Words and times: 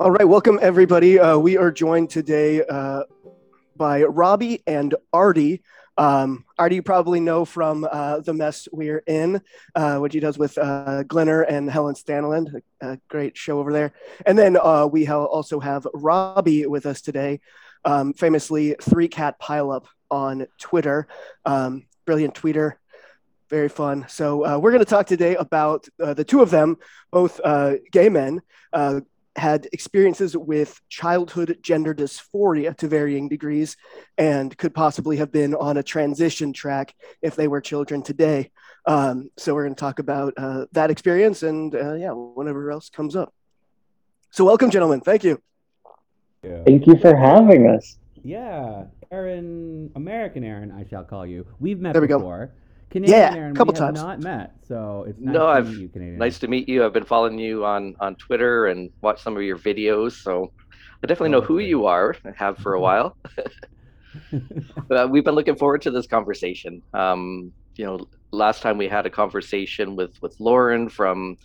All 0.00 0.10
right, 0.10 0.28
welcome 0.28 0.58
everybody. 0.60 1.20
Uh, 1.20 1.38
we 1.38 1.56
are 1.56 1.70
joined 1.70 2.10
today 2.10 2.64
uh, 2.64 3.04
by 3.76 4.02
Robbie 4.02 4.60
and 4.66 4.92
Artie. 5.12 5.62
Um, 5.96 6.44
Artie, 6.58 6.74
you 6.74 6.82
probably 6.82 7.20
know 7.20 7.44
from 7.44 7.86
uh, 7.88 8.18
the 8.18 8.34
mess 8.34 8.66
we're 8.72 9.04
in, 9.06 9.40
uh, 9.76 9.98
what 9.98 10.12
he 10.12 10.18
does 10.18 10.36
with 10.36 10.58
uh, 10.58 11.04
Glinner 11.06 11.42
and 11.48 11.70
Helen 11.70 11.94
Staniland, 11.94 12.60
a, 12.80 12.88
a, 12.88 12.98
great 13.06 13.36
show 13.36 13.60
over 13.60 13.72
there. 13.72 13.92
And 14.26 14.36
then 14.36 14.56
uh, 14.60 14.88
we 14.90 15.04
ha- 15.04 15.24
also 15.24 15.60
have 15.60 15.86
Robbie 15.94 16.66
with 16.66 16.86
us 16.86 17.00
today, 17.00 17.40
um, 17.84 18.14
famously 18.14 18.74
Three 18.80 19.06
Cat 19.06 19.40
Pileup 19.40 19.86
on 20.10 20.48
Twitter. 20.58 21.06
Um, 21.44 21.86
brilliant 22.04 22.34
tweeter, 22.34 22.74
very 23.48 23.68
fun. 23.68 24.06
So 24.08 24.44
uh, 24.44 24.58
we're 24.58 24.72
going 24.72 24.84
to 24.84 24.90
talk 24.90 25.06
today 25.06 25.36
about 25.36 25.86
uh, 26.02 26.14
the 26.14 26.24
two 26.24 26.42
of 26.42 26.50
them, 26.50 26.78
both 27.12 27.40
uh, 27.44 27.74
gay 27.92 28.08
men, 28.08 28.42
uh, 28.72 29.00
had 29.36 29.68
experiences 29.72 30.36
with 30.36 30.80
childhood 30.88 31.58
gender 31.60 31.94
dysphoria 31.94 32.76
to 32.76 32.88
varying 32.88 33.28
degrees 33.28 33.76
and 34.16 34.56
could 34.56 34.74
possibly 34.74 35.16
have 35.16 35.32
been 35.32 35.54
on 35.54 35.76
a 35.76 35.82
transition 35.82 36.52
track 36.52 36.94
if 37.20 37.34
they 37.34 37.48
were 37.48 37.60
children 37.60 38.02
today. 38.02 38.50
Um, 38.86 39.30
so 39.36 39.54
we're 39.54 39.64
going 39.64 39.74
to 39.74 39.80
talk 39.80 39.98
about 39.98 40.34
uh, 40.36 40.66
that 40.72 40.90
experience 40.90 41.42
and 41.42 41.74
uh, 41.74 41.94
yeah, 41.94 42.10
whatever 42.10 42.70
else 42.70 42.90
comes 42.90 43.16
up. 43.16 43.34
So 44.30 44.44
welcome, 44.44 44.70
gentlemen. 44.70 45.00
Thank 45.00 45.24
you. 45.24 45.40
Yeah. 46.42 46.62
Thank 46.64 46.86
you 46.86 46.96
for 46.98 47.16
having 47.16 47.68
us. 47.68 47.98
Yeah, 48.22 48.84
Aaron, 49.10 49.90
American 49.96 50.44
Aaron, 50.44 50.72
I 50.72 50.88
shall 50.88 51.04
call 51.04 51.26
you. 51.26 51.46
We've 51.60 51.80
met 51.80 51.92
There 51.92 52.02
we 52.02 52.08
go. 52.08 52.50
Before. 53.02 53.06
Canadian 53.14 53.32
Yeah, 53.34 53.38
Aaron, 53.40 53.54
couple 53.54 53.72
we 53.74 53.78
have 53.80 53.88
times. 53.94 54.02
not 54.02 54.20
met, 54.20 54.52
so 54.66 55.04
it's 55.08 55.18
nice 55.20 55.34
No, 55.34 55.40
to 55.40 55.46
I've- 55.46 55.68
meet 55.70 55.78
you, 55.80 55.88
Canadian. 55.88 56.18
Nice 56.18 56.38
to 56.40 56.48
meet 56.48 56.68
you. 56.68 56.84
I've 56.84 56.92
been 56.92 57.04
following 57.04 57.38
you 57.38 57.64
on 57.64 57.94
on 58.00 58.16
Twitter 58.16 58.66
and 58.66 58.90
watched 59.02 59.20
some 59.22 59.36
of 59.36 59.42
your 59.42 59.58
videos, 59.58 60.12
so 60.12 60.52
I 61.02 61.06
definitely 61.06 61.30
know 61.30 61.40
who 61.42 61.56
Okay. 61.58 61.66
you 61.68 61.86
are. 61.86 62.16
I 62.24 62.30
have 62.36 62.58
for 62.58 62.74
a 62.74 62.80
while. 62.80 63.16
Uh, 64.90 65.08
we've 65.10 65.24
been 65.24 65.34
looking 65.34 65.56
forward 65.56 65.82
to 65.82 65.90
this 65.90 66.06
conversation. 66.06 66.80
Um, 66.92 67.52
you 67.74 67.84
know, 67.84 68.06
last 68.30 68.62
time 68.62 68.78
we 68.78 68.86
had 68.86 69.06
a 69.06 69.10
conversation 69.10 69.96
with 69.96 70.20
with 70.22 70.38
Lauren 70.38 70.88
from 70.88 71.36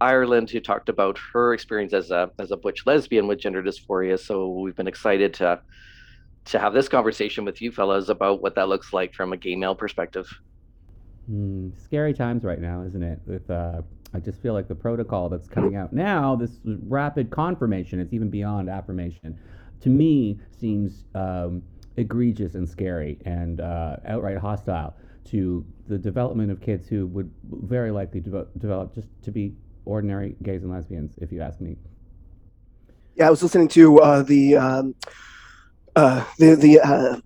Ireland 0.00 0.48
who 0.50 0.60
talked 0.60 0.88
about 0.88 1.18
her 1.32 1.52
experience 1.52 1.92
as 1.92 2.10
a 2.10 2.30
as 2.38 2.50
a 2.50 2.56
butch 2.56 2.86
lesbian 2.86 3.26
with 3.26 3.40
gender 3.40 3.62
dysphoria. 3.62 4.18
So 4.18 4.48
we've 4.48 4.74
been 4.76 4.88
excited 4.88 5.34
to 5.34 5.60
to 6.46 6.58
have 6.58 6.72
this 6.72 6.88
conversation 6.88 7.44
with 7.44 7.60
you 7.60 7.70
fellas 7.70 8.08
about 8.08 8.40
what 8.42 8.54
that 8.54 8.68
looks 8.68 8.92
like 8.92 9.12
from 9.14 9.32
a 9.34 9.36
gay 9.36 9.56
male 9.56 9.74
perspective. 9.74 10.26
Hmm, 11.26 11.70
scary 11.82 12.12
times 12.12 12.44
right 12.44 12.60
now, 12.60 12.82
isn't 12.82 13.02
it? 13.02 13.20
With 13.26 13.50
uh, 13.50 13.82
I 14.12 14.20
just 14.20 14.40
feel 14.40 14.52
like 14.52 14.68
the 14.68 14.74
protocol 14.74 15.28
that's 15.28 15.48
coming 15.48 15.74
out 15.76 15.92
now, 15.92 16.36
this 16.36 16.60
rapid 16.64 17.30
confirmation, 17.30 17.98
it's 17.98 18.12
even 18.12 18.30
beyond 18.30 18.68
affirmation, 18.68 19.38
to 19.80 19.88
me 19.88 20.38
seems 20.58 21.04
um, 21.14 21.62
egregious 21.96 22.54
and 22.54 22.68
scary 22.68 23.18
and 23.24 23.60
uh, 23.60 23.96
outright 24.06 24.38
hostile 24.38 24.94
to 25.26 25.64
the 25.88 25.98
development 25.98 26.50
of 26.50 26.60
kids 26.60 26.88
who 26.88 27.06
would 27.08 27.30
very 27.50 27.90
likely 27.90 28.20
develop 28.20 28.94
just 28.94 29.08
to 29.22 29.30
be 29.30 29.54
ordinary 29.84 30.36
gays 30.42 30.62
and 30.62 30.70
lesbians, 30.70 31.14
if 31.18 31.32
you 31.32 31.40
ask 31.40 31.60
me. 31.60 31.76
Yeah, 33.16 33.28
I 33.28 33.30
was 33.30 33.42
listening 33.42 33.68
to 33.68 34.00
uh, 34.00 34.22
the 34.22 34.56
um, 34.56 34.94
uh, 35.96 36.24
the 36.38 36.54
the 36.56 36.80
uh, 36.80 37.16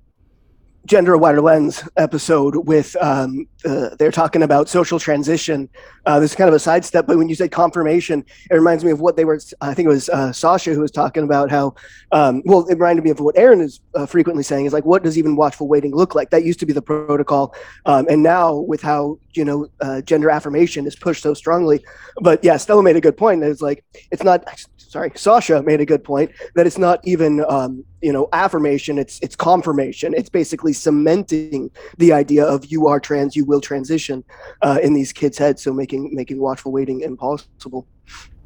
gender 0.87 1.15
a 1.15 1.19
wider 1.19 1.41
lens 1.41 1.87
episode 1.97 2.57
with 2.57 2.97
um, 3.01 3.47
uh, 3.65 3.91
they're 3.99 4.11
talking 4.11 4.43
about 4.43 4.69
social 4.69 4.99
transition. 4.99 5.69
Uh, 6.07 6.21
this 6.21 6.31
is 6.31 6.37
kind 6.37 6.49
of 6.49 6.55
a 6.55 6.59
sidestep, 6.59 7.07
but 7.07 7.19
when 7.19 7.29
you 7.29 7.35
say 7.35 7.49
confirmation, 7.49 8.25
it 8.51 8.55
reminds 8.55 8.85
me 8.85 8.91
of 8.91 9.01
what 9.01 9.17
they 9.17 9.25
were. 9.25 9.39
I 9.61 9.75
think 9.75 9.87
it 9.87 9.91
was 9.91 10.09
uh, 10.09 10.33
Sasha 10.33 10.73
who 10.73 10.81
was 10.81 10.91
talking 10.91 11.25
about 11.25 11.51
how. 11.51 11.75
Um, 12.13 12.43
well, 12.45 12.67
it 12.69 12.75
reminded 12.75 13.05
me 13.05 13.11
of 13.11 13.21
what 13.21 13.37
Aaron 13.37 13.61
is 13.61 13.81
uh, 13.95 14.07
frequently 14.07 14.43
saying 14.43 14.67
is 14.67 14.73
like, 14.73 14.85
what 14.85 15.03
does 15.03 15.19
even 15.19 15.37
watchful 15.37 15.69
waiting 15.69 15.95
look 15.95 16.15
like? 16.15 16.31
That 16.31 16.45
used 16.45 16.61
to 16.61 16.67
be 16.67 16.73
the 16.73 16.83
protocol, 16.83 17.55
um, 17.85 18.07
and 18.09 18.23
now 18.23 18.55
with 18.55 18.81
how 18.81 19.19
you 19.35 19.45
know 19.45 19.69
uh, 19.81 20.01
gender 20.03 20.31
affirmation 20.31 20.87
is 20.87 20.97
pushed 20.97 21.23
so 21.23 21.35
strongly. 21.35 21.85
But 22.21 22.43
yeah, 22.43 22.57
Stella 22.57 22.83
made 22.83 22.97
a 22.97 23.01
good 23.01 23.17
point. 23.17 23.43
It's 23.43 23.63
like 23.63 23.85
it's 24.11 24.23
not. 24.23 24.45
Sorry, 24.77 25.13
Sasha 25.17 25.63
made 25.63 25.83
a 25.83 25.85
good 25.85 26.03
point 26.03 26.31
that 26.55 26.67
it's 26.67 26.79
not 26.79 27.07
even 27.07 27.45
um, 27.47 27.85
you 28.01 28.13
know 28.13 28.29
affirmation. 28.33 28.99
It's 28.99 29.19
it's 29.21 29.37
confirmation. 29.37 30.15
It's 30.15 30.31
basically 30.31 30.68
cementing 30.73 31.71
the 31.99 32.13
idea 32.13 32.45
of 32.45 32.67
you 32.67 32.89
are 32.89 33.01
trans, 33.01 33.37
you 33.37 33.45
will 33.45 33.61
transition 33.61 34.25
uh, 34.63 34.79
in 34.83 34.95
these 34.95 35.13
kids' 35.13 35.39
heads. 35.39 35.63
So 35.63 35.73
making 35.73 36.15
making 36.15 36.41
watchful 36.41 36.73
waiting 36.73 37.01
impossible. 37.01 37.87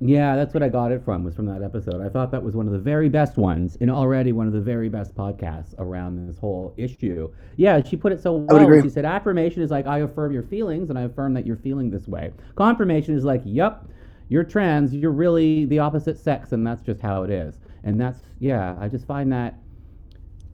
Yeah, 0.05 0.34
that's 0.34 0.53
what 0.53 0.65
I 0.65 0.69
got 0.69 0.91
it 0.91 1.05
from, 1.05 1.22
was 1.22 1.37
from 1.37 1.47
that 1.47 1.62
episode. 1.62 2.05
I 2.05 2.09
thought 2.09 2.32
that 2.32 2.43
was 2.43 2.56
one 2.56 2.66
of 2.66 2.72
the 2.72 2.78
very 2.81 3.09
best 3.09 3.37
ones, 3.37 3.77
and 3.81 3.88
already 3.88 4.32
one 4.32 4.49
of 4.49 4.53
the 4.53 4.61
very 4.61 4.88
best 4.88 5.15
podcasts 5.15 5.78
around 5.78 6.27
this 6.27 6.38
whole 6.38 6.75
issue. 6.77 7.32
Yeah, 7.55 7.81
she 7.84 7.97
put 7.97 8.11
it 8.11 8.21
so 8.21 8.32
well. 8.32 8.82
She 8.82 8.88
said, 8.88 9.05
affirmation 9.05 9.62
is 9.62 9.71
like, 9.71 9.87
I 9.87 9.99
affirm 9.99 10.32
your 10.32 10.43
feelings, 10.43 10.91
and 10.91 10.99
I 10.99 11.03
affirm 11.03 11.34
that 11.34 11.47
you're 11.47 11.56
feeling 11.56 11.88
this 11.88 12.09
way. 12.09 12.32
Confirmation 12.56 13.15
is 13.15 13.25
like, 13.25 13.43
yep, 13.44 13.87
you're 14.28 14.43
trans, 14.43 14.93
you're 14.93 15.12
really 15.12 15.66
the 15.66 15.78
opposite 15.78 16.19
sex, 16.19 16.50
and 16.50 16.66
that's 16.66 16.82
just 16.82 17.00
how 17.00 17.22
it 17.22 17.31
is. 17.31 17.61
And 17.84 18.00
that's, 18.00 18.19
yeah, 18.41 18.75
I 18.81 18.88
just 18.88 19.06
find 19.06 19.32
that 19.32 19.55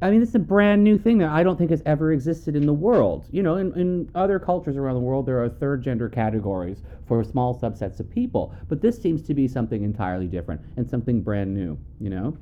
I 0.00 0.10
mean, 0.10 0.22
it's 0.22 0.34
a 0.34 0.38
brand 0.38 0.84
new 0.84 0.96
thing 0.96 1.18
that 1.18 1.30
I 1.30 1.42
don't 1.42 1.56
think 1.56 1.70
has 1.70 1.82
ever 1.84 2.12
existed 2.12 2.54
in 2.54 2.66
the 2.66 2.72
world. 2.72 3.26
You 3.32 3.42
know, 3.42 3.56
in, 3.56 3.72
in 3.74 4.10
other 4.14 4.38
cultures 4.38 4.76
around 4.76 4.94
the 4.94 5.00
world, 5.00 5.26
there 5.26 5.42
are 5.42 5.48
third 5.48 5.82
gender 5.82 6.08
categories 6.08 6.82
for 7.06 7.24
small 7.24 7.58
subsets 7.58 7.98
of 7.98 8.08
people. 8.08 8.54
But 8.68 8.80
this 8.80 9.00
seems 9.00 9.22
to 9.22 9.34
be 9.34 9.48
something 9.48 9.82
entirely 9.82 10.28
different 10.28 10.60
and 10.76 10.88
something 10.88 11.20
brand 11.20 11.52
new, 11.52 11.78
you 11.98 12.10
know? 12.10 12.38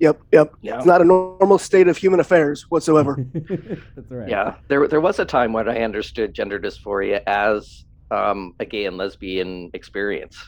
Yep, 0.00 0.22
yep. 0.32 0.52
Yeah. 0.60 0.78
It's 0.78 0.86
not 0.86 1.02
a 1.02 1.04
normal 1.04 1.58
state 1.58 1.86
of 1.86 1.96
human 1.96 2.18
affairs 2.20 2.66
whatsoever. 2.68 3.24
That's 3.34 4.10
right. 4.10 4.28
Yeah, 4.28 4.54
there 4.68 4.88
there 4.88 5.00
was 5.00 5.18
a 5.18 5.26
time 5.26 5.52
when 5.52 5.68
I 5.68 5.82
understood 5.82 6.34
gender 6.34 6.58
dysphoria 6.58 7.20
as 7.26 7.84
um, 8.10 8.54
a 8.58 8.64
gay 8.64 8.86
and 8.86 8.96
lesbian 8.96 9.70
experience, 9.74 10.38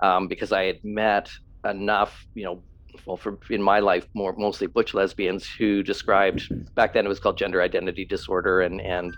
um, 0.00 0.28
because 0.28 0.52
I 0.52 0.64
had 0.66 0.78
met 0.84 1.28
enough, 1.68 2.26
you 2.34 2.44
know, 2.44 2.62
well, 3.06 3.16
for 3.16 3.38
in 3.50 3.62
my 3.62 3.80
life, 3.80 4.06
more 4.14 4.34
mostly 4.36 4.66
butch 4.66 4.94
lesbians 4.94 5.48
who 5.58 5.82
described 5.82 6.48
back 6.74 6.92
then 6.92 7.06
it 7.06 7.08
was 7.08 7.20
called 7.20 7.38
gender 7.38 7.62
identity 7.62 8.04
disorder, 8.04 8.60
and 8.60 8.80
and 8.80 9.14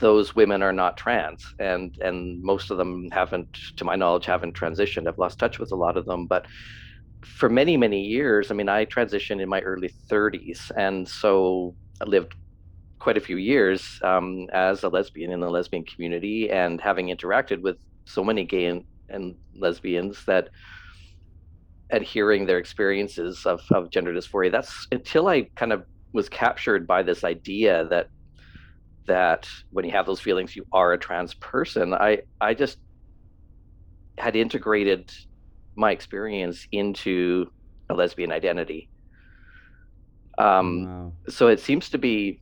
those 0.00 0.34
women 0.34 0.62
are 0.62 0.72
not 0.72 0.96
trans, 0.96 1.44
and 1.58 1.96
and 2.00 2.42
most 2.42 2.70
of 2.70 2.78
them 2.78 3.08
haven't, 3.12 3.48
to 3.76 3.84
my 3.84 3.96
knowledge, 3.96 4.26
haven't 4.26 4.58
transitioned. 4.58 5.06
I've 5.06 5.18
lost 5.18 5.38
touch 5.38 5.58
with 5.58 5.72
a 5.72 5.76
lot 5.76 5.96
of 5.96 6.06
them, 6.06 6.26
but 6.26 6.46
for 7.24 7.48
many 7.48 7.76
many 7.76 8.02
years, 8.02 8.50
I 8.50 8.54
mean, 8.54 8.68
I 8.68 8.86
transitioned 8.86 9.40
in 9.40 9.48
my 9.48 9.60
early 9.60 9.90
30s, 10.10 10.70
and 10.76 11.08
so 11.08 11.74
I 12.00 12.04
lived 12.04 12.34
quite 12.98 13.16
a 13.16 13.20
few 13.20 13.36
years 13.36 13.98
um, 14.02 14.46
as 14.52 14.82
a 14.82 14.88
lesbian 14.88 15.30
in 15.32 15.40
the 15.40 15.50
lesbian 15.50 15.84
community 15.84 16.50
and 16.50 16.80
having 16.80 17.08
interacted 17.08 17.60
with 17.62 17.76
so 18.04 18.24
many 18.24 18.44
gay 18.44 18.66
and, 18.66 18.84
and 19.08 19.36
lesbians 19.54 20.24
that 20.26 20.48
and 21.90 22.02
hearing 22.04 22.46
their 22.46 22.58
experiences 22.58 23.42
of, 23.46 23.60
of 23.72 23.90
gender 23.90 24.12
dysphoria. 24.12 24.50
That's 24.52 24.86
until 24.92 25.28
i 25.28 25.48
kind 25.56 25.72
of 25.72 25.84
was 26.12 26.28
captured 26.28 26.86
by 26.86 27.02
this 27.02 27.24
idea 27.24 27.86
that 27.90 28.08
that 29.06 29.46
when 29.70 29.84
you 29.84 29.92
have 29.92 30.06
those 30.06 30.20
feelings 30.20 30.56
you 30.56 30.64
are 30.72 30.92
a 30.92 30.98
trans 30.98 31.34
person. 31.34 31.94
I 31.94 32.20
i 32.40 32.54
just 32.54 32.78
had 34.18 34.34
integrated 34.36 35.10
my 35.76 35.90
experience 35.92 36.66
into 36.72 37.46
a 37.90 37.94
lesbian 37.94 38.32
identity. 38.32 38.88
Um, 40.38 40.84
Wow. 40.84 41.12
so 41.28 41.48
it 41.48 41.60
seems 41.60 41.90
to 41.90 41.98
be 41.98 42.40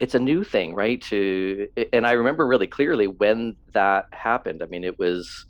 it's 0.00 0.14
a 0.14 0.18
new 0.18 0.42
thing 0.42 0.74
right 0.74 1.00
to 1.02 1.68
and 1.92 2.04
i 2.06 2.12
remember 2.12 2.46
really 2.46 2.66
clearly 2.66 3.06
when 3.06 3.56
that 3.74 4.06
happened. 4.12 4.62
I 4.62 4.66
mean 4.66 4.84
it 4.84 4.98
was 4.98 5.46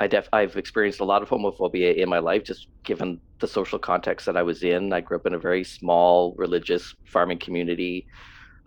i 0.00 0.06
def 0.06 0.28
i've 0.32 0.56
experienced 0.56 1.00
a 1.00 1.04
lot 1.04 1.22
of 1.22 1.28
homophobia 1.28 1.94
in 1.96 2.08
my 2.08 2.18
life 2.18 2.44
just 2.44 2.68
given 2.84 3.20
the 3.40 3.46
social 3.46 3.78
context 3.78 4.26
that 4.26 4.36
i 4.36 4.42
was 4.42 4.62
in. 4.62 4.92
I 4.92 5.00
grew 5.00 5.16
up 5.16 5.26
in 5.26 5.34
a 5.34 5.38
very 5.38 5.64
small 5.64 6.34
religious 6.36 6.94
farming 7.04 7.38
community. 7.38 8.06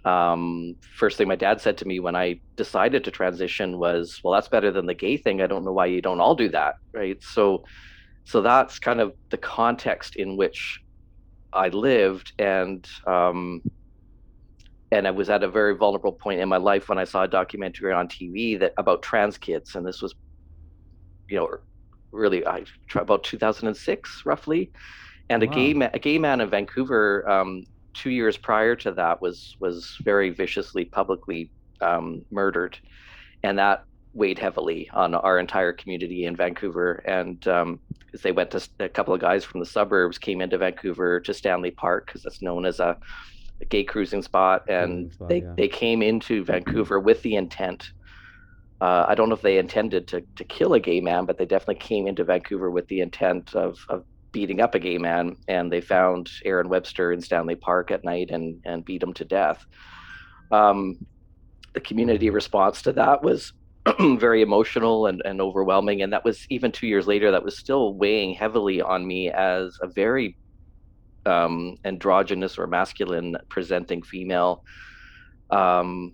Um, 0.06 0.76
first 0.96 1.18
thing 1.18 1.28
my 1.28 1.36
dad 1.36 1.60
said 1.60 1.78
to 1.80 1.88
me 1.88 2.00
when 2.00 2.16
i 2.16 2.40
decided 2.56 3.04
to 3.04 3.12
transition 3.12 3.78
was 3.78 4.22
well 4.24 4.34
that's 4.34 4.48
better 4.48 4.72
than 4.72 4.86
the 4.86 4.94
gay 4.94 5.18
thing. 5.18 5.42
I 5.42 5.48
don't 5.48 5.66
know 5.66 5.74
why 5.74 5.88
you 5.88 6.02
don't 6.02 6.22
all 6.22 6.36
do 6.36 6.50
that 6.50 6.76
right? 6.94 7.22
So 7.22 7.64
so 8.30 8.42
that's 8.42 8.78
kind 8.78 9.02
of 9.02 9.14
the 9.32 9.38
context 9.38 10.16
in 10.16 10.38
which 10.38 10.82
I 11.52 11.70
lived, 11.70 12.34
and 12.38 12.88
um, 13.08 13.62
and 14.92 15.08
I 15.08 15.12
was 15.12 15.30
at 15.32 15.44
a 15.44 15.50
very 15.50 15.76
vulnerable 15.76 16.12
point 16.12 16.40
in 16.40 16.50
my 16.50 16.58
life 16.58 16.90
when 16.90 16.98
I 16.98 17.06
saw 17.06 17.24
a 17.24 17.28
documentary 17.28 17.92
on 17.92 18.08
TV 18.08 18.60
that 18.60 18.74
about 18.78 19.02
trans 19.02 19.38
kids, 19.38 19.76
and 19.76 19.86
this 19.86 20.02
was, 20.02 20.14
you 21.30 21.38
know, 21.38 21.58
really 22.12 22.46
I 22.46 22.64
about 22.96 23.24
2006 23.24 24.24
roughly, 24.26 24.72
and 25.30 25.44
wow. 25.44 25.50
a 25.50 25.54
gay 25.54 25.74
man, 25.74 25.92
a 25.94 26.00
gay 26.00 26.18
man 26.18 26.42
in 26.42 26.50
Vancouver 26.50 27.30
um, 27.30 27.66
two 27.94 28.10
years 28.10 28.38
prior 28.38 28.76
to 28.78 28.92
that 28.92 29.22
was 29.22 29.56
was 29.60 29.98
very 30.04 30.30
viciously 30.30 30.86
publicly 30.86 31.52
um, 31.82 32.24
murdered, 32.32 32.78
and 33.44 33.58
that 33.60 33.84
weighed 34.14 34.40
heavily 34.40 34.90
on 34.94 35.14
our 35.14 35.40
entire 35.40 35.72
community 35.72 36.26
in 36.26 36.36
Vancouver. 36.36 37.04
And 37.06 37.48
um, 37.48 37.80
as 38.14 38.22
they 38.22 38.32
went 38.32 38.52
to 38.52 38.68
a 38.80 38.90
couple 38.90 39.14
of 39.14 39.22
guys 39.22 39.44
from 39.44 39.60
the 39.60 39.66
suburbs 39.66 40.18
came 40.18 40.42
into 40.42 40.58
Vancouver 40.58 41.20
to 41.22 41.34
Stanley 41.34 41.72
Park 41.72 42.08
because 42.08 42.26
it's 42.26 42.42
known 42.42 42.66
as 42.66 42.80
a, 42.80 42.98
a, 43.62 43.66
gay 43.66 43.84
cruising 43.84 44.24
spot, 44.24 44.68
and 44.70 45.14
spot, 45.14 45.30
they 45.30 45.42
yeah. 45.42 45.54
they 45.56 45.68
came 45.68 46.02
into 46.02 46.44
Vancouver 46.44 47.00
with 47.00 47.22
the 47.22 47.36
intent. 47.36 47.92
Uh, 48.82 49.06
I 49.08 49.16
don't 49.16 49.30
know 49.30 49.36
if 49.36 49.42
they 49.42 49.58
intended 49.58 50.08
to 50.10 50.22
to 50.38 50.44
kill 50.44 50.74
a 50.74 50.80
gay 50.80 51.02
man, 51.02 51.26
but 51.26 51.38
they 51.38 51.46
definitely 51.46 51.76
came 51.76 52.08
into 52.08 52.24
Vancouver 52.24 52.72
with 52.72 52.88
the 52.88 53.02
intent 53.02 53.56
of 53.56 53.78
of 53.90 54.06
beating 54.32 54.62
up 54.62 54.76
a 54.76 54.80
gay 54.80 54.98
man, 54.98 55.36
and 55.48 55.72
they 55.72 55.82
found 55.82 56.30
Aaron 56.46 56.70
Webster 56.70 57.12
in 57.12 57.22
Stanley 57.22 57.56
Park 57.56 57.92
at 57.92 58.04
night 58.04 58.30
and 58.32 58.62
and 58.66 58.86
beat 58.86 59.04
him 59.04 59.14
to 59.14 59.26
death. 59.26 59.66
Um, 60.52 60.98
the 61.74 61.80
community 61.80 62.30
response 62.30 62.82
to 62.84 62.94
that 62.94 63.24
was 63.24 63.54
very 64.00 64.42
emotional 64.42 65.08
and, 65.08 65.22
and 65.26 65.42
overwhelming. 65.42 66.02
And 66.02 66.14
that 66.14 66.26
was 66.26 66.46
even 66.50 66.72
two 66.72 66.88
years 66.88 67.08
later, 67.08 67.32
that 67.32 67.44
was 67.44 67.58
still 67.58 67.94
weighing 67.94 68.34
heavily 68.34 68.82
on 68.82 69.06
me 69.06 69.30
as 69.30 69.78
a 69.82 69.88
very 69.88 70.38
um, 71.26 71.78
androgynous 71.86 72.58
or 72.58 72.68
masculine 72.68 73.38
presenting 73.50 74.02
female. 74.02 74.64
Um, 75.50 76.14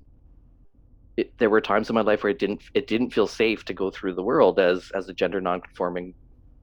it, 1.18 1.38
there 1.38 1.50
were 1.50 1.62
times 1.62 1.90
in 1.90 1.96
my 1.96 2.02
life 2.02 2.24
where 2.24 2.32
it 2.32 2.40
didn't 2.40 2.62
it 2.74 2.88
didn't 2.88 3.12
feel 3.12 3.28
safe 3.28 3.64
to 3.66 3.74
go 3.74 3.90
through 3.90 4.14
the 4.16 4.24
world 4.24 4.60
as 4.60 4.92
as 4.94 5.08
a 5.10 5.14
gender 5.14 5.42
nonconforming 5.42 6.14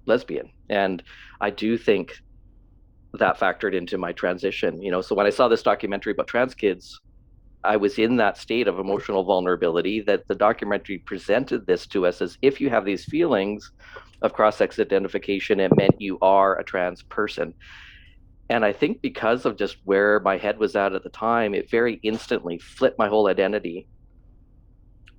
lesbian, 0.06 0.50
and 0.68 1.02
I 1.40 1.50
do 1.50 1.78
think 1.78 2.12
that 3.14 3.38
factored 3.38 3.74
into 3.74 3.98
my 3.98 4.12
transition. 4.12 4.80
You 4.82 4.90
know, 4.90 5.00
so 5.00 5.14
when 5.14 5.26
I 5.26 5.30
saw 5.30 5.48
this 5.48 5.62
documentary 5.62 6.12
about 6.12 6.26
trans 6.26 6.54
kids, 6.54 7.00
I 7.64 7.76
was 7.76 7.98
in 7.98 8.16
that 8.16 8.38
state 8.38 8.66
of 8.66 8.78
emotional 8.78 9.22
vulnerability 9.22 10.00
that 10.02 10.26
the 10.28 10.34
documentary 10.34 10.98
presented 10.98 11.66
this 11.66 11.86
to 11.88 12.06
us 12.06 12.20
as 12.20 12.36
if 12.42 12.60
you 12.60 12.70
have 12.70 12.84
these 12.84 13.04
feelings 13.04 13.70
of 14.22 14.32
cross 14.32 14.56
sex 14.56 14.78
identification, 14.78 15.60
it 15.60 15.76
meant 15.76 16.00
you 16.00 16.18
are 16.22 16.58
a 16.58 16.64
trans 16.64 17.02
person. 17.02 17.54
And 18.50 18.64
I 18.64 18.72
think 18.72 19.00
because 19.00 19.44
of 19.46 19.56
just 19.56 19.76
where 19.84 20.20
my 20.20 20.36
head 20.36 20.58
was 20.58 20.74
at 20.76 20.92
at 20.92 21.04
the 21.04 21.10
time, 21.10 21.54
it 21.54 21.70
very 21.70 22.00
instantly 22.02 22.58
flipped 22.58 22.98
my 22.98 23.08
whole 23.08 23.28
identity. 23.28 23.86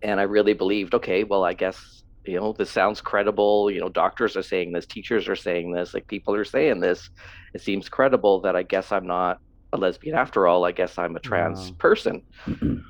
And 0.04 0.20
I 0.20 0.24
really 0.24 0.54
believed, 0.54 0.94
okay, 0.94 1.24
well, 1.24 1.44
I 1.44 1.54
guess, 1.54 2.04
you 2.26 2.40
know, 2.40 2.54
this 2.54 2.70
sounds 2.70 3.02
credible. 3.02 3.72
You 3.72 3.80
know, 3.80 3.90
doctors 3.90 4.36
are 4.36 4.44
saying 4.44 4.74
this, 4.74 4.86
teachers 4.86 5.28
are 5.28 5.36
saying 5.36 5.72
this, 5.72 5.94
like 5.94 6.08
people 6.08 6.36
are 6.36 6.46
saying 6.46 6.82
this. 6.82 7.10
It 7.54 7.62
seems 7.62 7.90
credible 7.90 8.42
that 8.42 8.56
I 8.56 8.64
guess 8.64 8.92
I'm 8.92 9.08
not 9.08 9.40
a 9.72 9.78
lesbian 9.78 10.16
after 10.16 10.48
all. 10.48 10.66
I 10.66 10.72
guess 10.72 10.98
I'm 10.98 11.16
a 11.16 11.20
trans 11.20 11.70
wow. 11.72 11.76
person. 11.80 12.22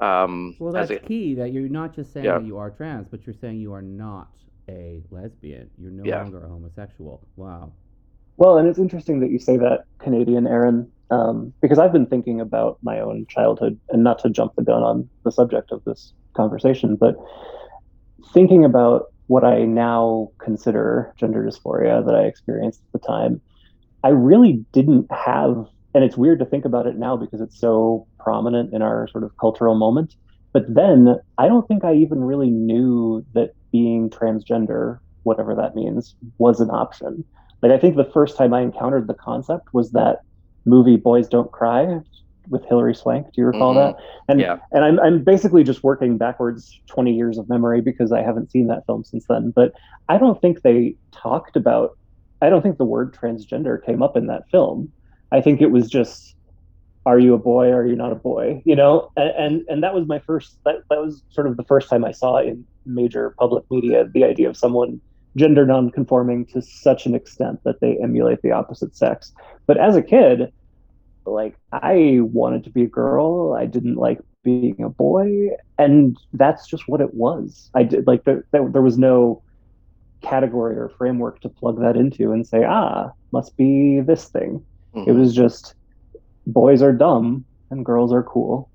um, 0.00 0.56
well, 0.58 0.72
that's 0.72 0.90
a, 0.90 0.98
key 0.98 1.34
that 1.34 1.52
you're 1.52 1.68
not 1.68 1.94
just 1.94 2.12
saying 2.12 2.26
yeah. 2.26 2.38
that 2.38 2.46
you 2.46 2.58
are 2.58 2.70
trans, 2.70 3.08
but 3.08 3.26
you're 3.26 3.36
saying 3.40 3.58
you 3.58 3.72
are 3.72 3.82
not 3.82 4.28
a 4.68 5.02
lesbian. 5.10 5.68
You're 5.78 5.90
no 5.90 6.04
yeah. 6.04 6.22
longer 6.22 6.44
a 6.44 6.48
homosexual. 6.48 7.26
Wow. 7.36 7.72
Well, 8.40 8.56
and 8.56 8.66
it's 8.66 8.78
interesting 8.78 9.20
that 9.20 9.30
you 9.30 9.38
say 9.38 9.58
that, 9.58 9.84
Canadian 9.98 10.46
Aaron, 10.46 10.90
um, 11.10 11.52
because 11.60 11.78
I've 11.78 11.92
been 11.92 12.06
thinking 12.06 12.40
about 12.40 12.78
my 12.82 12.98
own 12.98 13.26
childhood, 13.28 13.78
and 13.90 14.02
not 14.02 14.18
to 14.20 14.30
jump 14.30 14.56
the 14.56 14.62
gun 14.62 14.82
on 14.82 15.06
the 15.24 15.30
subject 15.30 15.70
of 15.72 15.84
this 15.84 16.14
conversation, 16.34 16.96
but 16.96 17.16
thinking 18.32 18.64
about 18.64 19.12
what 19.26 19.44
I 19.44 19.66
now 19.66 20.30
consider 20.38 21.12
gender 21.18 21.44
dysphoria 21.44 22.02
that 22.04 22.14
I 22.14 22.22
experienced 22.22 22.80
at 22.80 23.00
the 23.00 23.06
time, 23.06 23.42
I 24.02 24.08
really 24.08 24.64
didn't 24.72 25.12
have 25.12 25.68
and 25.92 26.04
it's 26.04 26.16
weird 26.16 26.38
to 26.38 26.44
think 26.44 26.64
about 26.64 26.86
it 26.86 26.96
now 26.96 27.16
because 27.16 27.40
it's 27.40 27.58
so 27.58 28.06
prominent 28.20 28.72
in 28.72 28.80
our 28.80 29.08
sort 29.08 29.24
of 29.24 29.36
cultural 29.38 29.74
moment. 29.74 30.14
But 30.52 30.72
then 30.72 31.16
I 31.36 31.48
don't 31.48 31.66
think 31.66 31.84
I 31.84 31.94
even 31.94 32.20
really 32.20 32.48
knew 32.48 33.26
that 33.34 33.54
being 33.72 34.08
transgender, 34.08 35.00
whatever 35.24 35.54
that 35.56 35.74
means, 35.74 36.14
was 36.38 36.60
an 36.60 36.70
option. 36.70 37.24
Like 37.62 37.72
I 37.72 37.78
think 37.78 37.96
the 37.96 38.04
first 38.04 38.36
time 38.36 38.54
I 38.54 38.60
encountered 38.60 39.06
the 39.06 39.14
concept 39.14 39.72
was 39.74 39.92
that 39.92 40.20
movie 40.64 40.96
Boys 40.96 41.28
Don't 41.28 41.50
Cry 41.52 42.00
with 42.48 42.64
Hilary 42.66 42.94
Swank. 42.94 43.26
Do 43.26 43.40
you 43.40 43.46
recall 43.46 43.74
mm-hmm. 43.74 43.96
that? 43.96 44.04
And 44.28 44.40
yeah. 44.40 44.58
and 44.72 44.84
I'm 44.84 44.98
I'm 45.00 45.24
basically 45.24 45.64
just 45.64 45.82
working 45.82 46.18
backwards 46.18 46.80
20 46.86 47.14
years 47.14 47.38
of 47.38 47.48
memory 47.48 47.80
because 47.80 48.12
I 48.12 48.22
haven't 48.22 48.50
seen 48.50 48.66
that 48.68 48.86
film 48.86 49.04
since 49.04 49.26
then. 49.28 49.50
But 49.50 49.72
I 50.08 50.18
don't 50.18 50.40
think 50.40 50.62
they 50.62 50.96
talked 51.12 51.56
about 51.56 51.96
I 52.42 52.48
don't 52.48 52.62
think 52.62 52.78
the 52.78 52.84
word 52.84 53.14
transgender 53.14 53.84
came 53.84 54.02
up 54.02 54.16
in 54.16 54.26
that 54.28 54.48
film. 54.50 54.92
I 55.32 55.40
think 55.40 55.60
it 55.60 55.70
was 55.70 55.88
just, 55.88 56.34
are 57.06 57.18
you 57.18 57.34
a 57.34 57.38
boy? 57.38 57.70
Are 57.70 57.86
you 57.86 57.94
not 57.94 58.12
a 58.12 58.16
boy? 58.16 58.62
You 58.64 58.76
know, 58.76 59.12
and, 59.16 59.30
and 59.30 59.64
and 59.68 59.82
that 59.82 59.94
was 59.94 60.06
my 60.06 60.18
first. 60.18 60.56
That 60.64 60.76
that 60.90 61.00
was 61.00 61.22
sort 61.30 61.46
of 61.46 61.56
the 61.56 61.64
first 61.64 61.88
time 61.88 62.04
I 62.04 62.12
saw 62.12 62.38
in 62.38 62.64
major 62.86 63.34
public 63.38 63.64
media 63.70 64.08
the 64.12 64.24
idea 64.24 64.48
of 64.48 64.56
someone 64.56 65.00
gender 65.36 65.66
non-conforming 65.66 66.46
to 66.46 66.60
such 66.60 67.06
an 67.06 67.14
extent 67.14 67.60
that 67.64 67.80
they 67.80 67.96
emulate 68.02 68.42
the 68.42 68.50
opposite 68.50 68.96
sex. 68.96 69.32
But 69.66 69.78
as 69.78 69.96
a 69.96 70.02
kid, 70.02 70.52
like 71.24 71.56
I 71.72 72.18
wanted 72.22 72.64
to 72.64 72.70
be 72.70 72.84
a 72.84 72.88
girl. 72.88 73.54
I 73.58 73.66
didn't 73.66 73.96
like 73.96 74.20
being 74.42 74.82
a 74.82 74.88
boy, 74.88 75.50
and 75.78 76.16
that's 76.32 76.66
just 76.66 76.88
what 76.88 77.00
it 77.00 77.14
was. 77.14 77.70
I 77.74 77.82
did 77.84 78.06
like 78.06 78.24
there, 78.24 78.44
there, 78.52 78.68
there 78.68 78.82
was 78.82 78.98
no 78.98 79.42
category 80.22 80.76
or 80.76 80.90
framework 80.98 81.40
to 81.40 81.48
plug 81.48 81.80
that 81.80 81.96
into 81.96 82.32
and 82.32 82.46
say, 82.46 82.64
ah, 82.64 83.10
must 83.32 83.56
be 83.56 84.00
this 84.00 84.26
thing. 84.26 84.64
Mm-hmm. 84.94 85.10
It 85.10 85.14
was 85.14 85.34
just 85.34 85.74
boys 86.46 86.82
are 86.82 86.92
dumb 86.92 87.44
and 87.70 87.84
girls 87.84 88.12
are 88.12 88.22
cool. 88.22 88.70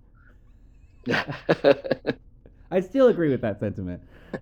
I 2.72 2.80
still 2.80 3.08
agree 3.08 3.30
with 3.30 3.42
that 3.42 3.60
sentiment. 3.60 4.02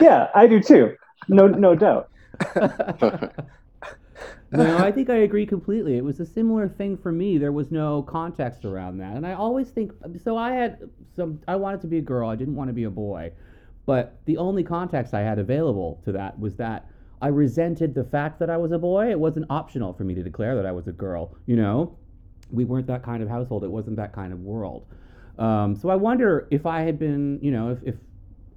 yeah, 0.00 0.28
I 0.34 0.46
do 0.46 0.60
too. 0.60 0.96
No, 1.28 1.46
no 1.46 1.74
doubt. 1.74 2.10
no, 4.52 4.78
I 4.78 4.92
think 4.92 5.10
I 5.10 5.16
agree 5.16 5.46
completely. 5.46 5.96
It 5.96 6.04
was 6.04 6.20
a 6.20 6.26
similar 6.26 6.68
thing 6.68 6.96
for 6.96 7.12
me. 7.12 7.38
There 7.38 7.52
was 7.52 7.70
no 7.70 8.02
context 8.02 8.64
around 8.64 8.98
that, 8.98 9.16
and 9.16 9.26
I 9.26 9.32
always 9.34 9.70
think 9.70 9.92
so. 10.22 10.36
I 10.36 10.52
had 10.52 10.78
some. 11.14 11.40
I 11.48 11.56
wanted 11.56 11.80
to 11.82 11.86
be 11.86 11.98
a 11.98 12.02
girl. 12.02 12.28
I 12.28 12.36
didn't 12.36 12.54
want 12.54 12.68
to 12.68 12.74
be 12.74 12.84
a 12.84 12.90
boy, 12.90 13.32
but 13.86 14.18
the 14.24 14.36
only 14.36 14.62
context 14.62 15.14
I 15.14 15.20
had 15.20 15.38
available 15.38 16.00
to 16.04 16.12
that 16.12 16.38
was 16.38 16.54
that 16.56 16.88
I 17.20 17.28
resented 17.28 17.94
the 17.94 18.04
fact 18.04 18.38
that 18.40 18.50
I 18.50 18.56
was 18.56 18.72
a 18.72 18.78
boy. 18.78 19.10
It 19.10 19.18
wasn't 19.18 19.46
optional 19.50 19.92
for 19.92 20.04
me 20.04 20.14
to 20.14 20.22
declare 20.22 20.54
that 20.56 20.66
I 20.66 20.72
was 20.72 20.88
a 20.88 20.92
girl. 20.92 21.36
You 21.46 21.56
know, 21.56 21.96
we 22.50 22.64
weren't 22.64 22.86
that 22.88 23.02
kind 23.02 23.22
of 23.22 23.28
household. 23.28 23.64
It 23.64 23.70
wasn't 23.70 23.96
that 23.96 24.12
kind 24.12 24.32
of 24.32 24.40
world. 24.40 24.86
Um, 25.38 25.76
so 25.76 25.88
I 25.88 25.96
wonder 25.96 26.46
if 26.50 26.66
I 26.66 26.82
had 26.82 26.98
been, 26.98 27.38
you 27.42 27.50
know, 27.50 27.70
if, 27.70 27.78
if 27.82 27.94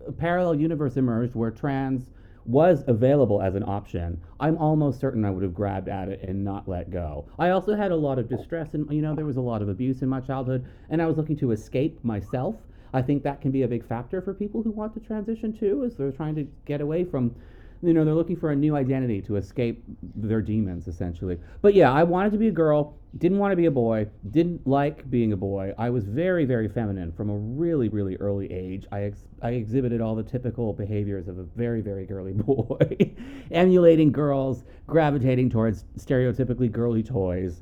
a 0.07 0.11
parallel 0.11 0.55
universe 0.55 0.97
emerged 0.97 1.35
where 1.35 1.51
trans 1.51 2.05
was 2.45 2.83
available 2.87 3.41
as 3.41 3.55
an 3.55 3.63
option, 3.63 4.21
I'm 4.39 4.57
almost 4.57 4.99
certain 4.99 5.25
I 5.25 5.31
would 5.31 5.43
have 5.43 5.53
grabbed 5.53 5.89
at 5.89 6.07
it 6.07 6.21
and 6.23 6.43
not 6.43 6.67
let 6.67 6.89
go. 6.89 7.25
I 7.37 7.49
also 7.49 7.75
had 7.75 7.91
a 7.91 7.95
lot 7.95 8.19
of 8.19 8.29
distress, 8.29 8.73
and 8.73 8.89
you 8.91 9.01
know, 9.01 9.15
there 9.15 9.25
was 9.25 9.37
a 9.37 9.41
lot 9.41 9.61
of 9.61 9.67
abuse 9.69 10.01
in 10.01 10.07
my 10.07 10.21
childhood, 10.21 10.65
and 10.89 11.01
I 11.01 11.07
was 11.07 11.17
looking 11.17 11.37
to 11.37 11.51
escape 11.51 12.01
myself. 12.03 12.55
I 12.93 13.01
think 13.01 13.23
that 13.23 13.41
can 13.41 13.51
be 13.51 13.63
a 13.63 13.67
big 13.67 13.85
factor 13.85 14.21
for 14.21 14.33
people 14.33 14.63
who 14.63 14.71
want 14.71 14.93
to 14.93 15.01
transition 15.01 15.51
too, 15.51 15.83
as 15.83 15.97
they're 15.97 16.11
trying 16.11 16.35
to 16.35 16.47
get 16.65 16.79
away 16.79 17.03
from 17.03 17.35
you 17.81 17.93
know, 17.93 18.03
they're 18.03 18.13
looking 18.13 18.35
for 18.35 18.51
a 18.51 18.55
new 18.55 18.75
identity 18.75 19.21
to 19.23 19.35
escape 19.35 19.83
their 20.15 20.41
demons, 20.41 20.87
essentially. 20.87 21.37
But 21.61 21.73
yeah, 21.73 21.91
I 21.91 22.03
wanted 22.03 22.31
to 22.31 22.37
be 22.37 22.47
a 22.47 22.51
girl, 22.51 22.97
didn't 23.17 23.37
want 23.37 23.51
to 23.51 23.55
be 23.55 23.65
a 23.65 23.71
boy, 23.71 24.07
didn't 24.31 24.65
like 24.65 25.09
being 25.09 25.33
a 25.33 25.37
boy. 25.37 25.73
I 25.77 25.89
was 25.89 26.05
very, 26.05 26.45
very 26.45 26.67
feminine 26.67 27.11
from 27.11 27.29
a 27.29 27.35
really, 27.35 27.89
really 27.89 28.15
early 28.17 28.51
age. 28.51 28.85
I, 28.91 29.03
ex- 29.03 29.25
I 29.41 29.51
exhibited 29.51 30.01
all 30.01 30.15
the 30.15 30.23
typical 30.23 30.73
behaviors 30.73 31.27
of 31.27 31.37
a 31.37 31.43
very, 31.43 31.81
very 31.81 32.05
girly 32.05 32.33
boy, 32.35 33.13
emulating 33.51 34.11
girls, 34.11 34.63
gravitating 34.87 35.49
towards 35.49 35.85
stereotypically 35.97 36.71
girly 36.71 37.03
toys, 37.03 37.61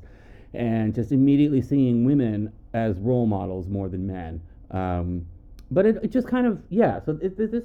and 0.54 0.94
just 0.94 1.12
immediately 1.12 1.60
seeing 1.60 2.04
women 2.04 2.52
as 2.72 2.98
role 2.98 3.26
models 3.26 3.68
more 3.68 3.88
than 3.88 4.06
men. 4.06 4.40
Um, 4.70 5.26
but 5.70 5.86
it, 5.86 5.98
it, 6.02 6.08
just 6.08 6.28
kind 6.28 6.46
of 6.46 6.62
yeah 6.68 7.00
so 7.04 7.18
it, 7.20 7.36
this 7.36 7.64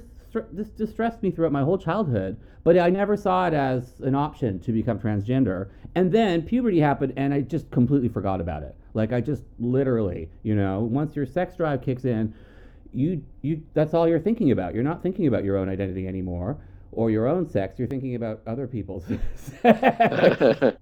this 0.52 0.68
distressed 0.68 1.22
me 1.22 1.30
throughout 1.30 1.52
my 1.52 1.62
whole 1.62 1.78
childhood, 1.78 2.36
but 2.64 2.78
I 2.78 2.90
never 2.90 3.16
saw 3.16 3.46
it 3.46 3.54
as 3.54 4.00
an 4.00 4.14
option 4.14 4.58
to 4.60 4.72
become 4.72 4.98
transgender. 4.98 5.68
And 5.94 6.10
then 6.10 6.42
puberty 6.42 6.80
happened, 6.80 7.12
and 7.16 7.34
I 7.34 7.40
just 7.40 7.70
completely 7.70 8.08
forgot 8.08 8.40
about 8.40 8.62
it. 8.62 8.74
Like 8.94 9.12
I 9.12 9.20
just 9.20 9.44
literally, 9.58 10.28
you 10.42 10.54
know, 10.54 10.80
once 10.80 11.16
your 11.16 11.26
sex 11.26 11.56
drive 11.56 11.82
kicks 11.82 12.04
in, 12.04 12.34
you 12.92 13.24
you 13.40 13.62
that's 13.74 13.94
all 13.94 14.08
you're 14.08 14.20
thinking 14.20 14.50
about. 14.50 14.74
You're 14.74 14.84
not 14.84 15.02
thinking 15.02 15.26
about 15.26 15.44
your 15.44 15.56
own 15.56 15.68
identity 15.68 16.06
anymore 16.06 16.58
or 16.92 17.10
your 17.10 17.26
own 17.26 17.48
sex. 17.48 17.78
You're 17.78 17.88
thinking 17.88 18.14
about 18.14 18.42
other 18.46 18.66
people's 18.66 19.04
sex. 19.62 20.76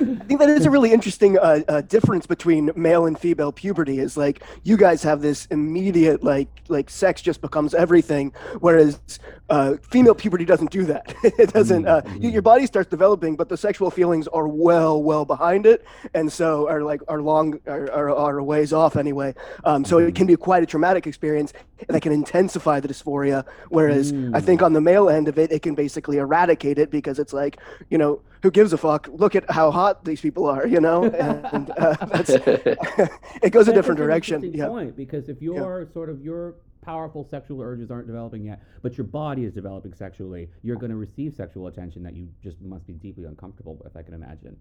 I 0.00 0.04
think 0.26 0.40
that 0.40 0.48
is 0.48 0.66
a 0.66 0.70
really 0.70 0.92
interesting 0.92 1.38
uh, 1.38 1.60
uh, 1.68 1.80
difference 1.82 2.26
between 2.26 2.70
male 2.76 3.06
and 3.06 3.18
female 3.18 3.50
puberty. 3.52 3.98
Is 3.98 4.16
like 4.16 4.42
you 4.62 4.76
guys 4.76 5.02
have 5.02 5.22
this 5.22 5.46
immediate 5.46 6.22
like 6.22 6.48
like 6.68 6.90
sex 6.90 7.22
just 7.22 7.40
becomes 7.40 7.74
everything, 7.74 8.32
whereas 8.60 9.00
uh, 9.48 9.74
female 9.90 10.14
puberty 10.14 10.44
doesn't 10.44 10.70
do 10.70 10.84
that. 10.84 11.14
it 11.22 11.52
doesn't. 11.52 11.86
Uh, 11.86 12.02
Mhm. 12.02 12.22
you, 12.22 12.30
your 12.30 12.42
body 12.42 12.66
starts 12.66 12.90
developing, 12.90 13.36
but 13.36 13.48
the 13.48 13.56
sexual 13.56 13.90
feelings 13.90 14.28
are 14.28 14.46
well 14.48 15.02
well 15.02 15.24
behind 15.24 15.66
it, 15.66 15.84
and 16.14 16.30
so 16.30 16.68
are 16.68 16.82
like 16.82 17.00
are 17.08 17.22
long 17.22 17.58
are, 17.66 17.90
are, 17.92 18.10
are 18.10 18.42
ways 18.42 18.72
off 18.72 18.96
anyway. 18.96 19.34
Um, 19.64 19.84
so 19.84 19.96
Mhm. 19.98 20.08
it 20.08 20.14
can 20.14 20.26
be 20.26 20.36
quite 20.36 20.62
a 20.62 20.66
traumatic 20.66 21.06
experience, 21.06 21.52
that 21.88 22.02
can 22.02 22.12
intensify 22.12 22.80
the 22.80 22.88
dysphoria. 22.88 23.44
Whereas 23.70 24.12
I 24.12 24.16
Mm. 24.16 24.42
think 24.42 24.62
on 24.62 24.72
the 24.72 24.80
male 24.80 25.08
end 25.08 25.28
of 25.28 25.38
it, 25.38 25.50
it 25.52 25.62
can 25.62 25.74
basically 25.74 26.18
eradicate 26.18 26.78
it 26.78 26.90
because 26.90 27.18
it's 27.18 27.32
like 27.32 27.58
you 27.90 27.98
know 27.98 28.20
who 28.46 28.50
gives 28.52 28.72
a 28.72 28.78
fuck? 28.78 29.08
Look 29.12 29.34
at 29.34 29.50
how 29.50 29.72
hot 29.72 30.04
these 30.04 30.20
people 30.20 30.46
are, 30.46 30.68
you 30.68 30.80
know, 30.80 31.02
and 31.52 31.68
uh, 31.70 31.96
that's 32.06 32.30
it 33.42 33.50
goes 33.50 33.66
a 33.66 33.72
different 33.72 33.98
direction. 33.98 34.52
Yeah. 34.54 34.68
Point 34.68 34.96
because 34.96 35.28
if 35.28 35.42
your 35.42 35.88
sort 35.92 36.08
of 36.10 36.22
your 36.22 36.54
powerful 36.80 37.24
sexual 37.28 37.60
urges 37.60 37.90
aren't 37.90 38.06
developing 38.06 38.44
yet, 38.44 38.62
but 38.82 38.96
your 38.96 39.04
body 39.04 39.44
is 39.44 39.52
developing 39.52 39.92
sexually, 39.94 40.48
you're 40.62 40.76
going 40.76 40.92
to 40.92 40.96
receive 40.96 41.34
sexual 41.34 41.66
attention 41.66 42.04
that 42.04 42.14
you 42.14 42.28
just 42.40 42.60
must 42.62 42.86
be 42.86 42.92
deeply 42.92 43.24
uncomfortable 43.24 43.80
with. 43.82 43.96
I 43.96 44.02
can 44.02 44.14
imagine. 44.14 44.56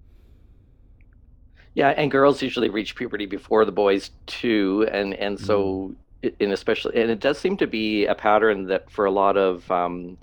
Yeah, 1.76 1.90
and 1.90 2.10
girls 2.10 2.42
usually 2.42 2.70
reach 2.70 2.96
puberty 2.96 3.28
before 3.28 3.66
the 3.66 3.72
boys 3.72 4.10
too, 4.26 4.88
and 4.92 5.14
and 5.14 5.40
so 5.40 5.94
i- 6.24 6.34
in 6.40 6.52
especially 6.54 7.00
and 7.00 7.12
it 7.12 7.20
does 7.20 7.38
seem 7.38 7.56
to 7.58 7.68
be 7.68 8.08
a 8.08 8.16
pattern 8.16 8.66
that 8.66 8.90
for 8.90 9.06
a 9.06 9.12
lot 9.12 9.38
of 9.38 9.70
um, 9.70 10.18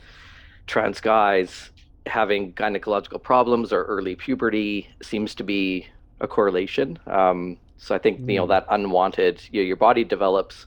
trans 0.67 1.01
guys 1.01 1.71
having 2.07 2.53
gynecological 2.55 3.23
problems 3.23 3.73
or 3.73 3.85
early 3.85 4.15
puberty 4.17 4.89
seems 5.03 5.35
to 5.37 5.45
be 5.45 5.87
a 6.21 6.27
correlation. 6.29 6.99
Um, 7.07 7.59
so 7.79 7.95
I 7.95 7.99
think 7.99 8.21
you 8.29 8.37
know 8.37 8.47
Mm. 8.47 8.49
that 8.51 8.67
unwanted 8.71 9.43
you 9.51 9.63
your 9.63 9.77
body 9.77 10.05
develops, 10.05 10.67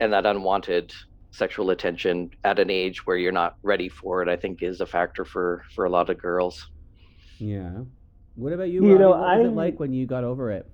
and 0.00 0.12
that 0.12 0.26
unwanted 0.26 0.92
sexual 1.30 1.70
attention 1.70 2.30
at 2.44 2.58
an 2.58 2.68
age 2.70 3.06
where 3.06 3.16
you're 3.16 3.32
not 3.32 3.56
ready 3.62 3.88
for 3.88 4.22
it, 4.22 4.28
I 4.28 4.36
think 4.36 4.62
is 4.62 4.80
a 4.80 4.86
factor 4.86 5.24
for 5.24 5.62
for 5.74 5.84
a 5.86 5.90
lot 5.90 6.10
of 6.10 6.18
girls. 6.18 6.68
Yeah. 7.38 7.70
What 8.34 8.52
about 8.52 8.68
you? 8.70 8.86
You 8.86 8.98
know, 8.98 9.10
what 9.10 9.20
was 9.20 9.38
I- 9.38 9.48
it 9.48 9.54
like 9.54 9.80
when 9.80 9.92
you 9.92 10.06
got 10.06 10.24
over 10.24 10.50
it? 10.50 10.66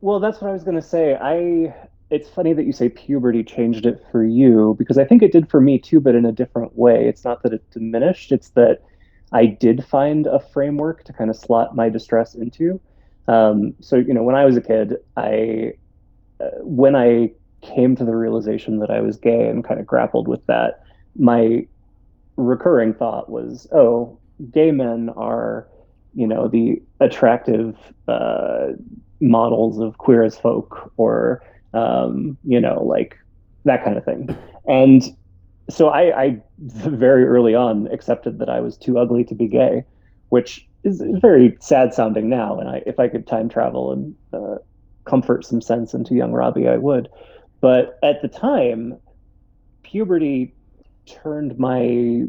Well, 0.00 0.20
that's 0.20 0.40
what 0.40 0.48
I 0.50 0.52
was 0.52 0.64
going 0.64 0.76
to 0.76 0.82
say. 0.82 1.16
I 1.20 1.74
it's 2.10 2.28
funny 2.28 2.52
that 2.52 2.64
you 2.64 2.72
say 2.72 2.88
puberty 2.88 3.42
changed 3.42 3.84
it 3.84 4.04
for 4.12 4.24
you 4.24 4.76
because 4.78 4.98
I 4.98 5.04
think 5.04 5.22
it 5.22 5.32
did 5.32 5.48
for 5.50 5.60
me 5.60 5.78
too, 5.78 6.00
but 6.00 6.14
in 6.14 6.24
a 6.24 6.32
different 6.32 6.76
way. 6.76 7.06
It's 7.08 7.24
not 7.24 7.42
that 7.42 7.52
it 7.52 7.68
diminished, 7.70 8.32
it's 8.32 8.50
that 8.50 8.82
I 9.32 9.46
did 9.46 9.84
find 9.84 10.26
a 10.26 10.38
framework 10.38 11.04
to 11.04 11.12
kind 11.12 11.30
of 11.30 11.36
slot 11.36 11.74
my 11.74 11.88
distress 11.88 12.34
into. 12.34 12.80
Um, 13.26 13.74
so, 13.80 13.96
you 13.96 14.14
know, 14.14 14.22
when 14.22 14.36
I 14.36 14.44
was 14.44 14.56
a 14.56 14.60
kid, 14.60 14.94
I 15.16 15.72
uh, 16.40 16.50
when 16.60 16.94
I 16.94 17.32
came 17.62 17.96
to 17.96 18.04
the 18.04 18.14
realization 18.14 18.78
that 18.78 18.90
I 18.90 19.00
was 19.00 19.16
gay 19.16 19.48
and 19.48 19.64
kind 19.64 19.80
of 19.80 19.86
grappled 19.86 20.28
with 20.28 20.46
that, 20.46 20.84
my 21.18 21.66
recurring 22.36 22.94
thought 22.94 23.28
was, 23.28 23.66
oh, 23.72 24.16
gay 24.52 24.70
men 24.70 25.08
are, 25.16 25.66
you 26.14 26.26
know, 26.26 26.46
the 26.46 26.80
attractive 27.00 27.76
uh, 28.06 28.68
models 29.20 29.80
of 29.80 29.98
queer 29.98 30.22
as 30.22 30.38
folk 30.38 30.92
or 30.98 31.42
um, 31.76 32.36
you 32.44 32.60
know 32.60 32.82
like 32.82 33.16
that 33.64 33.84
kind 33.84 33.96
of 33.96 34.04
thing. 34.04 34.36
And 34.66 35.02
so 35.68 35.88
I, 35.88 36.22
I 36.22 36.42
very 36.58 37.24
early 37.24 37.54
on 37.54 37.88
accepted 37.88 38.38
that 38.38 38.48
i 38.48 38.60
was 38.60 38.76
too 38.76 38.98
ugly 38.98 39.24
to 39.24 39.34
be 39.34 39.46
gay 39.46 39.84
which 40.28 40.66
is 40.84 41.02
very 41.20 41.56
sad 41.60 41.92
sounding 41.92 42.28
now. 42.28 42.58
And 42.58 42.68
I, 42.68 42.82
if 42.86 42.98
i 42.98 43.08
could 43.08 43.26
time 43.26 43.48
travel 43.48 43.92
and 43.92 44.14
uh, 44.32 44.56
comfort 45.04 45.44
some 45.44 45.60
sense 45.60 45.94
into 45.94 46.14
young 46.14 46.32
robbie 46.32 46.68
i 46.68 46.76
would. 46.76 47.08
But 47.60 47.98
at 48.02 48.22
the 48.22 48.28
time 48.28 48.96
puberty 49.82 50.54
turned 51.06 51.58
my 51.58 52.24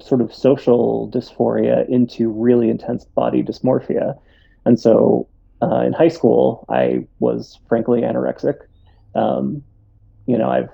sort 0.00 0.20
of 0.20 0.34
social 0.34 1.10
dysphoria 1.10 1.88
into 1.88 2.28
really 2.30 2.68
intense 2.68 3.04
body 3.04 3.42
dysmorphia. 3.42 4.18
And 4.66 4.78
so 4.78 5.26
uh, 5.62 5.80
in 5.80 5.92
high 5.92 6.08
school, 6.08 6.64
I 6.68 7.06
was 7.18 7.58
frankly 7.68 8.02
anorexic. 8.02 8.56
Um, 9.14 9.62
you 10.26 10.36
know, 10.36 10.50
I've 10.50 10.70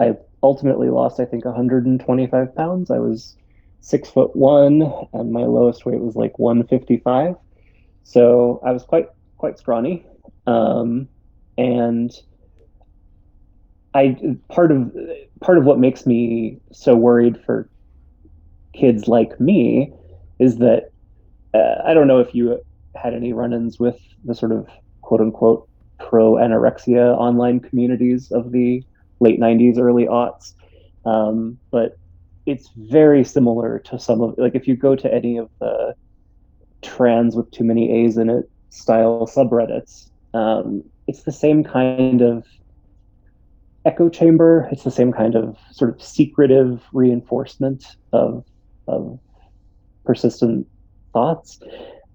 I've 0.00 0.18
ultimately 0.42 0.90
lost, 0.90 1.20
I 1.20 1.24
think, 1.24 1.44
125 1.44 2.54
pounds. 2.54 2.90
I 2.90 2.98
was 2.98 3.36
six 3.80 4.10
foot 4.10 4.34
one, 4.34 4.82
and 5.12 5.32
my 5.32 5.44
lowest 5.44 5.86
weight 5.86 6.00
was 6.00 6.16
like 6.16 6.38
155. 6.38 7.36
So 8.02 8.60
I 8.64 8.72
was 8.72 8.82
quite 8.82 9.06
quite 9.38 9.58
scrawny, 9.58 10.04
um, 10.46 11.08
and 11.56 12.10
I 13.94 14.36
part 14.48 14.72
of 14.72 14.92
part 15.40 15.58
of 15.58 15.64
what 15.64 15.78
makes 15.78 16.06
me 16.06 16.58
so 16.72 16.96
worried 16.96 17.40
for 17.44 17.68
kids 18.72 19.06
like 19.06 19.38
me 19.40 19.92
is 20.38 20.58
that 20.58 20.90
uh, 21.54 21.82
I 21.84 21.94
don't 21.94 22.08
know 22.08 22.18
if 22.18 22.34
you 22.34 22.60
had 23.04 23.14
any 23.14 23.32
run-ins 23.32 23.78
with 23.78 23.98
the 24.24 24.34
sort 24.34 24.52
of 24.52 24.66
quote 25.02 25.20
unquote 25.20 25.68
pro 26.00 26.32
anorexia 26.34 27.16
online 27.16 27.60
communities 27.60 28.32
of 28.32 28.50
the 28.50 28.82
late 29.20 29.38
90s 29.38 29.78
early 29.78 30.06
aughts. 30.06 30.54
Um, 31.04 31.58
but 31.70 31.96
it's 32.46 32.70
very 32.76 33.24
similar 33.24 33.78
to 33.80 33.98
some 33.98 34.20
of 34.20 34.34
like 34.38 34.54
if 34.54 34.66
you 34.66 34.76
go 34.76 34.96
to 34.96 35.12
any 35.12 35.36
of 35.38 35.48
the 35.60 35.94
trans 36.82 37.34
with 37.36 37.50
too 37.50 37.64
many 37.64 37.90
a's 38.04 38.18
in 38.18 38.28
it 38.28 38.50
style 38.68 39.26
subreddits 39.26 40.10
um, 40.34 40.82
it's 41.06 41.22
the 41.22 41.32
same 41.32 41.64
kind 41.64 42.20
of 42.20 42.44
echo 43.84 44.08
chamber. 44.08 44.68
It's 44.72 44.84
the 44.84 44.90
same 44.90 45.12
kind 45.12 45.34
of 45.36 45.56
sort 45.70 45.94
of 45.94 46.02
secretive 46.02 46.82
reinforcement 46.92 47.84
of 48.12 48.44
of 48.86 49.18
persistent 50.04 50.66
thoughts 51.12 51.58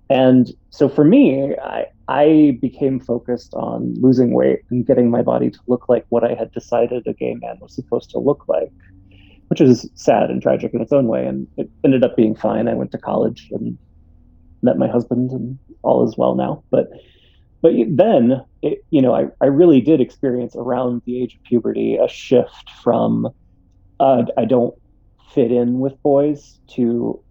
and 0.10 0.52
so 0.72 0.90
for 0.90 1.04
me, 1.04 1.56
I, 1.58 1.86
I 2.08 2.58
became 2.62 3.00
focused 3.00 3.54
on 3.54 3.94
losing 4.02 4.34
weight 4.34 4.62
and 4.72 4.86
getting 4.86 5.12
my 5.12 5.22
body 5.22 5.52
to 5.52 5.60
look 5.68 5.88
like 5.88 6.06
what 6.10 6.24
I 6.24 6.34
had 6.34 6.52
decided 6.52 7.06
a 7.06 7.14
gay 7.14 7.36
man 7.36 7.58
was 7.62 7.76
supposed 7.76 8.10
to 8.12 8.20
look 8.20 8.48
like, 8.48 8.72
which 9.50 9.62
is 9.62 9.88
sad 9.94 10.32
and 10.32 10.42
tragic 10.42 10.74
in 10.74 10.82
its 10.82 10.92
own 10.92 11.08
way. 11.08 11.26
And 11.26 11.48
it 11.58 11.70
ended 11.84 12.04
up 12.04 12.16
being 12.16 12.36
fine. 12.36 12.68
I 12.68 12.74
went 12.74 12.92
to 12.92 12.98
college 12.98 13.50
and 13.52 13.78
met 14.64 14.78
my 14.78 14.88
husband, 14.88 15.32
and 15.32 15.60
all 15.84 16.08
is 16.08 16.18
well 16.18 16.36
now. 16.36 16.64
But 16.72 16.90
but 17.62 17.74
then, 17.90 18.42
it, 18.62 18.80
you 18.90 19.02
know, 19.02 19.14
I, 19.14 19.28
I 19.42 19.48
really 19.48 19.82
did 19.82 20.00
experience 20.00 20.56
around 20.56 21.02
the 21.06 21.22
age 21.22 21.36
of 21.36 21.44
puberty 21.44 21.98
a 21.98 22.08
shift 22.08 22.70
from 22.82 23.28
uh, 24.00 24.24
I 24.38 24.46
don't 24.46 24.74
fit 25.34 25.52
in 25.52 25.80
with 25.80 26.02
boys 26.02 26.60
to 26.76 27.22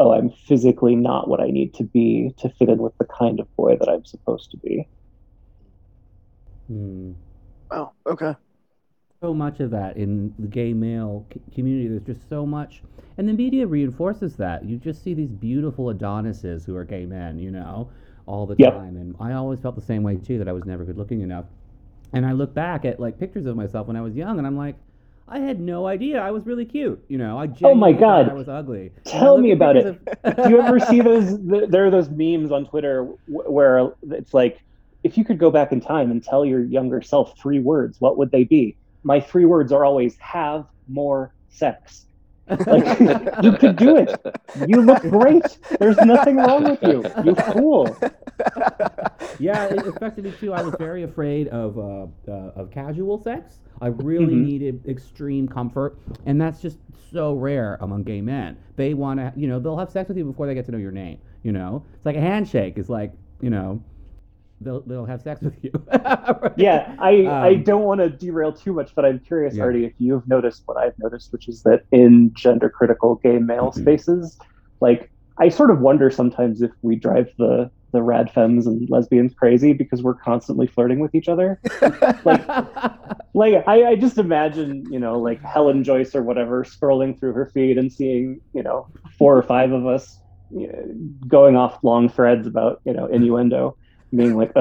oh, 0.00 0.12
I'm 0.14 0.30
physically 0.48 0.96
not 0.96 1.28
what 1.28 1.40
I 1.42 1.48
need 1.48 1.74
to 1.76 1.84
be 1.84 2.34
to 2.40 2.50
fit 2.50 2.70
in 2.70 2.80
with 2.80 2.94
the 3.00 3.06
kind 3.06 3.40
of 3.40 3.48
boy 3.56 3.76
that 3.78 3.90
I'm 3.90 4.06
supposed 4.06 4.50
to 4.52 4.58
be. 4.58 4.88
Hmm. 6.68 7.12
Oh, 7.70 7.92
okay. 8.06 8.34
so 9.22 9.34
much 9.34 9.60
of 9.60 9.70
that 9.70 9.96
in 9.96 10.34
the 10.38 10.46
gay 10.46 10.72
male 10.72 11.26
c- 11.32 11.40
community. 11.54 11.88
There's 11.88 12.02
just 12.18 12.28
so 12.28 12.46
much, 12.46 12.82
and 13.18 13.28
the 13.28 13.32
media 13.34 13.66
reinforces 13.66 14.36
that. 14.36 14.64
You 14.64 14.76
just 14.78 15.02
see 15.02 15.14
these 15.14 15.32
beautiful 15.32 15.90
Adonises 15.90 16.64
who 16.64 16.74
are 16.76 16.84
gay 16.84 17.04
men, 17.06 17.38
you 17.38 17.50
know, 17.50 17.90
all 18.26 18.46
the 18.46 18.56
Yep. 18.58 18.82
time. 18.82 18.96
And 18.96 19.14
I 19.20 19.32
always 19.34 19.60
felt 19.60 19.74
the 19.74 19.82
same 19.82 20.02
way 20.02 20.16
too, 20.16 20.38
that 20.38 20.48
I 20.48 20.52
was 20.52 20.64
never 20.64 20.84
good 20.84 20.96
looking 20.96 21.20
enough. 21.20 21.46
And 22.12 22.26
I 22.26 22.32
look 22.32 22.54
back 22.54 22.84
at 22.84 22.98
like 22.98 23.18
pictures 23.18 23.46
of 23.46 23.56
myself 23.56 23.86
when 23.86 23.96
I 23.96 24.00
was 24.02 24.16
young, 24.16 24.38
and 24.38 24.46
I'm 24.46 24.56
like, 24.56 24.76
I 25.30 25.38
had 25.38 25.60
no 25.60 25.86
idea 25.86 26.20
I 26.20 26.32
was 26.32 26.44
really 26.44 26.64
cute. 26.64 27.02
You 27.08 27.16
know, 27.18 27.38
I 27.38 27.48
Oh 27.62 27.74
my 27.74 27.92
God. 27.92 28.28
I 28.28 28.34
was 28.34 28.48
ugly. 28.48 28.90
Tell 29.04 29.38
me 29.38 29.52
about 29.52 29.76
it. 29.76 29.86
of- 29.86 30.36
Do 30.44 30.50
you 30.50 30.60
ever 30.60 30.80
see 30.80 31.00
those? 31.10 31.38
th- 31.48 31.70
There 31.70 31.86
are 31.86 31.90
those 31.90 32.10
memes 32.10 32.50
on 32.50 32.66
Twitter 32.66 33.04
where 33.28 33.92
it's 34.10 34.34
like, 34.34 34.58
if 35.04 35.16
you 35.16 35.24
could 35.24 35.38
go 35.38 35.50
back 35.50 35.72
in 35.72 35.80
time 35.80 36.10
and 36.10 36.22
tell 36.22 36.44
your 36.44 36.62
younger 36.64 37.00
self 37.00 37.38
three 37.40 37.60
words, 37.60 38.00
what 38.00 38.18
would 38.18 38.32
they 38.32 38.44
be? 38.44 38.76
My 39.04 39.20
three 39.20 39.44
words 39.46 39.72
are 39.72 39.84
always 39.84 40.18
have 40.18 40.66
more 40.88 41.32
sex. 41.48 42.06
Like, 42.66 42.98
you 43.42 43.52
could 43.52 43.76
do 43.76 43.96
it. 43.96 44.20
You 44.66 44.82
look 44.82 45.02
great. 45.02 45.58
There's 45.78 45.96
nothing 45.98 46.36
wrong 46.36 46.64
with 46.64 46.82
you. 46.82 47.04
You 47.24 47.34
fool. 47.52 47.96
yeah, 49.38 49.66
it 49.66 49.86
affected 49.86 50.24
me 50.24 50.32
too. 50.40 50.52
I 50.52 50.62
was 50.62 50.74
very 50.78 51.02
afraid 51.02 51.48
of 51.48 51.78
uh, 51.78 52.06
uh, 52.30 52.52
of 52.56 52.70
casual 52.70 53.18
sex. 53.22 53.60
I 53.80 53.88
really 53.88 54.34
Mhm. 54.34 54.44
needed 54.44 54.86
extreme 54.86 55.48
comfort, 55.48 55.98
and 56.26 56.40
that's 56.40 56.60
just 56.60 56.78
so 57.12 57.34
rare 57.34 57.78
among 57.80 58.02
gay 58.04 58.20
men. 58.20 58.56
They 58.76 58.94
want 58.94 59.20
to, 59.20 59.32
you 59.36 59.46
know, 59.48 59.58
they'll 59.58 59.78
have 59.78 59.90
sex 59.90 60.08
with 60.08 60.18
you 60.18 60.24
before 60.24 60.46
they 60.46 60.54
get 60.54 60.66
to 60.66 60.72
know 60.72 60.78
your 60.78 60.92
name. 60.92 61.18
You 61.42 61.52
know, 61.52 61.84
it's 61.94 62.04
like 62.06 62.16
a 62.16 62.20
handshake. 62.20 62.74
It's 62.76 62.88
like, 62.90 63.12
you 63.40 63.50
know, 63.50 63.82
they'll 64.60 64.82
they'll 64.82 65.06
have 65.06 65.22
sex 65.22 65.40
with 65.42 65.62
you. 65.62 65.72
Yeah, 66.56 66.94
I, 66.98 67.26
I 67.26 67.54
Um, 67.54 67.62
don't 67.62 67.82
want 67.84 68.00
to 68.00 68.10
derail 68.10 68.52
too 68.52 68.72
much, 68.72 68.94
but 68.94 69.04
I'm 69.04 69.20
curious, 69.20 69.56
Yeah. 69.56 69.64
Artie, 69.64 69.84
if 69.84 69.94
you've 69.98 70.26
noticed 70.28 70.62
what 70.66 70.76
I've 70.76 70.94
noticed, 70.98 71.32
which 71.32 71.48
is 71.48 71.62
that 71.62 71.82
in 71.92 72.32
gender 72.34 72.68
critical 72.68 73.16
gay 73.22 73.38
male 73.38 73.70
Mhm. 73.70 73.80
spaces, 73.80 74.36
like 74.80 75.10
I 75.38 75.48
sort 75.48 75.70
of 75.70 75.80
wonder 75.80 76.10
sometimes 76.10 76.60
if 76.62 76.70
we 76.82 76.96
drive 76.96 77.28
the 77.38 77.70
the 77.92 78.02
rad 78.02 78.30
femmes 78.30 78.66
and 78.68 78.88
lesbians 78.88 79.34
crazy 79.34 79.72
because 79.72 80.00
we're 80.00 80.14
constantly 80.14 80.66
flirting 80.68 81.00
with 81.00 81.12
each 81.12 81.28
other. 81.28 81.60
like, 82.24 82.46
like 83.34 83.64
I, 83.66 83.84
I, 83.84 83.96
just 83.96 84.16
imagine, 84.16 84.84
you 84.92 85.00
know, 85.00 85.18
like 85.18 85.42
Helen 85.42 85.82
Joyce 85.82 86.14
or 86.14 86.22
whatever 86.22 86.62
scrolling 86.62 87.18
through 87.18 87.32
her 87.32 87.46
feed 87.52 87.78
and 87.78 87.92
seeing, 87.92 88.40
you 88.52 88.62
know, 88.62 88.86
four 89.18 89.36
or 89.36 89.42
five 89.42 89.72
of 89.72 89.86
us 89.86 90.20
you 90.50 90.68
know, 90.68 90.94
going 91.26 91.56
off 91.56 91.78
long 91.82 92.08
threads 92.08 92.46
about, 92.46 92.80
you 92.84 92.92
know, 92.92 93.06
innuendo, 93.06 93.76
being 94.14 94.36
like, 94.36 94.52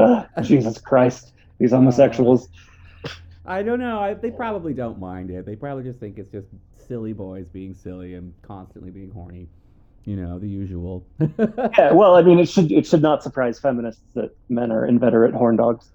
Jesus 0.41 0.79
Christ, 0.79 1.33
these 1.59 1.71
homosexuals. 1.71 2.47
Uh, 2.47 3.09
I 3.45 3.63
don't 3.63 3.79
know. 3.79 3.99
I, 3.99 4.13
they 4.13 4.31
probably 4.31 4.73
don't 4.73 4.99
mind 4.99 5.31
it. 5.31 5.45
They 5.45 5.55
probably 5.55 5.83
just 5.83 5.99
think 5.99 6.19
it's 6.19 6.31
just 6.31 6.47
silly 6.87 7.13
boys 7.13 7.47
being 7.47 7.73
silly 7.73 8.15
and 8.15 8.33
constantly 8.41 8.91
being 8.91 9.11
horny. 9.11 9.47
You 10.05 10.15
know 10.15 10.39
the 10.39 10.47
usual. 10.47 11.05
Yeah 11.77 11.91
well 11.93 12.15
i 12.15 12.21
mean 12.21 12.39
it 12.39 12.49
should 12.49 12.71
it 12.71 12.85
should 12.87 13.01
not 13.01 13.21
surprise 13.23 13.59
feminists 13.59 14.01
that 14.15 14.31
men 14.49 14.71
are 14.71 14.85
inveterate 14.85 15.33
horn 15.33 15.55
dogs. 15.57 15.91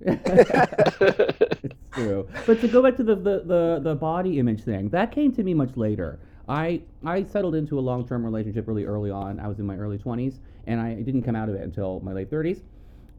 It's 0.06 1.74
true. 1.92 2.28
But 2.46 2.60
to 2.60 2.68
go 2.68 2.82
back 2.82 2.96
to 2.96 3.02
the, 3.02 3.16
the, 3.16 3.42
the, 3.44 3.80
the 3.82 3.94
body 3.94 4.38
image 4.38 4.62
thing 4.62 4.88
that 4.90 5.10
came 5.12 5.32
to 5.32 5.42
me 5.42 5.54
much 5.54 5.76
later. 5.76 6.20
I 6.48 6.82
i 7.04 7.24
settled 7.24 7.54
into 7.54 7.78
a 7.78 7.82
long-term 7.90 8.24
relationship 8.24 8.66
really 8.68 8.84
early 8.84 9.10
on. 9.10 9.38
I 9.40 9.48
was 9.48 9.58
in 9.58 9.66
my 9.66 9.76
early 9.76 9.98
20s 9.98 10.38
and 10.66 10.80
i 10.80 10.94
didn't 10.94 11.22
come 11.22 11.36
out 11.36 11.48
of 11.48 11.54
it 11.54 11.62
until 11.62 12.00
my 12.00 12.12
late 12.12 12.30
30s 12.30 12.60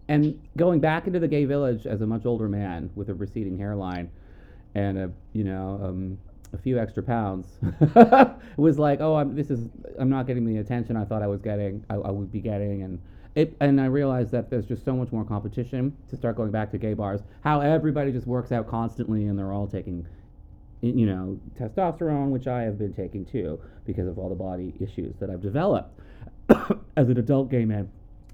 and 0.09 0.37
going 0.57 0.81
back 0.81 1.07
into 1.07 1.19
the 1.19 1.27
gay 1.27 1.45
village 1.45 1.85
as 1.85 2.01
a 2.01 2.05
much 2.05 2.25
older 2.25 2.49
man 2.49 2.89
with 2.95 3.09
a 3.09 3.13
receding 3.13 3.57
hairline 3.57 4.11
and 4.75 4.97
a 4.97 5.11
you 5.33 5.45
know 5.45 5.79
um, 5.81 6.17
a 6.51 6.57
few 6.57 6.79
extra 6.79 7.03
pounds 7.03 7.59
was 8.57 8.79
like, 8.79 8.99
oh, 9.01 9.15
I'm, 9.15 9.35
this 9.35 9.51
is 9.51 9.69
I'm 9.97 10.09
not 10.09 10.27
getting 10.27 10.45
the 10.45 10.57
attention 10.57 10.97
I 10.97 11.05
thought 11.05 11.21
I 11.21 11.27
was 11.27 11.41
getting, 11.41 11.85
I, 11.89 11.95
I, 11.95 12.11
would 12.11 12.31
be 12.31 12.41
getting, 12.41 12.81
and 12.81 12.99
it 13.35 13.55
and 13.61 13.79
I 13.79 13.85
realized 13.85 14.31
that 14.31 14.49
there's 14.49 14.65
just 14.65 14.83
so 14.83 14.93
much 14.93 15.11
more 15.11 15.23
competition 15.23 15.95
to 16.09 16.17
start 16.17 16.35
going 16.35 16.51
back 16.51 16.71
to 16.71 16.77
gay 16.77 16.95
bars. 16.95 17.21
How 17.43 17.61
everybody 17.61 18.11
just 18.11 18.25
works 18.25 18.51
out 18.51 18.67
constantly, 18.67 19.27
and 19.27 19.37
they're 19.37 19.53
all 19.53 19.67
taking, 19.67 20.07
you 20.81 21.05
know, 21.05 21.39
testosterone, 21.59 22.29
which 22.29 22.47
I 22.47 22.63
have 22.63 22.79
been 22.79 22.93
taking 22.93 23.25
too 23.25 23.59
because 23.85 24.07
of 24.07 24.17
all 24.17 24.29
the 24.29 24.35
body 24.35 24.73
issues 24.79 25.15
that 25.19 25.29
I've 25.29 25.41
developed 25.41 25.99
as 26.97 27.09
an 27.09 27.17
adult 27.19 27.51
gay 27.51 27.65
man. 27.65 27.91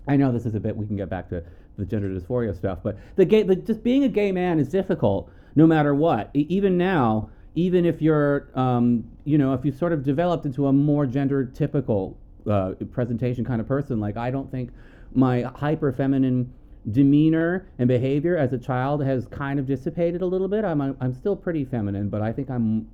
I 0.08 0.16
know 0.16 0.32
this 0.32 0.46
is 0.46 0.56
a 0.56 0.60
bit 0.60 0.78
we 0.78 0.86
can 0.86 0.96
get 0.96 1.10
back 1.10 1.30
to 1.30 1.44
the 1.78 1.86
gender 1.86 2.10
dysphoria 2.10 2.56
stuff, 2.56 2.80
but 2.84 2.98
the 3.16 3.26
gay, 3.26 3.44
the, 3.44 3.56
just 3.56 3.84
being 3.84 4.04
a 4.04 4.10
gay 4.10 4.32
man 4.32 4.60
is 4.60 4.68
difficult 4.68 5.30
no 5.56 5.66
matter 5.66 5.96
what. 5.96 6.30
even 6.34 6.78
now 6.78 7.30
even 7.56 7.86
if 7.86 8.02
you're, 8.02 8.50
um, 8.54 9.04
you 9.24 9.38
know, 9.38 9.54
if 9.54 9.64
you 9.64 9.72
sort 9.72 9.94
of 9.94 10.04
developed 10.04 10.46
into 10.46 10.68
a 10.68 10.74
more 10.74 11.06
gender 11.06 11.46
typical 11.46 12.18
uh, 12.50 12.74
presentation 12.92 13.46
kind 13.46 13.62
of 13.62 13.68
person, 13.68 14.00
like 14.00 14.18
I 14.18 14.30
don't 14.30 14.52
think 14.52 14.72
my 15.14 15.42
hyper 15.42 15.94
feminine 15.94 16.54
demeanor 16.92 17.68
and 17.80 17.88
behavior 17.88 18.38
as 18.38 18.54
a 18.54 18.58
child 18.58 19.04
has 19.04 19.26
kind 19.28 19.58
of 19.58 19.66
dissipated 19.66 20.22
a 20.22 20.26
little 20.26 20.50
bit. 20.50 20.66
I'm, 20.66 20.82
I'm 21.00 21.14
still 21.14 21.36
pretty 21.36 21.64
feminine, 21.64 22.10
but 22.10 22.22
I 22.22 22.32
think 22.32 22.50
I'm 22.50 22.88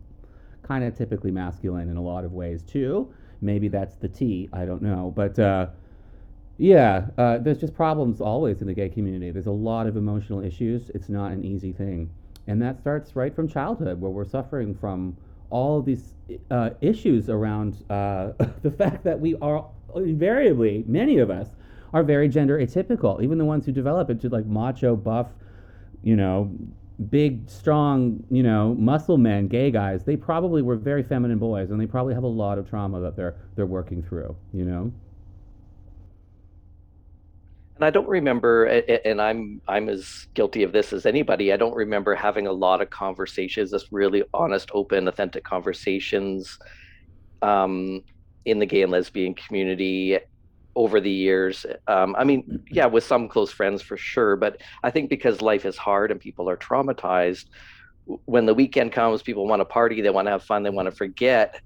kind 0.62 0.84
of 0.84 0.96
typically 0.96 1.32
masculine 1.32 1.90
in 1.90 1.98
a 1.98 2.02
lot 2.02 2.24
of 2.24 2.32
ways 2.32 2.62
too. 2.62 3.12
Maybe 3.42 3.68
that's 3.68 3.96
the 3.96 4.08
T, 4.08 4.48
I 4.54 4.66
don't 4.66 4.84
know. 4.84 5.12
But 5.14 5.40
uh, 5.40 5.68
yeah, 6.62 7.08
uh, 7.18 7.40
there's 7.40 7.58
just 7.58 7.74
problems 7.74 8.22
always 8.22 8.62
in 8.62 8.68
the 8.68 8.74
gay 8.76 8.88
community. 8.88 9.32
There's 9.32 9.48
a 9.48 9.52
lot 9.52 9.88
of 9.88 9.98
emotional 9.98 10.44
issues. 10.44 10.92
It's 10.94 11.10
not 11.10 11.32
an 11.32 11.44
easy 11.44 11.74
thing. 11.74 12.12
And 12.46 12.62
that 12.62 12.80
starts 12.80 13.16
right 13.16 13.36
from 13.36 13.48
childhood, 13.48 14.00
where 14.00 14.12
we're 14.12 14.26
suffering 14.26 14.76
from 14.76 15.18
all 15.50 15.80
of 15.80 15.86
these 15.86 16.14
uh, 16.52 16.70
issues 16.80 17.30
around 17.30 17.84
uh, 17.90 18.34
the 18.62 18.70
fact 18.70 19.04
that 19.06 19.20
we 19.20 19.36
are 19.42 19.66
invariably, 19.96 20.84
many 20.88 21.18
of 21.18 21.32
us, 21.32 21.48
are 21.94 22.04
very 22.04 22.30
gender 22.30 22.60
atypical. 22.60 23.24
Even 23.24 23.40
the 23.40 23.46
ones 23.46 23.66
who 23.66 23.72
develop 23.72 24.12
into 24.12 24.30
like 24.30 24.46
macho, 24.46 24.96
buff, 24.96 25.30
you 26.04 26.16
know, 26.16 26.56
big, 27.10 27.50
strong, 27.50 28.24
you 28.30 28.44
know, 28.44 28.76
muscle 28.76 29.18
men, 29.18 29.48
gay 29.48 29.72
guys, 29.72 30.04
they 30.04 30.16
probably 30.16 30.62
were 30.62 30.76
very 30.76 31.02
feminine 31.02 31.40
boys, 31.40 31.72
and 31.72 31.82
they 31.82 31.88
probably 31.88 32.14
have 32.14 32.24
a 32.24 32.28
lot 32.28 32.60
of 32.60 32.70
trauma 32.70 33.00
that 33.02 33.16
they're 33.16 33.36
they're 33.56 33.66
working 33.66 34.04
through. 34.04 34.36
You 34.54 34.66
know. 34.66 34.92
And 37.82 37.88
I 37.88 37.90
don't 37.90 38.08
remember, 38.08 38.66
and 38.66 39.20
I'm 39.20 39.60
I'm 39.68 39.90
as 39.90 40.28
guilty 40.36 40.62
of 40.62 40.72
this 40.72 40.94
as 40.94 41.08
anybody. 41.08 41.52
I 41.52 41.58
don't 41.58 41.74
remember 41.74 42.14
having 42.14 42.46
a 42.46 42.52
lot 42.52 42.80
of 42.80 42.92
conversations, 42.92 43.72
just 43.72 43.88
really 43.92 44.24
honest, 44.36 44.70
open, 44.76 45.08
authentic 45.08 45.44
conversations, 45.44 46.60
um, 47.42 48.04
in 48.46 48.60
the 48.60 48.68
gay 48.68 48.84
and 48.84 48.92
lesbian 48.92 49.34
community 49.34 50.20
over 50.76 51.02
the 51.02 51.10
years. 51.10 51.66
Um, 51.88 52.16
I 52.16 52.24
mean, 52.24 52.64
yeah, 52.70 52.86
with 52.86 53.04
some 53.04 53.28
close 53.28 53.52
friends 53.52 53.82
for 53.82 53.98
sure, 53.98 54.36
but 54.36 54.62
I 54.84 54.92
think 54.92 55.10
because 55.10 55.42
life 55.42 55.66
is 55.66 55.76
hard 55.76 56.12
and 56.12 56.20
people 56.20 56.48
are 56.52 56.58
traumatized, 56.58 57.46
when 58.26 58.46
the 58.46 58.54
weekend 58.54 58.92
comes, 58.92 59.24
people 59.24 59.48
want 59.48 59.62
to 59.62 59.66
party, 59.66 60.02
they 60.02 60.12
want 60.12 60.28
to 60.28 60.32
have 60.34 60.44
fun, 60.44 60.62
they 60.62 60.70
want 60.70 60.86
to 60.86 60.96
forget 60.96 61.60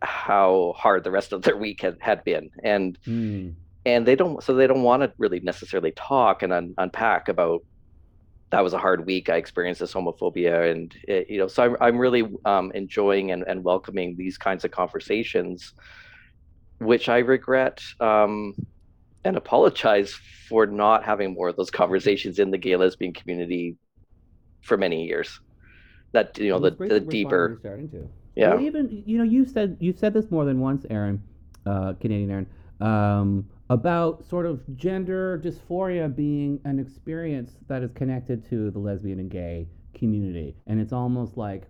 how 0.00 0.72
hard 0.78 1.04
the 1.04 1.10
rest 1.10 1.34
of 1.34 1.42
their 1.42 1.58
week 1.58 1.82
had, 1.82 1.98
had 2.00 2.24
been, 2.24 2.48
and. 2.64 2.98
Mm 3.06 3.54
and 3.88 4.06
they 4.06 4.16
don't 4.16 4.42
so 4.42 4.54
they 4.54 4.66
don't 4.66 4.82
want 4.82 5.02
to 5.02 5.12
really 5.18 5.40
necessarily 5.40 5.92
talk 5.92 6.42
and 6.42 6.52
un- 6.52 6.74
unpack 6.78 7.28
about 7.28 7.60
that 8.50 8.62
was 8.62 8.72
a 8.72 8.78
hard 8.78 9.06
week 9.06 9.28
i 9.28 9.36
experienced 9.36 9.80
this 9.80 9.92
homophobia 9.92 10.70
and 10.70 10.94
it, 11.06 11.28
you 11.28 11.38
know 11.38 11.48
so 11.48 11.64
i'm, 11.64 11.76
I'm 11.80 11.98
really 11.98 12.28
um, 12.44 12.72
enjoying 12.74 13.30
and, 13.32 13.44
and 13.46 13.64
welcoming 13.64 14.16
these 14.16 14.38
kinds 14.38 14.64
of 14.64 14.70
conversations 14.70 15.74
which 16.78 17.08
i 17.08 17.18
regret 17.18 17.80
um, 18.00 18.54
and 19.24 19.36
apologize 19.36 20.12
for 20.48 20.66
not 20.66 21.04
having 21.04 21.34
more 21.34 21.48
of 21.48 21.56
those 21.56 21.70
conversations 21.70 22.38
in 22.38 22.50
the 22.50 22.58
gay 22.58 22.76
lesbian 22.76 23.12
community 23.12 23.76
for 24.62 24.76
many 24.76 25.06
years. 25.06 25.40
That 26.12 26.38
you 26.38 26.50
know 26.50 26.58
the, 26.58 26.70
the 26.70 27.00
deeper 27.00 27.58
starting 27.60 27.90
to. 27.90 28.08
Yeah. 28.34 28.54
Well, 28.54 28.62
even 28.62 29.02
you 29.04 29.18
know 29.18 29.24
you 29.24 29.44
said 29.44 29.76
you 29.80 29.92
said 29.92 30.14
this 30.14 30.30
more 30.30 30.44
than 30.44 30.60
once 30.60 30.86
aaron 30.88 31.22
uh, 31.66 31.92
canadian 32.00 32.30
aaron 32.30 32.46
um, 32.80 33.48
about 33.70 34.24
sort 34.24 34.46
of 34.46 34.62
gender 34.76 35.40
dysphoria 35.44 36.14
being 36.14 36.60
an 36.64 36.78
experience 36.78 37.56
that 37.68 37.82
is 37.82 37.92
connected 37.92 38.48
to 38.48 38.70
the 38.70 38.78
lesbian 38.78 39.18
and 39.20 39.30
gay 39.30 39.68
community. 39.94 40.56
And 40.66 40.80
it's 40.80 40.92
almost 40.92 41.36
like, 41.36 41.64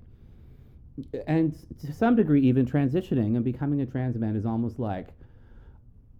and 1.26 1.56
to 1.80 1.92
some 1.92 2.14
degree, 2.14 2.42
even 2.42 2.66
transitioning 2.66 3.36
and 3.36 3.44
becoming 3.44 3.80
a 3.80 3.86
trans 3.86 4.16
man 4.16 4.36
is 4.36 4.46
almost 4.46 4.78
like 4.78 5.08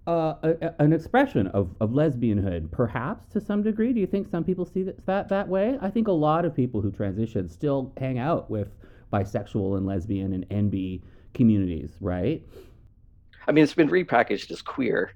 uh, 0.09 0.35
a, 0.43 0.75
an 0.83 0.93
expression 0.93 1.47
of, 1.49 1.75
of 1.81 1.91
lesbianhood, 1.91 2.71
perhaps 2.71 3.27
to 3.29 3.41
some 3.41 3.63
degree. 3.63 3.93
Do 3.93 4.01
you 4.01 4.07
think 4.07 4.29
some 4.31 4.43
people 4.43 4.65
see 4.65 4.83
that, 4.85 5.05
that 5.07 5.29
that 5.29 5.49
way? 5.49 5.79
I 5.83 5.91
think 5.91 6.09
a 6.09 6.13
lot 6.13 6.45
of 6.45 6.57
people 6.57 6.81
who 6.81 6.91
transition 6.91 7.49
still 7.49 7.93
hang 7.99 8.19
out 8.19 8.51
with 8.51 8.69
bisexual 9.13 9.77
and 9.77 9.87
lesbian 9.87 10.33
and 10.33 10.49
NB 10.49 11.03
communities, 11.35 11.97
right? 12.01 12.43
I 13.47 13.53
mean, 13.53 13.65
it's 13.65 13.75
been 13.75 13.91
repackaged 13.91 14.51
as 14.51 14.63
queer, 14.63 15.13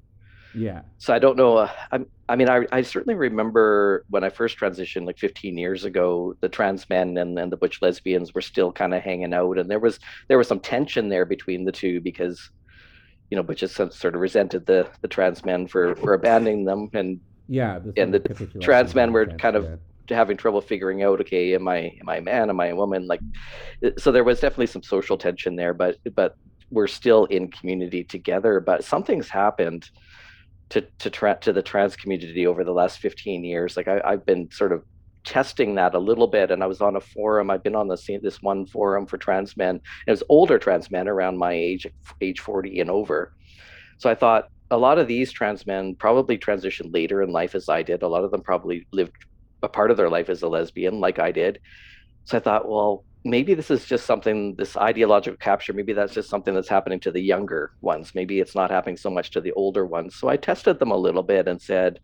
yeah. 0.54 0.82
So 0.98 1.14
I 1.14 1.18
don't 1.18 1.36
know. 1.36 1.58
Uh, 1.58 1.70
I, 1.90 2.00
I 2.28 2.36
mean, 2.36 2.48
I, 2.48 2.66
I 2.72 2.82
certainly 2.82 3.14
remember 3.14 4.04
when 4.08 4.24
I 4.24 4.30
first 4.30 4.58
transitioned 4.58 5.06
like 5.06 5.18
15 5.18 5.56
years 5.56 5.84
ago, 5.84 6.34
the 6.40 6.48
trans 6.48 6.88
men 6.88 7.16
and, 7.18 7.38
and 7.38 7.50
the 7.52 7.56
butch 7.56 7.80
lesbians 7.82 8.34
were 8.34 8.40
still 8.40 8.72
kind 8.72 8.94
of 8.94 9.02
hanging 9.02 9.34
out, 9.34 9.58
and 9.58 9.70
there 9.70 9.78
was 9.78 9.98
there 10.28 10.38
was 10.38 10.48
some 10.48 10.60
tension 10.60 11.08
there 11.08 11.24
between 11.24 11.64
the 11.64 11.72
two 11.72 12.00
because, 12.00 12.50
you 13.30 13.36
know, 13.36 13.42
butches 13.42 13.72
sort 13.72 14.14
of 14.14 14.14
resented 14.14 14.66
the 14.66 14.88
the 15.00 15.08
trans 15.08 15.44
men 15.44 15.66
for 15.66 15.94
for 15.96 16.14
abandoning 16.14 16.64
them, 16.64 16.88
and 16.92 17.20
yeah, 17.48 17.78
and 17.96 18.14
the 18.14 18.20
trans 18.60 18.94
men 18.94 19.12
were 19.12 19.26
kind 19.26 19.56
of 19.56 19.64
yeah. 19.64 20.16
having 20.16 20.36
trouble 20.36 20.60
figuring 20.60 21.02
out, 21.02 21.20
okay, 21.20 21.54
am 21.54 21.68
I 21.68 21.96
am 22.00 22.08
I 22.08 22.16
a 22.16 22.22
man, 22.22 22.50
am 22.50 22.60
I 22.60 22.68
a 22.68 22.76
woman? 22.76 23.06
Like, 23.06 23.20
so 23.98 24.12
there 24.12 24.24
was 24.24 24.40
definitely 24.40 24.66
some 24.66 24.82
social 24.82 25.18
tension 25.18 25.56
there, 25.56 25.74
but 25.74 25.98
but 26.14 26.36
we're 26.70 26.86
still 26.86 27.26
in 27.26 27.50
community 27.50 28.02
together. 28.02 28.58
But 28.58 28.84
something's 28.84 29.28
happened 29.28 29.90
to 30.72 30.80
to 30.98 31.10
tra- 31.10 31.38
to 31.42 31.52
the 31.52 31.62
trans 31.62 31.96
community 31.96 32.46
over 32.46 32.64
the 32.64 32.72
last 32.72 32.98
15 32.98 33.44
years. 33.44 33.76
Like 33.76 33.88
I, 33.88 34.00
I've 34.04 34.24
been 34.24 34.50
sort 34.50 34.72
of 34.72 34.82
testing 35.24 35.74
that 35.76 35.94
a 35.94 35.98
little 36.00 36.26
bit 36.26 36.50
and 36.50 36.64
i 36.64 36.66
was 36.66 36.80
on 36.80 36.96
a 36.96 37.00
forum 37.00 37.48
i've 37.48 37.62
been 37.62 37.76
on 37.76 37.86
this 37.86 38.08
this 38.22 38.42
one 38.42 38.66
forum 38.66 39.06
for 39.06 39.16
trans 39.16 39.56
men 39.56 39.80
it 40.04 40.10
was 40.10 40.24
older 40.28 40.58
trans 40.58 40.90
men 40.90 41.06
around 41.06 41.38
my 41.38 41.52
age 41.52 41.86
age 42.20 42.40
40 42.40 42.80
and 42.80 42.90
over 42.90 43.32
so 43.98 44.10
i 44.10 44.16
thought 44.16 44.46
a 44.72 44.76
lot 44.76 44.98
of 44.98 45.06
these 45.06 45.30
trans 45.30 45.64
men 45.64 45.94
probably 45.94 46.36
transitioned 46.36 46.92
later 46.92 47.22
in 47.22 47.30
life 47.30 47.54
as 47.54 47.68
i 47.68 47.84
did 47.84 48.02
a 48.02 48.08
lot 48.08 48.24
of 48.24 48.32
them 48.32 48.42
probably 48.42 48.84
lived 48.90 49.12
a 49.62 49.68
part 49.68 49.92
of 49.92 49.96
their 49.96 50.10
life 50.10 50.28
as 50.28 50.42
a 50.42 50.48
lesbian 50.48 50.98
like 50.98 51.20
i 51.20 51.30
did 51.30 51.60
so 52.24 52.36
i 52.36 52.40
thought 52.40 52.68
well 52.68 53.04
maybe 53.24 53.54
this 53.54 53.70
is 53.70 53.84
just 53.84 54.04
something 54.04 54.54
this 54.56 54.76
ideological 54.76 55.36
capture 55.36 55.72
maybe 55.72 55.92
that's 55.92 56.14
just 56.14 56.28
something 56.28 56.54
that's 56.54 56.68
happening 56.68 56.98
to 57.00 57.10
the 57.12 57.20
younger 57.20 57.72
ones. 57.80 58.12
Maybe 58.14 58.40
it's 58.40 58.54
not 58.54 58.70
happening 58.70 58.96
so 58.96 59.10
much 59.10 59.30
to 59.32 59.40
the 59.40 59.52
older 59.52 59.86
ones. 59.86 60.16
So 60.16 60.28
i 60.28 60.36
tested 60.36 60.78
them 60.78 60.90
a 60.90 60.96
little 60.96 61.22
bit 61.22 61.46
and 61.46 61.60
said 61.60 62.00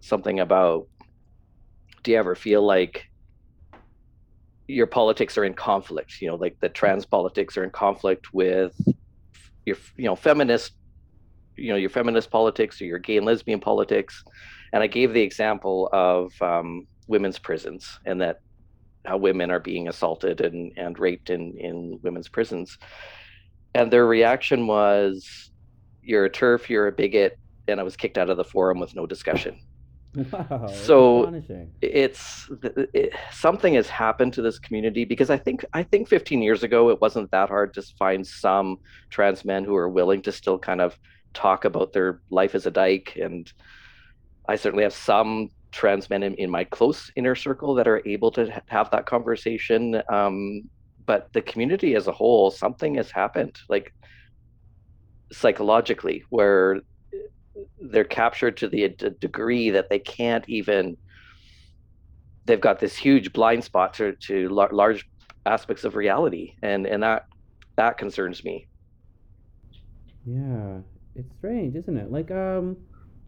something 0.00 0.40
about 0.40 0.86
do 2.02 2.12
you 2.12 2.18
ever 2.18 2.34
feel 2.34 2.64
like 2.64 3.04
your 4.68 4.86
politics 4.86 5.38
are 5.38 5.44
in 5.44 5.54
conflict? 5.54 6.20
You 6.20 6.28
know 6.28 6.36
like 6.36 6.56
the 6.60 6.68
trans 6.68 7.06
politics 7.06 7.56
are 7.56 7.64
in 7.64 7.70
conflict 7.70 8.32
with 8.32 8.74
your 9.64 9.76
you 9.96 10.04
know 10.04 10.16
feminist 10.16 10.72
you 11.56 11.68
know 11.68 11.76
your 11.76 11.90
feminist 11.90 12.30
politics 12.30 12.80
or 12.80 12.86
your 12.86 12.98
gay 12.98 13.18
and 13.18 13.26
lesbian 13.26 13.60
politics? 13.60 14.24
And 14.72 14.82
i 14.82 14.88
gave 14.88 15.12
the 15.12 15.22
example 15.22 15.88
of 15.92 16.32
um, 16.42 16.88
women's 17.06 17.38
prisons 17.38 18.00
and 18.04 18.20
that 18.20 18.40
how 19.06 19.16
women 19.16 19.50
are 19.50 19.60
being 19.60 19.88
assaulted 19.88 20.40
and, 20.40 20.72
and 20.76 20.98
raped 20.98 21.30
in, 21.30 21.56
in 21.58 21.98
women's 22.02 22.28
prisons. 22.28 22.78
And 23.74 23.92
their 23.92 24.06
reaction 24.06 24.66
was 24.66 25.50
you're 26.02 26.24
a 26.24 26.30
turf, 26.30 26.70
you're 26.70 26.88
a 26.88 26.92
bigot 26.92 27.38
and 27.68 27.80
i 27.80 27.82
was 27.82 27.96
kicked 27.96 28.16
out 28.16 28.30
of 28.30 28.36
the 28.36 28.44
forum 28.44 28.78
with 28.78 28.94
no 28.94 29.06
discussion. 29.06 29.58
Wow, 30.32 30.66
So- 30.68 31.42
it's 31.82 32.48
it, 32.94 33.12
something 33.30 33.74
has 33.74 33.86
happened 33.86 34.32
to 34.32 34.40
this 34.40 34.58
community 34.58 35.04
because 35.04 35.28
I 35.28 35.36
think 35.36 35.62
I 35.74 35.82
think 35.82 36.08
15 36.08 36.40
years 36.40 36.62
ago 36.62 36.88
it 36.88 37.02
wasn't 37.02 37.30
that 37.32 37.50
hard 37.50 37.74
to 37.74 37.82
find 37.98 38.26
some 38.26 38.78
trans 39.10 39.44
men 39.44 39.62
who 39.62 39.76
are 39.76 39.90
willing 39.90 40.22
to 40.22 40.32
still 40.32 40.58
kind 40.58 40.80
of 40.80 40.98
talk 41.34 41.66
about 41.66 41.92
their 41.92 42.22
life 42.30 42.54
as 42.54 42.64
a 42.64 42.70
dyke. 42.70 43.18
And 43.20 43.52
I 44.48 44.56
certainly 44.56 44.84
have 44.84 44.94
some 44.94 45.50
trans 45.72 46.08
men 46.08 46.22
in, 46.22 46.34
in 46.34 46.50
my 46.50 46.64
close 46.64 47.10
inner 47.16 47.34
circle 47.34 47.74
that 47.74 47.88
are 47.88 48.02
able 48.06 48.30
to 48.30 48.50
ha- 48.50 48.60
have 48.68 48.90
that 48.90 49.06
conversation 49.06 50.00
um, 50.12 50.62
but 51.06 51.28
the 51.32 51.42
community 51.42 51.94
as 51.94 52.06
a 52.06 52.12
whole 52.12 52.50
something 52.50 52.94
has 52.94 53.10
happened 53.10 53.54
like 53.68 53.92
psychologically 55.32 56.22
where 56.30 56.80
they're 57.90 58.04
captured 58.04 58.56
to 58.56 58.68
the 58.68 58.88
d- 58.88 59.10
degree 59.20 59.70
that 59.70 59.88
they 59.90 59.98
can't 59.98 60.48
even 60.48 60.96
they've 62.44 62.60
got 62.60 62.78
this 62.78 62.96
huge 62.96 63.32
blind 63.32 63.64
spot 63.64 63.94
to, 63.94 64.14
to 64.20 64.48
lar- 64.48 64.72
large 64.72 65.04
aspects 65.44 65.84
of 65.84 65.96
reality 65.96 66.52
and 66.62 66.86
and 66.86 67.02
that 67.02 67.22
that 67.76 67.98
concerns 67.98 68.44
me 68.44 68.66
Yeah, 70.26 70.78
it's 71.14 71.32
strange, 71.38 71.76
isn't 71.76 71.96
it? 71.96 72.10
Like, 72.10 72.30
um, 72.30 72.76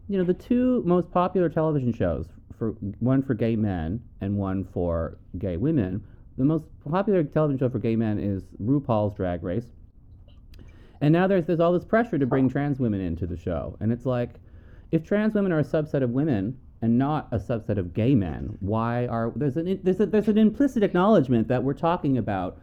you 0.09 0.17
know, 0.17 0.23
the 0.23 0.33
two 0.33 0.83
most 0.85 1.11
popular 1.11 1.47
television 1.47 1.93
shows 1.93 2.27
for 2.57 2.71
one 2.99 3.21
for 3.21 3.35
gay 3.35 3.55
men 3.55 4.01
and 4.19 4.35
one 4.35 4.65
for 4.65 5.17
gay 5.37 5.55
women. 5.55 6.03
The 6.37 6.43
most 6.43 6.65
popular 6.89 7.23
television 7.23 7.59
show 7.59 7.69
for 7.69 7.79
gay 7.79 7.95
men 7.95 8.19
is 8.19 8.43
RuPaul's 8.61 9.15
Drag 9.15 9.43
Race. 9.43 9.67
And 10.99 11.13
now 11.13 11.27
there's 11.27 11.45
there's 11.45 11.59
all 11.59 11.71
this 11.71 11.85
pressure 11.85 12.17
to 12.17 12.25
bring 12.25 12.49
trans 12.49 12.79
women 12.79 12.99
into 12.99 13.25
the 13.25 13.37
show, 13.37 13.77
and 13.79 13.91
it's 13.91 14.05
like, 14.05 14.31
if 14.91 15.05
trans 15.05 15.33
women 15.33 15.51
are 15.53 15.59
a 15.59 15.63
subset 15.63 16.03
of 16.03 16.09
women 16.09 16.57
and 16.81 16.97
not 16.97 17.29
a 17.31 17.37
subset 17.37 17.77
of 17.77 17.93
gay 17.93 18.15
men, 18.15 18.57
why 18.59 19.07
are 19.07 19.31
there's 19.35 19.55
an 19.55 19.79
there's 19.83 20.01
a, 20.01 20.07
there's 20.07 20.27
an 20.27 20.37
implicit 20.37 20.83
acknowledgement 20.83 21.47
that 21.47 21.63
we're 21.63 21.73
talking 21.73 22.17
about 22.17 22.59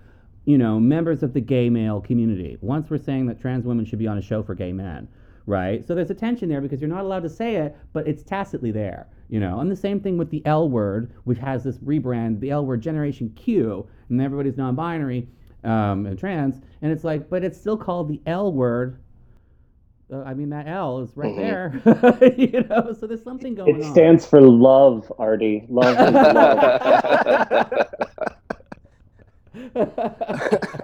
you 0.47 0.57
know, 0.57 0.79
members 0.79 1.23
of 1.23 1.35
the 1.35 1.41
gay 1.41 1.69
male 1.69 2.01
community. 2.01 2.57
Once 2.61 2.89
we're 2.89 2.99
saying 2.99 3.27
that 3.27 3.41
trans 3.41 3.67
women 3.67 3.85
should 3.85 3.99
be 3.99 4.07
on 4.07 4.17
a 4.17 4.23
show 4.23 4.43
for 4.43 4.55
gay 4.55 4.73
men, 4.73 5.09
right? 5.47 5.87
So 5.87 5.95
there's 5.95 6.11
a 6.11 6.15
tension 6.15 6.49
there 6.49 6.61
because 6.61 6.81
you're 6.81 6.91
not 6.91 7.05
allowed 7.05 7.25
to 7.25 7.31
say 7.31 7.57
it, 7.57 7.77
but 7.93 8.09
it's 8.09 8.23
tacitly 8.23 8.73
there, 8.73 9.09
you 9.31 9.41
know. 9.41 9.61
And 9.61 9.71
the 9.71 9.77
same 9.77 10.01
thing 10.01 10.19
with 10.19 10.31
the 10.31 10.43
L 10.47 10.69
word, 10.71 11.13
which 11.25 11.39
has 11.39 11.65
this 11.65 11.79
rebrand, 11.79 12.41
the 12.41 12.51
L 12.53 12.67
word 12.67 12.83
Generation 12.83 13.31
Q, 13.37 13.87
and 14.11 14.21
everybody's 14.23 14.57
non-binary 14.59 15.29
um, 15.65 16.07
and 16.07 16.19
trans, 16.19 16.61
and 16.83 16.93
it's 16.93 17.05
like, 17.05 17.31
but 17.31 17.45
it's 17.45 17.59
still 17.59 17.77
called 17.79 18.09
the 18.09 18.21
L 18.27 18.53
word. 18.53 18.99
Uh, 20.13 20.23
I 20.23 20.35
mean, 20.35 20.51
that 20.51 20.69
L 20.69 21.01
is 21.01 21.17
right 21.17 21.35
Mhm. 21.35 21.37
there, 21.37 21.73
you 22.39 22.63
know. 22.71 22.93
So 22.99 23.07
there's 23.07 23.25
something 23.25 23.55
going 23.55 23.77
on. 23.77 23.81
It 23.81 23.85
on. 23.85 23.93
stands 23.93 24.27
for 24.27 24.41
love, 24.43 25.13
Artie. 25.19 25.67
Love 25.69 26.03
is 26.03 26.23
love. 26.23 26.67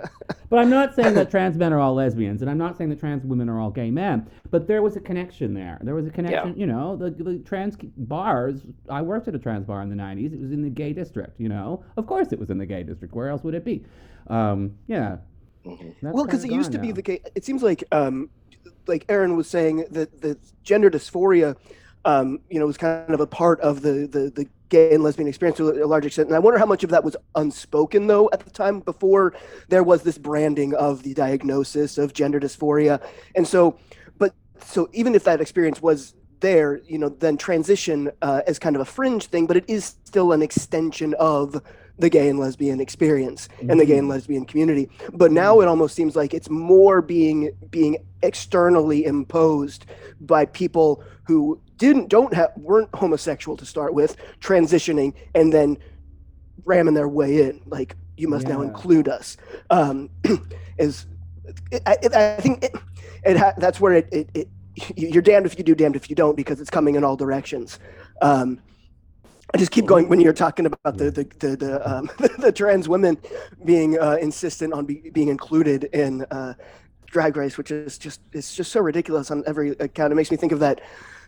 but 0.52 0.58
I'm 0.58 0.68
not 0.68 0.94
saying 0.94 1.14
that 1.14 1.30
trans 1.30 1.56
men 1.56 1.72
are 1.72 1.80
all 1.80 1.94
lesbians, 1.94 2.42
and 2.42 2.50
I'm 2.50 2.58
not 2.58 2.76
saying 2.76 2.90
that 2.90 3.00
trans 3.00 3.24
women 3.24 3.48
are 3.48 3.58
all 3.58 3.70
gay 3.70 3.90
men. 3.90 4.28
But 4.50 4.66
there 4.66 4.82
was 4.82 4.96
a 4.96 5.00
connection 5.00 5.54
there. 5.54 5.78
There 5.80 5.94
was 5.94 6.06
a 6.06 6.10
connection. 6.10 6.54
You 6.58 6.66
know, 6.66 6.94
the, 6.94 7.08
the 7.08 7.38
trans 7.38 7.74
bars. 7.80 8.60
I 8.86 9.00
worked 9.00 9.28
at 9.28 9.34
a 9.34 9.38
trans 9.38 9.64
bar 9.64 9.80
in 9.80 9.88
the 9.88 9.96
'90s. 9.96 10.34
It 10.34 10.40
was 10.42 10.52
in 10.52 10.60
the 10.60 10.68
gay 10.68 10.92
district. 10.92 11.40
You 11.40 11.48
know, 11.48 11.82
of 11.96 12.06
course 12.06 12.32
it 12.32 12.38
was 12.38 12.50
in 12.50 12.58
the 12.58 12.66
gay 12.66 12.82
district. 12.82 13.14
Where 13.14 13.30
else 13.30 13.42
would 13.44 13.54
it 13.54 13.64
be? 13.64 13.82
Um, 14.26 14.74
yeah. 14.88 15.16
Mhm. 15.64 15.94
that's 16.02 16.14
well, 16.14 16.26
because 16.26 16.44
it 16.44 16.52
used 16.52 16.70
to 16.72 16.76
gone 16.76 16.86
be 16.86 16.92
the 16.92 17.02
case. 17.02 17.22
It 17.34 17.46
seems 17.46 17.62
like, 17.62 17.84
um, 17.90 18.28
like 18.86 19.06
Aaron 19.08 19.38
was 19.38 19.48
saying 19.48 19.86
that 19.92 20.20
the 20.20 20.36
gender 20.64 20.90
dysphoria, 20.90 21.56
um, 22.04 22.40
you 22.50 22.60
know, 22.60 22.66
was 22.66 22.76
kind 22.76 23.08
of 23.14 23.20
a 23.20 23.26
part 23.26 23.58
of 23.62 23.80
the 23.80 24.06
the 24.06 24.28
the 24.28 24.46
gay 24.72 24.94
and 24.94 25.04
lesbian 25.04 25.28
experience 25.28 25.58
to 25.58 25.70
a 25.84 25.86
large 25.86 26.06
extent. 26.06 26.28
And 26.28 26.34
I 26.34 26.38
wonder 26.38 26.58
how 26.58 26.66
much 26.66 26.82
of 26.82 26.90
that 26.90 27.04
was 27.04 27.14
unspoken 27.34 28.06
though 28.06 28.30
at 28.32 28.40
the 28.40 28.50
time 28.50 28.80
before 28.80 29.34
there 29.68 29.82
was 29.82 30.02
this 30.02 30.18
branding 30.18 30.74
of 30.74 31.02
the 31.02 31.12
diagnosis 31.14 31.98
of 31.98 32.14
gender 32.14 32.40
dysphoria. 32.40 33.00
And 33.36 33.46
so, 33.46 33.78
but 34.18 34.34
so 34.64 34.88
even 34.92 35.14
if 35.14 35.24
that 35.24 35.40
experience 35.40 35.82
was 35.82 36.14
there, 36.40 36.80
you 36.86 36.98
know, 36.98 37.10
then 37.10 37.36
transition 37.36 38.10
uh, 38.22 38.40
as 38.46 38.58
kind 38.58 38.74
of 38.74 38.82
a 38.82 38.84
fringe 38.86 39.26
thing, 39.26 39.46
but 39.46 39.56
it 39.58 39.64
is 39.68 39.94
still 40.04 40.32
an 40.32 40.42
extension 40.42 41.14
of 41.18 41.62
the 41.98 42.08
gay 42.08 42.28
and 42.30 42.38
lesbian 42.38 42.80
experience 42.80 43.48
and 43.68 43.78
the 43.78 43.84
gay 43.84 43.98
and 43.98 44.08
Mhm. 44.08 44.14
lesbian 44.14 44.44
community. 44.46 44.88
But 45.12 45.30
now 45.30 45.60
it 45.60 45.68
almost 45.68 45.94
seems 45.94 46.16
like 46.16 46.32
it's 46.32 46.48
more 46.48 47.02
being 47.02 47.50
being 47.70 47.98
externally 48.22 49.04
imposed 49.04 49.86
by 50.20 50.44
people 50.46 51.02
who 51.24 51.60
didn't 51.76 52.08
don't 52.08 52.34
have 52.34 52.52
weren't 52.56 52.94
homosexual 52.94 53.56
to 53.56 53.66
start 53.66 53.94
with, 53.94 54.16
transitioning 54.40 55.14
and 55.34 55.52
then 55.52 55.78
ramming 56.64 56.94
their 56.94 57.08
way 57.08 57.42
in. 57.42 57.60
Like 57.66 57.96
you 58.16 58.28
must 58.28 58.46
now 58.46 58.60
include 58.62 59.08
us. 59.08 59.36
Um, 59.70 60.10
is 60.78 61.06
I, 61.86 61.96
I 62.14 62.40
think 62.40 62.64
it, 62.64 62.72
it 63.24 63.36
ha- 63.36 63.54
that's 63.58 63.80
where 63.80 63.94
it, 63.94 64.08
it, 64.12 64.30
it 64.34 64.48
you're 64.96 65.22
damned 65.22 65.46
if 65.46 65.58
you 65.58 65.64
do, 65.64 65.74
damned 65.74 65.96
if 65.96 66.08
you 66.08 66.16
don't, 66.16 66.36
because 66.36 66.60
it's 66.60 66.70
coming 66.70 66.94
in 66.94 67.04
all 67.04 67.16
directions. 67.16 67.78
Um, 68.22 68.60
I 69.54 69.58
just 69.58 69.70
keep 69.70 69.84
going 69.84 70.08
when 70.08 70.20
you're 70.20 70.32
talking 70.32 70.66
about 70.66 70.96
the 70.96 71.10
the 71.10 71.24
the 71.40 71.56
the, 71.56 71.90
um, 71.90 72.10
the 72.38 72.52
trans 72.52 72.88
women 72.88 73.18
being 73.64 73.98
uh, 73.98 74.16
insistent 74.20 74.72
on 74.72 74.86
be, 74.86 75.10
being 75.12 75.28
included 75.28 75.84
in 75.92 76.24
uh, 76.30 76.54
drag 77.12 77.36
race, 77.36 77.56
which 77.56 77.70
is 77.70 77.98
just 77.98 78.20
it's 78.32 78.56
just 78.56 78.72
so 78.72 78.80
ridiculous 78.80 79.30
on 79.30 79.44
every 79.46 79.70
account. 79.70 80.12
It 80.12 80.16
makes 80.16 80.30
me 80.30 80.36
think 80.36 80.50
of 80.50 80.58
that 80.58 80.80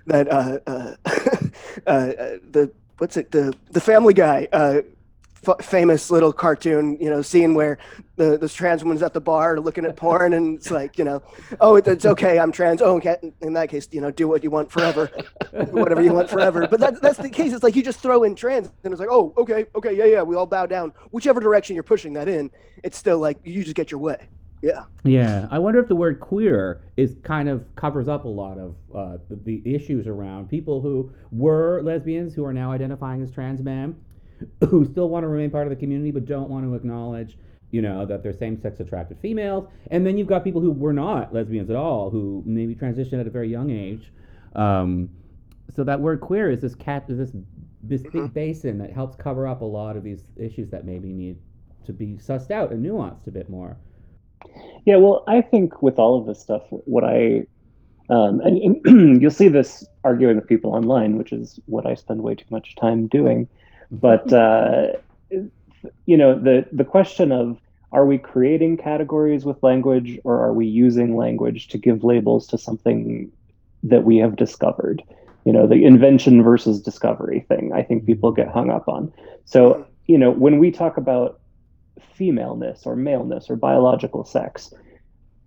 that 0.06 0.28
uh, 0.28 0.58
uh, 0.66 0.94
uh, 1.06 1.90
uh, 1.90 2.06
the 2.50 2.72
what's 2.98 3.16
it 3.16 3.30
the 3.30 3.54
the 3.70 3.80
Family 3.80 4.14
Guy. 4.14 4.48
Uh, 4.52 4.82
f- 5.46 5.64
famous 5.64 6.10
little 6.10 6.32
cartoon, 6.32 6.96
you 7.00 7.10
know, 7.10 7.22
scene 7.22 7.54
where 7.54 7.78
the 8.16 8.38
this 8.38 8.54
trans 8.54 8.82
woman's 8.82 9.02
at 9.02 9.12
the 9.12 9.20
bar 9.20 9.60
looking 9.60 9.84
at 9.84 9.96
porn, 9.96 10.32
and 10.32 10.56
it's 10.56 10.70
like, 10.70 10.98
you 10.98 11.04
know, 11.04 11.22
oh, 11.60 11.76
it, 11.76 11.86
it's 11.86 12.06
okay, 12.06 12.38
I'm 12.38 12.50
trans. 12.50 12.80
Oh, 12.80 12.96
okay. 12.96 13.16
In 13.42 13.52
that 13.52 13.68
case, 13.68 13.88
you 13.92 14.00
know, 14.00 14.10
do 14.10 14.26
what 14.26 14.42
you 14.42 14.50
want 14.50 14.70
forever, 14.70 15.10
whatever 15.70 16.02
you 16.02 16.12
want 16.12 16.30
forever. 16.30 16.66
But 16.66 16.80
that's 16.80 17.00
that's 17.00 17.18
the 17.18 17.30
case. 17.30 17.52
It's 17.52 17.62
like 17.62 17.76
you 17.76 17.82
just 17.82 18.00
throw 18.00 18.24
in 18.24 18.34
trans, 18.34 18.70
and 18.84 18.92
it's 18.92 19.00
like, 19.00 19.10
oh, 19.10 19.34
okay, 19.36 19.66
okay, 19.74 19.92
yeah, 19.92 20.06
yeah, 20.06 20.22
we 20.22 20.34
all 20.34 20.46
bow 20.46 20.66
down. 20.66 20.92
Whichever 21.10 21.40
direction 21.40 21.74
you're 21.74 21.82
pushing 21.82 22.14
that 22.14 22.28
in, 22.28 22.50
it's 22.82 22.96
still 22.96 23.18
like 23.18 23.38
you 23.44 23.62
just 23.62 23.76
get 23.76 23.90
your 23.90 24.00
way. 24.00 24.28
Yeah. 24.64 24.84
Yeah, 25.04 25.46
I 25.50 25.58
wonder 25.58 25.78
if 25.78 25.88
the 25.88 25.94
word 25.94 26.20
queer 26.20 26.80
is 26.96 27.16
kind 27.22 27.50
of 27.50 27.62
covers 27.76 28.08
up 28.08 28.24
a 28.24 28.28
lot 28.28 28.56
of 28.56 28.74
uh, 28.94 29.18
the, 29.28 29.60
the 29.62 29.74
issues 29.74 30.06
around 30.06 30.48
people 30.48 30.80
who 30.80 31.12
were 31.30 31.82
lesbians 31.82 32.32
who 32.34 32.46
are 32.46 32.52
now 32.54 32.72
identifying 32.72 33.20
as 33.20 33.30
trans 33.30 33.60
men, 33.60 33.94
who 34.70 34.86
still 34.86 35.10
want 35.10 35.22
to 35.22 35.28
remain 35.28 35.50
part 35.50 35.66
of 35.66 35.70
the 35.70 35.76
community 35.76 36.10
but 36.10 36.24
don't 36.24 36.48
want 36.48 36.64
to 36.64 36.74
acknowledge, 36.74 37.36
you 37.72 37.82
know, 37.82 38.06
that 38.06 38.22
they're 38.22 38.32
same-sex 38.32 38.80
attracted 38.80 39.18
females. 39.20 39.68
And 39.90 40.06
then 40.06 40.16
you've 40.16 40.28
got 40.28 40.42
people 40.42 40.62
who 40.62 40.70
were 40.70 40.94
not 40.94 41.34
lesbians 41.34 41.68
at 41.68 41.76
all, 41.76 42.08
who 42.08 42.42
maybe 42.46 42.74
transitioned 42.74 43.20
at 43.20 43.26
a 43.26 43.30
very 43.30 43.50
young 43.50 43.70
age. 43.70 44.12
Um, 44.54 45.10
so 45.76 45.84
that 45.84 46.00
word 46.00 46.22
queer 46.22 46.50
is 46.50 46.62
this 46.62 46.74
cat, 46.74 47.04
is 47.08 47.18
this 47.18 47.32
this 47.82 48.02
big 48.14 48.32
basin 48.32 48.78
that 48.78 48.90
helps 48.94 49.14
cover 49.14 49.46
up 49.46 49.60
a 49.60 49.64
lot 49.64 49.94
of 49.94 50.02
these 50.02 50.24
issues 50.36 50.70
that 50.70 50.86
maybe 50.86 51.12
need 51.12 51.36
to 51.84 51.92
be 51.92 52.14
sussed 52.16 52.50
out 52.50 52.72
and 52.72 52.82
nuanced 52.82 53.26
a 53.26 53.30
bit 53.30 53.50
more. 53.50 53.76
Yeah, 54.84 54.96
well, 54.96 55.24
I 55.26 55.40
think 55.40 55.82
with 55.82 55.98
all 55.98 56.18
of 56.20 56.26
this 56.26 56.40
stuff, 56.40 56.62
what 56.70 57.04
I 57.04 57.46
um, 58.10 58.40
and, 58.40 58.80
and 58.84 59.22
you'll 59.22 59.30
see 59.30 59.48
this 59.48 59.86
arguing 60.04 60.36
with 60.36 60.46
people 60.46 60.74
online, 60.74 61.16
which 61.16 61.32
is 61.32 61.58
what 61.66 61.86
I 61.86 61.94
spend 61.94 62.22
way 62.22 62.34
too 62.34 62.44
much 62.50 62.74
time 62.76 63.06
doing. 63.06 63.48
But 63.90 64.32
uh, 64.32 64.88
you 66.06 66.16
know, 66.16 66.38
the 66.38 66.66
the 66.72 66.84
question 66.84 67.32
of 67.32 67.58
are 67.92 68.06
we 68.06 68.18
creating 68.18 68.76
categories 68.76 69.44
with 69.44 69.62
language, 69.62 70.18
or 70.24 70.40
are 70.40 70.52
we 70.52 70.66
using 70.66 71.16
language 71.16 71.68
to 71.68 71.78
give 71.78 72.04
labels 72.04 72.46
to 72.48 72.58
something 72.58 73.30
that 73.84 74.04
we 74.04 74.18
have 74.18 74.36
discovered? 74.36 75.02
You 75.44 75.52
know, 75.52 75.66
the 75.66 75.84
invention 75.84 76.42
versus 76.42 76.80
discovery 76.80 77.44
thing. 77.48 77.72
I 77.74 77.82
think 77.82 78.06
people 78.06 78.32
get 78.32 78.48
hung 78.48 78.70
up 78.70 78.88
on. 78.88 79.12
So 79.44 79.86
you 80.06 80.18
know, 80.18 80.30
when 80.30 80.58
we 80.58 80.70
talk 80.70 80.96
about 80.96 81.40
femaleness 82.14 82.86
or 82.86 82.96
maleness 82.96 83.50
or 83.50 83.56
biological 83.56 84.24
sex. 84.24 84.72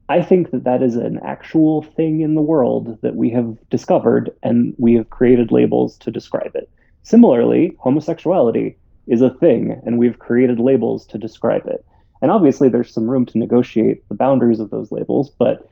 I 0.10 0.22
think 0.22 0.52
that 0.52 0.64
that 0.64 0.82
is 0.82 0.96
an 0.96 1.20
actual 1.24 1.82
thing 1.82 2.22
in 2.22 2.36
the 2.36 2.42
world 2.42 2.98
that 3.02 3.16
we 3.16 3.30
have 3.32 3.58
discovered 3.70 4.32
and 4.42 4.74
we 4.78 4.94
have 4.94 5.10
created 5.10 5.52
labels 5.52 5.98
to 5.98 6.12
describe 6.12 6.56
it. 6.56 6.70
Similarly, 7.04 7.76
homosexuality 7.80 8.78
is 9.08 9.22
a 9.22 9.30
thing 9.30 9.82
and 9.86 9.98
we've 9.98 10.20
created 10.20 10.60
labels 10.60 11.06
to 11.08 11.18
describe 11.18 11.66
it. 11.68 11.86
And 12.22 12.32
obviously, 12.32 12.70
there's 12.70 12.94
some 12.94 13.10
room 13.10 13.26
to 13.28 13.38
negotiate 13.38 14.08
the 14.10 14.16
boundaries 14.16 14.60
of 14.60 14.70
those 14.70 14.92
labels, 14.92 15.30
but 15.30 15.70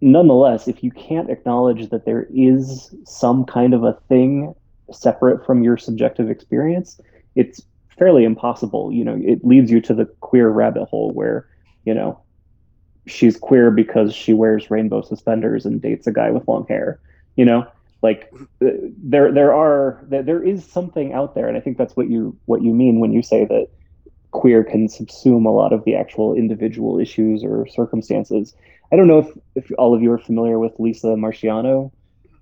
nonetheless, 0.00 0.68
if 0.68 0.82
you 0.82 0.90
can't 0.90 1.30
acknowledge 1.30 1.90
that 1.90 2.04
there 2.04 2.26
is 2.34 2.94
some 3.04 3.44
kind 3.44 3.74
of 3.74 3.84
a 3.84 3.98
thing 4.08 4.54
separate 4.92 5.44
from 5.44 5.62
your 5.62 5.76
subjective 5.76 6.30
experience, 6.30 7.00
it's 7.34 7.62
fairly 7.98 8.24
impossible. 8.24 8.92
You 8.92 9.04
know, 9.04 9.18
it 9.20 9.44
leads 9.44 9.70
you 9.70 9.80
to 9.82 9.94
the 9.94 10.06
queer 10.20 10.48
rabbit 10.48 10.86
hole 10.86 11.12
where, 11.12 11.48
you 11.84 11.94
know, 11.94 12.20
she's 13.06 13.36
queer 13.36 13.70
because 13.70 14.14
she 14.14 14.32
wears 14.32 14.70
rainbow 14.70 15.02
suspenders 15.02 15.64
and 15.64 15.80
dates 15.80 16.06
a 16.06 16.12
guy 16.12 16.30
with 16.30 16.46
long 16.48 16.66
hair. 16.68 17.00
You 17.36 17.44
know, 17.44 17.66
like 18.02 18.32
uh, 18.64 18.70
there 18.98 19.32
there 19.32 19.54
are 19.54 20.04
there 20.08 20.42
is 20.42 20.64
something 20.64 21.12
out 21.12 21.34
there, 21.34 21.48
and 21.48 21.56
I 21.56 21.60
think 21.60 21.78
that's 21.78 21.96
what 21.96 22.08
you 22.08 22.36
what 22.46 22.62
you 22.62 22.72
mean 22.72 23.00
when 23.00 23.12
you 23.12 23.22
say 23.22 23.44
that 23.44 23.68
queer 24.32 24.64
can 24.64 24.88
subsume 24.88 25.46
a 25.46 25.50
lot 25.50 25.72
of 25.72 25.84
the 25.84 25.94
actual 25.94 26.34
individual 26.34 26.98
issues 26.98 27.42
or 27.44 27.66
circumstances. 27.66 28.54
I 28.92 28.96
don't 28.96 29.08
know 29.08 29.18
if, 29.18 29.28
if 29.54 29.72
all 29.78 29.94
of 29.94 30.02
you 30.02 30.12
are 30.12 30.18
familiar 30.18 30.58
with 30.58 30.72
Lisa 30.78 31.08
Marchiano. 31.08 31.90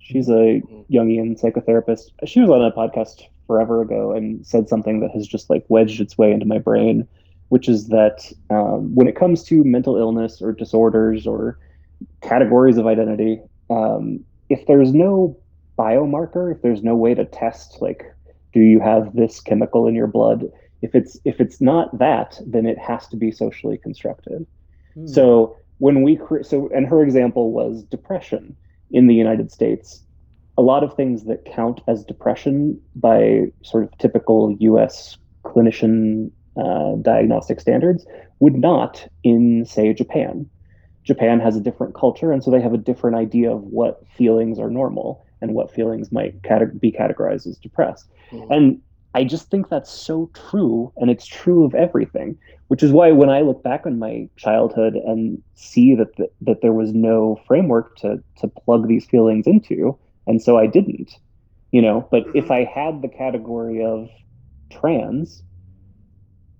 She's 0.01 0.29
a 0.29 0.61
Jungian 0.93 1.41
psychotherapist. 1.41 2.11
She 2.27 2.41
was 2.41 2.51
on 2.51 2.63
a 2.63 2.73
podcast 2.73 3.23
forever 3.47 3.83
ago 3.83 4.13
and 4.13 4.47
said 4.47 4.69
something 4.69 5.01
that 5.01 5.11
has 5.11 5.27
just 5.27 5.51
like 5.51 5.65
wedged 5.69 6.01
its 6.01 6.17
way 6.17 6.33
into 6.33 6.47
my 6.47 6.59
brain, 6.59 7.07
which 7.49 7.69
is 7.69 7.89
that 7.89 8.33
um, 8.51 8.95
when 8.95 9.07
it 9.09 9.17
comes 9.17 9.43
to 9.45 9.63
mental 9.65 9.97
illness 9.97 10.41
or 10.41 10.53
disorders 10.53 11.27
or 11.27 11.59
categories 12.21 12.77
of 12.77 12.87
identity, 12.87 13.41
um, 13.71 14.21
if 14.49 14.67
there's 14.67 14.93
no 14.93 15.39
biomarker, 15.79 16.55
if 16.55 16.63
there's 16.63 16.83
no 16.83 16.95
way 16.95 17.15
to 17.15 17.25
test, 17.25 17.79
like, 17.81 18.05
do 18.53 18.61
you 18.61 18.81
have 18.81 19.15
this 19.15 19.41
chemical 19.41 19.87
in 19.87 19.95
your 19.95 20.07
blood? 20.07 20.45
If 20.83 20.95
it's 20.95 21.19
if 21.25 21.41
it's 21.41 21.61
not 21.61 21.99
that, 21.99 22.41
then 22.47 22.67
it 22.67 22.79
has 22.79 23.09
to 23.09 23.17
be 23.17 23.31
socially 23.31 23.79
constructed. 23.79 24.47
Hmm. 24.95 25.07
So 25.07 25.57
when 25.79 26.03
we 26.03 26.17
cre- 26.17 26.43
so 26.43 26.69
and 26.75 26.87
her 26.87 27.03
example 27.03 27.53
was 27.53 27.83
depression 27.85 28.57
in 28.91 29.07
the 29.07 29.15
United 29.15 29.51
States. 29.51 30.03
A 30.57 30.63
lot 30.63 30.85
of 30.85 30.95
things 30.95 31.25
that 31.25 31.45
count 31.45 31.81
as 31.89 32.05
depression 32.05 32.81
by 32.95 33.47
sort 33.63 33.85
of 33.85 33.99
typical 33.99 34.57
U.S. 34.61 35.19
clinician 35.45 36.31
uh, 36.57 36.95
diagnostic 37.03 37.61
standards 37.61 38.07
would 38.41 38.55
not 38.55 39.09
in 39.23 39.65
say 39.67 39.93
Japan. 39.93 40.49
Japan 41.03 41.41
has 41.41 41.57
a 41.57 41.61
different 41.61 41.95
culture, 41.95 42.33
and 42.33 42.43
so 42.43 42.51
they 42.51 42.61
have 42.61 42.73
a 42.73 42.79
different 42.79 43.17
idea 43.17 43.53
of 43.53 43.63
what 43.65 44.03
feelings 44.09 44.59
are 44.59 44.71
normal 44.71 45.25
and 45.41 45.55
what 45.55 45.71
feelings 45.71 46.11
might 46.11 46.43
cate- 46.43 46.81
be 46.81 46.91
categorized 46.91 47.47
as 47.47 47.59
depressed. 47.59 48.09
Mm-hmm. 48.31 48.53
And 48.53 48.81
I 49.15 49.25
just 49.25 49.51
think 49.51 49.69
that's 49.69 49.91
so 49.91 50.31
true, 50.51 50.93
and 50.97 51.11
it's 51.11 51.27
true 51.27 51.65
of 51.65 51.75
everything. 51.75 52.39
Which 52.69 52.83
is 52.83 52.93
why 52.93 53.13
when 53.13 53.29
I 53.29 53.43
look 53.43 53.63
back 53.63 53.87
on 53.87 53.99
my 53.99 54.29
childhood 54.37 54.95
and 54.95 55.41
see 55.55 55.95
that 55.95 56.17
the, 56.17 56.31
that 56.41 56.63
there 56.63 56.73
was 56.73 56.93
no 56.93 57.39
framework 57.47 57.97
to 57.99 58.23
to 58.41 58.49
plug 58.49 58.89
these 58.89 59.05
feelings 59.05 59.47
into, 59.47 59.97
and 60.27 60.41
so 60.43 60.59
I 60.59 60.67
didn't, 60.67 61.13
you 61.73 61.83
know. 61.83 62.07
But 62.11 62.25
if 62.35 62.51
I 62.51 62.65
had 62.65 63.03
the 63.03 63.09
category 63.09 63.85
of 63.85 64.09
trans, 64.71 65.43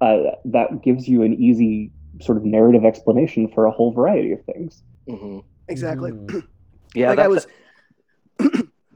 uh, 0.01 0.33
that 0.45 0.83
gives 0.83 1.09
you 1.09 1.23
an 1.23 1.35
easy 1.35 1.91
sort 2.21 2.39
of 2.39 2.45
narrative 2.45 2.85
explanation 2.85 3.49
for 3.49 3.67
a 3.67 3.71
whole 3.71 3.93
variety 3.93 4.33
of 4.33 4.45
things. 4.45 4.83
Mm-hmm. 5.09 5.41
Exactly. 5.69 6.13
Mm-hmm. 6.13 6.41
Yeah, 6.97 7.09
like 7.09 7.19
I 7.19 7.27
was. 7.27 7.49
I 8.39 8.47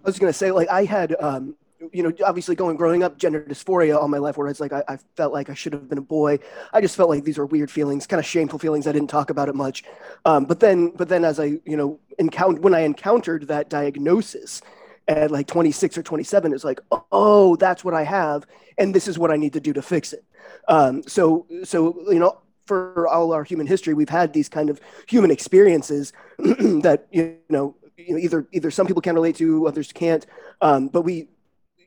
was 0.04 0.20
going 0.20 0.32
to 0.32 0.38
say, 0.38 0.52
like 0.52 0.68
I 0.68 0.84
had 0.84 1.16
um, 1.18 1.56
you 1.92 2.02
know, 2.02 2.12
obviously 2.24 2.54
going 2.54 2.76
growing 2.76 3.02
up, 3.02 3.18
gender 3.18 3.40
dysphoria 3.42 3.96
all 3.96 4.08
my 4.08 4.18
life, 4.18 4.36
where 4.36 4.48
it's 4.48 4.60
like 4.60 4.72
I, 4.72 4.82
I, 4.88 4.98
felt 5.16 5.32
like 5.32 5.48
I 5.48 5.54
should 5.54 5.72
have 5.72 5.88
been 5.88 5.98
a 5.98 6.02
boy. 6.02 6.38
I 6.72 6.80
just 6.80 6.96
felt 6.96 7.08
like 7.08 7.24
these 7.24 7.38
were 7.38 7.46
weird 7.46 7.70
feelings, 7.70 8.06
kind 8.06 8.18
of 8.18 8.26
shameful 8.26 8.58
feelings. 8.58 8.86
I 8.86 8.92
didn't 8.92 9.10
talk 9.10 9.30
about 9.30 9.48
it 9.48 9.54
much. 9.54 9.84
Um, 10.24 10.44
but 10.44 10.60
then, 10.60 10.90
but 10.90 11.08
then, 11.08 11.24
as 11.24 11.38
I, 11.38 11.58
you 11.64 11.76
know, 11.76 11.98
encountered 12.18 12.62
when 12.62 12.74
I 12.74 12.80
encountered 12.80 13.48
that 13.48 13.70
diagnosis 13.70 14.60
at 15.06 15.30
like 15.30 15.46
26 15.46 15.96
or 15.96 16.02
27, 16.02 16.52
it's 16.52 16.64
like, 16.64 16.80
oh, 17.12 17.56
that's 17.56 17.84
what 17.84 17.94
I 17.94 18.02
have, 18.04 18.46
and 18.76 18.94
this 18.94 19.08
is 19.08 19.18
what 19.18 19.30
I 19.30 19.36
need 19.36 19.52
to 19.54 19.60
do 19.60 19.72
to 19.72 19.82
fix 19.82 20.12
it. 20.12 20.24
Um, 20.66 21.02
so, 21.04 21.46
so 21.64 22.10
you 22.10 22.18
know, 22.18 22.38
for 22.66 23.08
all 23.08 23.32
our 23.32 23.44
human 23.44 23.66
history, 23.66 23.94
we've 23.94 24.08
had 24.08 24.32
these 24.32 24.48
kind 24.48 24.68
of 24.68 24.80
human 25.08 25.30
experiences 25.30 26.12
that 26.38 27.06
you 27.10 27.38
know 27.48 27.76
either 27.96 28.46
either 28.52 28.70
some 28.70 28.86
people 28.86 29.02
can 29.02 29.14
relate 29.14 29.36
to, 29.36 29.66
others 29.66 29.92
can't. 29.92 30.26
Um, 30.60 30.88
but 30.88 31.02
we 31.02 31.28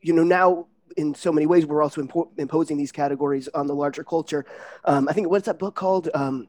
you 0.01 0.13
know, 0.13 0.23
now 0.23 0.67
in 0.97 1.15
so 1.15 1.31
many 1.31 1.45
ways, 1.45 1.65
we're 1.65 1.81
also 1.81 2.01
impo- 2.01 2.29
imposing 2.37 2.77
these 2.77 2.91
categories 2.91 3.47
on 3.53 3.67
the 3.67 3.75
larger 3.75 4.03
culture. 4.03 4.45
Um, 4.85 5.07
I 5.07 5.13
think 5.13 5.29
what's 5.29 5.45
that 5.45 5.59
book 5.59 5.75
called? 5.75 6.09
Um, 6.13 6.47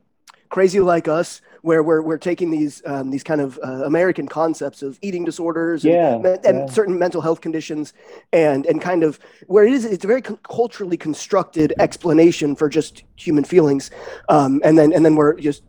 Crazy 0.53 0.81
Like 0.81 1.09
Us, 1.09 1.41
where 1.63 1.83
we're, 1.83 2.03
we're 2.03 2.19
taking 2.19 2.51
these 2.51 2.83
um, 2.85 3.11
these 3.11 3.23
kind 3.23 3.41
of 3.41 3.59
uh, 3.65 3.85
American 3.87 4.29
concepts 4.29 4.83
of 4.83 4.99
eating 5.01 5.25
disorders 5.25 5.83
yeah, 5.83 6.17
and, 6.17 6.27
and 6.27 6.59
yeah. 6.59 6.67
certain 6.67 6.99
mental 6.99 7.23
health 7.23 7.41
conditions, 7.41 7.95
and 8.35 8.67
and 8.67 8.83
kind 8.83 9.03
of 9.03 9.19
where 9.47 9.65
it 9.65 9.73
is 9.73 9.87
it's 9.87 10.05
a 10.05 10.07
very 10.07 10.21
culturally 10.21 10.99
constructed 10.99 11.73
explanation 11.79 12.55
for 12.55 12.69
just 12.69 13.03
human 13.17 13.45
feelings, 13.45 13.91
um, 14.29 14.61
and 14.63 14.77
then 14.77 14.93
and 14.93 15.07
then 15.07 15.15
we're 15.15 15.41
just 15.41 15.63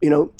you 0.00 0.08
know 0.08 0.30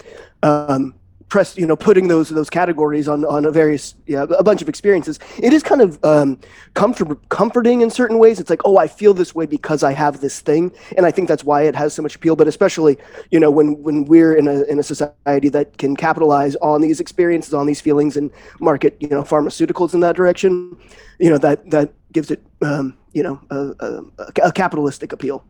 um, 0.44 0.94
press 1.28 1.56
you 1.58 1.66
know 1.66 1.74
putting 1.74 2.06
those 2.08 2.28
those 2.28 2.48
categories 2.48 3.08
on 3.08 3.24
on 3.24 3.44
a 3.44 3.50
various 3.50 3.94
yeah 4.06 4.26
a 4.38 4.42
bunch 4.42 4.62
of 4.62 4.68
experiences. 4.68 5.18
It 5.38 5.52
is 5.52 5.62
kind 5.62 5.82
of 5.82 6.02
um 6.04 6.38
comfort, 6.74 7.28
comforting 7.28 7.80
in 7.80 7.90
certain 7.90 8.18
ways. 8.18 8.38
It's 8.38 8.50
like 8.50 8.62
oh 8.64 8.76
i 8.76 8.86
feel 8.86 9.12
this 9.12 9.34
way 9.34 9.46
because 9.46 9.82
i 9.82 9.92
have 9.92 10.20
this 10.20 10.40
thing. 10.40 10.72
And 10.96 11.04
i 11.04 11.10
think 11.10 11.28
that's 11.28 11.44
why 11.44 11.62
it 11.62 11.74
has 11.74 11.94
so 11.94 12.02
much 12.02 12.14
appeal. 12.14 12.36
But 12.36 12.46
especially 12.46 12.98
you 13.30 13.40
know 13.40 13.50
when 13.50 13.82
when 13.82 14.04
we're 14.04 14.34
in 14.34 14.46
a 14.46 14.62
in 14.64 14.78
a 14.78 14.82
society 14.82 15.48
that 15.48 15.78
can 15.78 15.96
capitalize 15.96 16.54
on 16.56 16.80
these 16.80 17.00
experiences 17.00 17.54
on 17.54 17.66
these 17.66 17.80
feelings 17.80 18.16
and 18.16 18.30
market 18.60 18.96
you 19.00 19.08
know 19.08 19.22
pharmaceuticals 19.22 19.94
in 19.94 20.00
that 20.00 20.16
direction 20.16 20.76
you 21.18 21.30
know 21.30 21.38
that 21.38 21.68
that 21.70 21.92
gives 22.12 22.30
it 22.30 22.42
um 22.62 22.96
you 23.12 23.22
know 23.22 23.40
a, 23.50 23.58
a, 23.80 24.48
a 24.48 24.52
capitalistic 24.52 25.12
appeal. 25.12 25.44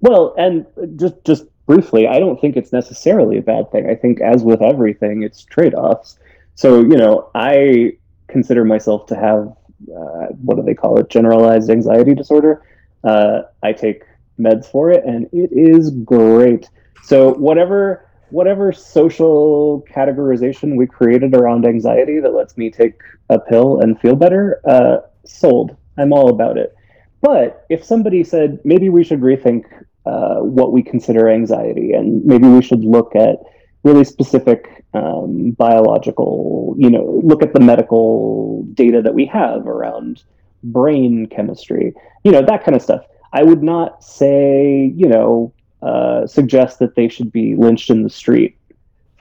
Well 0.00 0.34
and 0.38 0.66
just 0.96 1.16
just 1.24 1.44
briefly, 1.68 2.08
I 2.08 2.18
don't 2.18 2.40
think 2.40 2.56
it's 2.56 2.72
necessarily 2.72 3.36
a 3.38 3.42
bad 3.42 3.70
thing. 3.70 3.88
I 3.88 3.94
think, 3.94 4.20
as 4.20 4.42
with 4.42 4.62
everything, 4.62 5.22
it's 5.22 5.44
trade 5.44 5.74
offs. 5.74 6.18
So, 6.56 6.80
you 6.80 6.96
know, 6.96 7.30
I 7.34 7.98
consider 8.26 8.64
myself 8.64 9.06
to 9.06 9.14
have 9.14 9.54
uh, 9.96 10.26
what 10.42 10.56
do 10.56 10.62
they 10.62 10.74
call 10.74 10.98
it? 10.98 11.08
Generalized 11.08 11.70
anxiety 11.70 12.14
disorder. 12.14 12.62
Uh, 13.04 13.42
I 13.62 13.72
take 13.72 14.02
meds 14.40 14.66
for 14.66 14.90
it, 14.90 15.04
and 15.04 15.28
it 15.32 15.50
is 15.52 15.90
great. 15.90 16.68
So, 17.04 17.34
whatever 17.34 18.06
whatever 18.30 18.72
social 18.72 19.86
categorization 19.90 20.76
we 20.76 20.86
created 20.86 21.34
around 21.34 21.64
anxiety 21.64 22.20
that 22.20 22.34
lets 22.34 22.58
me 22.58 22.70
take 22.70 22.94
a 23.30 23.38
pill 23.38 23.80
and 23.80 23.98
feel 24.00 24.14
better, 24.16 24.60
uh, 24.68 24.98
sold. 25.24 25.76
I'm 25.96 26.12
all 26.12 26.28
about 26.28 26.58
it. 26.58 26.74
But 27.22 27.64
if 27.70 27.84
somebody 27.84 28.24
said 28.24 28.58
maybe 28.64 28.88
we 28.88 29.04
should 29.04 29.20
rethink 29.20 29.64
uh, 30.06 30.38
what 30.38 30.72
we 30.72 30.82
consider 30.82 31.28
anxiety, 31.28 31.92
and 31.92 32.24
maybe 32.24 32.48
we 32.48 32.62
should 32.62 32.84
look 32.84 33.14
at 33.14 33.38
really 33.84 34.04
specific 34.04 34.84
um, 34.94 35.50
biological, 35.52 36.74
you 36.78 36.90
know, 36.90 37.20
look 37.22 37.42
at 37.42 37.52
the 37.52 37.60
medical 37.60 38.62
data 38.74 39.02
that 39.02 39.14
we 39.14 39.26
have 39.26 39.66
around 39.66 40.22
brain 40.64 41.26
chemistry, 41.26 41.94
you 42.24 42.32
know, 42.32 42.42
that 42.42 42.64
kind 42.64 42.74
of 42.74 42.82
stuff. 42.82 43.04
I 43.32 43.42
would 43.42 43.62
not 43.62 44.02
say, 44.02 44.92
you 44.96 45.06
know, 45.06 45.52
uh, 45.82 46.26
suggest 46.26 46.78
that 46.80 46.94
they 46.96 47.08
should 47.08 47.30
be 47.30 47.54
lynched 47.54 47.90
in 47.90 48.02
the 48.02 48.10
street 48.10 48.56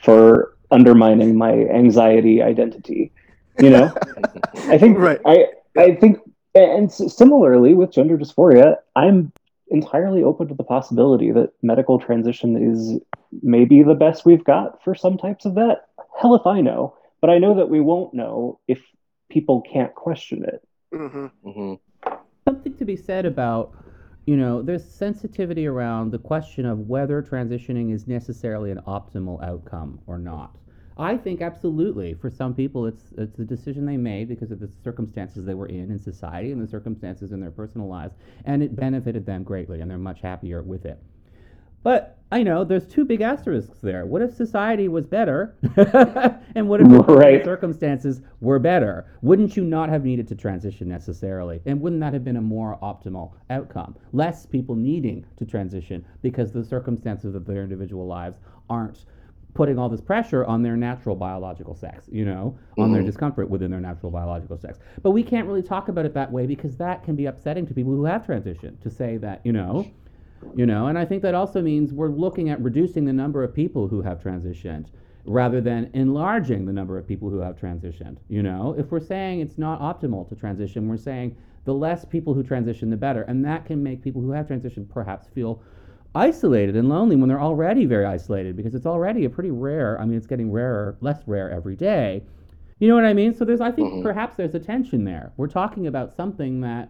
for 0.01 0.55
undermining 0.71 1.37
my 1.37 1.51
anxiety 1.51 2.41
identity. 2.41 3.11
You 3.59 3.69
know, 3.71 3.93
I 4.55 4.77
think 4.77 4.97
right. 4.97 5.19
I 5.25 5.47
I 5.77 5.95
think, 5.95 6.19
and 6.55 6.91
similarly 6.91 7.73
with 7.73 7.91
gender 7.91 8.17
dysphoria, 8.17 8.77
I'm 8.95 9.31
entirely 9.69 10.23
open 10.23 10.47
to 10.47 10.53
the 10.53 10.63
possibility 10.63 11.31
that 11.31 11.51
medical 11.61 11.99
transition 11.99 12.55
is 12.57 12.99
maybe 13.41 13.83
the 13.83 13.95
best 13.95 14.25
we've 14.25 14.43
got 14.43 14.83
for 14.83 14.95
some 14.95 15.17
types 15.17 15.45
of 15.45 15.55
that. 15.55 15.87
Hell 16.19 16.35
if 16.35 16.45
I 16.45 16.61
know, 16.61 16.95
but 17.21 17.29
I 17.29 17.37
know 17.37 17.55
that 17.55 17.69
we 17.69 17.79
won't 17.79 18.13
know 18.13 18.59
if 18.67 18.81
people 19.29 19.61
can't 19.61 19.93
question 19.93 20.43
it. 20.45 20.67
Mm-hmm. 20.93 21.49
Mm-hmm. 21.49 22.13
Something 22.45 22.75
to 22.77 22.85
be 22.85 22.95
said 22.95 23.25
about, 23.25 23.75
you 24.25 24.37
know, 24.37 24.61
there's 24.61 24.85
sensitivity 24.85 25.67
around 25.67 26.11
the 26.11 26.19
question 26.19 26.65
of 26.65 26.87
whether 26.87 27.21
transitioning 27.21 27.93
is 27.93 28.07
necessarily 28.07 28.71
an 28.71 28.79
optimal 28.87 29.43
outcome 29.43 29.99
or 30.07 30.17
not. 30.17 30.55
I 30.99 31.15
think 31.15 31.41
absolutely. 31.41 32.15
For 32.15 32.29
some 32.29 32.55
people, 32.55 32.87
it's 32.87 33.03
it's 33.17 33.37
a 33.39 33.45
decision 33.45 33.85
they 33.85 33.97
made 33.97 34.27
because 34.27 34.51
of 34.51 34.59
the 34.59 34.69
circumstances 34.83 35.45
they 35.45 35.53
were 35.53 35.67
in 35.67 35.91
in 35.91 35.99
society 35.99 36.51
and 36.51 36.61
the 36.61 36.67
circumstances 36.67 37.31
in 37.31 37.39
their 37.39 37.51
personal 37.51 37.87
lives, 37.87 38.15
and 38.45 38.63
it 38.63 38.75
benefited 38.75 39.25
them 39.25 39.43
greatly, 39.43 39.81
and 39.81 39.89
they're 39.89 39.97
much 39.97 40.21
happier 40.21 40.63
with 40.63 40.85
it. 40.85 41.01
But 41.83 42.17
I 42.31 42.43
know 42.43 42.63
there's 42.63 42.87
two 42.87 43.05
big 43.05 43.21
asterisks 43.21 43.77
there. 43.79 44.05
What 44.05 44.21
if 44.21 44.33
society 44.33 44.87
was 44.87 45.05
better, 45.05 45.55
and 46.55 46.67
what 46.67 46.81
if 46.81 46.87
right. 47.07 47.45
circumstances 47.45 48.21
were 48.41 48.59
better? 48.59 49.05
Wouldn't 49.21 49.55
you 49.55 49.63
not 49.63 49.89
have 49.89 50.03
needed 50.03 50.27
to 50.29 50.35
transition 50.35 50.89
necessarily, 50.89 51.61
and 51.65 51.79
wouldn't 51.79 52.01
that 52.01 52.13
have 52.13 52.25
been 52.25 52.37
a 52.37 52.41
more 52.41 52.79
optimal 52.81 53.33
outcome? 53.51 53.95
Less 54.13 54.47
people 54.47 54.75
needing 54.75 55.25
to 55.37 55.45
transition 55.45 56.03
because 56.23 56.51
the 56.51 56.65
circumstances 56.65 57.35
of 57.35 57.45
their 57.45 57.63
individual 57.63 58.07
lives 58.07 58.39
aren't 58.69 59.05
putting 59.57 59.79
all 59.79 59.89
this 59.89 60.01
pressure 60.01 60.45
on 60.45 60.61
their 60.61 60.77
natural 60.77 61.15
biological 61.15 61.73
sex, 61.73 62.07
you 62.11 62.23
know, 62.23 62.55
on 62.77 62.91
their 62.93 63.01
Mhm. 63.01 63.07
discomfort 63.07 63.49
within 63.49 63.71
their 63.71 63.81
natural 63.81 64.11
biological 64.11 64.55
sex. 64.55 64.77
But 65.01 65.11
we 65.11 65.23
can't 65.23 65.47
really 65.47 65.63
talk 65.63 65.89
about 65.89 66.05
it 66.05 66.13
that 66.13 66.31
way 66.31 66.45
because 66.45 66.77
that 66.77 67.01
can 67.01 67.15
be 67.15 67.25
upsetting 67.25 67.65
to 67.65 67.73
people 67.73 67.91
who 67.91 68.05
have 68.05 68.23
transitioned 68.23 68.79
to 68.81 68.91
say 68.91 69.17
that, 69.17 69.41
you 69.43 69.51
know, 69.51 69.87
you 70.53 70.67
know, 70.67 70.85
and 70.85 70.97
I 70.97 71.05
think 71.05 71.23
that 71.23 71.33
also 71.33 71.63
means 71.63 71.91
we're 71.91 72.09
looking 72.09 72.49
at 72.49 72.61
reducing 72.61 73.05
the 73.05 73.13
number 73.13 73.43
of 73.43 73.51
people 73.51 73.87
who 73.87 74.03
have 74.03 74.21
transitioned 74.21 74.85
rather 75.25 75.59
than 75.59 75.89
enlarging 75.95 76.65
the 76.65 76.71
number 76.71 76.95
of 76.99 77.07
people 77.07 77.31
who 77.31 77.39
have 77.39 77.57
transitioned, 77.59 78.17
you 78.29 78.43
know? 78.43 78.75
If 78.77 78.91
we're 78.91 78.99
saying 78.99 79.39
it's 79.39 79.57
not 79.57 79.81
optimal 79.81 80.29
to 80.29 80.35
transition, 80.35 80.87
we're 80.87 80.97
saying 80.97 81.35
the 81.65 81.73
less 81.73 82.05
people 82.05 82.35
who 82.35 82.43
transition 82.43 82.91
the 82.91 82.95
better, 82.95 83.23
and 83.23 83.43
that 83.43 83.65
can 83.65 83.81
make 83.81 84.03
people 84.03 84.21
who 84.21 84.31
have 84.31 84.47
transitioned 84.47 84.87
perhaps 84.87 85.27
feel 85.27 85.61
isolated 86.17 86.75
and 86.75 86.89
lonely 86.89 87.15
when 87.15 87.29
they're 87.29 87.41
already 87.51 87.85
very 87.85 88.05
isolated 88.05 88.55
because 88.57 88.73
it's 88.75 88.85
already 88.85 89.25
a 89.25 89.29
pretty 89.29 89.51
rare 89.51 89.99
i 90.01 90.05
mean 90.05 90.17
it's 90.17 90.27
getting 90.33 90.51
rarer 90.51 90.97
less 91.01 91.21
rare 91.27 91.49
every 91.51 91.75
day. 91.75 92.23
You 92.79 92.87
know 92.89 92.95
what 92.95 93.05
i 93.05 93.13
mean? 93.13 93.33
So 93.33 93.45
there's 93.45 93.61
i 93.61 93.71
think 93.71 93.87
Mhm. 93.93 94.03
perhaps 94.03 94.35
there's 94.37 94.55
a 94.55 94.59
tension 94.59 95.03
there. 95.03 95.31
We're 95.37 95.47
talking 95.61 95.85
about 95.87 96.13
something 96.13 96.61
that 96.61 96.85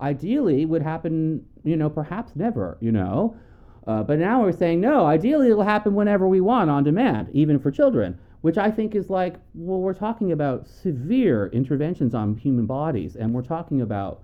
ideally 0.00 0.64
would 0.66 0.82
happen 0.82 1.44
you 1.64 1.76
know 1.76 1.90
perhaps 1.90 2.34
never 2.34 2.76
you 2.80 2.92
know? 2.92 3.36
Uh, 3.86 4.02
but 4.08 4.18
now 4.18 4.40
we're 4.42 4.52
saying 4.64 4.80
no 4.80 5.06
ideally 5.06 5.48
it'll 5.50 5.62
happen 5.76 5.94
whenever 5.94 6.26
we 6.28 6.40
want 6.40 6.70
on 6.70 6.82
demand 6.84 7.28
even 7.32 7.58
for 7.58 7.70
children 7.70 8.16
which 8.42 8.56
i 8.66 8.70
think 8.70 8.94
is 8.94 9.08
like 9.10 9.34
well 9.54 9.80
we're 9.80 10.00
talking 10.06 10.30
about 10.32 10.66
severe 10.66 11.40
interventions 11.60 12.14
on 12.14 12.36
human 12.36 12.66
bodies 12.66 13.16
and 13.16 13.32
we're 13.34 13.42
talking 13.56 13.80
about 13.80 14.14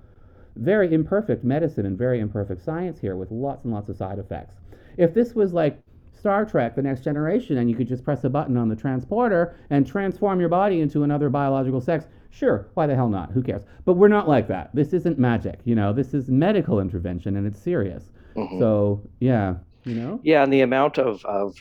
very 0.58 0.92
imperfect 0.92 1.44
medicine 1.44 1.86
and 1.86 1.96
very 1.96 2.20
imperfect 2.20 2.62
science 2.62 2.98
here 2.98 3.16
with 3.16 3.30
lots 3.30 3.64
and 3.64 3.72
lots 3.72 3.88
of 3.88 3.96
side 3.96 4.18
effects. 4.18 4.56
If 4.96 5.14
this 5.14 5.34
was 5.34 5.52
like 5.52 5.78
Star 6.12 6.44
Trek, 6.44 6.74
The 6.74 6.82
Next 6.82 7.02
Generation, 7.02 7.58
and 7.58 7.70
you 7.70 7.76
could 7.76 7.86
just 7.86 8.04
press 8.04 8.24
a 8.24 8.28
button 8.28 8.56
on 8.56 8.68
the 8.68 8.74
transporter 8.76 9.54
and 9.70 9.86
transform 9.86 10.40
your 10.40 10.48
body 10.48 10.80
into 10.80 11.04
another 11.04 11.30
biological 11.30 11.80
sex, 11.80 12.06
sure, 12.30 12.68
why 12.74 12.86
the 12.86 12.94
hell 12.96 13.08
not? 13.08 13.30
Who 13.30 13.42
cares? 13.42 13.62
But 13.84 13.94
we're 13.94 14.08
not 14.08 14.28
like 14.28 14.48
that. 14.48 14.70
This 14.74 14.92
isn't 14.92 15.18
magic, 15.18 15.60
you 15.64 15.76
know, 15.76 15.92
this 15.92 16.14
is 16.14 16.28
medical 16.28 16.80
intervention 16.80 17.36
and 17.36 17.46
it's 17.46 17.60
serious. 17.60 18.10
Mhm. 18.34 18.58
So, 18.58 19.02
yeah, 19.20 19.54
you 19.84 19.94
know? 19.94 20.20
Yeah, 20.24 20.42
and 20.42 20.52
the 20.52 20.62
amount 20.62 20.98
of, 20.98 21.24
of 21.24 21.54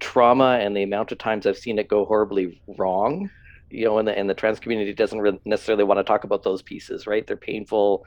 trauma 0.00 0.58
and 0.60 0.76
the 0.76 0.82
amount 0.82 1.12
of 1.12 1.18
times 1.18 1.46
I've 1.46 1.56
seen 1.56 1.78
it 1.78 1.88
go 1.88 2.04
horribly 2.04 2.60
wrong, 2.76 3.30
you 3.74 3.86
know, 3.86 3.98
and 3.98 4.08
the 4.08 4.16
and 4.18 4.28
the 4.30 4.34
trans 4.34 4.60
community 4.60 4.94
doesn't 4.94 5.40
necessarily 5.46 5.84
want 5.84 5.98
to 5.98 6.04
talk 6.04 6.24
about 6.24 6.42
those 6.42 6.62
pieces, 6.62 7.06
right? 7.06 7.26
They're 7.26 7.36
painful, 7.36 8.04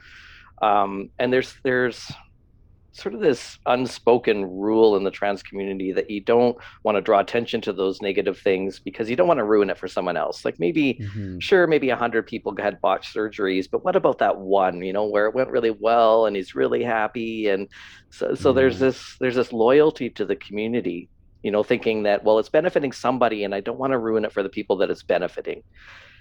um, 0.62 1.10
and 1.18 1.32
there's 1.32 1.54
there's 1.64 2.04
sort 2.92 3.14
of 3.14 3.20
this 3.20 3.58
unspoken 3.66 4.44
rule 4.44 4.96
in 4.96 5.04
the 5.04 5.10
trans 5.10 5.42
community 5.42 5.92
that 5.92 6.10
you 6.10 6.20
don't 6.20 6.56
want 6.82 6.96
to 6.96 7.00
draw 7.02 7.20
attention 7.20 7.60
to 7.60 7.72
those 7.72 8.02
negative 8.02 8.38
things 8.40 8.80
because 8.84 9.08
you 9.08 9.14
don't 9.14 9.28
want 9.28 9.38
to 9.38 9.44
ruin 9.44 9.70
it 9.70 9.78
for 9.78 9.86
someone 9.86 10.16
else. 10.16 10.44
Like 10.44 10.56
maybe 10.58 11.00
Mhm. 11.00 11.40
sure 11.40 11.66
maybe 11.68 11.90
a 11.90 11.96
hundred 11.96 12.26
people 12.26 12.54
had 12.58 12.80
botched 12.80 13.14
surgeries 13.14 13.66
but 13.70 13.84
what 13.84 13.94
about 13.94 14.18
that 14.18 14.38
one 14.38 14.82
you 14.82 14.92
know 14.92 15.06
where 15.06 15.26
it 15.26 15.34
went 15.34 15.50
really 15.50 15.70
well 15.70 16.26
and 16.26 16.34
he's 16.34 16.54
really 16.56 16.82
happy 16.82 17.48
and 17.48 17.68
so 18.10 18.34
so 18.34 18.52
there's 18.52 18.78
this 18.80 19.14
there's 19.20 19.36
this 19.36 19.52
loyalty 19.52 20.10
to 20.10 20.24
the 20.24 20.34
community 20.36 21.08
you 21.42 21.50
know 21.50 21.62
thinking 21.62 22.02
that 22.04 22.24
well 22.24 22.38
it's 22.38 22.48
benefiting 22.48 22.92
somebody 22.92 23.44
and 23.44 23.54
i 23.54 23.60
don't 23.60 23.78
want 23.78 23.92
to 23.92 23.98
ruin 23.98 24.24
it 24.24 24.32
for 24.32 24.42
the 24.42 24.48
people 24.48 24.76
that 24.76 24.90
it's 24.90 25.02
benefiting 25.02 25.62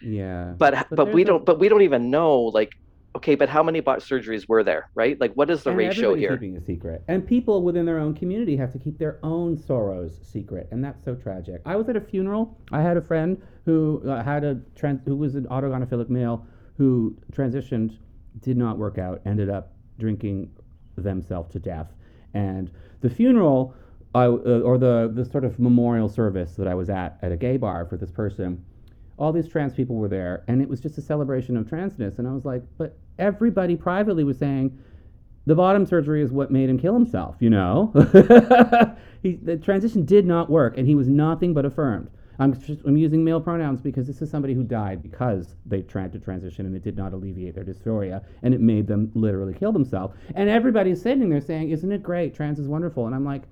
Yeah. 0.01 0.53
but 0.57 0.87
but, 0.91 1.11
we 1.13 1.23
a- 1.23 1.25
don't 1.25 1.45
but 1.45 1.59
we 1.59 1.69
don't 1.69 1.81
even 1.81 2.09
know 2.11 2.41
like 2.41 2.71
okay 3.15 3.33
but 3.33 3.49
how 3.49 3.63
many 3.63 3.79
botched 3.79 4.07
surgeries 4.07 4.47
were 4.47 4.63
there 4.63 4.89
right 4.93 5.19
like 5.19 5.33
what 5.33 5.49
is 5.49 5.63
the 5.63 5.71
and 5.71 5.79
ratio 5.79 6.13
here 6.13 6.37
keeping 6.37 6.55
a 6.55 6.61
secret. 6.61 7.03
And 7.07 7.25
people 7.25 7.63
within 7.63 7.85
their 7.85 7.97
own 7.97 8.13
community 8.13 8.55
have 8.57 8.71
to 8.73 8.79
keep 8.79 8.99
their 8.99 9.17
own 9.23 9.57
sorrows 9.57 10.19
secret, 10.21 10.67
and 10.71 10.83
that's 10.83 11.03
so 11.03 11.15
tragic. 11.15 11.61
I 11.65 11.75
was 11.77 11.89
at 11.89 11.95
a 11.95 12.01
funeral. 12.01 12.59
I 12.71 12.81
had 12.81 12.95
a 12.95 13.01
friend 13.01 13.41
who 13.65 14.03
uh, 14.07 14.23
had 14.23 14.43
a 14.43 14.59
trans- 14.75 15.01
who 15.05 15.15
was 15.15 15.33
an 15.35 15.45
autogynephilic 15.45 16.09
male 16.09 16.45
who 16.77 17.17
transitioned, 17.31 17.97
did 18.41 18.55
not 18.57 18.77
work 18.77 18.99
out, 18.99 19.21
ended 19.25 19.49
up 19.49 19.73
drinking 19.97 20.51
themselves 20.95 21.49
to 21.53 21.59
death. 21.59 21.91
And 22.35 22.69
the 23.01 23.09
funeral, 23.09 23.73
I, 24.15 24.25
uh, 24.25 24.61
or 24.63 24.77
the 24.77 25.11
the 25.13 25.25
sort 25.25 25.43
of 25.43 25.59
memorial 25.59 26.09
service 26.09 26.55
that 26.55 26.67
I 26.67 26.73
was 26.73 26.89
at 26.89 27.17
at 27.21 27.31
a 27.31 27.37
gay 27.37 27.57
bar 27.57 27.85
for 27.85 27.97
this 27.97 28.11
person, 28.11 28.63
all 29.17 29.31
these 29.31 29.47
trans 29.47 29.73
people 29.73 29.95
were 29.95 30.07
there, 30.07 30.43
and 30.47 30.61
it 30.61 30.69
was 30.69 30.79
just 30.79 30.97
a 30.97 31.01
celebration 31.01 31.57
of 31.57 31.65
transness. 31.65 32.19
And 32.19 32.27
I 32.27 32.31
was 32.31 32.45
like, 32.45 32.63
but 32.77 32.97
everybody 33.19 33.75
privately 33.75 34.23
was 34.23 34.37
saying 34.37 34.77
the 35.45 35.55
bottom 35.55 35.85
surgery 35.85 36.21
is 36.21 36.31
what 36.31 36.51
made 36.51 36.69
him 36.69 36.77
kill 36.77 36.93
himself. 36.93 37.35
You 37.39 37.49
know, 37.49 37.91
he, 39.23 39.35
the 39.35 39.57
transition 39.57 40.05
did 40.05 40.25
not 40.25 40.49
work, 40.49 40.77
and 40.77 40.87
he 40.87 40.95
was 40.95 41.07
nothing 41.07 41.53
but 41.53 41.65
affirmed. 41.65 42.09
I'm 42.39 42.53
just, 42.53 42.81
I'm 42.85 42.97
using 42.97 43.23
male 43.23 43.41
pronouns 43.41 43.81
because 43.81 44.05
this 44.05 44.21
is 44.21 44.29
somebody 44.29 44.53
who 44.53 44.63
died 44.63 45.01
because 45.01 45.55
they 45.65 45.81
tried 45.81 46.13
to 46.13 46.19
transition 46.19 46.67
and 46.67 46.75
it 46.75 46.83
did 46.83 46.95
not 46.95 47.13
alleviate 47.13 47.55
their 47.55 47.63
dysphoria 47.63 48.23
and 48.43 48.53
it 48.53 48.61
made 48.61 48.85
them 48.85 49.11
literally 49.15 49.55
kill 49.55 49.71
themselves. 49.71 50.15
And 50.35 50.47
everybody's 50.47 51.01
sitting 51.01 51.29
there 51.29 51.41
saying, 51.41 51.71
"Isn't 51.71 51.91
it 51.91 52.03
great? 52.03 52.35
Trans 52.35 52.59
is 52.59 52.67
wonderful." 52.67 53.07
And 53.07 53.15
I'm 53.15 53.25
like, 53.25 53.43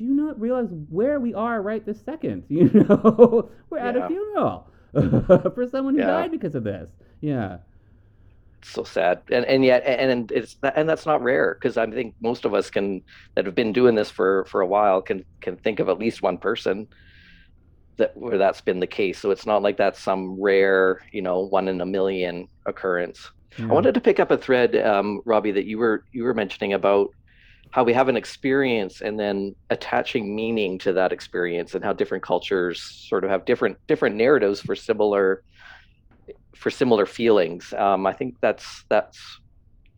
do 0.00 0.06
you 0.06 0.14
not 0.14 0.40
realize 0.40 0.68
where 0.88 1.20
we 1.20 1.34
are 1.34 1.60
right 1.60 1.84
this 1.84 2.00
second? 2.02 2.44
You 2.48 2.70
know, 2.72 3.50
we're 3.68 3.78
at 3.78 3.96
a 3.96 4.08
funeral 4.08 4.66
for 5.54 5.68
someone 5.70 5.94
who 5.94 6.00
Yeah. 6.00 6.06
died 6.06 6.30
because 6.30 6.54
of 6.54 6.64
this. 6.64 6.88
Yeah. 7.20 7.58
It's 8.60 8.70
so 8.70 8.82
sad 8.82 9.20
and 9.30 9.44
and 9.44 9.62
yet 9.62 9.84
and 9.84 10.32
it's 10.32 10.56
and 10.62 10.88
that's 10.88 11.06
not 11.06 11.22
rare 11.22 11.54
because 11.54 11.78
i 11.78 11.86
think 11.86 12.14
most 12.20 12.44
of 12.44 12.52
us 12.52 12.68
can 12.70 13.02
that 13.34 13.46
have 13.46 13.54
been 13.54 13.72
doing 13.72 13.94
this 13.94 14.10
for 14.10 14.44
for 14.46 14.60
a 14.60 14.66
while 14.66 15.00
can 15.00 15.24
can 15.40 15.56
think 15.56 15.80
of 15.80 15.88
at 15.88 15.98
least 15.98 16.20
one 16.22 16.36
person 16.36 16.86
that 17.96 18.16
where 18.16 18.38
that's 18.38 18.60
been 18.60 18.80
the 18.80 18.86
case 18.86 19.18
so 19.18 19.30
it's 19.30 19.46
not 19.46 19.62
like 19.62 19.76
that's 19.78 19.98
some 20.00 20.40
rare 20.40 21.00
you 21.12 21.22
know 21.22 21.40
one 21.40 21.68
in 21.68 21.80
a 21.80 21.86
million 21.86 22.48
occurrence 22.66 23.30
yeah. 23.58 23.64
i 23.64 23.68
wanted 23.68 23.94
to 23.94 24.00
pick 24.00 24.20
up 24.20 24.30
a 24.30 24.36
thread 24.36 24.76
um, 24.76 25.20
robbie 25.24 25.52
that 25.52 25.64
you 25.66 25.78
were 25.78 26.04
you 26.12 26.22
were 26.24 26.34
mentioning 26.34 26.74
about 26.74 27.08
how 27.70 27.84
we 27.84 27.92
have 27.92 28.08
an 28.08 28.16
experience 28.16 29.00
and 29.00 29.18
then 29.18 29.54
attaching 29.70 30.34
meaning 30.34 30.78
to 30.78 30.92
that 30.92 31.12
experience 31.12 31.74
and 31.74 31.84
how 31.84 31.92
different 31.92 32.22
cultures 32.22 32.82
sort 33.08 33.24
of 33.24 33.30
have 33.30 33.44
different 33.44 33.76
different 33.86 34.16
narratives 34.16 34.60
for 34.60 34.74
similar 34.74 35.42
for 36.56 36.70
similar 36.70 37.06
feelings. 37.06 37.72
Um, 37.74 38.06
I 38.06 38.12
think 38.12 38.36
that's 38.40 38.84
that's 38.88 39.18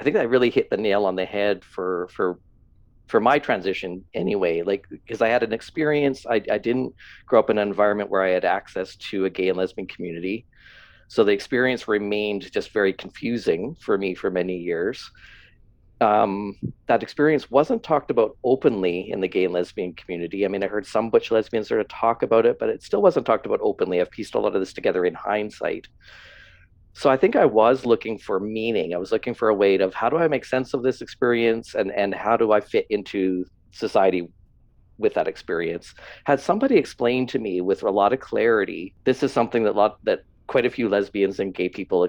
I 0.01 0.05
think 0.05 0.15
that 0.15 0.29
really 0.29 0.51
hit 0.51 0.69
the 0.69 0.77
nail 0.77 1.07
on 1.07 1.17
the 1.17 1.25
head 1.25 1.65
for 1.65 2.09
for 2.13 2.39
for 3.09 3.21
my 3.21 3.39
transition 3.39 4.05
anyway. 4.15 4.63
Like 4.63 4.87
because 4.91 5.23
I 5.23 5.29
had 5.29 5.43
an 5.43 5.53
experience, 5.53 6.27
I, 6.27 6.43
I 6.51 6.59
didn't 6.59 6.95
grow 7.27 7.41
up 7.41 7.51
in 7.51 7.59
an 7.59 7.69
environment 7.69 8.11
where 8.11 8.23
I 8.23 8.31
had 8.31 8.45
access 8.45 8.97
to 8.97 9.25
a 9.25 9.31
gay 9.31 9.49
and 9.49 9.59
lesbian 9.59 9.87
community. 9.87 10.47
So 11.09 11.25
the 11.25 11.33
experience 11.33 11.89
remained 11.89 12.51
just 12.53 12.71
very 12.71 12.93
confusing 12.93 13.77
for 13.81 13.99
me 13.99 14.15
for 14.15 14.31
many 14.31 14.57
years. 14.57 15.11
Um, 16.03 16.57
that 16.87 17.03
experience 17.03 17.51
wasn't 17.51 17.83
talked 17.83 18.11
about 18.11 18.37
openly 18.43 19.11
in 19.11 19.21
the 19.21 19.29
gay 19.29 19.45
and 19.45 19.55
lesbian 19.55 19.95
community. 19.95 20.45
I 20.45 20.49
mean, 20.49 20.63
I 20.65 20.67
heard 20.67 20.87
some 20.87 21.11
butch 21.11 21.31
lesbians 21.31 21.69
sort 21.69 21.81
of 21.81 21.89
talk 21.89 22.23
about 22.23 22.45
it, 22.45 22.59
but 22.59 22.69
it 22.69 22.83
still 22.83 23.01
wasn't 23.01 23.25
talked 23.25 23.47
about 23.47 23.61
openly. 23.63 24.01
I've 24.01 24.11
pieced 24.11 24.35
a 24.35 24.41
lot 24.41 24.55
of 24.55 24.61
this 24.61 24.73
together 24.73 25.05
in 25.05 25.15
hindsight. 25.15 25.87
So 26.95 27.09
I 27.09 27.17
think 27.17 27.37
I 27.37 27.47
was 27.47 27.87
looking 27.87 28.19
for 28.19 28.39
meaning. 28.41 28.95
I 28.95 28.99
was 28.99 29.13
looking 29.13 29.35
for 29.35 29.49
a 29.49 29.55
way 29.55 29.77
of 29.77 29.95
how 29.95 30.11
do 30.11 30.19
I 30.19 30.29
make 30.29 30.45
sense 30.45 30.75
of 30.75 30.83
this 30.83 31.01
experience 31.01 31.75
and 31.75 31.91
and 31.93 32.15
how 32.15 32.37
do 32.37 32.53
I 32.53 32.61
fit 32.61 32.87
into 32.91 33.47
society 33.71 34.29
with 34.99 35.15
that 35.15 35.29
experience. 35.29 35.95
Had 36.25 36.41
somebody 36.41 36.77
explained 36.77 37.29
to 37.31 37.39
me 37.39 37.61
with 37.61 37.83
a 37.83 37.91
lot 37.91 38.13
of 38.13 38.21
clarity, 38.21 38.95
this 39.05 39.23
is 39.23 39.33
something 39.33 39.65
that 39.65 39.75
lot 39.77 39.99
that 40.05 40.25
quite 40.47 40.67
a 40.67 40.71
few 40.71 40.89
lesbians 40.89 41.41
and 41.41 41.55
gay 41.55 41.69
people 41.69 42.05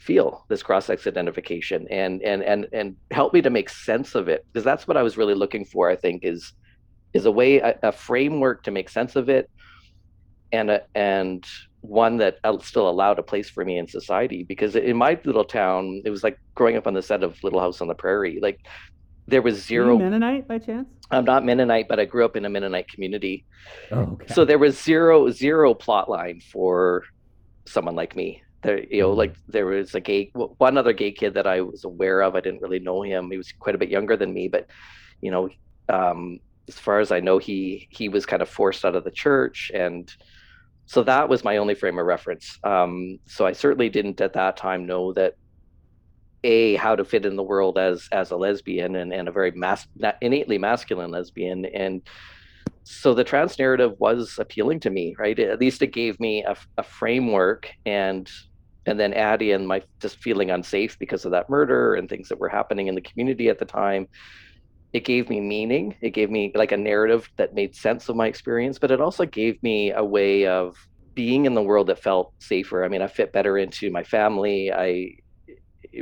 feel 0.00 0.44
this 0.48 0.62
cross-sex 0.62 1.06
identification 1.06 1.86
and 1.90 2.22
and 2.22 2.42
and 2.42 2.66
and 2.72 2.96
help 3.10 3.34
me 3.34 3.42
to 3.42 3.50
make 3.50 3.68
sense 3.68 4.14
of 4.14 4.28
it 4.28 4.44
because 4.50 4.64
that's 4.64 4.88
what 4.88 4.96
I 4.96 5.02
was 5.02 5.16
really 5.16 5.34
looking 5.34 5.64
for 5.64 5.90
I 5.90 5.96
think 5.96 6.24
is 6.24 6.52
is 7.12 7.26
a 7.26 7.30
way 7.30 7.58
a, 7.58 7.78
a 7.82 7.92
framework 7.92 8.62
to 8.64 8.70
make 8.70 8.88
sense 8.88 9.14
of 9.14 9.28
it 9.28 9.50
and 10.52 10.70
a, 10.70 10.82
and 10.94 11.44
one 11.82 12.16
that 12.18 12.36
uh, 12.44 12.58
still 12.58 12.88
allowed 12.88 13.18
a 13.18 13.22
place 13.22 13.48
for 13.50 13.64
me 13.64 13.78
in 13.78 13.86
society 13.86 14.42
because 14.42 14.74
in 14.74 14.96
my 14.96 15.18
little 15.24 15.44
town 15.44 16.02
it 16.04 16.10
was 16.10 16.24
like 16.24 16.38
growing 16.54 16.76
up 16.76 16.86
on 16.86 16.94
the 16.94 17.02
set 17.02 17.22
of 17.22 17.36
little 17.42 17.60
house 17.60 17.80
on 17.80 17.88
the 17.88 17.94
prairie 17.94 18.38
like 18.42 18.58
there 19.26 19.42
was 19.42 19.64
zero 19.64 19.96
Mennonite 19.98 20.48
by 20.48 20.58
chance? 20.58 20.88
i'm 21.10 21.24
not 21.24 21.44
mennonite 21.44 21.88
but 21.88 22.00
i 22.00 22.04
grew 22.04 22.24
up 22.24 22.36
in 22.36 22.44
a 22.44 22.48
mennonite 22.50 22.88
community 22.88 23.44
Oh, 23.92 24.00
okay. 24.12 24.32
so 24.34 24.44
there 24.44 24.58
was 24.58 24.80
zero 24.82 25.30
zero 25.30 25.72
plot 25.74 26.08
line 26.10 26.40
for 26.52 27.04
someone 27.66 27.94
like 27.94 28.16
me 28.16 28.42
there 28.62 28.84
you 28.84 29.00
know 29.02 29.12
like 29.12 29.34
there 29.48 29.66
was 29.66 29.94
a 29.94 30.00
gay 30.00 30.30
one 30.34 30.76
other 30.76 30.92
gay 30.92 31.12
kid 31.12 31.34
that 31.34 31.46
i 31.46 31.60
was 31.60 31.84
aware 31.84 32.20
of 32.22 32.34
i 32.34 32.40
didn't 32.40 32.60
really 32.60 32.78
know 32.78 33.02
him 33.02 33.30
he 33.30 33.36
was 33.36 33.52
quite 33.58 33.74
a 33.74 33.78
bit 33.78 33.88
younger 33.88 34.16
than 34.16 34.32
me 34.32 34.48
but 34.48 34.68
you 35.20 35.30
know 35.30 35.48
um 35.88 36.38
as 36.68 36.78
far 36.78 37.00
as 37.00 37.10
i 37.10 37.20
know 37.20 37.38
he 37.38 37.88
he 37.90 38.08
was 38.08 38.26
kind 38.26 38.42
of 38.42 38.48
forced 38.48 38.84
out 38.84 38.94
of 38.94 39.04
the 39.04 39.10
church 39.10 39.70
and 39.74 40.12
so 40.86 41.02
that 41.02 41.28
was 41.28 41.44
my 41.44 41.56
only 41.56 41.74
frame 41.74 41.98
of 41.98 42.06
reference 42.06 42.58
um 42.64 43.18
so 43.26 43.46
i 43.46 43.52
certainly 43.52 43.88
didn't 43.88 44.20
at 44.20 44.34
that 44.34 44.56
time 44.56 44.86
know 44.86 45.12
that 45.12 45.34
a 46.42 46.74
how 46.76 46.96
to 46.96 47.04
fit 47.04 47.26
in 47.26 47.36
the 47.36 47.42
world 47.42 47.78
as 47.78 48.08
as 48.12 48.30
a 48.30 48.36
lesbian 48.36 48.96
and, 48.96 49.12
and 49.12 49.28
a 49.28 49.32
very 49.32 49.50
mas- 49.50 49.86
innately 50.22 50.58
masculine 50.58 51.10
lesbian 51.10 51.66
and 51.66 52.02
so 52.82 53.14
the 53.14 53.24
trans 53.24 53.58
narrative 53.58 53.94
was 53.98 54.36
appealing 54.38 54.80
to 54.80 54.90
me, 54.90 55.14
right? 55.18 55.38
At 55.38 55.60
least 55.60 55.82
it 55.82 55.92
gave 55.92 56.18
me 56.18 56.44
a, 56.44 56.56
a 56.78 56.82
framework 56.82 57.70
and 57.84 58.28
and 58.86 58.98
then 58.98 59.12
add 59.12 59.42
in 59.42 59.66
my 59.66 59.82
just 60.00 60.16
feeling 60.18 60.50
unsafe 60.50 60.98
because 60.98 61.24
of 61.24 61.32
that 61.32 61.50
murder 61.50 61.94
and 61.94 62.08
things 62.08 62.28
that 62.28 62.38
were 62.38 62.48
happening 62.48 62.86
in 62.86 62.94
the 62.94 63.00
community 63.00 63.48
at 63.48 63.58
the 63.58 63.64
time 63.64 64.08
it 64.92 65.04
gave 65.04 65.30
me 65.30 65.40
meaning. 65.40 65.94
It 66.00 66.10
gave 66.10 66.30
me 66.30 66.52
like 66.54 66.72
a 66.72 66.76
narrative 66.76 67.28
that 67.36 67.54
made 67.54 67.76
sense 67.76 68.08
of 68.08 68.16
my 68.16 68.26
experience 68.26 68.78
but 68.78 68.90
it 68.90 69.00
also 69.00 69.24
gave 69.24 69.62
me 69.62 69.92
a 69.92 70.04
way 70.04 70.46
of 70.46 70.76
being 71.14 71.44
in 71.44 71.54
the 71.54 71.62
world 71.62 71.88
that 71.88 72.02
felt 72.02 72.32
safer. 72.40 72.84
I 72.84 72.88
mean 72.88 73.02
i 73.02 73.06
fit 73.06 73.32
better 73.32 73.58
into 73.58 73.90
my 73.90 74.02
family. 74.02 74.72
I 74.72 75.14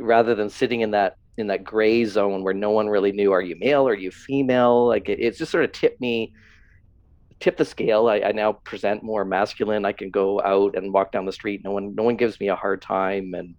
rather 0.01 0.35
than 0.35 0.49
sitting 0.49 0.81
in 0.81 0.91
that 0.91 1.15
in 1.37 1.47
that 1.47 1.63
gray 1.63 2.03
zone 2.05 2.43
where 2.43 2.53
no 2.53 2.71
one 2.71 2.89
really 2.89 3.11
knew 3.11 3.31
are 3.31 3.41
you 3.41 3.55
male? 3.59 3.87
Are 3.87 3.95
you 3.95 4.11
female? 4.11 4.87
Like 4.87 5.07
it, 5.07 5.19
it 5.19 5.37
just 5.37 5.51
sort 5.51 5.63
of 5.63 5.71
tipped 5.71 6.01
me 6.01 6.33
tip 7.39 7.57
the 7.57 7.65
scale. 7.65 8.07
I, 8.07 8.19
I, 8.19 8.31
now 8.31 8.53
present 8.53 9.03
more 9.03 9.25
masculine. 9.25 9.85
I 9.85 9.93
can 9.93 10.09
go 10.09 10.41
out 10.41 10.75
and 10.75 10.93
walk 10.93 11.11
down 11.11 11.25
the 11.25 11.31
street. 11.31 11.61
No 11.63 11.71
one, 11.71 11.95
no 11.95 12.03
one 12.03 12.15
gives 12.15 12.39
me 12.39 12.49
a 12.49 12.55
hard 12.55 12.81
time. 12.81 13.33
And 13.33 13.55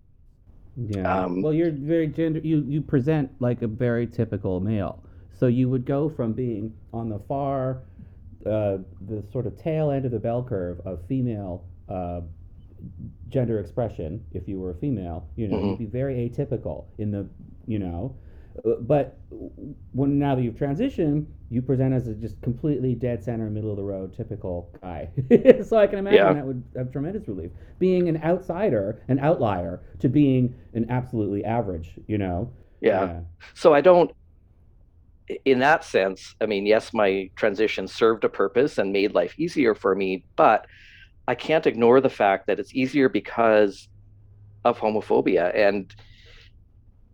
yeah, 0.76 1.24
um, 1.24 1.42
well, 1.42 1.52
you're 1.52 1.72
very 1.72 2.06
gender. 2.06 2.40
You 2.40 2.64
you 2.66 2.80
present 2.80 3.30
like 3.40 3.62
a 3.62 3.66
very 3.66 4.06
typical 4.06 4.60
male. 4.60 5.02
So 5.38 5.46
you 5.46 5.68
would 5.68 5.86
go 5.86 6.10
from 6.10 6.32
being 6.32 6.74
on 6.92 7.08
the 7.08 7.18
far, 7.20 7.82
uh, 8.46 8.78
the 9.08 9.24
sort 9.32 9.46
of 9.46 9.58
tail 9.58 9.90
end 9.90 10.04
of 10.04 10.12
the 10.12 10.18
bell 10.18 10.44
curve 10.44 10.80
of 10.84 11.00
female 11.08 11.64
uh, 11.88 12.20
gender 13.28 13.58
expression. 13.58 14.24
If 14.32 14.46
you 14.46 14.60
were 14.60 14.70
a 14.70 14.74
female, 14.74 15.28
you 15.36 15.48
know, 15.48 15.56
mm-hmm. 15.56 15.68
you'd 15.70 15.78
be 15.78 15.86
very 15.86 16.28
atypical 16.28 16.84
in 16.98 17.10
the, 17.10 17.26
you 17.66 17.78
know, 17.78 18.16
Uh, 18.64 18.74
but 18.80 19.18
when 19.92 20.18
now 20.18 20.34
that 20.34 20.42
you've 20.42 20.54
transitioned, 20.54 21.26
you 21.50 21.62
present 21.62 21.92
as 21.92 22.06
a 22.06 22.14
just 22.14 22.40
completely 22.42 22.94
dead 22.94 23.22
center, 23.22 23.50
middle 23.50 23.70
of 23.70 23.76
the 23.76 23.82
road, 23.82 24.16
typical 24.16 24.70
guy. 24.80 25.08
so 25.64 25.78
I 25.78 25.86
can 25.86 25.98
imagine 25.98 26.18
yeah. 26.18 26.32
that 26.32 26.46
would 26.46 26.62
have 26.76 26.92
tremendous 26.92 27.26
relief. 27.26 27.50
Being 27.78 28.08
an 28.08 28.22
outsider, 28.22 29.02
an 29.08 29.18
outlier, 29.18 29.80
to 30.00 30.08
being 30.08 30.54
an 30.74 30.90
absolutely 30.90 31.44
average, 31.44 31.94
you 32.06 32.18
know. 32.18 32.52
Yeah. 32.80 33.04
yeah. 33.04 33.20
So 33.54 33.74
I 33.74 33.80
don't. 33.80 34.12
In 35.44 35.60
that 35.60 35.84
sense, 35.84 36.34
I 36.40 36.46
mean, 36.46 36.66
yes, 36.66 36.92
my 36.92 37.30
transition 37.36 37.86
served 37.86 38.24
a 38.24 38.28
purpose 38.28 38.78
and 38.78 38.92
made 38.92 39.14
life 39.14 39.38
easier 39.38 39.76
for 39.76 39.94
me, 39.94 40.24
but 40.34 40.66
I 41.28 41.36
can't 41.36 41.66
ignore 41.66 42.00
the 42.00 42.10
fact 42.10 42.48
that 42.48 42.58
it's 42.58 42.74
easier 42.74 43.08
because 43.08 43.88
of 44.64 44.80
homophobia 44.80 45.54
and 45.56 45.94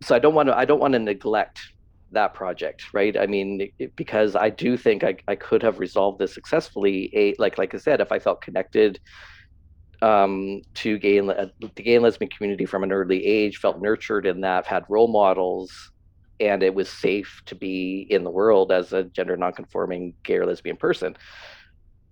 so 0.01 0.15
I 0.15 0.19
don't 0.19 0.33
want 0.33 0.49
to 0.49 0.57
I 0.57 0.65
don't 0.65 0.79
want 0.79 0.93
to 0.93 0.99
neglect 0.99 1.59
that 2.11 2.33
project, 2.33 2.93
right? 2.93 3.17
I 3.17 3.27
mean, 3.27 3.69
because 3.95 4.35
I 4.35 4.49
do 4.49 4.77
think 4.77 5.03
I, 5.03 5.17
I 5.27 5.35
could 5.35 5.61
have 5.63 5.79
resolved 5.79 6.19
this 6.19 6.33
successfully. 6.33 7.11
A 7.13 7.35
like 7.39 7.57
like 7.57 7.73
I 7.73 7.77
said, 7.77 8.01
if 8.01 8.11
I 8.11 8.19
felt 8.19 8.41
connected 8.41 8.99
um, 10.01 10.61
to 10.75 10.97
gay 10.97 11.17
and 11.17 11.31
uh, 11.31 11.47
the 11.59 11.83
gay 11.83 11.95
and 11.95 12.03
lesbian 12.03 12.29
community 12.29 12.65
from 12.65 12.83
an 12.83 12.91
early 12.91 13.25
age, 13.25 13.57
felt 13.57 13.81
nurtured 13.81 14.25
in 14.25 14.41
that, 14.41 14.67
had 14.67 14.83
role 14.89 15.07
models, 15.07 15.91
and 16.39 16.61
it 16.63 16.73
was 16.73 16.89
safe 16.89 17.41
to 17.47 17.55
be 17.55 18.05
in 18.09 18.23
the 18.23 18.29
world 18.29 18.71
as 18.71 18.93
a 18.93 19.03
gender 19.03 19.35
nonconforming 19.35 20.13
gay 20.23 20.35
or 20.35 20.45
lesbian 20.45 20.77
person. 20.77 21.17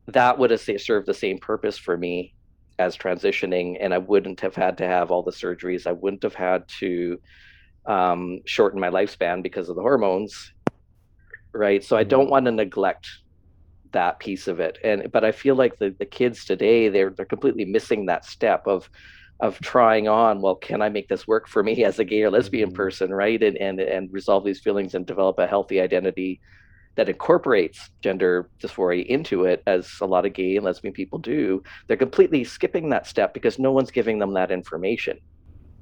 That 0.07 0.37
would 0.37 0.51
have 0.51 0.61
served 0.61 1.07
the 1.07 1.13
same 1.13 1.37
purpose 1.39 1.77
for 1.77 1.97
me 1.97 2.33
as 2.77 2.97
transitioning, 2.97 3.77
and 3.79 3.93
I 3.93 3.99
wouldn't 3.99 4.41
have 4.41 4.55
had 4.55 4.77
to 4.79 4.87
have 4.87 5.11
all 5.11 5.23
the 5.23 5.31
surgeries. 5.31 5.87
I 5.87 5.93
wouldn't 5.93 6.23
have 6.23 6.35
had 6.35 6.67
to 6.79 7.19
um, 7.87 8.39
shorten 8.45 8.79
my 8.79 8.89
lifespan 8.89 9.43
because 9.43 9.69
of 9.69 9.75
the 9.75 9.81
hormones, 9.81 10.53
right? 11.53 11.83
So 11.83 11.95
I 11.95 12.01
mm-hmm. 12.01 12.09
don't 12.09 12.29
want 12.29 12.45
to 12.45 12.51
neglect 12.51 13.07
that 13.91 14.19
piece 14.19 14.47
of 14.47 14.59
it. 14.59 14.77
And 14.83 15.11
but 15.11 15.23
I 15.23 15.31
feel 15.31 15.55
like 15.55 15.77
the, 15.77 15.95
the 15.97 16.05
kids 16.05 16.45
today 16.45 16.89
they're 16.89 17.11
they're 17.11 17.25
completely 17.25 17.65
missing 17.65 18.05
that 18.05 18.25
step 18.25 18.67
of 18.67 18.89
of 19.41 19.59
trying 19.59 20.07
on 20.07 20.41
well 20.41 20.55
can 20.55 20.81
i 20.81 20.87
make 20.87 21.09
this 21.09 21.27
work 21.27 21.47
for 21.47 21.61
me 21.61 21.83
as 21.89 21.99
a 21.99 22.05
gay 22.05 22.23
or 22.23 22.29
lesbian 22.29 22.69
mm-hmm. 22.69 22.75
person 22.75 23.13
right 23.13 23.43
and 23.43 23.57
and 23.57 23.79
and 23.79 24.11
resolve 24.13 24.45
these 24.45 24.61
feelings 24.61 24.95
and 24.95 25.05
develop 25.05 25.37
a 25.39 25.47
healthy 25.47 25.81
identity 25.81 26.39
that 26.95 27.09
incorporates 27.09 27.89
gender 28.01 28.49
dysphoria 28.61 29.05
into 29.07 29.43
it 29.43 29.61
as 29.67 29.91
a 29.99 30.05
lot 30.05 30.25
of 30.25 30.33
gay 30.33 30.55
and 30.55 30.65
lesbian 30.65 30.93
people 30.93 31.19
do 31.19 31.61
they're 31.87 31.97
completely 31.97 32.43
skipping 32.43 32.89
that 32.89 33.05
step 33.05 33.33
because 33.33 33.59
no 33.59 33.71
one's 33.71 33.91
giving 33.91 34.19
them 34.19 34.33
that 34.33 34.51
information 34.51 35.19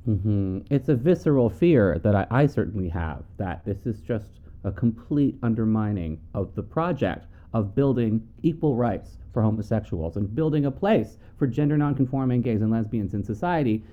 Mm-hmm. 0.07 0.59
It's 0.69 0.89
a 0.89 0.95
visceral 0.95 1.49
fear 1.49 1.99
that 2.03 2.15
I, 2.15 2.27
I 2.29 2.45
certainly 2.45 2.89
have 2.89 3.23
that 3.37 3.63
this 3.63 3.85
is 3.85 4.01
just 4.01 4.39
a 4.63 4.71
complete 4.71 5.37
undermining 5.43 6.19
of 6.33 6.53
the 6.55 6.63
project 6.63 7.25
of 7.53 7.75
building 7.75 8.27
equal 8.41 8.75
rights 8.75 9.17
for 9.31 9.41
homosexuals 9.41 10.17
and 10.17 10.33
building 10.35 10.65
a 10.65 10.71
place 10.71 11.17
for 11.37 11.47
gender 11.47 11.77
nonconforming 11.77 12.41
gays 12.41 12.61
and 12.61 12.71
lesbians 12.71 13.13
in 13.13 13.23
society, 13.23 13.83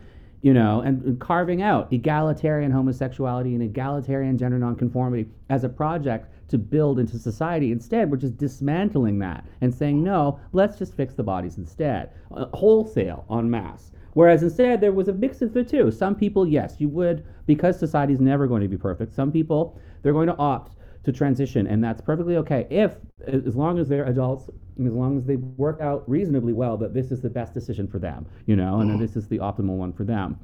you 0.42 0.52
know, 0.52 0.80
and, 0.80 1.02
and 1.04 1.20
carving 1.20 1.62
out 1.62 1.92
egalitarian 1.92 2.70
homosexuality 2.70 3.54
and 3.54 3.62
egalitarian 3.62 4.36
gender 4.36 4.58
nonconformity 4.58 5.28
as 5.48 5.64
a 5.64 5.68
project 5.68 6.28
to 6.48 6.58
build 6.58 6.98
into 6.98 7.18
society. 7.18 7.70
Instead, 7.70 8.10
we're 8.10 8.16
just 8.16 8.36
dismantling 8.36 9.18
that 9.18 9.44
and 9.60 9.72
saying, 9.72 10.02
no, 10.02 10.40
let's 10.52 10.76
just 10.76 10.94
fix 10.94 11.14
the 11.14 11.22
bodies 11.22 11.58
instead, 11.58 12.10
uh, 12.34 12.46
wholesale, 12.46 13.24
en 13.30 13.48
masse. 13.48 13.92
Whereas 14.14 14.42
instead, 14.42 14.80
there 14.80 14.92
was 14.92 15.08
a 15.08 15.12
mix 15.12 15.40
of 15.42 15.52
the 15.52 15.64
two. 15.64 15.90
Some 15.90 16.14
people, 16.14 16.46
yes, 16.46 16.76
you 16.78 16.88
would, 16.88 17.24
because 17.46 17.78
society 17.78 18.12
is 18.12 18.20
never 18.20 18.46
going 18.46 18.62
to 18.62 18.68
be 18.68 18.76
perfect. 18.76 19.14
Some 19.14 19.30
people, 19.30 19.78
they're 20.02 20.12
going 20.12 20.26
to 20.28 20.36
opt 20.36 20.76
to 21.04 21.12
transition, 21.12 21.66
and 21.66 21.82
that's 21.82 22.00
perfectly 22.00 22.36
okay 22.36 22.66
if, 22.70 22.96
as 23.26 23.56
long 23.56 23.78
as 23.78 23.88
they're 23.88 24.04
adults, 24.04 24.50
as 24.84 24.92
long 24.92 25.16
as 25.16 25.24
they 25.24 25.36
work 25.36 25.80
out 25.80 26.08
reasonably 26.08 26.52
well 26.52 26.76
that 26.76 26.92
this 26.92 27.10
is 27.10 27.20
the 27.20 27.30
best 27.30 27.54
decision 27.54 27.86
for 27.86 27.98
them, 27.98 28.26
you 28.46 28.56
know, 28.56 28.80
and 28.80 28.90
that 28.90 28.94
uh-huh. 28.94 29.02
this 29.02 29.16
is 29.16 29.28
the 29.28 29.38
optimal 29.38 29.76
one 29.76 29.92
for 29.92 30.04
them 30.04 30.38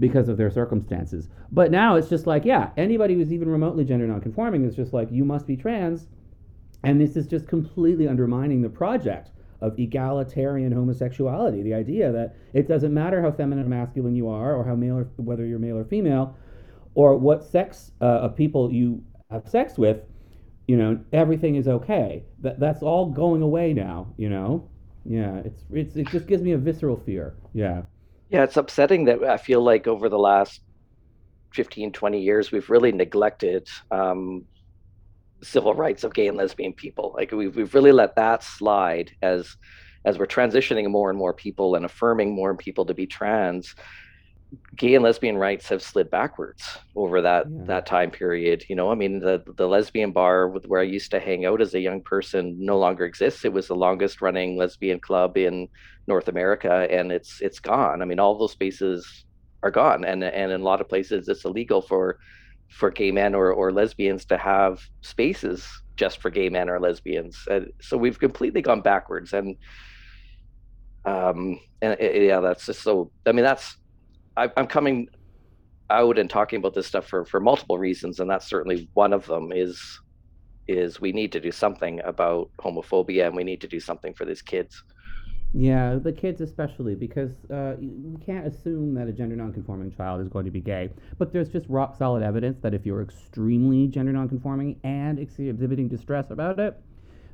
because 0.00 0.28
of 0.28 0.36
their 0.36 0.50
circumstances. 0.50 1.28
But 1.52 1.70
now 1.70 1.94
it's 1.94 2.08
just 2.08 2.26
like, 2.26 2.44
yeah, 2.44 2.70
anybody 2.76 3.14
who's 3.14 3.32
even 3.32 3.48
remotely 3.48 3.84
gender 3.84 4.06
nonconforming 4.06 4.64
is 4.64 4.74
just 4.74 4.92
like, 4.92 5.12
you 5.12 5.24
must 5.24 5.46
be 5.46 5.56
trans, 5.56 6.08
and 6.82 7.00
this 7.00 7.16
is 7.16 7.28
just 7.28 7.46
completely 7.46 8.08
undermining 8.08 8.62
the 8.62 8.68
project 8.68 9.30
of 9.62 9.78
egalitarian 9.78 10.72
homosexuality. 10.72 11.62
The 11.62 11.74
idea 11.74 12.12
that 12.12 12.36
it 12.52 12.68
doesn't 12.68 12.92
matter 12.92 13.22
how 13.22 13.32
feminine 13.32 13.66
or 13.66 13.68
masculine 13.68 14.14
you 14.14 14.28
are, 14.28 14.54
or 14.54 14.64
how 14.64 14.74
male, 14.74 14.98
or 14.98 15.04
whether 15.16 15.46
you're 15.46 15.58
male 15.58 15.78
or 15.78 15.84
female, 15.84 16.36
or 16.94 17.16
what 17.16 17.44
sex 17.44 17.92
uh, 18.00 18.04
of 18.04 18.36
people 18.36 18.72
you 18.72 19.02
have 19.30 19.48
sex 19.48 19.78
with, 19.78 20.00
you 20.68 20.76
know, 20.76 21.00
everything 21.12 21.56
is 21.56 21.68
okay. 21.68 22.24
That 22.40 22.60
that's 22.60 22.82
all 22.82 23.06
going 23.06 23.42
away 23.42 23.72
now. 23.72 24.12
You 24.16 24.28
know, 24.28 24.68
yeah, 25.04 25.36
it's 25.44 25.64
it's 25.72 25.96
it 25.96 26.08
just 26.08 26.26
gives 26.26 26.42
me 26.42 26.52
a 26.52 26.58
visceral 26.58 26.96
fear. 26.96 27.34
Yeah. 27.52 27.82
Yeah, 28.30 28.44
it's 28.44 28.56
upsetting 28.56 29.04
that 29.06 29.22
I 29.24 29.36
feel 29.36 29.62
like 29.62 29.86
over 29.86 30.08
the 30.08 30.18
last 30.18 30.62
15, 31.52 31.92
20 31.92 32.20
years, 32.20 32.50
we've 32.50 32.70
really 32.70 32.90
neglected 32.90 33.68
um, 33.90 34.46
civil 35.42 35.74
rights 35.74 36.04
of 36.04 36.14
gay 36.14 36.28
and 36.28 36.36
lesbian 36.36 36.72
people. 36.72 37.14
Like 37.16 37.32
we've 37.32 37.54
we've 37.54 37.74
really 37.74 37.92
let 37.92 38.16
that 38.16 38.42
slide 38.42 39.12
as 39.22 39.56
as 40.04 40.18
we're 40.18 40.26
transitioning 40.26 40.90
more 40.90 41.10
and 41.10 41.18
more 41.18 41.32
people 41.32 41.74
and 41.74 41.84
affirming 41.84 42.34
more 42.34 42.54
people 42.56 42.84
to 42.86 42.94
be 42.94 43.06
trans. 43.06 43.74
Gay 44.76 44.94
and 44.94 45.02
lesbian 45.04 45.38
rights 45.38 45.68
have 45.68 45.82
slid 45.82 46.10
backwards 46.10 46.62
over 46.94 47.22
that 47.22 47.46
yeah. 47.50 47.64
that 47.64 47.86
time 47.86 48.10
period. 48.10 48.64
You 48.68 48.76
know, 48.76 48.90
I 48.90 48.94
mean, 48.94 49.18
the 49.18 49.42
the 49.56 49.66
lesbian 49.66 50.12
bar 50.12 50.48
where 50.48 50.80
I 50.80 50.84
used 50.84 51.10
to 51.12 51.20
hang 51.20 51.46
out 51.46 51.62
as 51.62 51.74
a 51.74 51.80
young 51.80 52.02
person 52.02 52.56
no 52.58 52.78
longer 52.78 53.04
exists. 53.04 53.44
It 53.44 53.52
was 53.52 53.68
the 53.68 53.76
longest 53.76 54.20
running 54.20 54.56
lesbian 54.56 55.00
club 55.00 55.36
in 55.38 55.68
North 56.06 56.28
America, 56.28 56.86
and 56.90 57.10
it's 57.10 57.40
it's 57.40 57.60
gone. 57.60 58.02
I 58.02 58.04
mean, 58.04 58.18
all 58.18 58.36
those 58.36 58.52
spaces 58.52 59.24
are 59.62 59.70
gone, 59.70 60.04
and 60.04 60.22
and 60.22 60.52
in 60.52 60.60
a 60.60 60.64
lot 60.64 60.82
of 60.82 60.88
places 60.88 61.28
it's 61.28 61.44
illegal 61.44 61.80
for 61.80 62.18
for 62.72 62.90
gay 62.90 63.10
men 63.10 63.34
or, 63.34 63.52
or 63.52 63.72
lesbians 63.72 64.24
to 64.26 64.36
have 64.36 64.80
spaces 65.02 65.66
just 65.96 66.20
for 66.20 66.30
gay 66.30 66.48
men 66.48 66.68
or 66.68 66.80
lesbians. 66.80 67.38
And 67.50 67.68
so 67.80 67.96
we've 67.96 68.18
completely 68.18 68.62
gone 68.62 68.80
backwards. 68.80 69.32
And 69.32 69.56
um, 71.04 71.58
and 71.80 71.98
it, 72.00 72.22
yeah, 72.22 72.40
that's 72.40 72.66
just 72.66 72.82
so. 72.82 73.10
I 73.26 73.32
mean, 73.32 73.44
that's 73.44 73.76
I, 74.36 74.48
I'm 74.56 74.66
coming 74.66 75.08
out 75.90 76.18
and 76.18 76.30
talking 76.30 76.58
about 76.58 76.74
this 76.74 76.86
stuff 76.86 77.06
for 77.06 77.24
for 77.24 77.40
multiple 77.40 77.78
reasons, 77.78 78.20
and 78.20 78.30
that's 78.30 78.48
certainly 78.48 78.88
one 78.94 79.12
of 79.12 79.26
them. 79.26 79.52
Is 79.52 80.00
is 80.68 81.00
we 81.00 81.12
need 81.12 81.32
to 81.32 81.40
do 81.40 81.50
something 81.50 82.00
about 82.04 82.50
homophobia, 82.60 83.26
and 83.26 83.36
we 83.36 83.44
need 83.44 83.60
to 83.62 83.68
do 83.68 83.80
something 83.80 84.14
for 84.14 84.24
these 84.24 84.42
kids. 84.42 84.82
Yeah, 85.54 85.96
the 85.96 86.12
kids 86.12 86.40
especially, 86.40 86.94
because 86.94 87.30
uh, 87.50 87.76
you 87.78 88.18
can't 88.24 88.46
assume 88.46 88.94
that 88.94 89.06
a 89.06 89.12
gender 89.12 89.36
nonconforming 89.36 89.94
child 89.94 90.22
is 90.22 90.28
going 90.28 90.46
to 90.46 90.50
be 90.50 90.60
gay. 90.60 90.88
But 91.18 91.32
there's 91.32 91.50
just 91.50 91.66
rock 91.68 91.94
solid 91.94 92.22
evidence 92.22 92.58
that 92.62 92.72
if 92.72 92.86
you're 92.86 93.02
extremely 93.02 93.86
gender 93.86 94.12
nonconforming 94.12 94.80
and 94.82 95.18
exhibiting 95.18 95.88
distress 95.88 96.30
about 96.30 96.58
it, 96.58 96.80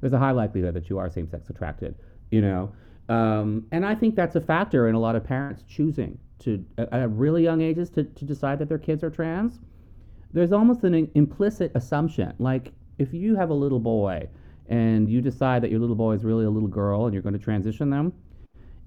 there's 0.00 0.12
a 0.12 0.18
high 0.18 0.32
likelihood 0.32 0.74
that 0.74 0.90
you 0.90 0.98
are 0.98 1.08
same 1.08 1.28
sex 1.28 1.48
attracted. 1.48 1.94
You 2.32 2.40
know, 2.40 2.72
um, 3.08 3.66
and 3.70 3.86
I 3.86 3.94
think 3.94 4.16
that's 4.16 4.34
a 4.34 4.40
factor 4.40 4.88
in 4.88 4.96
a 4.96 5.00
lot 5.00 5.14
of 5.14 5.22
parents 5.24 5.62
choosing 5.68 6.18
to 6.40 6.64
at 6.78 7.10
really 7.10 7.42
young 7.44 7.60
ages 7.60 7.88
to, 7.90 8.04
to 8.04 8.24
decide 8.24 8.58
that 8.58 8.68
their 8.68 8.78
kids 8.78 9.04
are 9.04 9.10
trans. 9.10 9.60
There's 10.32 10.52
almost 10.52 10.82
an 10.84 11.10
implicit 11.14 11.72
assumption, 11.74 12.34
like 12.38 12.72
if 12.98 13.14
you 13.14 13.36
have 13.36 13.50
a 13.50 13.54
little 13.54 13.80
boy 13.80 14.28
and 14.68 15.08
you 15.08 15.20
decide 15.20 15.62
that 15.62 15.70
your 15.70 15.80
little 15.80 15.96
boy 15.96 16.12
is 16.12 16.24
really 16.24 16.44
a 16.44 16.50
little 16.50 16.68
girl 16.68 17.06
and 17.06 17.14
you're 17.14 17.22
going 17.22 17.36
to 17.36 17.38
transition 17.38 17.90
them, 17.90 18.12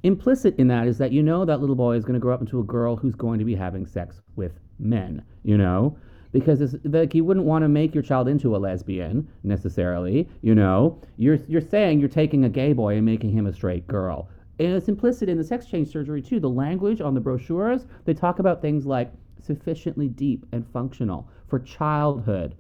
implicit 0.04 0.58
in 0.58 0.68
that 0.68 0.88
is 0.88 0.98
that 0.98 1.12
you 1.12 1.24
know 1.24 1.46
that 1.46 1.60
little 1.60 1.76
boy 1.76 1.96
is 1.96 2.04
going 2.04 2.14
to 2.14 2.20
grow 2.20 2.34
up 2.34 2.42
into 2.42 2.60
a 2.60 2.64
girl 2.64 2.96
who's 2.96 3.16
going 3.16 3.40
to 3.40 3.46
be 3.46 3.56
having 3.56 3.86
sex 3.86 4.22
with 4.36 4.54
men, 4.80 5.24
you 5.44 5.58
know? 5.58 5.98
Because 6.32 6.76
like 6.86 7.14
you 7.14 7.26
wouldn't 7.26 7.46
want 7.46 7.64
to 7.64 7.68
make 7.68 7.94
your 7.94 8.04
child 8.04 8.28
into 8.28 8.56
a 8.56 8.58
lesbian 8.58 9.28
necessarily, 9.44 10.30
you 10.42 10.56
know. 10.56 10.98
You're 11.18 11.40
you're 11.48 11.60
saying 11.60 12.00
you're 12.00 12.08
taking 12.08 12.46
a 12.46 12.50
gay 12.50 12.72
boy 12.72 12.96
and 12.96 13.06
making 13.06 13.32
him 13.32 13.48
a 13.48 13.54
straight 13.54 13.86
girl. 13.88 14.30
And 14.58 14.74
it's 14.74 14.88
implicit 14.88 15.28
in 15.28 15.38
the 15.38 15.44
sex 15.44 15.66
change 15.66 15.90
surgery 15.90 16.22
too. 16.22 16.40
The 16.40 16.50
language 16.50 17.02
on 17.02 17.16
the 17.16 17.20
brochures, 17.20 17.86
they 18.06 18.14
talk 18.14 18.40
about 18.40 18.62
things 18.62 18.86
like 18.86 19.12
sufficiently 19.42 20.08
deep 20.08 20.46
and 20.54 20.66
functional 20.72 21.28
for 21.48 21.60
childhood 21.60 22.56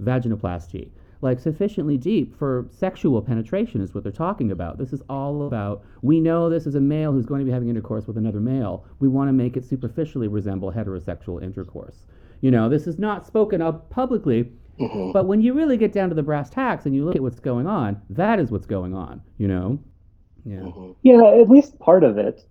vaginoplasty 0.00 0.90
like 1.22 1.40
sufficiently 1.40 1.96
deep 1.96 2.36
for 2.38 2.68
sexual 2.70 3.22
penetration 3.22 3.80
is 3.80 3.94
what 3.94 4.02
they're 4.02 4.12
talking 4.12 4.50
about. 4.50 4.78
This 4.78 4.92
is 4.92 5.02
all 5.08 5.46
about 5.46 5.84
we 6.02 6.20
know 6.20 6.48
this 6.48 6.66
is 6.66 6.74
a 6.74 6.80
male 6.80 7.12
who's 7.12 7.26
going 7.26 7.40
to 7.40 7.44
be 7.44 7.52
having 7.52 7.68
intercourse 7.68 8.06
with 8.06 8.16
another 8.16 8.40
male. 8.40 8.84
We 9.00 9.08
want 9.08 9.28
to 9.28 9.32
make 9.32 9.56
it 9.56 9.64
superficially 9.64 10.28
resemble 10.28 10.72
heterosexual 10.72 11.42
intercourse. 11.42 12.06
You 12.40 12.50
know, 12.50 12.68
this 12.68 12.86
is 12.86 12.98
not 12.98 13.26
spoken 13.26 13.62
of 13.62 13.88
publicly, 13.90 14.52
mm-hmm. 14.78 15.12
but 15.12 15.26
when 15.26 15.40
you 15.40 15.54
really 15.54 15.76
get 15.76 15.92
down 15.92 16.10
to 16.10 16.14
the 16.14 16.22
brass 16.22 16.50
tacks 16.50 16.86
and 16.86 16.94
you 16.94 17.04
look 17.04 17.16
at 17.16 17.22
what's 17.22 17.40
going 17.40 17.66
on, 17.66 18.00
that 18.10 18.38
is 18.38 18.50
what's 18.50 18.66
going 18.66 18.94
on, 18.94 19.22
you 19.38 19.48
know? 19.48 19.78
Yeah. 20.44 20.58
Mm-hmm. 20.58 20.92
Yeah, 21.02 21.40
at 21.40 21.48
least 21.48 21.78
part 21.78 22.04
of 22.04 22.18
it. 22.18 22.42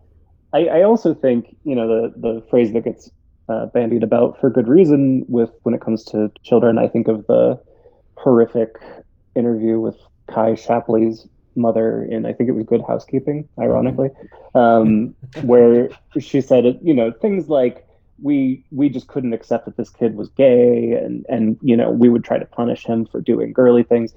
I, 0.53 0.66
I 0.66 0.84
also 0.84 1.13
think, 1.13 1.55
you 1.63 1.76
know, 1.76 1.88
the, 1.88 2.13
the 2.18 2.45
phrase 2.49 2.74
that 2.74 2.84
gets 2.84 3.11
uh, 3.47 3.68
bandied 3.68 4.03
about 4.03 4.39
for 4.39 4.49
good 4.49 4.68
reason 4.68 5.26
with 5.28 5.51
when 5.63 5.76
it 5.76 5.82
comes 5.82 6.03
to 6.05 6.32
children, 6.43 6.78
I 6.78 6.88
think 6.88 7.07
of 7.07 7.26
the 7.28 7.61
horrific 8.26 8.76
interview 9.36 9.80
with 9.80 9.95
Kai 10.28 10.55
Shappley's 10.55 11.28
mother 11.55 12.03
in 12.03 12.26
I 12.26 12.34
think 12.34 12.49
it 12.49 12.51
was 12.51 12.65
Good 12.65 12.82
Housekeeping, 12.86 13.47
ironically, 13.57 14.09
um, 14.53 15.15
where 15.43 15.89
she 16.19 16.41
said 16.41 16.78
you 16.84 16.93
know 16.93 17.11
things 17.11 17.47
like 17.47 17.88
we 18.21 18.65
we 18.71 18.89
just 18.89 19.07
couldn't 19.07 19.34
accept 19.34 19.65
that 19.65 19.78
this 19.78 19.89
kid 19.89 20.15
was 20.15 20.30
gay 20.30 20.91
and 20.93 21.26
and 21.30 21.57
you 21.61 21.78
know 21.78 21.91
we 21.91 22.09
would 22.09 22.23
try 22.23 22.38
to 22.38 22.45
punish 22.45 22.86
him 22.86 23.05
for 23.05 23.21
doing 23.21 23.53
girly 23.53 23.84
things 23.84 24.13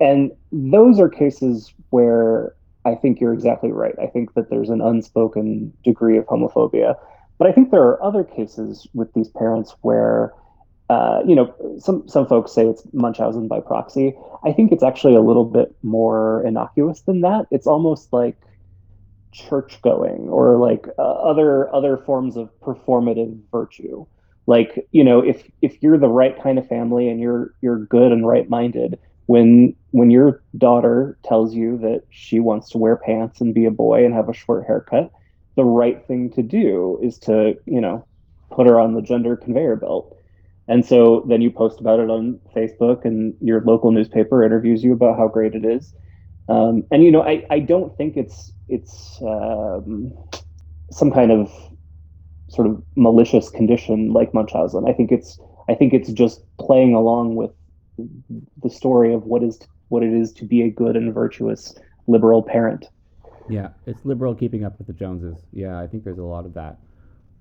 and 0.00 0.30
those 0.52 1.00
are 1.00 1.08
cases 1.08 1.72
where 1.90 2.54
I 2.84 2.94
think 2.94 3.20
you're 3.20 3.32
exactly 3.32 3.72
right. 3.72 3.94
I 4.00 4.06
think 4.06 4.34
that 4.34 4.50
there's 4.50 4.70
an 4.70 4.80
unspoken 4.80 5.72
degree 5.82 6.18
of 6.18 6.26
homophobia. 6.26 6.94
But 7.38 7.48
I 7.48 7.52
think 7.52 7.70
there 7.70 7.82
are 7.82 8.02
other 8.02 8.24
cases 8.24 8.86
with 8.94 9.12
these 9.14 9.28
parents 9.28 9.74
where 9.82 10.32
uh, 10.88 11.20
you 11.26 11.34
know, 11.34 11.52
some 11.78 12.06
some 12.08 12.26
folks 12.26 12.52
say 12.52 12.66
it's 12.66 12.82
Munchausen 12.92 13.48
by 13.48 13.60
proxy. 13.60 14.14
I 14.44 14.52
think 14.52 14.70
it's 14.70 14.84
actually 14.84 15.16
a 15.16 15.20
little 15.20 15.44
bit 15.44 15.74
more 15.82 16.44
innocuous 16.46 17.00
than 17.00 17.22
that. 17.22 17.46
It's 17.50 17.66
almost 17.66 18.12
like 18.12 18.36
church 19.32 19.82
going 19.82 20.28
or 20.28 20.56
like 20.58 20.86
uh, 20.98 21.02
other 21.02 21.74
other 21.74 21.96
forms 21.96 22.36
of 22.36 22.50
performative 22.60 23.36
virtue. 23.50 24.06
Like 24.46 24.86
you 24.92 25.02
know, 25.02 25.20
if 25.20 25.50
if 25.60 25.82
you're 25.82 25.98
the 25.98 26.08
right 26.08 26.40
kind 26.40 26.58
of 26.58 26.68
family 26.68 27.08
and 27.08 27.20
you're 27.20 27.52
you're 27.62 27.78
good 27.78 28.12
and 28.12 28.26
right 28.26 28.48
minded, 28.48 28.96
when 29.26 29.74
when 29.90 30.10
your 30.10 30.40
daughter 30.56 31.18
tells 31.24 31.52
you 31.52 31.78
that 31.78 32.04
she 32.10 32.38
wants 32.38 32.70
to 32.70 32.78
wear 32.78 32.96
pants 32.96 33.40
and 33.40 33.52
be 33.52 33.64
a 33.64 33.72
boy 33.72 34.04
and 34.04 34.14
have 34.14 34.28
a 34.28 34.34
short 34.34 34.64
haircut, 34.66 35.10
the 35.56 35.64
right 35.64 36.06
thing 36.06 36.30
to 36.30 36.42
do 36.42 36.96
is 37.02 37.18
to 37.18 37.58
you 37.66 37.80
know 37.80 38.06
put 38.52 38.68
her 38.68 38.78
on 38.78 38.94
the 38.94 39.02
gender 39.02 39.36
conveyor 39.36 39.74
belt 39.74 40.15
and 40.68 40.84
so 40.84 41.24
then 41.28 41.40
you 41.40 41.50
post 41.50 41.80
about 41.80 42.00
it 42.00 42.10
on 42.10 42.40
Facebook, 42.54 43.04
and 43.04 43.34
your 43.40 43.62
local 43.62 43.92
newspaper 43.92 44.44
interviews 44.44 44.82
you 44.82 44.92
about 44.92 45.16
how 45.16 45.28
great 45.28 45.54
it 45.54 45.64
is. 45.64 45.94
Um, 46.48 46.84
and 46.90 47.02
you 47.02 47.10
know, 47.10 47.22
I, 47.22 47.44
I 47.50 47.60
don't 47.60 47.96
think 47.96 48.16
it's 48.16 48.52
it's 48.68 49.18
um, 49.22 50.12
some 50.90 51.10
kind 51.10 51.32
of 51.32 51.50
sort 52.48 52.68
of 52.68 52.82
malicious 52.94 53.50
condition 53.50 54.12
like 54.12 54.32
Munchausen. 54.32 54.88
I 54.88 54.92
think 54.92 55.12
it's 55.12 55.38
I 55.68 55.74
think 55.74 55.92
it's 55.92 56.12
just 56.12 56.42
playing 56.58 56.94
along 56.94 57.36
with 57.36 57.50
the 58.62 58.70
story 58.70 59.12
of 59.12 59.24
what 59.24 59.42
is 59.42 59.58
what 59.88 60.02
it 60.02 60.12
is 60.12 60.32
to 60.34 60.44
be 60.44 60.62
a 60.62 60.70
good 60.70 60.96
and 60.96 61.12
virtuous 61.12 61.74
liberal 62.06 62.42
parent. 62.42 62.86
Yeah, 63.48 63.68
it's 63.86 64.04
liberal 64.04 64.34
keeping 64.34 64.64
up 64.64 64.78
with 64.78 64.86
the 64.86 64.92
Joneses. 64.92 65.38
Yeah, 65.52 65.78
I 65.78 65.86
think 65.86 66.04
there's 66.04 66.18
a 66.18 66.24
lot 66.24 66.46
of 66.46 66.54
that. 66.54 66.78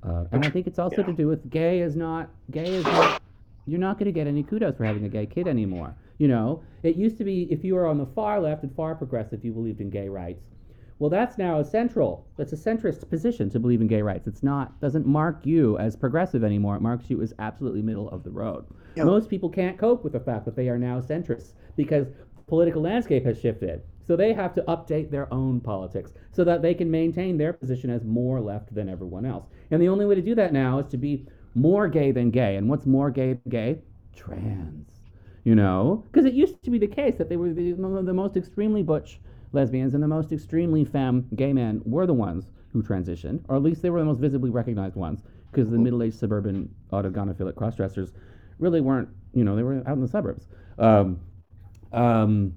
Uh, 0.03 0.25
and 0.31 0.45
I 0.45 0.49
think 0.49 0.67
it's 0.67 0.79
also 0.79 0.97
yeah. 0.97 1.07
to 1.07 1.13
do 1.13 1.27
with 1.27 1.49
gay 1.49 1.79
is 1.79 1.95
not 1.95 2.29
gay 2.51 2.65
is 2.65 2.83
not. 2.83 3.21
You're 3.67 3.79
not 3.79 3.97
going 3.97 4.05
to 4.05 4.11
get 4.11 4.27
any 4.27 4.43
kudos 4.43 4.77
for 4.77 4.85
having 4.85 5.05
a 5.05 5.09
gay 5.09 5.25
kid 5.25 5.47
anymore. 5.47 5.95
You 6.19 6.27
know, 6.27 6.63
it 6.83 6.95
used 6.95 7.17
to 7.17 7.23
be 7.23 7.47
if 7.51 7.63
you 7.63 7.73
were 7.73 7.87
on 7.87 7.97
the 7.97 8.05
far 8.05 8.39
left 8.39 8.63
and 8.63 8.75
far 8.75 8.93
progressive, 8.93 9.43
you 9.43 9.51
believed 9.51 9.81
in 9.81 9.89
gay 9.89 10.07
rights. 10.07 10.43
Well, 10.97 11.09
that's 11.09 11.37
now 11.37 11.59
a 11.59 11.65
central. 11.65 12.25
That's 12.37 12.53
a 12.53 12.55
centrist 12.55 13.09
position 13.09 13.49
to 13.49 13.59
believe 13.59 13.81
in 13.81 13.87
gay 13.87 14.01
rights. 14.01 14.27
It's 14.27 14.43
not 14.43 14.79
doesn't 14.79 15.05
mark 15.05 15.45
you 15.45 15.77
as 15.77 15.95
progressive 15.95 16.43
anymore. 16.43 16.75
It 16.75 16.81
marks 16.81 17.09
you 17.09 17.21
as 17.21 17.33
absolutely 17.39 17.81
middle 17.81 18.09
of 18.09 18.23
the 18.23 18.31
road. 18.31 18.65
Yep. 18.95 19.05
Most 19.05 19.29
people 19.29 19.49
can't 19.49 19.77
cope 19.77 20.03
with 20.03 20.13
the 20.13 20.21
fact 20.21 20.45
that 20.45 20.55
they 20.55 20.69
are 20.69 20.77
now 20.77 21.01
centrists 21.01 21.53
because 21.75 22.07
political 22.47 22.81
landscape 22.81 23.25
has 23.25 23.39
shifted. 23.39 23.81
So 24.05 24.15
they 24.15 24.33
have 24.33 24.53
to 24.53 24.61
update 24.63 25.09
their 25.09 25.33
own 25.33 25.59
politics 25.59 26.13
so 26.31 26.43
that 26.43 26.61
they 26.61 26.73
can 26.73 26.89
maintain 26.89 27.37
their 27.37 27.53
position 27.53 27.89
as 27.89 28.03
more 28.03 28.39
left 28.39 28.73
than 28.73 28.87
everyone 28.87 29.25
else. 29.25 29.47
And 29.71 29.81
the 29.81 29.89
only 29.89 30.05
way 30.05 30.15
to 30.15 30.21
do 30.21 30.35
that 30.35 30.53
now 30.53 30.79
is 30.79 30.87
to 30.87 30.97
be 30.97 31.25
more 31.53 31.87
gay 31.87 32.11
than 32.11 32.31
gay. 32.31 32.55
And 32.55 32.69
what's 32.69 32.85
more 32.85 33.09
gay 33.09 33.33
than 33.33 33.49
gay? 33.49 33.79
Trans. 34.15 34.89
You 35.43 35.55
know? 35.55 36.03
Because 36.11 36.25
it 36.25 36.33
used 36.33 36.63
to 36.63 36.71
be 36.71 36.77
the 36.77 36.87
case 36.87 37.15
that 37.17 37.29
they 37.29 37.37
were 37.37 37.53
the, 37.53 37.71
the 37.71 38.13
most 38.13 38.37
extremely 38.37 38.83
butch 38.83 39.19
lesbians 39.51 39.93
and 39.93 40.03
the 40.03 40.07
most 40.07 40.31
extremely 40.31 40.83
femme 40.83 41.27
gay 41.35 41.53
men 41.53 41.81
were 41.85 42.05
the 42.05 42.13
ones 42.13 42.45
who 42.73 42.83
transitioned, 42.83 43.41
or 43.47 43.55
at 43.55 43.63
least 43.63 43.81
they 43.81 43.89
were 43.89 43.99
the 43.99 44.05
most 44.05 44.19
visibly 44.19 44.49
recognized 44.49 44.95
ones, 44.95 45.21
because 45.49 45.69
the 45.69 45.77
middle 45.77 46.03
aged 46.03 46.19
suburban 46.19 46.69
autogynephilic 46.91 47.53
crossdressers 47.53 48.11
really 48.59 48.81
weren't, 48.81 49.07
you 49.33 49.45
know, 49.45 49.55
they 49.55 49.63
were 49.63 49.81
out 49.87 49.93
in 49.93 50.01
the 50.01 50.07
suburbs. 50.07 50.47
Um, 50.77 51.21
um, 51.93 52.53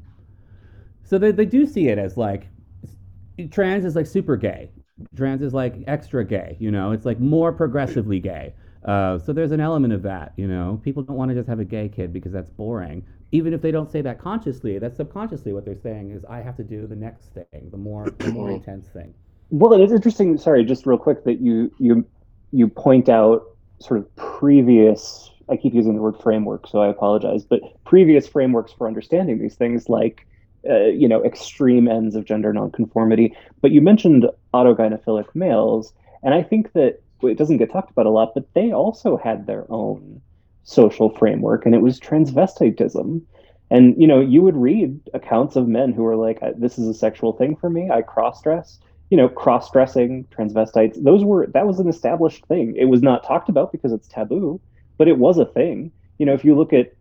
so 1.05 1.19
they, 1.19 1.31
they 1.31 1.45
do 1.45 1.67
see 1.67 1.87
it 1.87 1.99
as 1.99 2.17
like 2.17 2.49
trans 3.53 3.85
is 3.85 3.95
like 3.95 4.07
super 4.07 4.37
gay. 4.37 4.71
Trans 5.17 5.43
is 5.43 5.55
like 5.55 5.77
extra 5.87 6.25
gay, 6.25 6.57
you 6.59 6.71
know, 6.71 6.93
it's 6.93 7.05
like 7.05 7.21
more 7.21 7.53
progressively 7.53 8.21
gay. 8.21 8.55
Uh, 8.85 9.19
so 9.19 9.33
there's 9.33 9.53
an 9.53 9.61
element 9.61 9.93
of 9.93 10.03
that, 10.03 10.33
you 10.37 10.47
know. 10.47 10.81
People 10.83 11.03
don't 11.03 11.17
want 11.17 11.31
to 11.31 11.35
just 11.35 11.49
have 11.49 11.61
a 11.61 11.65
gay 11.65 11.89
kid 11.89 12.13
because 12.13 12.33
that's 12.33 12.51
boring. 12.51 13.05
Even 13.33 13.53
if 13.53 13.61
they 13.61 13.71
don't 13.71 13.91
say 13.91 14.01
that 14.01 14.19
consciously, 14.19 14.79
that's 14.79 14.97
subconsciously 14.97 15.53
what 15.53 15.65
they're 15.65 15.77
saying 15.77 16.13
is 16.13 16.25
I 16.25 16.41
have 16.41 16.57
to 16.57 16.65
do 16.65 16.87
the 16.87 16.97
next 16.97 17.35
thing, 17.35 17.69
the 17.71 17.77
more 17.77 18.07
the 18.19 18.33
more 18.33 18.51
intense 18.51 18.89
thing. 18.89 19.13
Well, 19.51 19.73
it 19.73 19.83
is 19.83 19.93
interesting. 19.93 20.37
Sorry, 20.39 20.65
just 20.65 20.87
real 20.87 20.99
quick 20.99 21.25
that 21.25 21.41
you 21.41 21.71
you 21.79 22.07
you 22.53 22.69
point 22.69 23.09
out 23.09 23.43
sort 23.81 24.01
of 24.01 24.17
previous. 24.17 25.31
I 25.51 25.57
keep 25.57 25.75
using 25.75 25.95
the 25.95 26.03
word 26.03 26.17
framework, 26.23 26.67
so 26.67 26.81
I 26.81 26.89
apologize. 26.89 27.45
But 27.45 27.61
previous 27.85 28.27
frameworks 28.27 28.73
for 28.73 28.87
understanding 28.87 29.39
these 29.39 29.55
things, 29.57 29.89
like 29.89 30.27
uh, 30.69 30.87
you 30.87 31.09
know, 31.09 31.25
extreme 31.25 31.89
ends 31.89 32.15
of 32.15 32.25
gender 32.25 32.53
nonconformity. 32.53 33.37
But 33.61 33.71
you 33.71 33.81
mentioned 33.81 34.27
autogynephilic 34.55 35.27
males, 35.35 35.93
and 36.23 36.35
I 36.35 36.43
think 36.43 36.73
that 36.73 37.01
it 37.23 37.39
doesn't 37.39 37.59
get 37.59 37.71
talked 37.71 37.91
about 37.91 38.07
a 38.07 38.11
lot, 38.11 38.33
but 38.35 38.53
they 38.55 38.73
also 38.73 39.17
had 39.17 39.47
their 39.47 39.71
own 39.71 40.21
social 40.65 41.11
framework, 41.11 41.65
and 41.65 41.75
it 41.75 41.81
was 41.81 41.99
transvestitism. 41.99 43.23
And 43.71 44.01
you 44.01 44.07
know, 44.07 44.21
you 44.21 44.43
would 44.43 44.57
read 44.57 44.99
accounts 45.15 45.57
of 45.57 45.69
men 45.69 45.93
who 45.93 46.03
were 46.03 46.17
like, 46.17 46.41
"This 46.57 46.79
is 46.79 46.89
a 46.89 46.95
sexual 46.95 47.33
thing 47.33 47.57
for 47.57 47.71
me. 47.71 47.91
I 47.91 48.03
cross 48.03 48.43
dress." 48.43 48.79
You 49.11 49.17
know, 49.17 49.29
cross 49.29 49.71
dressing, 49.71 50.27
transvestites. 50.37 51.03
Those 51.03 51.25
were 51.25 51.47
that 51.49 51.67
was 51.67 51.81
an 51.81 51.89
established 51.89 52.45
thing. 52.47 52.75
It 52.77 52.87
was 52.87 53.03
not 53.03 53.25
talked 53.25 53.49
about 53.49 53.73
because 53.73 53.93
it's 53.93 54.09
taboo, 54.09 54.61
but 54.97 55.09
it 55.09 55.19
was 55.19 55.39
a 55.39 55.47
thing. 55.47 55.93
You 56.19 56.27
know, 56.27 56.35
if 56.35 56.45
you 56.45 56.57
look 56.57 56.73
at 56.73 56.93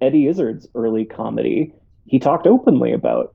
Eddie 0.00 0.26
Izzard's 0.26 0.68
early 0.74 1.04
comedy, 1.04 1.72
he 2.06 2.18
talked 2.18 2.46
openly 2.46 2.92
about, 2.92 3.34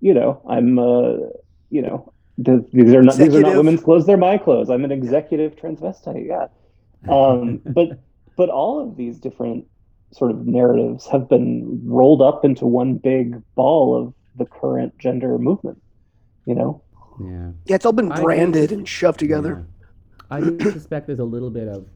you 0.00 0.14
know, 0.14 0.42
I'm, 0.48 0.78
uh, 0.78 1.28
you 1.70 1.82
know, 1.82 2.12
these 2.38 2.94
are 2.94 3.02
not 3.02 3.16
these 3.16 3.34
are 3.34 3.40
not 3.40 3.56
women's 3.56 3.82
clothes; 3.82 4.06
they're 4.06 4.16
my 4.16 4.38
clothes. 4.38 4.70
I'm 4.70 4.84
an 4.84 4.92
executive 4.92 5.54
transvestite. 5.54 6.26
Yeah, 6.26 6.46
um, 7.12 7.60
but 7.66 8.00
but 8.36 8.48
all 8.48 8.80
of 8.80 8.96
these 8.96 9.18
different 9.18 9.66
sort 10.12 10.30
of 10.30 10.46
narratives 10.46 11.06
have 11.08 11.28
been 11.28 11.82
rolled 11.84 12.22
up 12.22 12.44
into 12.44 12.66
one 12.66 12.96
big 12.96 13.40
ball 13.54 13.96
of 14.00 14.14
the 14.36 14.46
current 14.46 14.98
gender 14.98 15.38
movement. 15.38 15.80
You 16.46 16.54
know. 16.54 16.82
Yeah. 17.20 17.50
Yeah, 17.66 17.76
it's 17.76 17.84
all 17.84 17.92
been 17.92 18.08
branded 18.08 18.72
I, 18.72 18.74
and 18.74 18.88
shoved 18.88 19.18
together. 19.18 19.66
Yeah. 20.30 20.36
I 20.38 20.40
suspect 20.70 21.06
there's 21.06 21.18
a 21.18 21.24
little 21.24 21.50
bit 21.50 21.68
of 21.68 21.86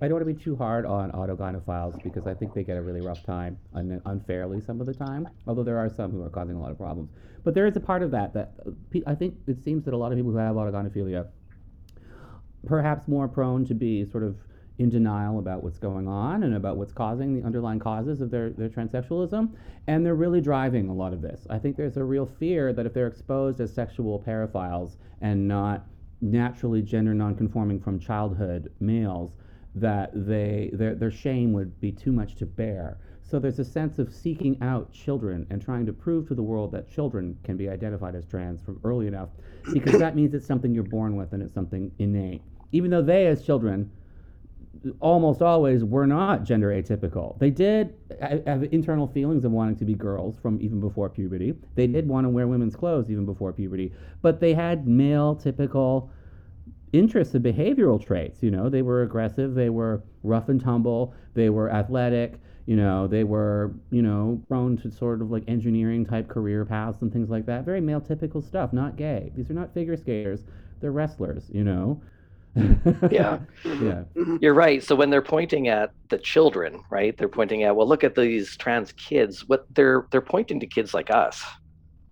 I 0.00 0.08
don't 0.08 0.16
want 0.16 0.28
to 0.28 0.34
be 0.34 0.42
too 0.42 0.56
hard 0.56 0.84
on 0.84 1.10
autogynephiles 1.12 2.02
because 2.02 2.26
I 2.26 2.34
think 2.34 2.52
they 2.52 2.62
get 2.62 2.76
a 2.76 2.82
really 2.82 3.00
rough 3.00 3.22
time 3.22 3.58
un- 3.74 4.02
unfairly 4.04 4.60
some 4.60 4.80
of 4.80 4.86
the 4.86 4.92
time. 4.92 5.26
Although 5.46 5.64
there 5.64 5.78
are 5.78 5.88
some 5.88 6.10
who 6.10 6.22
are 6.22 6.28
causing 6.28 6.54
a 6.54 6.60
lot 6.60 6.70
of 6.70 6.76
problems, 6.76 7.10
but 7.44 7.54
there 7.54 7.66
is 7.66 7.76
a 7.76 7.80
part 7.80 8.02
of 8.02 8.10
that 8.10 8.34
that 8.34 8.52
uh, 8.66 8.70
I 9.06 9.14
think 9.14 9.36
it 9.46 9.62
seems 9.62 9.84
that 9.84 9.94
a 9.94 9.96
lot 9.96 10.12
of 10.12 10.18
people 10.18 10.32
who 10.32 10.38
have 10.38 10.56
autogynephilia, 10.56 11.28
perhaps 12.66 13.08
more 13.08 13.26
prone 13.26 13.64
to 13.66 13.74
be 13.74 14.04
sort 14.04 14.22
of 14.22 14.36
in 14.78 14.90
denial 14.90 15.38
about 15.38 15.62
what's 15.62 15.78
going 15.78 16.06
on 16.06 16.42
and 16.42 16.54
about 16.54 16.76
what's 16.76 16.92
causing 16.92 17.34
the 17.34 17.46
underlying 17.46 17.78
causes 17.78 18.20
of 18.20 18.30
their, 18.30 18.50
their 18.50 18.68
transsexualism. 18.68 19.50
And 19.86 20.04
they're 20.04 20.14
really 20.14 20.42
driving 20.42 20.88
a 20.90 20.94
lot 20.94 21.14
of 21.14 21.22
this. 21.22 21.46
I 21.48 21.58
think 21.58 21.76
there's 21.76 21.96
a 21.96 22.04
real 22.04 22.26
fear 22.26 22.74
that 22.74 22.84
if 22.84 22.92
they're 22.92 23.06
exposed 23.06 23.60
as 23.60 23.72
sexual 23.72 24.18
paraphiles 24.18 24.98
and 25.22 25.48
not 25.48 25.86
naturally 26.20 26.82
gender 26.82 27.14
nonconforming 27.14 27.80
from 27.80 27.98
childhood 27.98 28.70
males, 28.80 29.32
that 29.76 30.10
they 30.14 30.70
their, 30.72 30.94
their 30.94 31.10
shame 31.10 31.52
would 31.52 31.80
be 31.80 31.92
too 31.92 32.12
much 32.12 32.34
to 32.36 32.46
bear. 32.46 32.98
So 33.22 33.38
there's 33.38 33.58
a 33.58 33.64
sense 33.64 33.98
of 33.98 34.12
seeking 34.12 34.56
out 34.62 34.92
children 34.92 35.46
and 35.50 35.60
trying 35.60 35.84
to 35.86 35.92
prove 35.92 36.28
to 36.28 36.34
the 36.34 36.42
world 36.42 36.72
that 36.72 36.88
children 36.88 37.36
can 37.42 37.56
be 37.56 37.68
identified 37.68 38.14
as 38.14 38.24
trans 38.24 38.60
from 38.62 38.80
early 38.84 39.06
enough, 39.08 39.30
because 39.72 39.98
that 39.98 40.14
means 40.14 40.32
it's 40.32 40.46
something 40.46 40.72
you're 40.72 40.84
born 40.84 41.16
with 41.16 41.32
and 41.32 41.42
it's 41.42 41.52
something 41.52 41.90
innate. 41.98 42.42
Even 42.72 42.90
though 42.90 43.02
they, 43.02 43.26
as 43.26 43.44
children, 43.44 43.90
almost 45.00 45.42
always 45.42 45.82
were 45.82 46.06
not 46.06 46.44
gender 46.44 46.68
atypical. 46.68 47.36
They 47.38 47.50
did 47.50 47.94
have 48.20 48.64
internal 48.70 49.08
feelings 49.08 49.44
of 49.44 49.50
wanting 49.50 49.76
to 49.76 49.84
be 49.84 49.94
girls 49.94 50.36
from 50.40 50.60
even 50.60 50.78
before 50.78 51.08
puberty. 51.08 51.54
They 51.74 51.88
did 51.88 52.06
want 52.06 52.26
to 52.26 52.28
wear 52.28 52.46
women's 52.46 52.76
clothes 52.76 53.10
even 53.10 53.26
before 53.26 53.52
puberty, 53.52 53.92
but 54.22 54.38
they 54.38 54.54
had 54.54 54.86
male 54.86 55.34
typical 55.34 56.10
interests 56.92 57.34
and 57.34 57.44
behavioral 57.44 58.04
traits. 58.04 58.42
You 58.42 58.50
know, 58.50 58.68
they 58.68 58.82
were 58.82 59.02
aggressive, 59.02 59.54
they 59.54 59.70
were 59.70 60.02
rough 60.22 60.48
and 60.48 60.60
tumble, 60.60 61.14
they 61.34 61.50
were 61.50 61.70
athletic. 61.70 62.40
You 62.66 62.74
know, 62.74 63.06
they 63.06 63.22
were, 63.22 63.72
you 63.92 64.02
know, 64.02 64.42
prone 64.48 64.76
to 64.78 64.90
sort 64.90 65.22
of 65.22 65.30
like 65.30 65.44
engineering 65.46 66.04
type 66.04 66.26
career 66.26 66.64
paths 66.64 67.00
and 67.00 67.12
things 67.12 67.30
like 67.30 67.46
that. 67.46 67.64
Very 67.64 67.80
male 67.80 68.00
typical 68.00 68.42
stuff, 68.42 68.72
not 68.72 68.96
gay. 68.96 69.30
These 69.36 69.50
are 69.50 69.54
not 69.54 69.72
figure 69.72 69.96
skaters, 69.96 70.42
they're 70.80 70.90
wrestlers, 70.90 71.44
you 71.52 71.62
know 71.62 72.00
yeah. 73.10 73.38
Yeah. 73.64 74.04
You're 74.40 74.54
right. 74.54 74.82
So 74.82 74.94
when 74.94 75.10
they're 75.10 75.22
pointing 75.22 75.68
at 75.68 75.92
the 76.08 76.18
children, 76.18 76.82
right? 76.90 77.16
They're 77.16 77.28
pointing 77.28 77.62
at, 77.64 77.76
well, 77.76 77.86
look 77.86 78.04
at 78.04 78.14
these 78.14 78.56
trans 78.56 78.92
kids. 78.92 79.46
What 79.46 79.66
they're 79.74 80.06
they're 80.10 80.20
pointing 80.20 80.60
to 80.60 80.66
kids 80.66 80.94
like 80.94 81.10
us, 81.10 81.44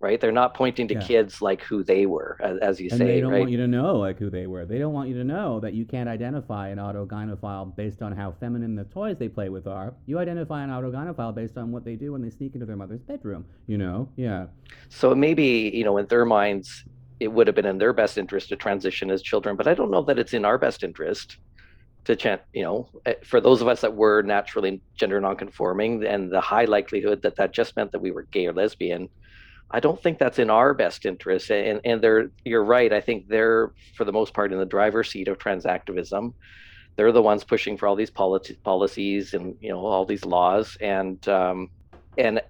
right? 0.04 0.20
They're 0.20 0.32
not 0.32 0.52
pointing 0.54 0.86
to 0.88 0.94
Yeah. 0.94 1.00
kids 1.00 1.40
like 1.40 1.62
who 1.62 1.82
they 1.82 2.04
were, 2.04 2.36
as, 2.40 2.58
as 2.58 2.80
you 2.80 2.88
And 2.90 2.98
say, 2.98 3.06
they 3.06 3.20
don't 3.22 3.32
right? 3.32 3.40
want 3.40 3.50
you 3.50 3.56
to 3.56 3.66
know 3.66 3.96
like 3.96 4.18
who 4.18 4.28
they 4.28 4.46
were. 4.46 4.66
They 4.66 4.78
don't 4.78 4.92
want 4.92 5.08
you 5.08 5.16
to 5.16 5.24
know 5.24 5.60
that 5.60 5.72
you 5.72 5.84
can't 5.86 6.08
identify 6.08 6.68
an 6.68 6.78
autogynephile 6.78 7.74
based 7.74 8.02
on 8.02 8.12
how 8.12 8.32
feminine 8.32 8.74
the 8.76 8.84
toys 8.84 9.16
they 9.18 9.28
play 9.28 9.48
with 9.48 9.66
are. 9.66 9.94
You 10.06 10.18
identify 10.18 10.62
an 10.62 10.70
autogynephile 10.70 11.34
based 11.34 11.56
on 11.56 11.72
what 11.72 11.84
they 11.84 11.96
do 11.96 12.12
when 12.12 12.20
they 12.22 12.30
sneak 12.30 12.52
into 12.54 12.66
their 12.66 12.76
mother's 12.76 13.02
bedroom. 13.02 13.46
You 13.66 13.78
know? 13.78 14.08
Yeah. 14.16 14.46
So 14.90 15.14
maybe, 15.14 15.72
you 15.74 15.84
know, 15.84 15.96
in 15.96 16.06
their 16.06 16.26
minds, 16.26 16.84
it 17.18 17.28
would 17.32 17.46
have 17.46 17.56
been 17.56 17.66
in 17.66 17.78
their 17.78 17.94
best 17.94 18.18
interest 18.18 18.50
to 18.50 18.56
transition 18.56 19.10
as 19.10 19.22
children, 19.22 19.56
but 19.56 19.66
I 19.66 19.74
don't 19.74 19.90
know 19.90 20.02
that 20.02 20.18
it's 20.18 20.34
in 20.34 20.44
our 20.44 20.58
best 20.58 20.82
interest 20.84 21.38
to 22.04 22.14
chan 22.14 22.38
you 22.52 22.62
know, 22.62 22.88
eh, 23.06 23.14
for 23.24 23.40
those 23.40 23.62
of 23.62 23.68
us 23.68 23.80
that 23.80 23.94
were 23.94 24.20
naturally 24.20 24.82
gender 24.94 25.18
nonconforming 25.22 26.04
and 26.04 26.30
the 26.30 26.40
high 26.40 26.66
likelihood 26.66 27.22
that 27.22 27.36
that 27.36 27.52
just 27.52 27.74
meant 27.76 27.92
that 27.92 28.00
we 28.02 28.10
were 28.10 28.24
gay 28.24 28.46
or 28.46 28.52
lesbian, 28.52 29.08
I 29.70 29.80
don't 29.80 30.00
think 30.00 30.18
that's 30.18 30.38
in 30.38 30.50
our 30.50 30.74
best 30.74 31.04
interest. 31.06 31.50
And 31.50 31.80
and 31.84 32.02
they're 32.02 32.30
you're 32.44 32.64
right. 32.64 32.92
I 32.92 33.00
think 33.00 33.28
they're 33.28 33.72
for 33.96 34.04
the 34.04 34.12
most 34.12 34.34
part 34.34 34.52
in 34.52 34.58
the 34.58 34.66
driver's 34.66 35.10
seat 35.10 35.28
of 35.28 35.38
transactivism. 35.38 36.32
They're 36.96 37.12
the 37.12 37.22
ones 37.22 37.42
pushing 37.42 37.76
for 37.76 37.88
all 37.88 37.96
these 37.96 38.10
politi- 38.10 38.62
policies 38.62 39.34
and 39.34 39.56
you 39.60 39.70
know 39.70 39.84
all 39.84 40.04
these 40.04 40.24
laws 40.24 40.76
and 40.80 41.26
um, 41.28 41.70
and 42.16 42.40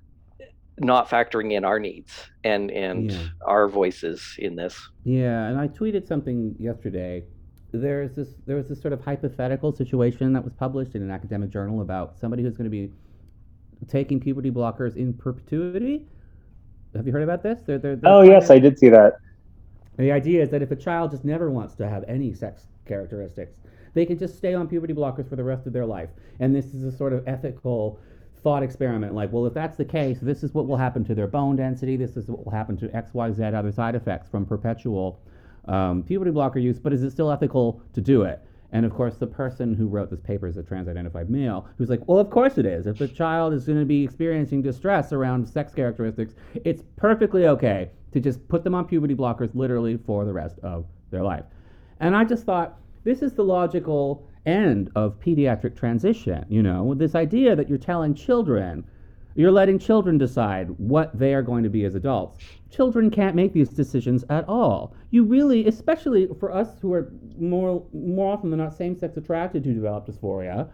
not 0.80 1.08
factoring 1.08 1.52
in 1.52 1.64
our 1.64 1.78
needs 1.78 2.12
and 2.42 2.70
and 2.70 3.10
Yeah. 3.10 3.18
our 3.46 3.68
voices 3.68 4.34
in 4.38 4.56
this. 4.56 4.78
Yeah, 5.04 5.46
and 5.46 5.58
I 5.58 5.68
tweeted 5.68 6.06
something 6.06 6.54
yesterday. 6.58 7.24
There's 7.72 8.14
this 8.14 8.34
there 8.46 8.56
was 8.56 8.68
this 8.68 8.80
sort 8.82 8.92
of 8.92 9.00
hypothetical 9.00 9.72
situation 9.72 10.32
that 10.34 10.44
was 10.44 10.52
published 10.52 10.94
in 10.94 11.02
an 11.02 11.10
academic 11.10 11.50
journal 11.50 11.80
about 11.80 12.18
somebody 12.18 12.42
who's 12.42 12.56
going 12.56 12.70
to 12.70 12.70
be 12.70 12.92
taking 13.88 14.20
puberty 14.20 14.50
blockers 14.50 14.96
in 14.96 15.12
perpetuity. 15.14 16.06
Have 16.94 17.06
you 17.06 17.12
heard 17.12 17.22
about 17.22 17.42
this? 17.42 17.60
They're, 17.66 17.78
they're, 17.78 17.96
they're 17.96 18.12
Oh 18.12 18.22
yes, 18.22 18.50
I 18.50 18.58
did 18.58 18.78
see 18.78 18.88
that. 18.88 19.14
The 19.96 20.12
idea 20.12 20.42
is 20.42 20.50
that 20.50 20.62
if 20.62 20.70
a 20.70 20.76
child 20.76 21.10
just 21.12 21.24
never 21.24 21.50
wants 21.50 21.74
to 21.76 21.88
have 21.88 22.04
any 22.08 22.32
sex 22.32 22.66
characteristics, 22.86 23.58
they 23.94 24.04
can 24.04 24.18
just 24.18 24.36
stay 24.36 24.54
on 24.54 24.68
puberty 24.68 24.92
blockers 24.92 25.28
for 25.28 25.36
the 25.36 25.44
rest 25.44 25.66
of 25.66 25.72
their 25.72 25.86
life. 25.86 26.10
And 26.40 26.54
this 26.54 26.66
is 26.74 26.82
a 26.82 26.96
sort 26.96 27.12
of 27.12 27.26
ethical 27.28 27.98
thought 28.42 28.62
experiment. 28.62 29.14
Like, 29.14 29.32
well, 29.32 29.46
if 29.46 29.54
that's 29.54 29.76
the 29.76 29.84
case, 29.84 30.18
this 30.20 30.42
is 30.42 30.52
what 30.52 30.66
will 30.66 30.76
happen 30.76 31.04
to 31.04 31.14
their 31.14 31.28
bone 31.28 31.56
density. 31.56 31.96
This 31.96 32.16
is 32.16 32.28
what 32.28 32.44
will 32.44 32.52
happen 32.52 32.76
to 32.78 32.94
X, 32.94 33.14
Y, 33.14 33.32
Z 33.32 33.42
other 33.42 33.72
side 33.72 33.94
effects 33.94 34.28
from 34.28 34.44
perpetual 34.44 35.20
um, 35.66 36.02
puberty 36.02 36.30
blocker 36.30 36.58
use. 36.58 36.78
But 36.78 36.92
is 36.92 37.02
it 37.02 37.10
still 37.10 37.30
ethical 37.30 37.80
to 37.94 38.00
do 38.00 38.22
it? 38.22 38.44
And 38.74 38.84
of 38.84 38.92
course, 38.92 39.16
the 39.16 39.28
person 39.28 39.72
who 39.72 39.86
wrote 39.86 40.10
this 40.10 40.20
paper 40.20 40.48
is 40.48 40.56
a 40.56 40.62
trans 40.64 40.88
identified 40.88 41.30
male 41.30 41.68
who's 41.78 41.88
like, 41.88 42.06
well, 42.08 42.18
of 42.18 42.28
course 42.28 42.58
it 42.58 42.66
is. 42.66 42.88
If 42.88 42.98
the 42.98 43.06
child 43.06 43.54
is 43.54 43.66
going 43.66 43.78
to 43.78 43.84
be 43.84 44.02
experiencing 44.02 44.62
distress 44.62 45.12
around 45.12 45.48
sex 45.48 45.72
characteristics, 45.72 46.34
it's 46.64 46.82
perfectly 46.96 47.46
okay 47.46 47.90
to 48.10 48.18
just 48.18 48.46
put 48.48 48.64
them 48.64 48.74
on 48.74 48.84
puberty 48.86 49.14
blockers 49.14 49.54
literally 49.54 49.96
for 49.96 50.24
the 50.24 50.32
rest 50.32 50.58
of 50.64 50.86
their 51.12 51.22
life. 51.22 51.44
And 52.00 52.16
I 52.16 52.24
just 52.24 52.44
thought, 52.44 52.80
this 53.04 53.22
is 53.22 53.32
the 53.32 53.44
logical 53.44 54.28
end 54.44 54.90
of 54.96 55.20
pediatric 55.20 55.76
transition, 55.76 56.44
you 56.48 56.62
know, 56.62 56.94
this 56.94 57.14
idea 57.14 57.54
that 57.54 57.68
you're 57.68 57.78
telling 57.78 58.12
children, 58.12 58.84
you're 59.34 59.50
letting 59.50 59.78
children 59.78 60.18
decide 60.18 60.68
what 60.78 61.16
they 61.18 61.34
are 61.34 61.42
going 61.42 61.64
to 61.64 61.70
be 61.70 61.84
as 61.84 61.94
adults. 61.94 62.38
Children 62.70 63.10
can't 63.10 63.36
make 63.36 63.52
these 63.52 63.68
decisions 63.68 64.24
at 64.30 64.48
all. 64.48 64.94
You 65.10 65.24
really, 65.24 65.66
especially 65.66 66.28
for 66.38 66.52
us 66.52 66.78
who 66.80 66.92
are 66.92 67.12
more 67.38 67.84
more 67.92 68.32
often 68.32 68.50
than 68.50 68.58
not 68.58 68.76
same-sex 68.76 69.16
attracted 69.16 69.64
to 69.64 69.72
develop 69.74 70.06
dysphoria, 70.06 70.68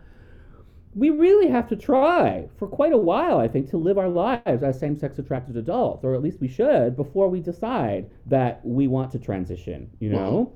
we 0.95 1.11
really 1.11 1.49
have 1.49 1.69
to 1.69 1.77
try 1.77 2.49
for 2.57 2.67
quite 2.67 2.93
a 2.93 2.99
while, 2.99 3.39
I 3.39 3.47
think, 3.49 3.71
to 3.71 3.77
live 3.77 3.97
our 3.97 4.09
lives 4.09 4.63
as 4.63 4.79
same 4.79 4.99
sex 4.99 5.19
attracted 5.19 5.57
adults, 5.57 6.05
or 6.05 6.15
at 6.15 6.23
least 6.23 6.41
we 6.41 6.49
should, 6.49 6.97
before 6.97 7.29
we 7.29 7.41
decide 7.41 8.11
that 8.27 8.61
we 8.65 8.89
want 8.89 9.13
to 9.13 9.19
transition, 9.19 9.89
you 10.01 10.11
know? 10.11 10.53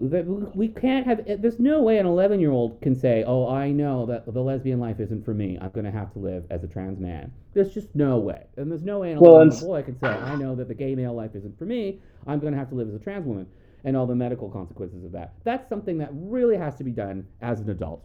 That 0.00 0.26
we 0.54 0.68
can't 0.68 1.06
have, 1.06 1.20
eh, 1.26 1.36
there's 1.40 1.58
no 1.58 1.82
way 1.82 1.98
an 1.98 2.06
11 2.06 2.38
year 2.38 2.52
old 2.52 2.80
can 2.80 2.94
say, 2.94 3.24
oh, 3.26 3.48
I 3.48 3.72
know 3.72 4.06
that 4.06 4.32
the 4.32 4.40
lesbian 4.40 4.78
life 4.78 5.00
isn't 5.00 5.24
for 5.24 5.34
me. 5.34 5.58
I'm 5.60 5.70
going 5.70 5.86
to 5.86 5.90
have 5.90 6.12
to 6.12 6.20
live 6.20 6.44
as 6.50 6.62
a 6.62 6.68
trans 6.68 7.00
man. 7.00 7.32
There's 7.52 7.74
just 7.74 7.92
no 7.96 8.18
way. 8.18 8.44
And 8.56 8.70
there's 8.70 8.84
no 8.84 9.00
way 9.00 9.10
an 9.10 9.18
11 9.18 9.34
year 9.34 9.50
old 9.50 9.60
boy 9.60 9.82
can 9.82 9.98
say, 9.98 10.06
I 10.06 10.36
know 10.36 10.54
that 10.54 10.68
the 10.68 10.74
gay 10.74 10.94
male 10.94 11.14
life 11.14 11.34
isn't 11.34 11.58
for 11.58 11.64
me. 11.64 12.00
I'm 12.28 12.38
going 12.38 12.52
to 12.52 12.58
have 12.58 12.68
to 12.68 12.76
live 12.76 12.88
as 12.88 12.94
a 12.94 13.00
trans 13.00 13.26
woman 13.26 13.48
and 13.84 13.96
all 13.96 14.06
the 14.06 14.14
medical 14.14 14.48
consequences 14.48 15.04
of 15.04 15.12
that. 15.12 15.34
That's 15.44 15.68
something 15.68 15.98
that 15.98 16.10
really 16.12 16.56
has 16.56 16.76
to 16.76 16.84
be 16.84 16.92
done 16.92 17.26
as 17.40 17.60
an 17.60 17.70
adult. 17.70 18.04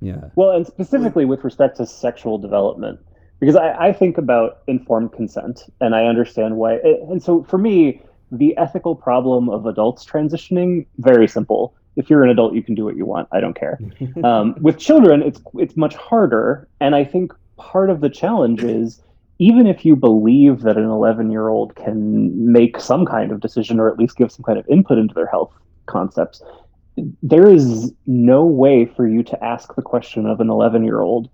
Yeah. 0.00 0.30
Well, 0.36 0.52
and 0.52 0.66
specifically 0.66 1.24
with 1.24 1.44
respect 1.44 1.76
to 1.78 1.86
sexual 1.86 2.38
development, 2.38 3.00
because 3.40 3.56
I, 3.56 3.88
I 3.88 3.92
think 3.92 4.18
about 4.18 4.58
informed 4.66 5.12
consent 5.12 5.62
and 5.80 5.94
I 5.94 6.04
understand 6.04 6.56
why. 6.56 6.76
Eh, 6.76 6.96
and 7.08 7.22
so 7.22 7.42
for 7.44 7.58
me, 7.58 8.02
the 8.30 8.56
ethical 8.56 8.94
problem 8.94 9.48
of 9.48 9.66
adults 9.66 10.04
transitioning, 10.04 10.86
very 10.98 11.28
simple. 11.28 11.74
If 11.96 12.08
you're 12.08 12.22
an 12.22 12.30
adult, 12.30 12.54
you 12.54 12.62
can 12.62 12.74
do 12.74 12.84
what 12.84 12.96
you 12.96 13.04
want. 13.04 13.28
I 13.32 13.40
don't 13.40 13.58
care. 13.58 13.78
Um, 14.24 14.56
with 14.60 14.78
children, 14.78 15.22
it's 15.22 15.40
it's 15.54 15.76
much 15.76 15.94
harder, 15.94 16.68
and 16.80 16.94
I 16.94 17.04
think 17.04 17.32
part 17.56 17.90
of 17.90 18.00
the 18.00 18.10
challenge 18.10 18.62
is 18.62 19.00
even 19.38 19.66
if 19.66 19.84
you 19.84 19.94
believe 19.94 20.62
that 20.62 20.76
an 20.76 20.84
11 20.84 21.30
year 21.30 21.48
old 21.48 21.76
can 21.76 22.52
make 22.52 22.80
some 22.80 23.06
kind 23.06 23.30
of 23.30 23.40
decision 23.40 23.78
or 23.78 23.88
at 23.88 23.98
least 23.98 24.16
give 24.16 24.32
some 24.32 24.42
kind 24.42 24.58
of 24.58 24.68
input 24.68 24.98
into 24.98 25.14
their 25.14 25.26
health 25.26 25.52
concepts, 25.86 26.42
there 27.22 27.48
is 27.48 27.92
no 28.06 28.44
way 28.44 28.84
for 28.84 29.06
you 29.06 29.22
to 29.22 29.44
ask 29.44 29.74
the 29.76 29.82
question 29.82 30.26
of 30.26 30.40
an 30.40 30.50
11 30.50 30.84
year 30.84 31.00
old, 31.00 31.30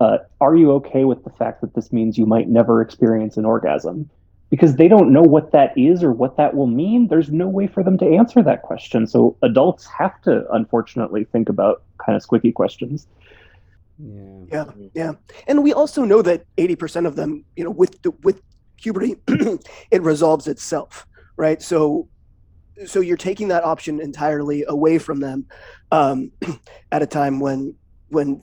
uh, 0.00 0.18
are 0.40 0.56
you 0.56 0.72
okay 0.72 1.04
with 1.04 1.22
the 1.22 1.30
fact 1.30 1.60
that 1.60 1.74
this 1.74 1.92
means 1.92 2.18
you 2.18 2.26
might 2.26 2.48
never 2.48 2.80
experience 2.80 3.36
an 3.36 3.44
orgasm? 3.44 4.10
Because 4.54 4.76
they 4.76 4.86
don't 4.86 5.12
know 5.12 5.22
what 5.22 5.50
that 5.50 5.76
is 5.76 6.04
or 6.04 6.12
what 6.12 6.36
that 6.36 6.54
will 6.54 6.68
mean. 6.68 7.08
There's 7.08 7.28
no 7.28 7.48
way 7.48 7.66
for 7.66 7.82
them 7.82 7.98
to 7.98 8.06
answer 8.06 8.40
that 8.40 8.62
question. 8.62 9.08
So 9.08 9.36
adults 9.42 9.84
have 9.98 10.22
to, 10.22 10.44
unfortunately, 10.52 11.24
think 11.24 11.48
about 11.48 11.82
kind 11.98 12.14
of 12.14 12.22
squicky 12.22 12.54
questions. 12.54 13.08
Yeah. 13.98 14.44
Yeah, 14.52 14.64
yeah. 14.94 15.12
And 15.48 15.64
we 15.64 15.72
also 15.72 16.04
know 16.04 16.22
that 16.22 16.44
80% 16.56 17.04
of 17.04 17.16
them, 17.16 17.44
you 17.56 17.64
know, 17.64 17.70
with 17.70 18.00
the, 18.02 18.12
with 18.22 18.40
puberty, 18.76 19.16
it 19.90 20.02
resolves 20.02 20.46
itself, 20.46 21.04
right? 21.36 21.60
So 21.60 22.08
so 22.86 23.00
you're 23.00 23.16
taking 23.16 23.48
that 23.48 23.64
option 23.64 24.00
entirely 24.00 24.64
away 24.66 24.98
from 24.98 25.20
them 25.20 25.46
um, 25.92 26.32
at 26.92 27.02
a 27.02 27.06
time 27.06 27.40
when 27.40 27.74
when 28.08 28.42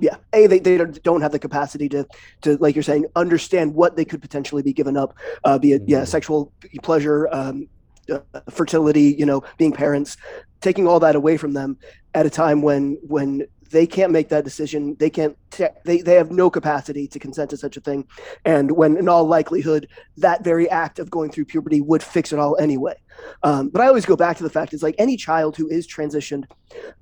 yeah, 0.00 0.16
a 0.32 0.46
they, 0.46 0.58
they 0.58 0.76
don't- 0.76 1.20
have 1.22 1.32
the 1.32 1.38
capacity 1.38 1.88
to 1.88 2.06
to 2.42 2.56
like 2.58 2.74
you're 2.76 2.82
saying 2.82 3.06
understand 3.16 3.74
what 3.74 3.96
they 3.96 4.04
could 4.04 4.22
potentially 4.22 4.62
be 4.62 4.72
given 4.72 4.96
up, 4.96 5.14
uh, 5.44 5.58
be 5.58 5.72
it 5.72 5.82
yeah, 5.86 6.02
Mhm. 6.02 6.08
sexual 6.08 6.52
pleasure, 6.82 7.28
um, 7.32 7.66
uh, 8.10 8.20
fertility, 8.50 9.14
you 9.18 9.26
know, 9.26 9.42
being 9.58 9.72
parents, 9.72 10.16
taking 10.60 10.86
all 10.86 11.00
that 11.00 11.16
away 11.16 11.36
from 11.36 11.52
them 11.54 11.76
at 12.14 12.26
a 12.26 12.30
time 12.30 12.62
when 12.62 12.98
when 13.02 13.46
they 13.70 13.86
can't 13.86 14.12
make 14.12 14.30
that 14.30 14.44
decision 14.44 14.96
they 14.98 15.10
can't 15.10 15.36
they, 15.84 16.00
they 16.00 16.14
have 16.14 16.30
no 16.30 16.48
capacity 16.48 17.06
to 17.06 17.18
consent 17.18 17.50
to 17.50 17.56
such 17.56 17.76
a 17.76 17.80
thing 17.80 18.06
and 18.46 18.70
when 18.72 18.96
in 18.96 19.08
all 19.10 19.26
likelihood 19.26 19.86
that 20.16 20.42
very 20.42 20.70
act 20.70 20.98
of 20.98 21.10
going 21.10 21.30
through 21.30 21.44
puberty 21.44 21.82
would 21.82 22.02
fix 22.02 22.32
it 22.32 22.38
all 22.38 22.56
anyway 22.58 22.94
um, 23.42 23.68
but 23.68 23.82
i 23.82 23.86
always 23.86 24.06
go 24.06 24.16
back 24.16 24.38
to 24.38 24.42
the 24.42 24.48
fact 24.48 24.72
is 24.72 24.82
like 24.82 24.94
any 24.96 25.18
child 25.18 25.54
who 25.54 25.68
is 25.68 25.86
transitioned 25.86 26.44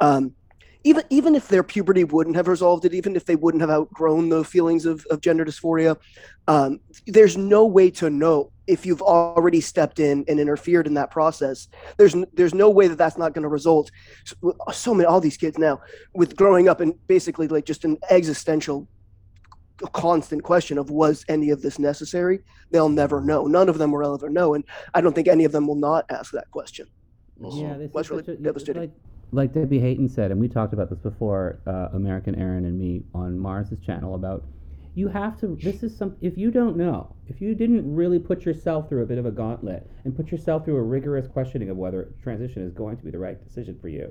um, 0.01 0.33
even 0.87 1.03
even 1.11 1.35
if 1.35 1.49
their 1.49 1.65
puberty 1.65 2.05
wouldn't 2.05 2.37
have 2.37 2.47
resolved 2.47 2.85
it, 2.85 2.95
even 2.95 3.17
if 3.17 3.25
they 3.25 3.35
wouldn't 3.35 3.61
have 3.61 3.71
outgrown 3.71 4.29
the 4.29 4.45
feelings 4.45 4.87
of, 4.87 5.05
of 5.11 5.21
gender 5.21 5.45
dysphoria, 5.45 5.97
um, 6.47 6.79
there's 7.09 7.37
no 7.37 7.67
way 7.67 7.91
to 7.91 8.09
know 8.09 8.53
if 8.69 8.87
you've 8.87 9.03
already 9.03 9.61
stepped 9.61 9.99
in 9.99 10.25
and 10.29 10.39
interfered 10.39 10.87
in 10.87 10.95
that 10.95 11.11
process. 11.11 11.67
There's 11.97 12.15
there's 12.35 12.55
no 12.55 12.71
way 12.71 12.87
that 12.87 12.99
that's 12.99 13.19
not 13.19 13.35
going 13.35 13.43
to 13.43 13.49
result. 13.49 13.91
So, 14.25 14.57
so 14.73 14.95
many 14.95 15.07
all 15.07 15.21
these 15.21 15.37
kids 15.37 15.59
now 15.59 15.81
with 16.15 16.37
growing 16.37 16.69
up 16.69 16.81
and 16.81 16.95
basically 17.09 17.49
like 17.49 17.65
just 17.65 17.85
an 17.85 17.99
existential 18.09 18.87
constant 19.93 20.45
question 20.45 20.79
of 20.79 20.89
was 20.89 21.23
any 21.29 21.51
of 21.51 21.61
this 21.61 21.79
necessary 21.79 22.39
they'll 22.71 22.89
never 22.89 23.21
know 23.21 23.45
none 23.45 23.69
of 23.69 23.77
them 23.77 23.93
will 23.93 24.15
ever 24.15 24.31
know 24.31 24.55
and 24.55 24.65
i 24.95 25.03
don't 25.03 25.15
think 25.15 25.29
any 25.29 25.45
of 25.45 25.53
them 25.53 25.67
will 25.67 25.75
not 25.75 26.07
ask 26.09 26.33
that 26.33 26.51
question 26.51 26.87
yeah, 27.41 27.77
this 27.77 27.91
That's 27.93 28.07
is 28.07 28.11
really 28.11 28.33
a- 28.33 28.37
devastating. 28.37 28.83
Like, 28.83 28.93
like 29.33 29.53
Debbie 29.53 29.81
Hayton 29.81 30.09
said, 30.09 30.31
and 30.31 30.41
we 30.41 30.49
talked 30.49 30.73
about 30.73 30.91
this 30.91 30.99
before, 30.99 31.61
uh, 31.67 31.89
American 31.93 32.35
Aaron 32.37 32.65
and 32.65 32.79
me 32.79 33.05
on 33.15 33.39
Mars's 33.39 33.81
channel 33.81 34.15
about 34.15 34.45
you 34.97 35.09
have 35.09 35.39
to. 35.41 35.59
This 35.63 35.83
is 35.83 35.95
some. 35.95 36.17
If 36.23 36.39
you 36.39 36.51
don't 36.51 36.77
know, 36.77 37.15
if 37.29 37.43
you 37.43 37.55
didn't 37.55 37.95
really 37.95 38.19
put 38.19 38.47
yourself 38.47 38.89
through 38.89 39.03
a 39.03 39.07
bit 39.07 39.19
of 39.19 39.27
a 39.27 39.31
gauntlet 39.31 39.91
and 40.05 40.17
put 40.17 40.33
yourself 40.33 40.65
through 40.65 40.77
a 40.77 40.83
rigorous 40.83 41.29
questioning 41.29 41.69
of 41.69 41.77
whether 41.77 42.15
transition 42.23 42.63
is 42.63 42.73
going 42.73 42.97
to 42.97 43.05
be 43.05 43.11
the 43.11 43.19
right 43.19 43.43
decision 43.45 43.79
for 43.79 43.89
you, 43.89 44.11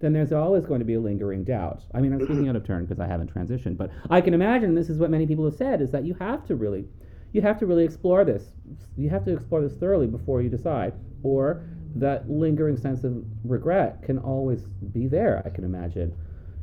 then 0.00 0.14
there's 0.14 0.32
always 0.32 0.64
going 0.64 0.78
to 0.78 0.86
be 0.86 0.94
a 0.94 1.00
lingering 1.00 1.44
doubt. 1.44 1.82
I 1.94 2.00
mean, 2.00 2.14
I'm 2.14 2.24
speaking 2.24 2.48
out 2.48 2.56
of 2.56 2.66
turn 2.66 2.86
because 2.86 2.98
I 2.98 3.06
haven't 3.06 3.32
transitioned, 3.32 3.76
but 3.76 3.90
I 4.08 4.22
can 4.22 4.32
imagine 4.32 4.74
this 4.74 4.88
is 4.88 4.96
what 4.96 5.10
many 5.10 5.26
people 5.26 5.44
have 5.44 5.54
said: 5.54 5.82
is 5.82 5.90
that 5.90 6.06
you 6.06 6.14
have 6.14 6.46
to 6.46 6.56
really, 6.56 6.86
you 7.32 7.42
have 7.42 7.58
to 7.58 7.66
really 7.66 7.84
explore 7.84 8.24
this. 8.24 8.54
You 8.96 9.10
have 9.10 9.26
to 9.26 9.34
explore 9.34 9.60
this 9.60 9.74
thoroughly 9.74 10.06
before 10.06 10.40
you 10.40 10.48
decide, 10.48 10.94
or 11.22 11.66
that 11.96 12.28
lingering 12.30 12.76
sense 12.76 13.04
of 13.04 13.24
regret 13.44 14.02
can 14.02 14.18
always 14.18 14.62
be 14.92 15.06
there. 15.06 15.42
I 15.44 15.50
can 15.50 15.64
imagine. 15.64 16.14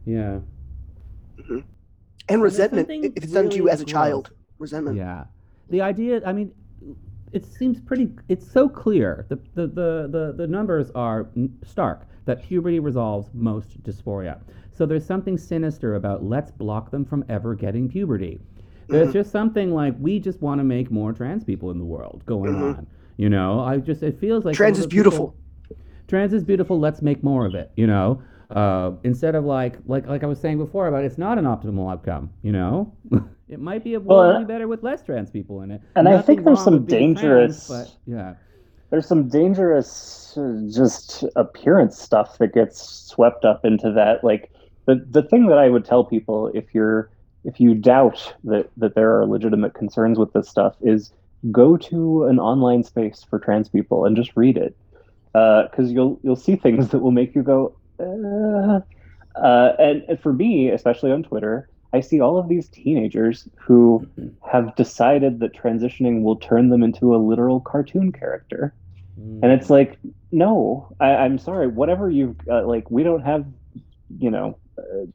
Yeah. 0.05 0.39
and 2.29 2.41
resentment 2.41 2.87
something 2.87 3.03
if 3.15 3.23
it's 3.23 3.33
done 3.33 3.49
to 3.49 3.55
you 3.55 3.69
as 3.69 3.81
a 3.81 3.85
child 3.85 4.25
gross. 4.29 4.37
resentment 4.59 4.97
Yeah. 4.97 5.25
The 5.69 5.81
idea, 5.81 6.21
I 6.25 6.33
mean, 6.33 6.51
it 7.31 7.45
seems 7.45 7.79
pretty, 7.79 8.09
it's 8.27 8.49
so 8.49 8.67
clear. 8.67 9.25
The, 9.29 9.35
the, 9.53 9.67
the, 9.67 10.07
the, 10.11 10.33
the 10.37 10.47
numbers 10.47 10.89
are 10.95 11.29
stark 11.63 12.07
that 12.25 12.43
puberty 12.43 12.79
resolves 12.79 13.29
most 13.33 13.81
dysphoria. 13.83 14.39
So 14.71 14.85
there's 14.85 15.05
something 15.05 15.37
sinister 15.37 15.95
about 15.95 16.23
let's 16.23 16.51
block 16.51 16.89
them 16.91 17.05
from 17.05 17.23
ever 17.29 17.53
getting 17.55 17.87
puberty. 17.89 18.39
There's 18.87 19.09
Mhm. 19.09 19.13
just 19.13 19.31
something 19.31 19.71
like 19.71 19.93
we 19.99 20.19
just 20.19 20.41
want 20.41 20.59
to 20.59 20.63
make 20.63 20.89
more 20.89 21.13
trans 21.13 21.43
people 21.43 21.69
in 21.69 21.77
the 21.77 21.85
world 21.85 22.23
going 22.25 22.53
Mhm. 22.53 22.77
on. 22.79 22.87
You 23.19 23.27
know, 23.27 23.59
I 23.59 23.77
just, 23.77 24.01
it 24.01 24.17
feels 24.17 24.45
like. 24.45 24.55
trans 24.55 24.77
is 24.79 24.85
of 24.85 24.89
the 24.89 24.95
people- 24.95 25.03
beautiful 25.11 25.35
trans 26.07 26.33
is 26.33 26.43
beautiful 26.43 26.79
let's 26.79 27.01
make 27.03 27.21
more 27.23 27.45
of 27.45 27.53
it 27.53 27.69
you 27.75 27.85
know? 27.85 28.19
Uh, 28.49 28.91
instead 29.03 29.35
of 29.35 29.43
like 29.45 29.75
like 29.85 30.07
like 30.07 30.23
i 30.23 30.25
was 30.25 30.39
saying 30.39 30.57
before 30.57 30.87
about 30.87 31.03
it's 31.03 31.19
not 31.19 31.37
an 31.37 31.45
optimal 31.45 31.91
outcome 31.91 32.31
you 32.41 32.51
know? 32.51 32.91
It 33.49 33.59
might 33.59 33.83
be 33.83 33.95
a 33.95 33.99
Well, 33.99 34.19
world 34.19 34.43
uh, 34.43 34.47
better 34.47 34.67
with 34.67 34.83
less 34.83 35.01
trans 35.03 35.29
people 35.31 35.61
in 35.63 35.71
it. 35.71 35.81
And 35.95 36.07
I 36.07 36.21
think 36.21 36.43
there's 36.45 36.63
some 36.63 36.85
dangerous- 36.85 37.67
trans, 37.67 37.87
but 37.87 38.11
yeah. 38.15 38.35
there's 38.91 39.07
some 39.07 39.27
dangerous 39.27 40.37
uh, 40.37 40.61
just 40.71 41.23
appearance 41.35 41.99
stuff 41.99 42.37
that 42.37 42.53
gets 42.53 42.79
swept 43.11 43.43
up 43.45 43.65
into 43.65 43.91
that 43.91 44.23
like 44.23 44.51
the 44.85 44.95
the 45.09 45.23
thing 45.23 45.47
that 45.47 45.57
i 45.57 45.67
would 45.69 45.83
tell 45.85 46.03
people 46.03 46.47
if 46.53 46.73
you're 46.75 47.09
if 47.43 47.59
you 47.59 47.73
doubt 47.75 48.33
that 48.43 48.69
that 48.77 48.93
there 48.95 49.09
are 49.19 49.25
legitimate 49.25 49.73
concerns 49.73 50.17
with 50.19 50.31
this 50.33 50.47
stuff 50.47 50.75
is 50.81 51.11
go 51.51 51.77
to 51.77 52.25
an 52.25 52.39
online 52.39 52.83
space 52.83 53.25
for 53.29 53.39
trans 53.39 53.69
people 53.69 54.05
and 54.05 54.15
just 54.15 54.31
read 54.35 54.57
it. 54.57 54.75
Because 55.33 55.91
you'll 55.91 56.19
you'll 56.23 56.35
see 56.35 56.55
things 56.55 56.89
that 56.89 56.99
will 56.99 57.11
make 57.11 57.35
you 57.35 57.43
go 57.43 57.75
uh, 57.99 58.79
uh, 59.35 59.73
and, 59.77 60.03
and 60.07 60.19
for 60.19 60.33
me 60.33 60.69
especially 60.69 61.11
on 61.11 61.23
twitter 61.23 61.69
i 61.93 61.99
see 61.99 62.19
all 62.19 62.37
of 62.37 62.49
these 62.49 62.67
teenagers 62.69 63.47
who 63.57 64.05
have 64.49 64.75
decided 64.75 65.39
that 65.39 65.53
transitioning 65.53 66.23
will 66.23 66.35
turn 66.35 66.69
them 66.69 66.83
into 66.83 67.15
a 67.15 67.17
literal 67.17 67.59
cartoon 67.59 68.11
character. 68.11 68.73
Mm. 69.19 69.39
and 69.43 69.51
it's 69.51 69.69
like 69.69 69.97
no 70.31 70.93
I, 70.99 71.11
i'm 71.15 71.37
sorry 71.37 71.67
whatever 71.67 72.09
you've 72.09 72.37
uh, 72.49 72.65
like 72.65 72.89
we 72.89 73.03
don't 73.03 73.23
have 73.23 73.45
you 74.17 74.31
know 74.31 74.57
uh, 74.77 75.05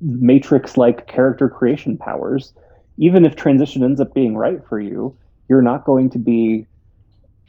matrix 0.00 0.76
like 0.76 1.06
character 1.06 1.48
creation 1.48 1.96
powers 1.96 2.52
even 2.98 3.24
if 3.24 3.36
transition 3.36 3.82
ends 3.84 4.00
up 4.00 4.14
being 4.14 4.36
right 4.36 4.60
for 4.68 4.80
you 4.80 5.16
you're 5.48 5.62
not 5.62 5.84
going 5.84 6.10
to 6.10 6.18
be 6.18 6.66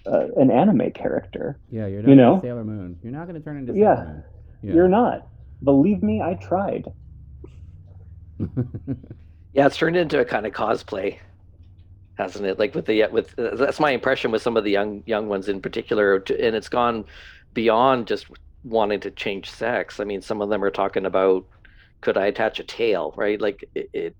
uh, 0.05 0.27
an 0.37 0.51
anime 0.51 0.91
character 0.91 1.59
yeah 1.69 1.87
you're 1.87 2.01
you 2.07 2.15
not 2.15 2.35
know? 2.35 2.41
sailor 2.41 2.63
moon 2.63 2.97
you're 3.03 3.11
not 3.11 3.27
going 3.27 3.35
to 3.39 3.43
turn 3.43 3.57
into 3.57 3.73
Yeah. 3.73 3.95
sailor 3.95 4.05
moon 4.07 4.23
yeah. 4.61 4.73
you're 4.73 4.87
not 4.89 5.27
believe 5.63 6.03
me 6.03 6.21
i 6.21 6.33
tried 6.35 6.85
Yeah, 9.53 9.65
it's 9.65 9.77
turned 9.77 9.95
into 9.95 10.19
a 10.19 10.25
kind 10.25 10.45
of 10.45 10.53
cosplay, 10.53 11.17
hasn't 12.17 12.45
it? 12.45 12.59
Like 12.59 12.75
with 12.75 12.85
the 12.85 13.07
with 13.11 13.33
that's 13.37 13.79
my 13.79 13.91
impression 13.91 14.29
with 14.31 14.41
some 14.41 14.55
of 14.57 14.63
the 14.63 14.71
young 14.71 15.03
young 15.07 15.27
ones 15.29 15.47
in 15.49 15.61
particular, 15.61 16.15
and 16.17 16.55
it's 16.55 16.69
gone 16.69 17.05
beyond 17.53 18.07
just 18.07 18.27
wanting 18.63 18.99
to 19.01 19.11
change 19.11 19.49
sex. 19.49 19.99
I 19.99 20.03
mean, 20.03 20.21
some 20.21 20.41
of 20.41 20.49
them 20.49 20.63
are 20.63 20.69
talking 20.71 21.05
about 21.05 21.45
could 22.01 22.17
I 22.17 22.27
attach 22.27 22.59
a 22.59 22.63
tail, 22.63 23.13
right? 23.17 23.41
Like 23.41 23.65
it, 23.73 23.89
it 23.93 24.15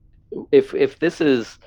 if 0.52 0.74
if 0.74 1.00
this 1.00 1.22
is 1.22 1.58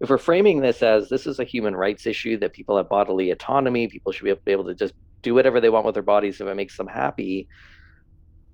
if 0.00 0.08
we're 0.08 0.18
framing 0.18 0.60
this 0.60 0.82
as 0.82 1.08
this 1.08 1.26
is 1.26 1.38
a 1.38 1.44
human 1.44 1.76
rights 1.76 2.06
issue 2.06 2.38
that 2.38 2.52
people 2.52 2.76
have 2.76 2.88
bodily 2.88 3.30
autonomy, 3.30 3.86
people 3.88 4.12
should 4.12 4.24
be 4.44 4.52
able 4.52 4.64
to 4.64 4.74
just 4.74 4.94
do 5.22 5.34
whatever 5.34 5.60
they 5.60 5.68
want 5.68 5.84
with 5.84 5.94
their 5.94 6.02
bodies 6.02 6.40
if 6.40 6.46
it 6.46 6.54
makes 6.54 6.76
them 6.76 6.86
happy. 6.86 7.48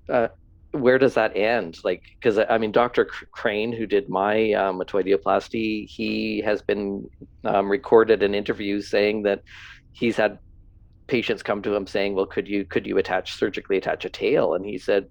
Uh, 0.09 0.27
where 0.71 0.97
does 0.97 1.13
that 1.13 1.35
end? 1.37 1.77
Like, 1.83 2.03
because 2.19 2.37
I 2.37 2.57
mean, 2.57 2.73
Dr. 2.73 3.05
Crane, 3.05 3.71
who 3.71 3.85
did 3.85 4.09
my 4.09 4.51
um, 4.53 4.79
metoidioplasty, 4.79 5.87
he 5.87 6.41
has 6.45 6.61
been 6.61 7.09
um, 7.45 7.69
recorded 7.69 8.21
in 8.21 8.35
interviews 8.35 8.89
saying 8.89 9.23
that 9.23 9.41
he's 9.93 10.17
had 10.17 10.39
patients 11.07 11.41
come 11.41 11.61
to 11.61 11.73
him 11.73 11.87
saying, 11.87 12.13
"Well, 12.13 12.25
could 12.25 12.47
you 12.47 12.65
could 12.65 12.85
you 12.85 12.97
attach 12.97 13.33
surgically 13.33 13.77
attach 13.77 14.03
a 14.05 14.09
tail?" 14.09 14.53
And 14.53 14.65
he 14.65 14.77
said, 14.77 15.07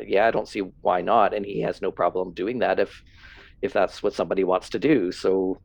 "Yeah, 0.00 0.26
I 0.26 0.32
don't 0.32 0.48
see 0.48 0.60
why 0.80 1.00
not." 1.00 1.32
And 1.32 1.46
he 1.46 1.60
has 1.60 1.80
no 1.80 1.92
problem 1.92 2.32
doing 2.32 2.58
that 2.58 2.80
if 2.80 3.02
if 3.62 3.72
that's 3.72 4.02
what 4.02 4.14
somebody 4.14 4.44
wants 4.44 4.68
to 4.70 4.78
do. 4.78 5.12
So 5.12 5.60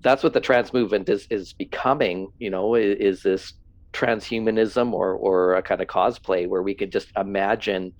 that's 0.00 0.22
what 0.22 0.32
the 0.32 0.40
trans 0.40 0.72
movement 0.72 1.08
is 1.08 1.26
is 1.30 1.52
becoming. 1.52 2.28
You 2.38 2.50
know, 2.50 2.74
is, 2.74 2.96
is 2.98 3.22
this 3.22 3.54
transhumanism 3.92 4.92
or 4.92 5.12
or 5.14 5.54
a 5.54 5.62
kind 5.62 5.80
of 5.80 5.88
cosplay 5.88 6.48
where 6.48 6.62
we 6.62 6.74
could 6.74 6.92
just 6.92 7.08
imagine 7.16 7.92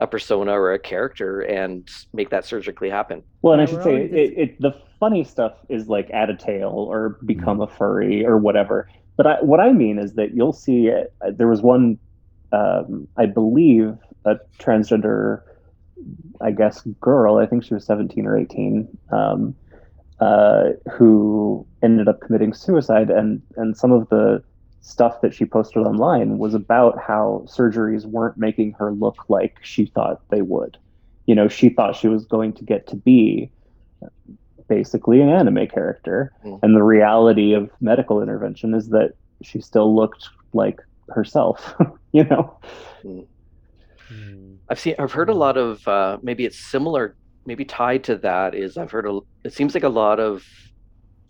a 0.00 0.06
persona 0.06 0.52
or 0.52 0.72
a 0.72 0.78
character 0.78 1.40
and 1.40 1.88
make 2.12 2.30
that 2.30 2.44
surgically 2.44 2.88
happen. 2.88 3.22
Well, 3.42 3.54
and 3.54 3.62
I 3.62 3.66
should 3.66 3.82
say, 3.82 3.96
it, 3.96 4.38
it, 4.38 4.60
the 4.60 4.72
funny 5.00 5.24
stuff 5.24 5.54
is 5.68 5.88
like 5.88 6.08
add 6.10 6.30
a 6.30 6.36
tail 6.36 6.70
or 6.70 7.18
become 7.24 7.60
a 7.60 7.66
furry 7.66 8.24
or 8.24 8.38
whatever. 8.38 8.88
But 9.16 9.26
I, 9.26 9.42
what 9.42 9.58
I 9.58 9.72
mean 9.72 9.98
is 9.98 10.14
that 10.14 10.34
you'll 10.34 10.52
see, 10.52 10.90
uh, 10.90 11.30
there 11.32 11.48
was 11.48 11.62
one, 11.62 11.98
um, 12.52 13.08
I 13.16 13.26
believe, 13.26 13.96
a 14.24 14.36
transgender, 14.60 15.42
I 16.40 16.50
guess, 16.50 16.82
girl, 17.00 17.36
I 17.36 17.46
think 17.46 17.64
she 17.64 17.74
was 17.74 17.84
17 17.84 18.26
or 18.26 18.38
18, 18.38 18.88
um, 19.10 19.54
uh, 20.20 20.70
who 20.92 21.66
ended 21.82 22.08
up 22.08 22.20
committing 22.20 22.54
suicide. 22.54 23.10
And, 23.10 23.42
and 23.56 23.76
some 23.76 23.92
of 23.92 24.08
the 24.08 24.42
stuff 24.80 25.20
that 25.20 25.34
she 25.34 25.44
posted 25.44 25.82
online 25.84 26.38
was 26.38 26.54
about 26.54 26.98
how 26.98 27.44
surgeries 27.46 28.04
weren't 28.04 28.38
making 28.38 28.72
her 28.72 28.92
look 28.92 29.28
like 29.28 29.58
she 29.62 29.86
thought 29.86 30.20
they 30.30 30.42
would 30.42 30.78
you 31.28 31.34
know, 31.34 31.46
she 31.46 31.68
thought 31.68 31.94
she 31.94 32.08
was 32.08 32.24
going 32.24 32.54
to 32.54 32.64
get 32.64 32.86
to 32.86 32.96
be 32.96 33.50
basically 34.66 35.20
an 35.20 35.28
anime 35.28 35.66
character. 35.66 36.32
Mm. 36.42 36.58
And 36.62 36.74
the 36.74 36.82
reality 36.82 37.52
of 37.52 37.70
medical 37.82 38.22
intervention 38.22 38.72
is 38.74 38.88
that 38.88 39.12
she 39.42 39.60
still 39.60 39.94
looked 39.94 40.30
like 40.54 40.80
herself, 41.10 41.74
you 42.12 42.24
know? 42.24 42.58
Mm. 43.04 43.26
I've 44.70 44.78
seen, 44.78 44.94
I've 44.98 45.12
heard 45.12 45.30
a 45.30 45.34
lot 45.34 45.56
of, 45.56 45.86
uh, 45.88 46.18
maybe 46.22 46.44
it's 46.44 46.58
similar, 46.58 47.16
maybe 47.46 47.64
tied 47.64 48.04
to 48.04 48.16
that 48.18 48.54
is 48.54 48.76
I've 48.76 48.90
heard, 48.90 49.06
a, 49.06 49.20
it 49.44 49.52
seems 49.52 49.74
like 49.74 49.84
a 49.84 49.88
lot 49.88 50.20
of 50.20 50.44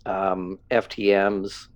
um, 0.05 0.59
FTMs 0.69 1.67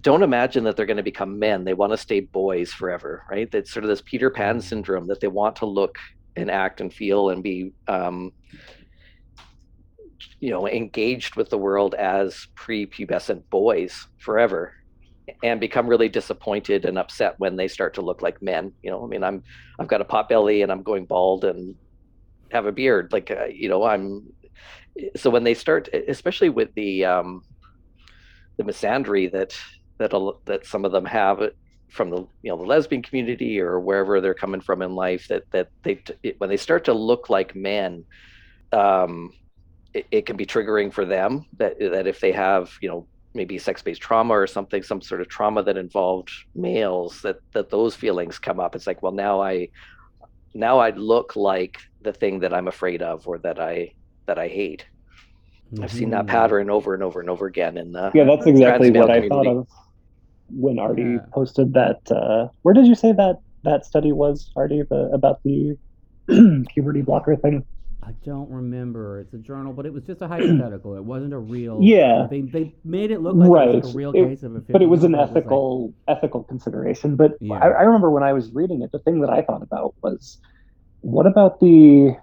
don't 0.00 0.22
imagine 0.22 0.64
that 0.64 0.76
they're 0.76 0.86
going 0.86 0.98
to 0.98 1.02
become 1.02 1.38
men. 1.38 1.64
They 1.64 1.74
want 1.74 1.92
to 1.92 1.96
stay 1.96 2.20
boys 2.20 2.72
forever, 2.72 3.24
right? 3.30 3.50
That's 3.50 3.72
sort 3.72 3.84
of 3.84 3.88
this 3.88 4.02
Peter 4.04 4.30
Pan 4.30 4.60
syndrome 4.60 5.06
that 5.08 5.20
they 5.20 5.26
want 5.26 5.56
to 5.56 5.66
look 5.66 5.96
and 6.36 6.50
act 6.50 6.80
and 6.80 6.92
feel 6.92 7.30
and 7.30 7.42
be, 7.42 7.72
um, 7.88 8.32
you 10.40 10.50
know, 10.50 10.68
engaged 10.68 11.36
with 11.36 11.50
the 11.50 11.58
world 11.58 11.94
as 11.94 12.46
prepubescent 12.56 13.42
boys 13.50 14.06
forever 14.18 14.74
and 15.42 15.60
become 15.60 15.86
really 15.86 16.08
disappointed 16.08 16.84
and 16.84 16.98
upset 16.98 17.34
when 17.38 17.56
they 17.56 17.68
start 17.68 17.94
to 17.94 18.02
look 18.02 18.22
like 18.22 18.42
men. 18.42 18.72
You 18.82 18.90
know, 18.90 19.04
I 19.04 19.06
mean, 19.06 19.24
I'm 19.24 19.42
I've 19.78 19.88
got 19.88 20.00
a 20.00 20.04
pot 20.04 20.28
belly 20.28 20.62
and 20.62 20.70
I'm 20.70 20.82
going 20.82 21.06
bald 21.06 21.44
and 21.44 21.74
have 22.50 22.66
a 22.66 22.72
beard. 22.72 23.12
Like, 23.12 23.30
uh, 23.30 23.46
you 23.46 23.68
know, 23.68 23.84
I'm 23.84 24.32
so 25.16 25.30
when 25.30 25.44
they 25.44 25.54
start, 25.54 25.88
especially 26.08 26.50
with 26.50 26.74
the 26.74 27.04
um, 27.04 27.42
the 28.56 28.64
misandry 28.64 29.30
that 29.32 29.56
that 29.98 30.12
that 30.44 30.66
some 30.66 30.84
of 30.84 30.92
them 30.92 31.04
have, 31.04 31.40
from 31.94 32.10
the 32.10 32.26
you 32.42 32.50
know 32.50 32.56
the 32.56 32.64
lesbian 32.64 33.02
community 33.02 33.60
or 33.60 33.78
wherever 33.78 34.20
they're 34.20 34.34
coming 34.34 34.60
from 34.60 34.82
in 34.82 34.94
life 34.94 35.28
that 35.28 35.44
that 35.52 35.68
they 35.82 36.02
when 36.38 36.50
they 36.50 36.56
start 36.56 36.84
to 36.84 36.92
look 36.92 37.30
like 37.30 37.54
men 37.54 38.04
um, 38.72 39.32
it, 39.94 40.06
it, 40.10 40.26
can 40.26 40.36
be 40.36 40.44
triggering 40.44 40.92
for 40.92 41.04
them 41.04 41.46
that 41.56 41.78
that 41.78 42.06
if 42.08 42.18
they 42.18 42.32
have 42.32 42.76
you 42.82 42.88
know 42.88 43.06
maybe 43.34 43.58
sex-based 43.58 44.00
trauma 44.00 44.32
or 44.32 44.46
something 44.46 44.82
some 44.82 45.00
sort 45.00 45.20
of 45.20 45.28
trauma 45.28 45.62
that 45.62 45.76
involved 45.76 46.30
males 46.54 47.20
that 47.22 47.38
that 47.52 47.68
those 47.70 47.94
feelings 47.94 48.38
come 48.38 48.60
up 48.60 48.74
it's 48.74 48.86
like 48.86 49.02
well 49.02 49.12
now 49.12 49.42
i 49.42 49.68
now 50.54 50.78
i 50.78 50.90
look 50.90 51.36
like 51.36 51.78
the 52.02 52.12
thing 52.12 52.38
that 52.40 52.54
i'm 52.54 52.68
afraid 52.68 53.02
of 53.02 53.26
or 53.26 53.38
that 53.38 53.60
i 53.60 53.92
that 54.26 54.38
i 54.38 54.46
hate 54.48 54.86
mm-hmm. 55.72 55.82
i've 55.84 55.92
seen 55.92 56.10
that 56.10 56.22
mm-hmm. 56.22 56.28
pattern 56.28 56.70
over 56.70 56.94
and 56.94 57.02
over 57.02 57.20
and 57.20 57.28
over 57.28 57.46
again 57.46 57.76
in 57.76 57.92
the 57.92 58.10
yeah 58.14 58.24
that's 58.24 58.46
exactly 58.46 58.90
what 58.90 59.10
i 59.10 59.28
thought 59.28 59.46
of 59.46 59.68
when 60.50 60.78
artie 60.78 61.02
yeah. 61.02 61.18
posted 61.32 61.72
that 61.72 62.00
uh, 62.12 62.46
where 62.62 62.74
did 62.74 62.86
you 62.86 62.94
say 62.94 63.12
that 63.12 63.40
that 63.64 63.84
study 63.84 64.12
was 64.12 64.50
artie 64.56 64.82
the, 64.82 65.10
about 65.12 65.42
the 65.42 65.76
puberty 66.68 67.02
blocker 67.02 67.34
thing 67.36 67.64
I 68.06 68.12
don't 68.24 68.50
remember. 68.50 69.20
It's 69.20 69.32
a 69.32 69.38
journal, 69.38 69.72
but 69.72 69.86
it 69.86 69.92
was 69.92 70.04
just 70.04 70.20
a 70.20 70.28
hypothetical. 70.28 70.94
It 70.96 71.04
wasn't 71.04 71.32
a 71.32 71.38
real. 71.38 71.78
Yeah. 71.80 72.26
They 72.28 72.42
they 72.42 72.74
made 72.84 73.10
it 73.10 73.20
look 73.20 73.34
like 73.34 73.50
right. 73.50 73.68
it 73.70 73.82
was 73.82 73.94
a 73.94 73.96
real 73.96 74.12
it, 74.12 74.28
case 74.28 74.42
of 74.42 74.56
a. 74.56 74.60
But 74.60 74.82
it 74.82 74.86
was 74.86 75.04
an 75.04 75.14
ethical 75.14 75.86
was 75.86 75.94
like, 76.06 76.18
ethical 76.18 76.42
consideration. 76.42 77.16
But 77.16 77.32
yeah. 77.40 77.54
I, 77.54 77.68
I 77.68 77.82
remember 77.82 78.10
when 78.10 78.22
I 78.22 78.34
was 78.34 78.50
reading 78.52 78.82
it, 78.82 78.92
the 78.92 78.98
thing 78.98 79.20
that 79.22 79.30
I 79.30 79.40
thought 79.40 79.62
about 79.62 79.94
was, 80.02 80.38
what 81.00 81.26
about 81.26 81.60
the 81.60 82.14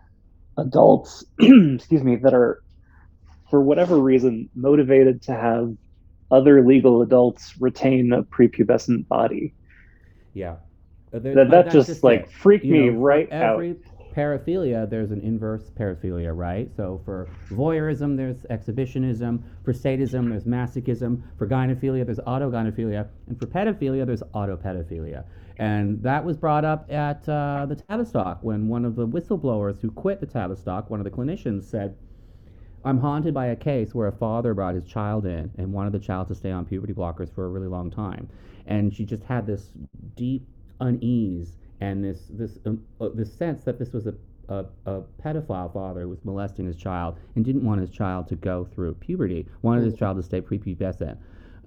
adults? 0.57 1.25
excuse 1.39 2.03
me, 2.03 2.17
that 2.17 2.33
are, 2.33 2.61
for 3.49 3.61
whatever 3.61 3.97
reason, 3.97 4.49
motivated 4.53 5.23
to 5.23 5.31
have 5.31 5.75
other 6.29 6.63
legal 6.63 7.01
adults 7.01 7.55
retain 7.59 8.13
a 8.13 8.21
prepubescent 8.23 9.07
body. 9.07 9.55
Yeah. 10.33 10.57
That, 11.11 11.49
that 11.49 11.71
just, 11.71 11.89
just 11.89 12.03
like 12.03 12.31
freaked 12.31 12.63
me 12.63 12.89
know, 12.89 12.97
right 12.97 13.27
every, 13.29 13.71
out 13.71 13.77
paraphilia, 14.13 14.89
there's 14.89 15.11
an 15.11 15.21
inverse 15.21 15.69
paraphilia, 15.71 16.35
right? 16.35 16.69
So 16.75 17.01
for 17.05 17.27
voyeurism, 17.49 18.17
there's 18.17 18.45
exhibitionism. 18.49 19.43
For 19.63 19.73
sadism, 19.73 20.29
there's 20.29 20.45
masochism. 20.45 21.21
For 21.37 21.47
gynephilia, 21.47 22.05
there's 22.05 22.19
autogynephilia. 22.19 23.07
And 23.27 23.39
for 23.39 23.47
pedophilia, 23.47 24.05
there's 24.05 24.23
autopedophilia. 24.33 25.23
And 25.57 26.01
that 26.03 26.25
was 26.25 26.37
brought 26.37 26.65
up 26.65 26.91
at 26.91 27.27
uh, 27.29 27.65
the 27.67 27.75
Tavistock 27.75 28.39
when 28.41 28.67
one 28.67 28.85
of 28.85 28.95
the 28.95 29.07
whistleblowers 29.07 29.79
who 29.81 29.91
quit 29.91 30.19
the 30.19 30.25
Tavistock, 30.25 30.89
one 30.89 30.99
of 30.99 31.03
the 31.03 31.11
clinicians, 31.11 31.63
said, 31.63 31.95
I'm 32.83 32.99
haunted 32.99 33.33
by 33.33 33.47
a 33.47 33.55
case 33.55 33.93
where 33.93 34.07
a 34.07 34.11
father 34.11 34.55
brought 34.55 34.73
his 34.73 34.85
child 34.85 35.25
in 35.25 35.51
and 35.57 35.71
wanted 35.71 35.93
the 35.93 35.99
child 35.99 36.29
to 36.29 36.35
stay 36.35 36.51
on 36.51 36.65
puberty 36.65 36.93
blockers 36.93 37.31
for 37.33 37.45
a 37.45 37.49
really 37.49 37.67
long 37.67 37.91
time. 37.91 38.27
And 38.65 38.93
she 38.93 39.05
just 39.05 39.23
had 39.23 39.45
this 39.45 39.71
deep 40.15 40.47
unease 40.79 41.57
and 41.81 42.03
this 42.03 42.21
this 42.29 42.59
um, 42.65 42.83
uh, 43.01 43.09
this 43.13 43.33
sense 43.33 43.63
that 43.63 43.77
this 43.77 43.91
was 43.91 44.07
a, 44.07 44.13
a, 44.47 44.65
a 44.85 45.01
pedophile 45.23 45.73
father 45.73 46.01
who 46.01 46.09
was 46.09 46.23
molesting 46.23 46.65
his 46.65 46.77
child 46.77 47.17
and 47.35 47.43
didn't 47.43 47.65
want 47.65 47.81
his 47.81 47.89
child 47.89 48.27
to 48.29 48.35
go 48.35 48.67
through 48.73 48.93
puberty, 48.95 49.47
wanted 49.63 49.83
his 49.83 49.95
child 49.95 50.17
to 50.17 50.23
stay 50.23 50.39
prepubescent. 50.39 51.17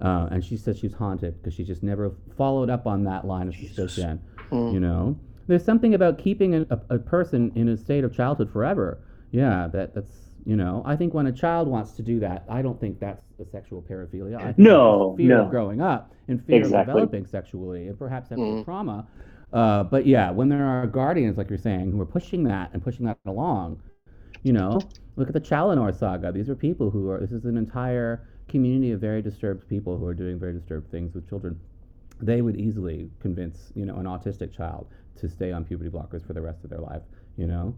Uh, 0.01 0.27
and 0.31 0.43
she 0.43 0.57
said 0.57 0.77
she's 0.77 0.93
haunted 0.93 1.37
because 1.37 1.53
she 1.53 1.63
just 1.63 1.83
never 1.83 2.11
followed 2.37 2.69
up 2.69 2.85
on 2.87 3.03
that 3.03 3.25
line 3.25 3.47
of 3.47 3.55
suspicion. 3.55 4.21
Mm. 4.51 4.73
You 4.73 4.79
know, 4.79 5.17
there's 5.47 5.63
something 5.63 5.93
about 5.93 6.17
keeping 6.17 6.55
a, 6.55 6.61
a, 6.69 6.95
a, 6.95 6.99
person 6.99 7.51
in 7.55 7.69
a 7.69 7.77
state 7.77 8.03
of 8.03 8.13
childhood 8.13 8.51
forever. 8.51 8.99
Yeah, 9.31 9.67
that 9.71 9.93
that's 9.93 10.11
you 10.45 10.55
know. 10.55 10.81
I 10.85 10.95
think 10.95 11.13
when 11.13 11.27
a 11.27 11.31
child 11.31 11.67
wants 11.67 11.91
to 11.93 12.01
do 12.01 12.19
that, 12.21 12.45
I 12.49 12.61
don't 12.61 12.79
think 12.79 12.99
that's 12.99 13.23
a 13.39 13.45
sexual 13.45 13.81
paraphilia. 13.81 14.37
I 14.37 14.43
think 14.45 14.59
no, 14.59 15.15
fear 15.17 15.29
no. 15.29 15.45
of 15.45 15.49
growing 15.49 15.81
up 15.81 16.13
and 16.27 16.45
fear 16.45 16.59
exactly. 16.59 16.79
of 16.79 16.87
developing 16.87 17.25
sexually 17.25 17.87
and 17.87 17.97
perhaps 17.97 18.29
having 18.29 18.61
mm. 18.61 18.65
trauma. 18.65 19.07
Uh, 19.53 19.83
but 19.83 20.05
yeah, 20.05 20.31
when 20.31 20.49
there 20.49 20.65
are 20.65 20.85
guardians, 20.87 21.37
like 21.37 21.49
you're 21.49 21.57
saying, 21.57 21.91
who 21.91 22.01
are 22.01 22.05
pushing 22.05 22.43
that 22.43 22.71
and 22.73 22.83
pushing 22.83 23.05
that 23.05 23.17
along, 23.25 23.81
you 24.43 24.53
know, 24.53 24.79
look 25.15 25.27
at 25.27 25.33
the 25.33 25.39
Challenor 25.39 25.91
saga. 25.91 26.31
These 26.31 26.49
are 26.49 26.55
people 26.55 26.89
who 26.91 27.09
are, 27.09 27.19
this 27.19 27.31
is 27.31 27.45
an 27.45 27.57
entire 27.57 28.27
community 28.47 28.91
of 28.91 28.99
very 28.99 29.21
disturbed 29.21 29.67
people 29.67 29.97
who 29.97 30.05
are 30.05 30.13
doing 30.13 30.39
very 30.39 30.53
disturbed 30.53 30.91
things 30.91 31.13
with 31.15 31.27
children. 31.27 31.59
They 32.21 32.41
would 32.41 32.57
easily 32.57 33.09
convince, 33.19 33.71
you 33.75 33.85
know, 33.85 33.95
an 33.95 34.05
autistic 34.05 34.55
child 34.55 34.87
to 35.17 35.29
stay 35.29 35.51
on 35.51 35.65
puberty 35.65 35.89
blockers 35.89 36.25
for 36.25 36.33
the 36.33 36.41
rest 36.41 36.63
of 36.63 36.69
their 36.69 36.79
life, 36.79 37.01
you 37.37 37.47
know? 37.47 37.75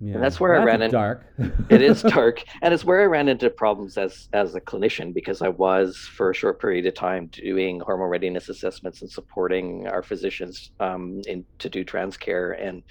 Yeah. 0.00 0.14
And 0.14 0.22
that's 0.22 0.38
where 0.38 0.60
I 0.60 0.64
ran 0.64 0.82
into 0.82 0.92
dark. 0.92 1.24
it 1.70 1.80
is 1.80 2.02
dark, 2.16 2.44
and 2.62 2.74
it's 2.74 2.84
where 2.84 3.00
I 3.00 3.06
ran 3.06 3.28
into 3.28 3.48
problems 3.48 3.96
as 3.96 4.28
as 4.32 4.54
a 4.54 4.60
clinician 4.60 5.14
because 5.14 5.40
I 5.40 5.48
was 5.48 5.96
for 5.96 6.30
a 6.30 6.34
short 6.34 6.60
period 6.60 6.86
of 6.86 6.94
time 6.94 7.28
doing 7.28 7.80
hormone 7.80 8.10
readiness 8.10 8.48
assessments 8.48 9.00
and 9.00 9.10
supporting 9.10 9.86
our 9.86 10.02
physicians 10.02 10.70
um, 10.80 11.22
in 11.26 11.44
to 11.58 11.68
do 11.68 11.84
trans 11.84 12.16
care 12.16 12.52
and. 12.52 12.82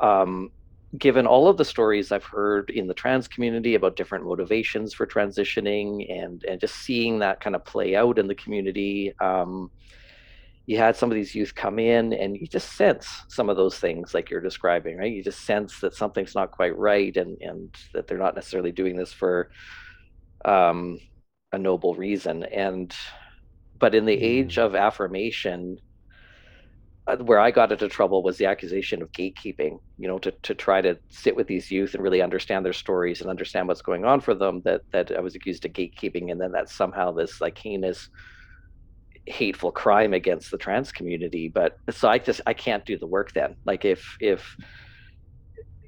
Um, 0.00 0.50
given 0.98 1.26
all 1.26 1.46
of 1.46 1.56
the 1.56 1.64
stories 1.64 2.10
I've 2.10 2.24
heard 2.24 2.70
in 2.70 2.88
the 2.88 2.94
trans 2.94 3.28
community 3.28 3.74
about 3.74 3.96
different 3.96 4.24
motivations 4.24 4.92
for 4.92 5.06
transitioning 5.06 6.10
and 6.10 6.42
and 6.44 6.60
just 6.60 6.74
seeing 6.76 7.20
that 7.20 7.40
kind 7.40 7.54
of 7.54 7.64
play 7.64 7.94
out 7.94 8.18
in 8.18 8.26
the 8.26 8.34
community, 8.34 9.12
um, 9.20 9.70
you 10.70 10.76
had 10.76 10.94
some 10.94 11.10
of 11.10 11.16
these 11.16 11.34
youth 11.34 11.52
come 11.52 11.80
in 11.80 12.12
and 12.12 12.36
you 12.36 12.46
just 12.46 12.74
sense 12.76 13.24
some 13.26 13.50
of 13.50 13.56
those 13.56 13.76
things 13.76 14.14
like 14.14 14.30
you're 14.30 14.40
describing 14.40 14.96
right 14.96 15.12
you 15.12 15.20
just 15.20 15.44
sense 15.44 15.80
that 15.80 15.92
something's 15.92 16.36
not 16.36 16.52
quite 16.52 16.78
right 16.78 17.16
and 17.16 17.36
and 17.42 17.74
that 17.92 18.06
they're 18.06 18.16
not 18.16 18.36
necessarily 18.36 18.70
doing 18.70 18.94
this 18.94 19.12
for 19.12 19.50
um, 20.44 20.96
a 21.50 21.58
noble 21.58 21.96
reason 21.96 22.44
and 22.44 22.94
but 23.80 23.96
in 23.96 24.04
the 24.04 24.14
age 24.14 24.54
mm-hmm. 24.54 24.66
of 24.66 24.76
affirmation 24.76 25.76
uh, 27.08 27.16
where 27.16 27.40
I 27.40 27.50
got 27.50 27.72
into 27.72 27.88
trouble 27.88 28.22
was 28.22 28.36
the 28.36 28.44
accusation 28.44 29.02
of 29.02 29.10
gatekeeping, 29.10 29.80
you 29.98 30.06
know, 30.06 30.18
to, 30.18 30.30
to 30.30 30.54
try 30.54 30.82
to 30.82 30.98
sit 31.08 31.34
with 31.34 31.46
these 31.46 31.70
youth 31.70 31.94
and 31.94 32.02
really 32.02 32.20
understand 32.20 32.64
their 32.64 32.74
stories 32.74 33.22
and 33.22 33.30
understand 33.30 33.66
what's 33.66 33.80
going 33.80 34.04
on 34.04 34.20
for 34.20 34.34
them, 34.34 34.60
that, 34.66 34.82
that 34.92 35.10
I 35.16 35.20
was 35.20 35.34
accused 35.34 35.64
of 35.64 35.72
gatekeeping. 35.72 36.30
And 36.30 36.38
then 36.38 36.52
that 36.52 36.68
somehow 36.68 37.10
this 37.10 37.40
like 37.40 37.56
heinous 37.56 38.10
hateful 39.26 39.70
crime 39.70 40.12
against 40.12 40.50
the 40.50 40.58
trans 40.58 40.90
community 40.90 41.48
but 41.48 41.78
so 41.90 42.08
i 42.08 42.18
just 42.18 42.40
i 42.46 42.52
can't 42.52 42.84
do 42.84 42.98
the 42.98 43.06
work 43.06 43.32
then. 43.32 43.54
Like 43.64 43.84
if 43.84 44.16
if 44.20 44.56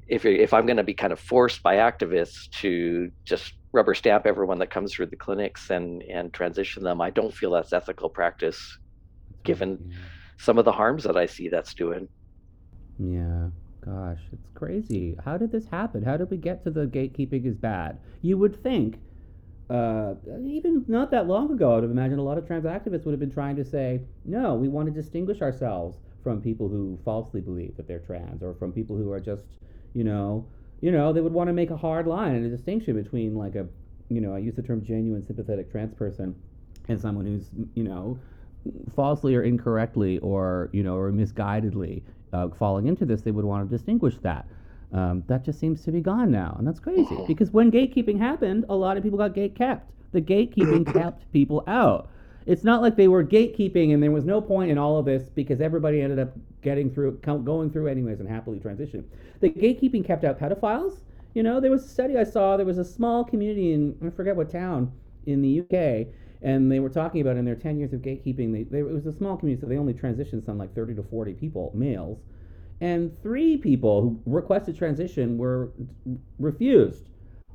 if 0.09 0.25
if 0.25 0.53
i'm 0.53 0.67
going 0.67 0.77
to 0.77 0.85
be 0.85 0.95
kind 0.95 1.13
of 1.13 1.21
forced 1.21 1.63
by 1.63 1.77
activists 1.77 2.51
to 2.61 3.11
just 3.25 3.55
rubber 3.73 3.95
stamp 3.95 4.27
everyone 4.27 4.59
that 4.59 4.71
comes 4.71 4.93
through 4.93 5.07
the 5.07 5.17
clinics 5.17 5.71
and 5.71 6.03
and 6.03 6.33
transition 6.33 6.83
them 6.83 7.01
i 7.01 7.11
don't 7.11 7.35
feel 7.35 7.51
that's 7.53 7.73
ethical 7.73 8.11
practice 8.11 8.79
given 9.45 9.79
yeah. 9.89 9.97
some 10.39 10.59
of 10.59 10.65
the 10.65 10.73
harms 10.73 11.03
that 11.05 11.17
i 11.17 11.27
see 11.27 11.49
that's 11.49 11.75
doing. 11.75 12.09
Yeah 12.99 13.49
gosh 13.85 14.21
it's 14.33 14.49
crazy. 14.55 15.17
How 15.25 15.37
did 15.37 15.53
this 15.53 15.67
happen? 15.67 16.03
How 16.05 16.17
did 16.17 16.31
we 16.31 16.37
get 16.37 16.65
to 16.65 16.71
the 16.71 16.87
gatekeeping 16.87 17.45
is 17.45 17.57
bad? 17.57 17.99
You 18.23 18.39
would 18.39 18.63
think 18.63 18.99
uh, 19.73 20.15
even 20.45 20.85
not 20.87 21.11
that 21.13 21.27
long 21.27 21.51
ago, 21.51 21.79
I'd 21.79 21.85
imagine 21.85 22.19
a 22.19 22.23
lot 22.23 22.37
of 22.37 22.47
trans 22.47 22.65
activists 22.65 23.05
would 23.05 23.13
have 23.13 23.21
been 23.21 23.33
trying 23.33 23.57
to 23.57 23.65
say, 23.65 24.01
no, 24.25 24.55
we 24.55 24.69
want 24.69 24.87
to 24.87 24.93
distinguish 24.93 25.41
ourselves 25.41 25.97
from 26.23 26.41
people 26.41 26.69
who 26.69 26.99
falsely 27.05 27.41
believe 27.41 27.77
that 27.77 27.89
they're 27.89 27.99
trans, 28.01 28.43
or 28.43 28.55
from 28.55 28.73
people 28.73 28.97
who 28.97 29.11
are 29.11 29.21
just, 29.21 29.45
you 29.95 30.05
know, 30.05 30.47
you 30.81 30.93
know, 30.93 31.13
they 31.13 31.21
would 31.21 31.33
want 31.33 31.49
to 31.49 31.53
make 31.53 31.71
a 31.71 31.77
hard 31.77 32.07
line 32.07 32.35
and 32.35 32.45
a 32.45 32.49
distinction 32.49 33.01
between 33.01 33.35
like 33.35 33.55
a, 33.55 33.67
you 34.09 34.21
know, 34.21 34.35
I 34.35 34.39
use 34.39 34.55
the 34.55 34.63
term 34.63 34.85
genuine 34.85 35.25
sympathetic 35.25 35.71
trans 35.71 35.95
person 35.95 36.35
and 36.89 37.01
someone 37.01 37.25
who's, 37.25 37.49
you 37.75 37.85
know, 37.85 38.19
falsely 38.95 39.35
or 39.35 39.43
incorrectly 39.43 40.19
or 40.19 40.71
you 40.73 40.83
know 40.83 40.97
or 40.97 41.11
misguidedly 41.11 42.03
uh, 42.33 42.49
falling 42.49 42.87
into 42.87 43.05
this. 43.05 43.23
They 43.23 43.31
would 43.31 43.45
want 43.45 43.69
to 43.69 43.77
distinguish 43.77 44.17
that. 44.23 44.47
Um, 44.93 45.25
that 45.27 45.45
just 45.45 45.59
seems 45.59 45.83
to 45.85 45.93
be 45.93 46.01
gone 46.01 46.31
now, 46.31 46.55
and 46.59 46.67
that's 46.67 46.81
crazy. 46.81 47.17
Because 47.27 47.51
when 47.51 47.71
gatekeeping 47.71 48.19
happened, 48.19 48.67
a 48.69 48.75
lot 48.77 48.97
of 48.97 49.03
people 49.03 49.19
got 49.19 49.35
gate 49.35 49.55
kept. 49.55 49.91
The 50.13 50.21
gatekeeping 50.21 50.93
kept 50.93 51.31
people 51.33 51.65
out. 51.67 52.11
It's 52.45 52.65
not 52.65 52.83
like 52.83 52.97
they 52.97 53.09
were 53.09 53.25
gatekeeping 53.25 53.95
and 53.95 54.03
there 54.03 54.11
was 54.11 54.25
no 54.25 54.41
point 54.41 54.71
in 54.71 54.77
all 54.77 54.99
of 54.99 55.07
this 55.07 55.29
because 55.31 55.61
everybody 55.61 56.03
ended 56.03 56.19
up 56.19 56.33
getting 56.61 56.91
through, 56.93 57.13
going 57.23 57.71
through 57.71 57.87
anyways, 57.87 58.21
and 58.21 58.29
happily 58.29 58.59
transitioning. 58.59 59.05
The 59.41 59.51
gatekeeping 59.51 60.05
kept 60.05 60.25
out 60.25 60.39
pedophiles. 60.39 60.99
You 61.35 61.43
know, 61.43 61.61
there 61.61 61.71
was 61.71 61.85
a 61.85 61.89
study 61.89 62.19
I 62.19 62.25
saw. 62.25 62.57
There 62.57 62.67
was 62.67 62.79
a 62.79 62.85
small 62.85 63.25
community 63.25 63.73
in 63.73 63.97
I 64.05 64.11
forget 64.11 64.37
what 64.37 64.51
town 64.51 64.93
in 65.25 65.41
the 65.41 65.61
UK, 65.61 66.09
and 66.43 66.71
they 66.71 66.81
were 66.81 66.91
talking 66.91 67.21
about 67.21 67.37
in 67.37 67.45
their 67.45 67.55
10 67.55 67.79
years 67.79 67.93
of 67.93 68.01
gatekeeping, 68.01 68.53
they, 68.53 68.65
they, 68.65 68.81
it 68.81 68.93
was 68.93 69.07
a 69.07 69.13
small 69.13 69.37
community, 69.37 69.61
so 69.61 69.69
they 69.69 69.79
only 69.79 69.95
transitioned 69.95 70.45
some 70.45 70.59
like 70.59 70.75
30 70.75 70.97
to 70.97 71.03
40 71.05 71.35
people, 71.35 71.71
males 71.75 72.19
and 72.83 73.17
three 73.23 73.57
people 73.57 74.03
who 74.03 74.21
requested 74.27 74.77
transition 74.77 75.39
were 75.39 75.71
refused 76.41 77.11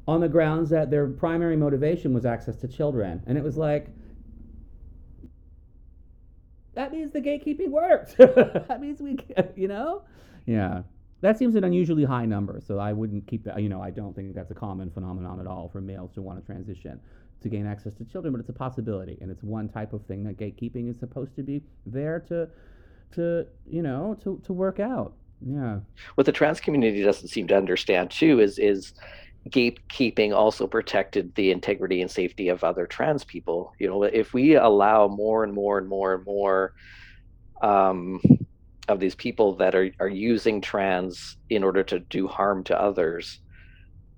on 0.08 0.22
the 0.22 0.30
grounds 0.30 0.70
that 0.70 0.90
their 0.90 1.06
primary 1.06 1.58
motivation 1.58 2.14
was 2.14 2.26
access 2.26 2.56
to 2.56 2.68
children. 2.68 3.22
And 3.28 3.38
it 3.38 3.44
was 3.44 3.58
like, 3.58 3.90
that 6.76 6.94
means 6.94 7.12
the 7.12 7.20
gatekeeping 7.20 7.72
worked. 7.72 8.16
that 8.18 8.80
means 8.80 9.02
we, 9.02 9.18
you 9.58 9.68
know? 9.68 10.04
Yeah. 10.46 10.84
That 11.20 11.38
seems 11.38 11.56
an 11.56 11.66
unusually 11.66 12.06
high 12.06 12.26
number, 12.26 12.62
so 12.66 12.80
I 12.80 12.94
wouldn't 12.94 13.28
keep 13.28 13.44
that. 13.44 13.62
You 13.62 13.68
know, 13.68 13.82
I 13.82 13.90
don't 13.92 14.16
think 14.16 14.34
that's 14.34 14.52
a 14.52 14.56
common 14.56 14.90
phenomenon 14.92 15.42
at 15.42 15.48
all 15.48 15.68
for 15.68 15.82
males 15.82 16.14
to 16.14 16.22
want 16.22 16.40
to 16.40 16.46
transition. 16.46 17.02
to 17.42 17.50
gain 17.50 17.68
access 17.68 17.94
to 17.96 18.06
children, 18.06 18.32
but 18.32 18.40
it's 18.40 18.50
a 18.50 18.54
possibility, 18.54 19.18
and 19.20 19.30
it's 19.30 19.44
one 19.44 19.68
type 19.68 19.92
of 19.92 20.06
thing 20.06 20.24
that 20.24 20.38
gatekeeping 20.38 20.90
is 20.90 20.98
supposed 20.98 21.36
to 21.36 21.44
be 21.44 21.62
there 21.86 22.22
to, 22.22 22.48
to 23.14 23.45
you 23.70 23.82
know, 23.82 24.18
to 24.24 24.41
to 24.45 24.53
work 24.53 24.80
out. 24.80 25.14
Yeah. 25.45 25.80
What 26.16 26.26
the 26.26 26.32
trans 26.32 26.60
community 26.60 27.03
doesn't 27.03 27.28
seem 27.28 27.47
to 27.47 27.58
understand 27.58 28.12
too 28.12 28.39
is 28.39 28.58
is 28.58 28.93
gatekeeping 29.49 30.36
also 30.36 30.68
protected 30.68 31.34
the 31.36 31.51
integrity 31.51 32.01
and 32.01 32.12
safety 32.12 32.49
of 32.49 32.64
other 32.64 32.86
trans 32.86 33.24
people. 33.24 33.74
You 33.80 33.88
know, 33.88 34.03
if 34.03 34.34
we 34.34 34.55
allow 34.55 35.08
more 35.08 35.43
and 35.43 35.53
more 35.53 35.78
and 35.78 35.88
more 35.88 36.16
and 36.16 36.26
more 36.26 36.74
um, 37.62 38.22
of 38.88 38.99
these 38.99 39.16
people 39.16 39.55
that 39.58 39.76
are 39.76 39.91
are 39.99 40.08
using 40.08 40.62
trans 40.62 41.38
in 41.49 41.64
order 41.64 41.84
to 41.84 41.99
do 41.99 42.28
harm 42.28 42.64
to 42.66 42.82
others, 42.82 43.39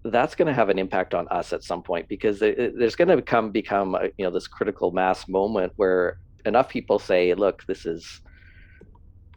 that's 0.06 0.36
going 0.36 0.48
to 0.48 0.54
have 0.54 0.70
an 0.70 0.80
impact 0.80 1.14
on 1.14 1.28
us 1.28 1.54
at 1.54 1.64
some 1.64 1.84
point 1.84 2.08
because 2.08 2.40
there's 2.40 2.96
going 2.96 3.10
to 3.10 3.18
become 3.18 3.52
become 3.52 3.96
a, 3.96 4.06
you 4.18 4.26
know 4.26 4.32
this 4.32 4.48
critical 4.48 4.92
mass 4.92 5.28
moment 5.28 5.74
where 5.76 6.20
enough 6.46 6.70
people 6.70 7.00
say, 7.00 7.34
look, 7.34 7.66
this 7.66 7.86
is 7.86 8.22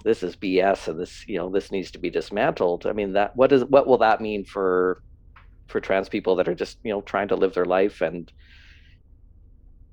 this 0.05 0.23
is 0.23 0.37
BS 0.37 0.89
and 0.89 0.99
this 0.99 1.25
you 1.27 1.39
know 1.39 1.51
this 1.51 1.71
needs 1.71 1.91
to 1.93 1.99
be 1.99 2.11
dismantled. 2.11 2.87
I 2.87 2.93
mean 2.93 3.13
that 3.13 3.37
what 3.37 3.53
is 3.53 3.65
what 3.65 3.87
will 3.87 3.99
that 3.99 4.21
mean 4.21 4.45
for 4.45 5.03
for 5.69 5.81
trans 5.81 6.09
people 6.09 6.37
that 6.37 6.49
are 6.49 6.55
just 6.55 6.79
you 6.85 6.93
know 6.93 7.03
trying 7.03 7.29
to 7.29 7.37
live 7.37 7.55
their 7.55 7.65
life 7.65 8.01
and 8.01 8.31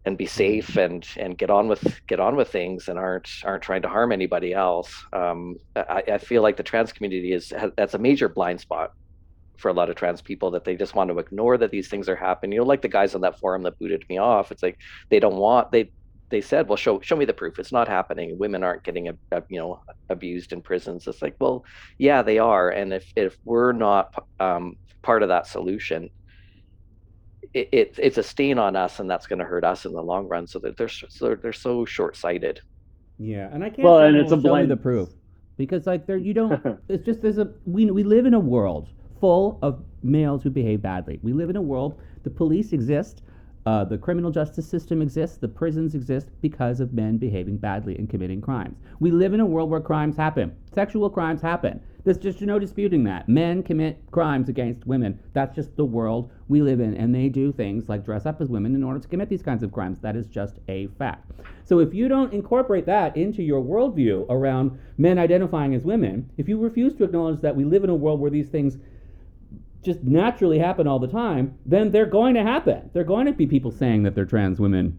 and 0.05 0.17
be 0.17 0.25
safe 0.25 0.77
and 0.77 1.07
and 1.17 1.37
get 1.37 1.49
on 1.49 1.67
with 1.67 2.01
get 2.07 2.19
on 2.19 2.35
with 2.35 2.49
things 2.49 2.87
and 2.87 2.97
aren't 2.97 3.29
aren't 3.43 3.63
trying 3.63 3.81
to 3.81 3.89
harm 3.89 4.11
anybody 4.11 4.53
else. 4.53 4.93
Um, 5.13 5.57
I, 5.75 6.03
I 6.13 6.17
feel 6.17 6.41
like 6.41 6.57
the 6.57 6.63
trans 6.63 6.91
community 6.91 7.33
is 7.33 7.53
that's 7.75 7.93
a 7.93 7.99
major 7.99 8.29
blind 8.29 8.61
spot 8.61 8.93
for 9.57 9.69
a 9.69 9.73
lot 9.73 9.89
of 9.89 9.95
trans 9.95 10.21
people 10.21 10.51
that 10.51 10.63
they 10.63 10.75
just 10.75 10.95
want 10.95 11.09
to 11.09 11.19
ignore 11.19 11.57
that 11.57 11.69
these 11.69 11.89
things 11.89 12.07
are 12.07 12.15
happening. 12.15 12.53
You 12.53 12.59
know, 12.59 12.65
like 12.65 12.81
the 12.81 12.87
guys 12.87 13.13
on 13.13 13.21
that 13.21 13.39
forum 13.39 13.63
that 13.63 13.77
booted 13.77 14.05
me 14.09 14.17
off. 14.17 14.51
It's 14.51 14.63
like 14.63 14.77
they 15.09 15.19
don't 15.19 15.35
want 15.35 15.71
they 15.71 15.91
they 16.29 16.41
said, 16.41 16.67
well, 16.67 16.77
show 16.77 16.99
show 17.01 17.15
me 17.15 17.25
the 17.25 17.33
proof. 17.33 17.59
It's 17.59 17.71
not 17.71 17.87
happening. 17.87 18.37
Women 18.37 18.63
aren't 18.63 18.83
getting 18.83 19.09
a, 19.09 19.13
a, 19.31 19.43
you 19.49 19.59
know 19.59 19.81
abused 20.09 20.53
in 20.53 20.61
prisons. 20.61 21.07
It's 21.07 21.21
like, 21.21 21.35
well, 21.39 21.65
yeah, 21.97 22.21
they 22.21 22.37
are. 22.37 22.69
And 22.69 22.93
if 22.93 23.11
if 23.15 23.37
we're 23.45 23.73
not 23.73 24.27
um, 24.39 24.75
part 25.01 25.23
of 25.23 25.29
that 25.29 25.47
solution, 25.47 26.09
it, 27.53 27.69
it, 27.71 27.95
it's 27.97 28.17
a 28.17 28.23
stain 28.23 28.59
on 28.59 28.75
us, 28.75 28.99
and 28.99 29.09
that's 29.09 29.25
going 29.25 29.39
to 29.39 29.45
hurt 29.45 29.63
us 29.63 29.85
in 29.85 29.93
the 29.93 30.03
long 30.03 30.27
run. 30.27 30.45
So 30.45 30.59
that 30.59 30.77
they're 30.77 30.87
so 30.87 31.35
they're 31.35 31.53
so 31.53 31.85
short 31.85 32.15
sighted. 32.15 32.61
Yeah, 33.17 33.49
and 33.51 33.63
I 33.63 33.69
can't. 33.69 33.83
Well, 33.83 33.99
and 33.99 34.15
it's 34.15 34.31
a 34.31 34.37
blind 34.37 34.69
the 34.69 34.77
proof 34.77 35.09
because 35.57 35.87
like 35.87 36.05
there 36.05 36.17
you 36.17 36.33
don't. 36.33 36.79
it's 36.89 37.05
just 37.05 37.21
there's 37.21 37.39
a 37.39 37.51
we 37.65 37.89
we 37.89 38.03
live 38.03 38.25
in 38.25 38.35
a 38.35 38.39
world 38.39 38.89
full 39.19 39.59
of 39.61 39.83
males 40.03 40.43
who 40.43 40.49
behave 40.49 40.81
badly. 40.81 41.19
We 41.23 41.33
live 41.33 41.49
in 41.49 41.55
a 41.55 41.61
world. 41.61 41.99
The 42.23 42.29
police 42.29 42.71
exist 42.71 43.23
uh, 43.65 43.83
the 43.83 43.97
criminal 43.97 44.31
justice 44.31 44.67
system 44.67 45.01
exists, 45.01 45.37
the 45.37 45.47
prisons 45.47 45.93
exist 45.93 46.29
because 46.41 46.79
of 46.79 46.93
men 46.93 47.17
behaving 47.17 47.57
badly 47.57 47.95
and 47.97 48.09
committing 48.09 48.41
crimes. 48.41 48.77
We 48.99 49.11
live 49.11 49.33
in 49.33 49.39
a 49.39 49.45
world 49.45 49.69
where 49.69 49.81
crimes 49.81 50.15
happen. 50.15 50.55
Sexual 50.73 51.09
crimes 51.09 51.41
happen. 51.41 51.81
There's 52.05 52.17
just 52.17 52.41
no 52.41 52.57
disputing 52.57 53.03
that. 53.03 53.27
Men 53.27 53.61
commit 53.61 54.01
crimes 54.11 54.47
against 54.47 54.87
women. 54.87 55.19
That's 55.33 55.53
just 55.53 55.75
the 55.75 55.85
world 55.85 56.31
we 56.47 56.61
live 56.61 56.79
in. 56.79 56.95
And 56.95 57.13
they 57.13 57.27
do 57.27 57.51
things 57.51 57.89
like 57.89 58.05
dress 58.05 58.25
up 58.25 58.39
as 58.39 58.47
women 58.47 58.73
in 58.73 58.83
order 58.83 58.99
to 58.99 59.07
commit 59.07 59.29
these 59.29 59.43
kinds 59.43 59.63
of 59.63 59.73
crimes. 59.73 59.99
That 59.99 60.15
is 60.15 60.27
just 60.27 60.59
a 60.69 60.87
fact. 60.97 61.29
So 61.65 61.79
if 61.79 61.93
you 61.93 62.07
don't 62.07 62.33
incorporate 62.33 62.85
that 62.85 63.17
into 63.17 63.43
your 63.43 63.61
worldview 63.61 64.25
around 64.29 64.79
men 64.97 65.19
identifying 65.19 65.75
as 65.75 65.83
women, 65.83 66.29
if 66.37 66.47
you 66.47 66.57
refuse 66.57 66.95
to 66.95 67.03
acknowledge 67.03 67.41
that 67.41 67.55
we 67.55 67.65
live 67.65 67.83
in 67.83 67.89
a 67.89 67.95
world 67.95 68.21
where 68.21 68.31
these 68.31 68.49
things 68.49 68.77
just 69.83 70.03
naturally 70.03 70.59
happen 70.59 70.87
all 70.87 70.99
the 70.99 71.07
time, 71.07 71.57
then 71.65 71.91
they're 71.91 72.05
going 72.05 72.35
to 72.35 72.43
happen. 72.43 72.89
They're 72.93 73.03
going 73.03 73.25
to 73.25 73.33
be 73.33 73.47
people 73.47 73.71
saying 73.71 74.03
that 74.03 74.15
they're 74.15 74.25
trans 74.25 74.59
women 74.59 74.97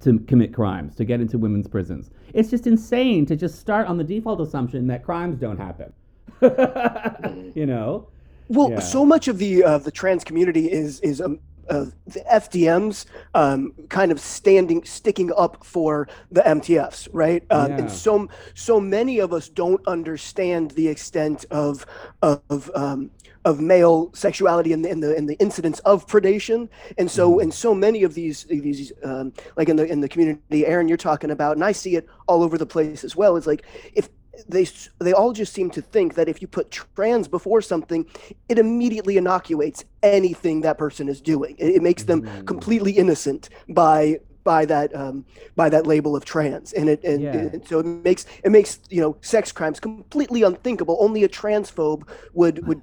to 0.00 0.18
commit 0.20 0.54
crimes, 0.54 0.94
to 0.96 1.04
get 1.04 1.20
into 1.20 1.38
women's 1.38 1.66
prisons. 1.66 2.10
It's 2.34 2.50
just 2.50 2.66
insane 2.66 3.26
to 3.26 3.36
just 3.36 3.58
start 3.58 3.86
on 3.86 3.96
the 3.96 4.04
default 4.04 4.40
assumption 4.40 4.86
that 4.88 5.02
crimes 5.02 5.38
don't 5.38 5.58
happen. 5.58 5.92
you 7.54 7.66
know? 7.66 8.08
Well, 8.48 8.70
yeah. 8.70 8.80
so 8.80 9.04
much 9.04 9.28
of 9.28 9.38
the 9.38 9.62
uh, 9.62 9.78
the 9.78 9.90
trans 9.90 10.24
community 10.24 10.70
is 10.70 11.00
is 11.00 11.20
um, 11.20 11.38
uh, 11.68 11.86
the 12.06 12.20
FTMs 12.20 13.04
um, 13.34 13.74
kind 13.88 14.10
of 14.10 14.20
standing, 14.20 14.84
sticking 14.84 15.30
up 15.36 15.64
for 15.64 16.08
the 16.30 16.40
MTFs, 16.40 17.08
right? 17.12 17.44
Um, 17.50 17.70
yeah. 17.70 17.78
And 17.78 17.90
so, 17.90 18.28
so 18.54 18.80
many 18.80 19.18
of 19.18 19.32
us 19.32 19.48
don't 19.48 19.86
understand 19.86 20.72
the 20.72 20.88
extent 20.88 21.44
of 21.50 21.84
of 22.22 22.70
um, 22.74 23.10
of 23.44 23.60
male 23.60 24.10
sexuality 24.14 24.72
and 24.72 24.84
the, 24.84 24.90
in 24.90 25.00
the 25.00 25.16
in 25.16 25.26
the 25.26 25.36
incidence 25.38 25.78
of 25.80 26.06
predation. 26.06 26.68
And 26.96 27.10
so, 27.10 27.32
mm-hmm. 27.32 27.42
in 27.42 27.50
so 27.52 27.74
many 27.74 28.02
of 28.02 28.14
these 28.14 28.44
these 28.44 28.92
um, 29.04 29.32
like 29.56 29.68
in 29.68 29.76
the 29.76 29.86
in 29.86 30.00
the 30.00 30.08
community, 30.08 30.66
Aaron, 30.66 30.88
you're 30.88 30.96
talking 30.96 31.30
about, 31.30 31.56
and 31.56 31.64
I 31.64 31.72
see 31.72 31.96
it 31.96 32.06
all 32.26 32.42
over 32.42 32.58
the 32.58 32.66
place 32.66 33.04
as 33.04 33.16
well. 33.16 33.36
It's 33.36 33.46
like 33.46 33.64
if 33.94 34.08
they 34.46 34.66
they 35.00 35.12
all 35.12 35.32
just 35.32 35.52
seem 35.52 35.70
to 35.70 35.82
think 35.82 36.14
that 36.14 36.28
if 36.28 36.40
you 36.40 36.48
put 36.48 36.70
trans 36.70 37.28
before 37.28 37.60
something, 37.62 38.06
it 38.48 38.58
immediately 38.58 39.16
inoculates 39.16 39.84
anything 40.02 40.60
that 40.62 40.78
person 40.78 41.08
is 41.08 41.20
doing. 41.20 41.56
It, 41.58 41.76
it 41.76 41.82
makes 41.82 42.04
them 42.04 42.22
mm. 42.22 42.46
completely 42.46 42.92
innocent 42.92 43.48
by 43.68 44.20
by 44.48 44.64
that 44.64 44.96
um, 44.96 45.26
by 45.56 45.68
that 45.68 45.86
label 45.86 46.16
of 46.16 46.24
trans, 46.24 46.72
and 46.72 46.88
it 46.88 47.04
and, 47.04 47.20
yeah. 47.22 47.32
and, 47.36 47.68
so 47.68 47.80
it 47.80 47.84
makes 47.84 48.24
it 48.42 48.50
makes 48.50 48.80
you 48.88 49.02
know 49.02 49.14
sex 49.20 49.52
crimes 49.52 49.78
completely 49.78 50.42
unthinkable. 50.42 50.96
Only 51.00 51.22
a 51.22 51.28
transphobe 51.28 52.08
would 52.32 52.66
would 52.66 52.80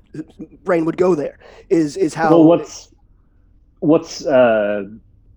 brain 0.63 0.86
would 0.86 0.97
go 0.97 1.16
there. 1.16 1.39
Is 1.70 1.97
is 1.97 2.13
how. 2.13 2.30
Well, 2.30 2.43
what's 2.43 2.91
what's 3.80 4.28
uh, 4.28 4.84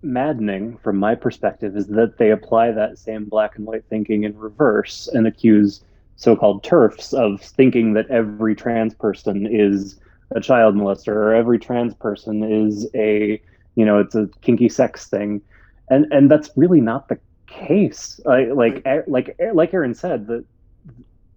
maddening 0.03 0.77
from 0.83 0.97
my 0.97 1.15
perspective 1.15 1.75
is 1.75 1.87
that 1.87 2.19
they 2.19 2.29
apply 2.29 2.73
that 2.73 2.99
same 2.99 3.25
black 3.25 3.55
and 3.55 3.65
white 3.65 3.85
thinking 3.89 4.23
in 4.23 4.37
reverse 4.37 5.09
and 5.11 5.25
accuse 5.25 5.81
so-called 6.15 6.63
turfs 6.63 7.11
of 7.11 7.41
thinking 7.41 7.93
that 7.93 8.07
every 8.11 8.53
trans 8.53 8.93
person 8.93 9.47
is 9.49 9.99
a 10.35 10.39
child 10.39 10.75
molester 10.75 11.15
or 11.15 11.33
every 11.33 11.57
trans 11.57 11.95
person 11.95 12.43
is 12.43 12.87
a 12.93 13.41
you 13.73 13.83
know 13.83 13.97
it's 13.97 14.13
a 14.13 14.29
kinky 14.41 14.69
sex 14.69 15.07
thing 15.07 15.41
and 15.89 16.05
and 16.11 16.29
that's 16.29 16.49
really 16.55 16.81
not 16.81 17.07
the 17.07 17.17
case 17.47 18.19
like 18.25 18.49
like 18.53 18.85
like 19.07 19.39
like 19.53 19.73
aaron 19.73 19.93
said 19.93 20.27
the 20.27 20.43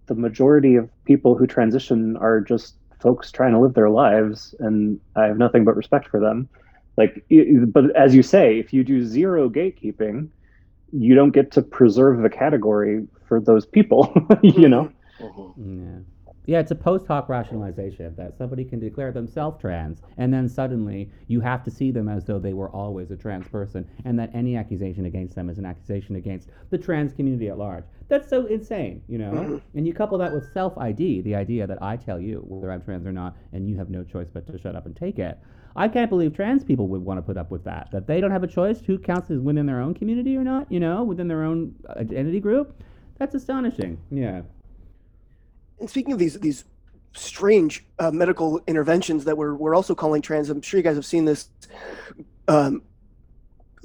the 0.05 0.15
majority 0.15 0.75
of 0.75 0.89
people 1.05 1.35
who 1.35 1.47
transition 1.47 2.15
are 2.17 2.39
just 2.41 2.75
folks 2.99 3.31
trying 3.31 3.51
to 3.51 3.59
live 3.59 3.73
their 3.73 3.89
lives 3.89 4.53
and 4.59 4.99
i 5.15 5.25
have 5.25 5.37
nothing 5.37 5.65
but 5.65 5.75
respect 5.75 6.07
for 6.07 6.19
them 6.19 6.47
like 6.97 7.25
but 7.67 7.95
as 7.95 8.13
you 8.13 8.21
say 8.21 8.59
if 8.59 8.71
you 8.71 8.83
do 8.83 9.03
zero 9.03 9.49
gatekeeping 9.49 10.29
you 10.93 11.15
don't 11.15 11.31
get 11.31 11.51
to 11.51 11.61
preserve 11.61 12.21
the 12.21 12.29
category 12.29 13.05
for 13.27 13.41
those 13.41 13.65
people, 13.65 14.13
you 14.43 14.69
know? 14.69 14.91
Mm-hmm. 15.19 15.83
Yeah. 15.83 15.99
Yeah, 16.45 16.59
it's 16.59 16.71
a 16.71 16.75
post 16.75 17.07
hoc 17.07 17.29
rationalization 17.29 18.15
that 18.15 18.37
somebody 18.37 18.65
can 18.65 18.79
declare 18.79 19.13
themselves 19.13 19.61
trans, 19.61 20.01
and 20.17 20.33
then 20.33 20.49
suddenly 20.49 21.09
you 21.27 21.39
have 21.39 21.63
to 21.63 21.71
see 21.71 21.89
them 21.89 22.09
as 22.09 22.25
though 22.25 22.39
they 22.39 22.53
were 22.53 22.69
always 22.69 23.11
a 23.11 23.15
trans 23.15 23.47
person, 23.47 23.87
and 24.03 24.19
that 24.19 24.29
any 24.33 24.57
accusation 24.57 25.05
against 25.05 25.35
them 25.35 25.49
is 25.49 25.57
an 25.57 25.65
accusation 25.65 26.17
against 26.17 26.49
the 26.69 26.77
trans 26.77 27.13
community 27.13 27.47
at 27.47 27.57
large. 27.57 27.85
That's 28.09 28.29
so 28.29 28.45
insane, 28.47 29.01
you 29.07 29.17
know? 29.17 29.31
Mm-hmm. 29.31 29.77
And 29.77 29.87
you 29.87 29.93
couple 29.93 30.17
that 30.17 30.33
with 30.33 30.51
self 30.51 30.77
ID, 30.77 31.21
the 31.21 31.35
idea 31.35 31.65
that 31.65 31.81
I 31.81 31.95
tell 31.95 32.19
you 32.19 32.43
whether 32.45 32.71
I'm 32.71 32.81
trans 32.81 33.07
or 33.07 33.13
not, 33.13 33.37
and 33.53 33.67
you 33.67 33.77
have 33.77 33.89
no 33.89 34.03
choice 34.03 34.27
but 34.31 34.45
to 34.47 34.57
shut 34.57 34.75
up 34.75 34.85
and 34.85 34.95
take 34.95 35.19
it. 35.19 35.39
I 35.75 35.87
can't 35.87 36.09
believe 36.09 36.35
trans 36.35 36.63
people 36.63 36.87
would 36.89 37.01
want 37.01 37.19
to 37.19 37.21
put 37.21 37.37
up 37.37 37.51
with 37.51 37.63
that. 37.63 37.89
That 37.91 38.05
they 38.05 38.19
don't 38.19 38.31
have 38.31 38.43
a 38.43 38.47
choice 38.47 38.81
who 38.81 38.99
counts 38.99 39.31
as 39.31 39.39
within 39.39 39.65
their 39.65 39.79
own 39.79 39.93
community 39.93 40.35
or 40.35 40.43
not, 40.43 40.71
you 40.71 40.79
know, 40.79 41.03
within 41.03 41.27
their 41.27 41.43
own 41.43 41.73
identity 41.95 42.39
group. 42.39 42.83
That's 43.17 43.33
astonishing. 43.33 43.97
Yeah. 44.11 44.41
And 45.83 45.89
speaking 45.89 46.13
of 46.13 46.19
these 46.19 46.39
these 46.39 46.63
strange 47.11 47.83
uh, 47.99 48.09
medical 48.09 48.61
interventions 48.67 49.25
that 49.25 49.37
we're 49.37 49.53
we're 49.53 49.75
also 49.75 49.93
calling 49.93 50.21
trans, 50.21 50.49
I'm 50.49 50.61
sure 50.61 50.77
you 50.77 50.83
guys 50.83 50.95
have 50.95 51.05
seen 51.05 51.25
this. 51.25 51.49
Um, 52.47 52.83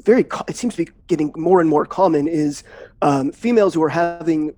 very, 0.05 0.25
it 0.47 0.55
seems 0.55 0.77
to 0.77 0.85
be 0.85 0.93
getting 1.09 1.33
more 1.37 1.61
and 1.61 1.69
more 1.69 1.85
common. 1.85 2.29
Is 2.29 2.63
um, 3.03 3.33
females 3.33 3.75
who 3.75 3.83
are 3.83 3.89
having 3.89 4.55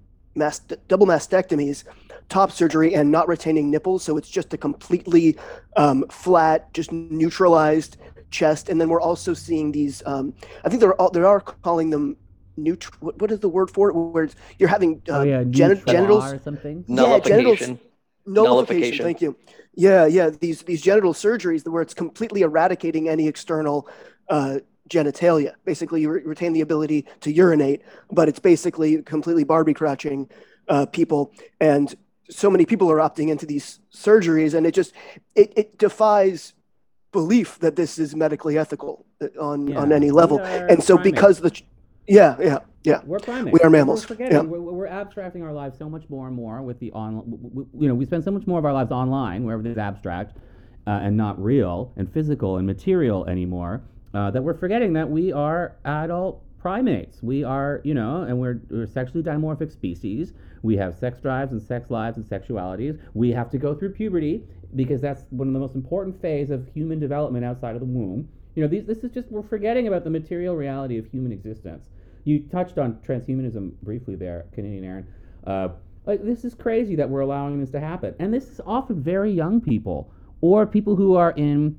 double 0.86 1.06
mastectomies 1.06 1.84
top 2.28 2.52
surgery 2.52 2.94
and 2.94 3.10
not 3.10 3.26
retaining 3.26 3.70
nipples. 3.70 4.04
So 4.04 4.18
it's 4.18 4.28
just 4.28 4.52
a 4.52 4.58
completely 4.58 5.38
um, 5.78 6.04
flat, 6.10 6.70
just 6.74 6.92
neutralized 6.92 7.96
chest. 8.30 8.68
And 8.68 8.78
then 8.78 8.90
we're 8.90 9.00
also 9.00 9.32
seeing 9.32 9.72
these. 9.72 10.02
Um, 10.04 10.34
I 10.62 10.68
think 10.68 10.82
they're 10.82 10.94
they 11.14 11.22
are 11.22 11.40
calling 11.40 11.88
them 11.88 12.18
neutral. 12.56 12.94
What, 13.00 13.20
what 13.20 13.30
is 13.30 13.40
the 13.40 13.48
word 13.48 13.70
for 13.70 13.90
it? 13.90 13.94
Where 13.94 14.24
it's, 14.24 14.36
you're 14.58 14.68
having 14.68 15.02
uh, 15.08 15.18
oh, 15.18 15.22
yeah, 15.22 15.44
gen- 15.44 15.82
genitals 15.86 16.32
or 16.32 16.38
something. 16.38 16.84
Yeah, 16.88 17.18
genitals. 17.20 17.60
Nullification. 17.60 17.78
nullification. 18.26 19.04
Thank 19.04 19.20
you. 19.22 19.36
Yeah, 19.74 20.06
yeah. 20.06 20.30
These 20.30 20.62
these 20.62 20.82
genital 20.82 21.14
surgeries 21.14 21.66
where 21.66 21.82
it's 21.82 21.94
completely 21.94 22.42
eradicating 22.42 23.08
any 23.08 23.28
external 23.28 23.88
uh, 24.28 24.58
genitalia. 24.88 25.54
Basically, 25.64 26.02
you 26.02 26.10
re- 26.10 26.22
retain 26.24 26.52
the 26.52 26.60
ability 26.60 27.06
to 27.20 27.32
urinate, 27.32 27.82
but 28.10 28.28
it's 28.28 28.38
basically 28.40 29.02
completely 29.02 29.44
Barbie 29.44 29.74
crouching 29.74 30.28
uh, 30.68 30.86
people. 30.86 31.32
And 31.60 31.94
so 32.28 32.50
many 32.50 32.64
people 32.66 32.90
are 32.90 32.98
opting 32.98 33.28
into 33.28 33.46
these 33.46 33.80
surgeries 33.92 34.54
and 34.54 34.66
it 34.66 34.72
just 34.72 34.92
it, 35.34 35.52
it 35.56 35.78
defies 35.78 36.54
belief 37.12 37.58
that 37.58 37.74
this 37.74 37.98
is 37.98 38.14
medically 38.14 38.56
ethical 38.56 39.04
uh, 39.20 39.26
on 39.40 39.66
Yeah. 39.66 39.80
on 39.80 39.92
any 39.92 40.10
level. 40.10 40.38
are 40.38 40.66
And 40.70 40.82
so 40.82 40.96
primates. 40.96 41.10
because 41.10 41.40
the 41.40 41.52
yeah 42.06 42.36
yeah 42.40 42.58
yeah 42.82 43.00
We're 43.04 43.18
primates. 43.18 43.52
We 43.52 43.60
are 43.60 43.70
mammals. 43.70 44.02
We're 44.02 44.08
forgetting. 44.08 44.36
Yeah. 44.36 44.42
We're, 44.42 44.60
we're 44.60 44.86
abstracting 44.86 45.42
our 45.42 45.52
lives 45.52 45.78
so 45.78 45.88
much 45.88 46.04
more 46.08 46.26
and 46.26 46.34
more 46.34 46.62
with 46.62 46.78
the 46.80 46.90
on. 46.92 47.68
You 47.78 47.88
know, 47.88 47.94
we 47.94 48.06
spend 48.06 48.24
so 48.24 48.30
much 48.30 48.46
more 48.46 48.58
of 48.58 48.64
our 48.64 48.72
lives 48.72 48.90
online, 48.90 49.44
where 49.44 49.54
everything's 49.54 49.78
abstract 49.78 50.36
uh, 50.86 50.90
and 51.02 51.16
not 51.16 51.42
real 51.42 51.92
and 51.96 52.12
physical 52.12 52.56
and 52.56 52.66
material 52.66 53.26
anymore, 53.26 53.82
uh, 54.14 54.30
that 54.30 54.42
we're 54.42 54.56
forgetting 54.56 54.94
that 54.94 55.08
we 55.08 55.32
are 55.32 55.76
adult 55.84 56.42
primates. 56.58 57.22
We 57.22 57.44
are, 57.44 57.80
you 57.84 57.94
know, 57.94 58.22
and 58.22 58.38
we're, 58.38 58.60
we're 58.70 58.86
sexually 58.86 59.22
dimorphic 59.22 59.72
species. 59.72 60.32
We 60.62 60.76
have 60.76 60.94
sex 60.96 61.20
drives 61.20 61.52
and 61.52 61.62
sex 61.62 61.90
lives 61.90 62.16
and 62.16 62.26
sexualities. 62.26 62.98
We 63.14 63.30
have 63.32 63.50
to 63.50 63.58
go 63.58 63.74
through 63.74 63.92
puberty 63.92 64.42
because 64.74 65.00
that's 65.00 65.24
one 65.30 65.48
of 65.48 65.54
the 65.54 65.60
most 65.60 65.74
important 65.74 66.20
phase 66.20 66.50
of 66.50 66.68
human 66.74 67.00
development 67.00 67.44
outside 67.44 67.74
of 67.74 67.80
the 67.80 67.86
womb. 67.86 68.28
You 68.54 68.62
know, 68.62 68.68
these, 68.68 68.84
this 68.84 68.98
is 68.98 69.12
just 69.12 69.30
we're 69.30 69.42
forgetting 69.42 69.88
about 69.88 70.04
the 70.04 70.10
material 70.10 70.56
reality 70.56 70.98
of 70.98 71.06
human 71.06 71.32
existence. 71.32 71.88
You 72.24 72.40
touched 72.40 72.78
on 72.78 72.94
transhumanism 73.06 73.72
briefly 73.82 74.16
there, 74.16 74.46
Canadian 74.52 74.84
Aaron. 74.84 75.06
Uh, 75.46 75.68
like 76.06 76.24
this 76.24 76.44
is 76.44 76.54
crazy 76.54 76.96
that 76.96 77.08
we're 77.08 77.20
allowing 77.20 77.60
this 77.60 77.70
to 77.70 77.80
happen, 77.80 78.14
and 78.18 78.32
this 78.32 78.48
is 78.48 78.60
often 78.66 79.02
very 79.02 79.30
young 79.30 79.60
people 79.60 80.12
or 80.40 80.66
people 80.66 80.96
who 80.96 81.14
are 81.14 81.32
in 81.32 81.78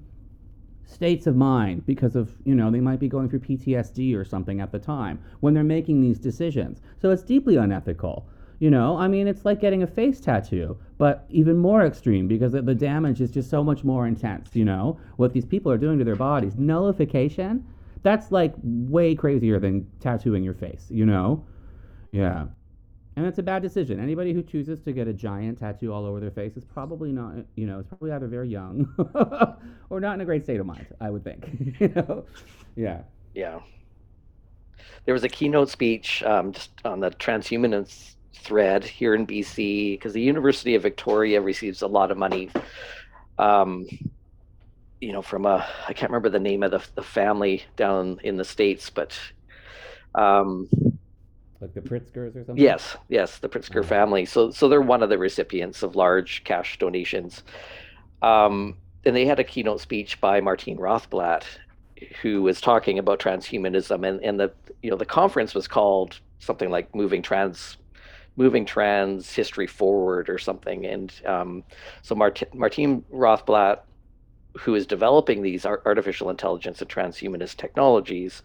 states 0.86 1.26
of 1.26 1.36
mind 1.36 1.86
because 1.86 2.16
of 2.16 2.32
you 2.44 2.54
know 2.54 2.70
they 2.70 2.80
might 2.80 3.00
be 3.00 3.08
going 3.08 3.30
through 3.30 3.40
PTSD 3.40 4.16
or 4.16 4.26
something 4.26 4.60
at 4.60 4.72
the 4.72 4.80
time 4.80 5.20
when 5.40 5.54
they're 5.54 5.64
making 5.64 6.02
these 6.02 6.20
decisions. 6.20 6.82
So 7.02 7.12
it's 7.12 7.24
deeply 7.24 7.58
unethical. 7.58 8.28
You 8.62 8.70
know, 8.70 8.96
I 8.96 9.08
mean, 9.08 9.28
it's 9.28 9.44
like 9.44 9.60
getting 9.60 9.82
a 9.82 9.88
face 9.88 10.20
tattoo, 10.20 10.78
but 11.00 11.26
even 11.32 11.58
more 11.58 11.84
extreme 11.84 12.28
because 12.28 12.52
the, 12.52 12.62
damage 12.76 13.20
is 13.20 13.32
just 13.32 13.50
so 13.50 13.64
much 13.64 13.84
more 13.84 14.06
intense. 14.06 14.52
You 14.54 14.66
know, 14.66 15.00
what 15.16 15.34
these 15.34 15.46
people 15.46 15.72
are 15.72 15.80
doing 15.80 15.98
to 15.98 16.06
their 16.06 16.16
bodies, 16.16 16.54
nullification, 16.60 17.66
that's 18.04 18.32
like 18.32 18.54
way 18.62 19.16
crazier 19.16 19.60
than 19.60 19.90
tattooing 20.00 20.44
your 20.44 20.54
face. 20.54 20.86
You 20.92 21.08
know, 21.08 21.44
yeah. 22.12 22.46
And 23.16 23.26
it's 23.26 23.40
a 23.40 23.44
bad 23.44 23.64
decision. 23.64 24.00
Anybody 24.00 24.32
who 24.32 24.44
chooses 24.44 24.80
to 24.82 24.92
get 24.92 25.08
a 25.08 25.14
giant 25.14 25.58
tattoo 25.58 25.92
all 25.92 26.06
over 26.06 26.20
their 26.20 26.30
face 26.30 26.56
is 26.56 26.64
probably 26.64 27.12
not, 27.12 27.34
you 27.56 27.66
know, 27.66 27.80
is 27.80 27.88
probably 27.88 28.12
either 28.12 28.28
very 28.28 28.48
young 28.48 28.88
or 29.90 30.00
not 30.00 30.14
in 30.14 30.22
a 30.22 30.26
great 30.26 30.44
state 30.44 30.60
of 30.60 30.68
mind, 30.68 30.86
I 31.02 31.10
would 31.10 31.24
think. 31.24 31.76
you 31.80 31.88
know? 31.88 32.26
Yeah. 32.76 33.02
Yeah. 33.34 33.62
There 35.06 35.16
was 35.16 35.24
a 35.24 35.30
keynote 35.30 35.70
speech 35.70 36.22
um, 36.22 36.52
just 36.52 36.70
on 36.86 37.00
the 37.00 37.10
transhumanist 37.10 38.18
thread 38.36 38.84
here 38.84 39.14
in 39.16 39.28
BC 39.28 39.94
because 39.94 40.14
the 40.14 40.22
University 40.22 40.76
of 40.76 40.82
Victoria 40.84 41.42
receives 41.42 41.82
a 41.82 41.88
lot 41.88 42.12
of 42.12 42.18
money. 42.18 42.50
Um, 43.38 43.86
you 45.00 45.12
know, 45.12 45.22
from 45.22 45.46
a 45.46 45.66
I 45.88 45.94
can't 45.94 46.12
remember 46.12 46.30
the 46.30 46.40
name 46.40 46.64
of 46.64 46.72
the, 46.72 46.84
the 46.96 47.04
family 47.04 47.64
down 47.76 48.20
in 48.24 48.38
the 48.38 48.46
states, 48.46 48.90
but 48.90 49.18
um, 50.16 50.70
Like 51.60 51.74
the 51.74 51.82
Pritzkers 51.82 52.36
or 52.36 52.44
something? 52.46 52.58
Yes, 52.58 52.98
yes, 53.10 53.40
the 53.40 53.50
Pritzker 53.50 53.84
Oh. 53.84 53.84
family. 53.84 54.26
So, 54.26 54.52
so 54.52 54.68
they're 54.70 54.82
one 54.82 55.04
of 55.04 55.10
the 55.10 55.18
recipients 55.18 55.84
of 55.84 55.96
large 55.96 56.44
cash 56.44 56.78
donations. 56.80 57.44
Um, 58.22 58.78
and 59.06 59.16
they 59.16 59.26
had 59.26 59.40
a 59.40 59.44
keynote 59.44 59.82
speech 59.82 60.20
by 60.22 60.42
Martine 60.42 60.78
Rothblatt, 60.78 61.44
who 62.22 62.42
was 62.44 62.62
talking 62.62 63.00
about 63.00 63.20
transhumanism, 63.20 64.08
and 64.08 64.24
and 64.24 64.40
the 64.40 64.54
you 64.84 64.92
know 64.92 64.98
the 64.98 65.06
conference 65.06 65.54
was 65.56 65.68
called 65.68 66.20
something 66.40 66.70
like 66.70 66.94
"Moving 66.96 67.22
Trans." 67.22 67.78
Moving 68.38 68.66
trans 68.66 69.34
history 69.34 69.68
forward, 69.68 70.30
or 70.30 70.38
something, 70.38 70.86
and 70.86 71.14
um, 71.26 71.64
so 72.02 72.16
Mart- 72.16 72.56
Martine 72.56 73.04
Rothblatt, 73.12 73.80
who 74.58 74.74
is 74.76 74.88
developing 74.88 75.42
these 75.42 75.66
ar- 75.66 75.82
artificial 75.86 76.30
intelligence 76.30 76.82
and 76.82 76.90
transhumanist 76.90 77.58
technologies, 77.58 78.42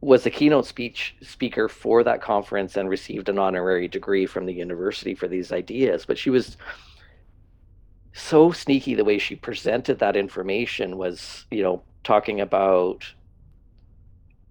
was 0.00 0.22
the 0.22 0.30
keynote 0.30 0.66
speech 0.66 1.16
speaker 1.22 1.68
for 1.68 2.04
that 2.04 2.22
conference 2.22 2.76
and 2.76 2.88
received 2.88 3.28
an 3.28 3.38
honorary 3.38 3.88
degree 3.88 4.26
from 4.26 4.46
the 4.46 4.52
university 4.52 5.14
for 5.14 5.26
these 5.26 5.52
ideas. 5.52 6.04
But 6.06 6.18
she 6.18 6.30
was 6.30 6.56
so 8.12 8.52
sneaky 8.52 8.94
the 8.94 9.04
way 9.04 9.18
she 9.18 9.34
presented 9.36 9.98
that 9.98 10.16
information 10.16 10.96
was, 10.96 11.44
you 11.50 11.62
know, 11.62 11.82
talking 12.04 12.40
about 12.40 13.04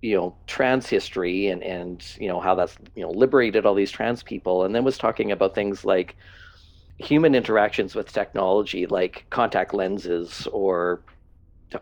you 0.05 0.15
know 0.15 0.35
trans 0.47 0.87
history 0.87 1.47
and 1.47 1.63
and 1.63 2.15
you 2.19 2.27
know 2.27 2.39
how 2.39 2.53
that's 2.55 2.77
you 2.95 3.03
know 3.03 3.11
liberated 3.11 3.65
all 3.65 3.73
these 3.75 3.91
trans 3.91 4.21
people 4.23 4.63
and 4.63 4.75
then 4.75 4.83
was 4.83 4.97
talking 4.97 5.31
about 5.31 5.55
things 5.55 5.83
like 5.83 6.15
human 6.97 7.33
interactions 7.35 7.95
with 7.95 8.11
technology 8.11 8.85
like 8.85 9.25
contact 9.29 9.73
lenses 9.73 10.47
or 10.51 11.01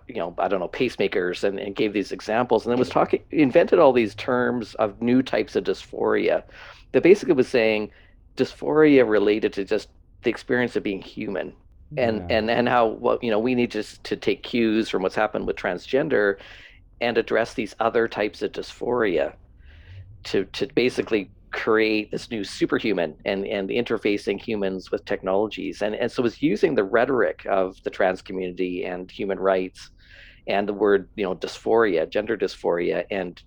you 0.08 0.16
know, 0.16 0.34
I 0.38 0.48
don't 0.48 0.60
know, 0.60 0.70
pacemakers 0.70 1.44
and, 1.44 1.60
and 1.60 1.76
gave 1.76 1.94
these 1.94 2.12
examples 2.12 2.66
and 2.66 2.72
then 2.72 2.80
was 2.80 2.90
talking, 2.90 3.22
invented 3.32 3.80
all 3.80 3.94
these 3.94 4.16
terms 4.16 4.76
of 4.76 5.02
new 5.02 5.22
types 5.22 5.56
of 5.56 5.66
dysphoria 5.66 6.44
that 6.94 7.04
basically 7.04 7.34
was 7.36 7.48
saying 7.48 7.92
dysphoria 8.38 9.08
related 9.08 9.54
to 9.54 9.66
just 9.66 9.90
the 10.24 10.30
experience 10.30 10.76
of 10.76 10.84
being 10.84 11.02
human 11.02 11.54
and, 11.98 12.20
Yeah. 12.30 12.38
and, 12.38 12.50
and 12.50 12.70
how, 12.70 12.88
well, 12.88 13.20
you 13.22 13.30
know, 13.30 13.40
we 13.40 13.56
need 13.56 13.72
to, 13.72 13.84
to 14.04 14.16
take 14.16 14.42
cues 14.44 14.90
from 14.90 15.04
what's 15.04 15.16
happened 15.16 15.46
with 15.46 15.58
transgender 15.58 16.38
and 17.02 17.18
address 17.18 17.54
these 17.54 17.76
other 17.80 18.08
types 18.08 18.42
of 18.42 18.52
dysphoria 18.52 19.34
to, 20.24 20.46
to 20.46 20.68
basically 20.76 21.30
create 21.52 22.12
this 22.12 22.32
new 22.32 22.44
superhuman 22.44 23.16
and, 23.26 23.46
and 23.46 23.70
interfacing 23.70 24.40
humans 24.42 24.92
with 24.92 25.06
technologies. 25.06 25.82
And, 25.82 25.96
and 25.96 26.12
so 26.12 26.24
was 26.24 26.42
using 26.42 26.76
the 26.76 26.84
rhetoric 26.84 27.46
of 27.50 27.82
the 27.84 27.90
trans 27.90 28.22
community 28.22 28.86
and 28.86 29.10
human 29.10 29.40
rights 29.40 29.92
and 30.48 30.68
the 30.68 30.74
word, 30.74 31.08
you 31.16 31.24
know, 31.24 31.36
dysphoria, 31.36 32.10
gender 32.10 32.38
dysphoria, 32.38 33.06
and 33.12 33.42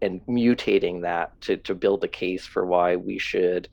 and 0.00 0.20
mutating 0.26 1.00
that 1.02 1.40
to, 1.40 1.56
to 1.58 1.76
build 1.76 2.02
a 2.02 2.08
case 2.08 2.44
for 2.44 2.66
why 2.66 2.96
we 2.96 3.18
should 3.18 3.68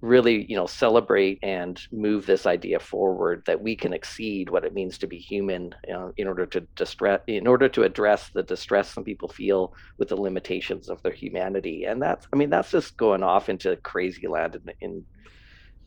really 0.00 0.46
you 0.48 0.54
know 0.56 0.66
celebrate 0.66 1.38
and 1.42 1.80
move 1.90 2.24
this 2.24 2.46
idea 2.46 2.78
forward 2.78 3.42
that 3.46 3.60
we 3.60 3.74
can 3.74 3.92
exceed 3.92 4.48
what 4.48 4.64
it 4.64 4.72
means 4.72 4.96
to 4.98 5.08
be 5.08 5.18
human 5.18 5.74
uh, 5.92 6.08
in 6.16 6.28
order 6.28 6.46
to 6.46 6.60
distress 6.76 7.20
in 7.26 7.48
order 7.48 7.68
to 7.68 7.82
address 7.82 8.30
the 8.32 8.42
distress 8.44 8.88
some 8.92 9.02
people 9.02 9.28
feel 9.28 9.72
with 9.98 10.08
the 10.08 10.14
limitations 10.16 10.88
of 10.88 11.02
their 11.02 11.12
humanity 11.12 11.84
and 11.84 12.00
that's 12.00 12.28
i 12.32 12.36
mean 12.36 12.48
that's 12.48 12.70
just 12.70 12.96
going 12.96 13.24
off 13.24 13.48
into 13.48 13.74
crazy 13.78 14.28
land 14.28 14.54
in 14.54 14.72
in, 14.80 15.04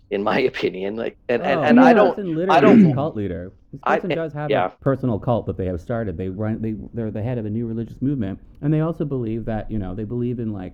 in 0.10 0.24
my 0.24 0.40
opinion 0.52 0.98
like 0.98 1.18
and 1.30 1.42
and, 1.42 1.60
Oh, 1.62 1.64
and 1.64 1.80
i 1.80 1.90
yeah. 1.90 1.94
don't 1.94 2.50
i 2.50 2.60
don't- 2.60 2.94
cult 2.94 3.16
leader. 3.16 3.54
This 3.72 3.80
I- 3.86 3.96
person 4.00 4.10
does 4.18 4.34
have 4.34 4.50
yeah. 4.50 4.66
a 4.66 4.70
personal 4.70 5.20
cult 5.20 5.46
that 5.46 5.56
they 5.56 5.68
have 5.68 5.80
started. 5.80 6.18
They 6.18 6.28
run. 6.28 6.62
They 6.62 6.76
they're 6.94 7.12
the 7.12 7.24
head 7.24 7.38
of 7.38 7.46
a 7.46 7.50
new 7.50 7.66
religious 7.66 8.02
movement, 8.02 8.38
and 8.62 8.74
they 8.74 8.82
also 8.82 9.06
believe 9.06 9.46
that 9.46 9.72
you 9.72 9.80
know 9.80 9.96
they 9.96 10.04
believe 10.04 10.40
in 10.42 10.52
like 10.52 10.74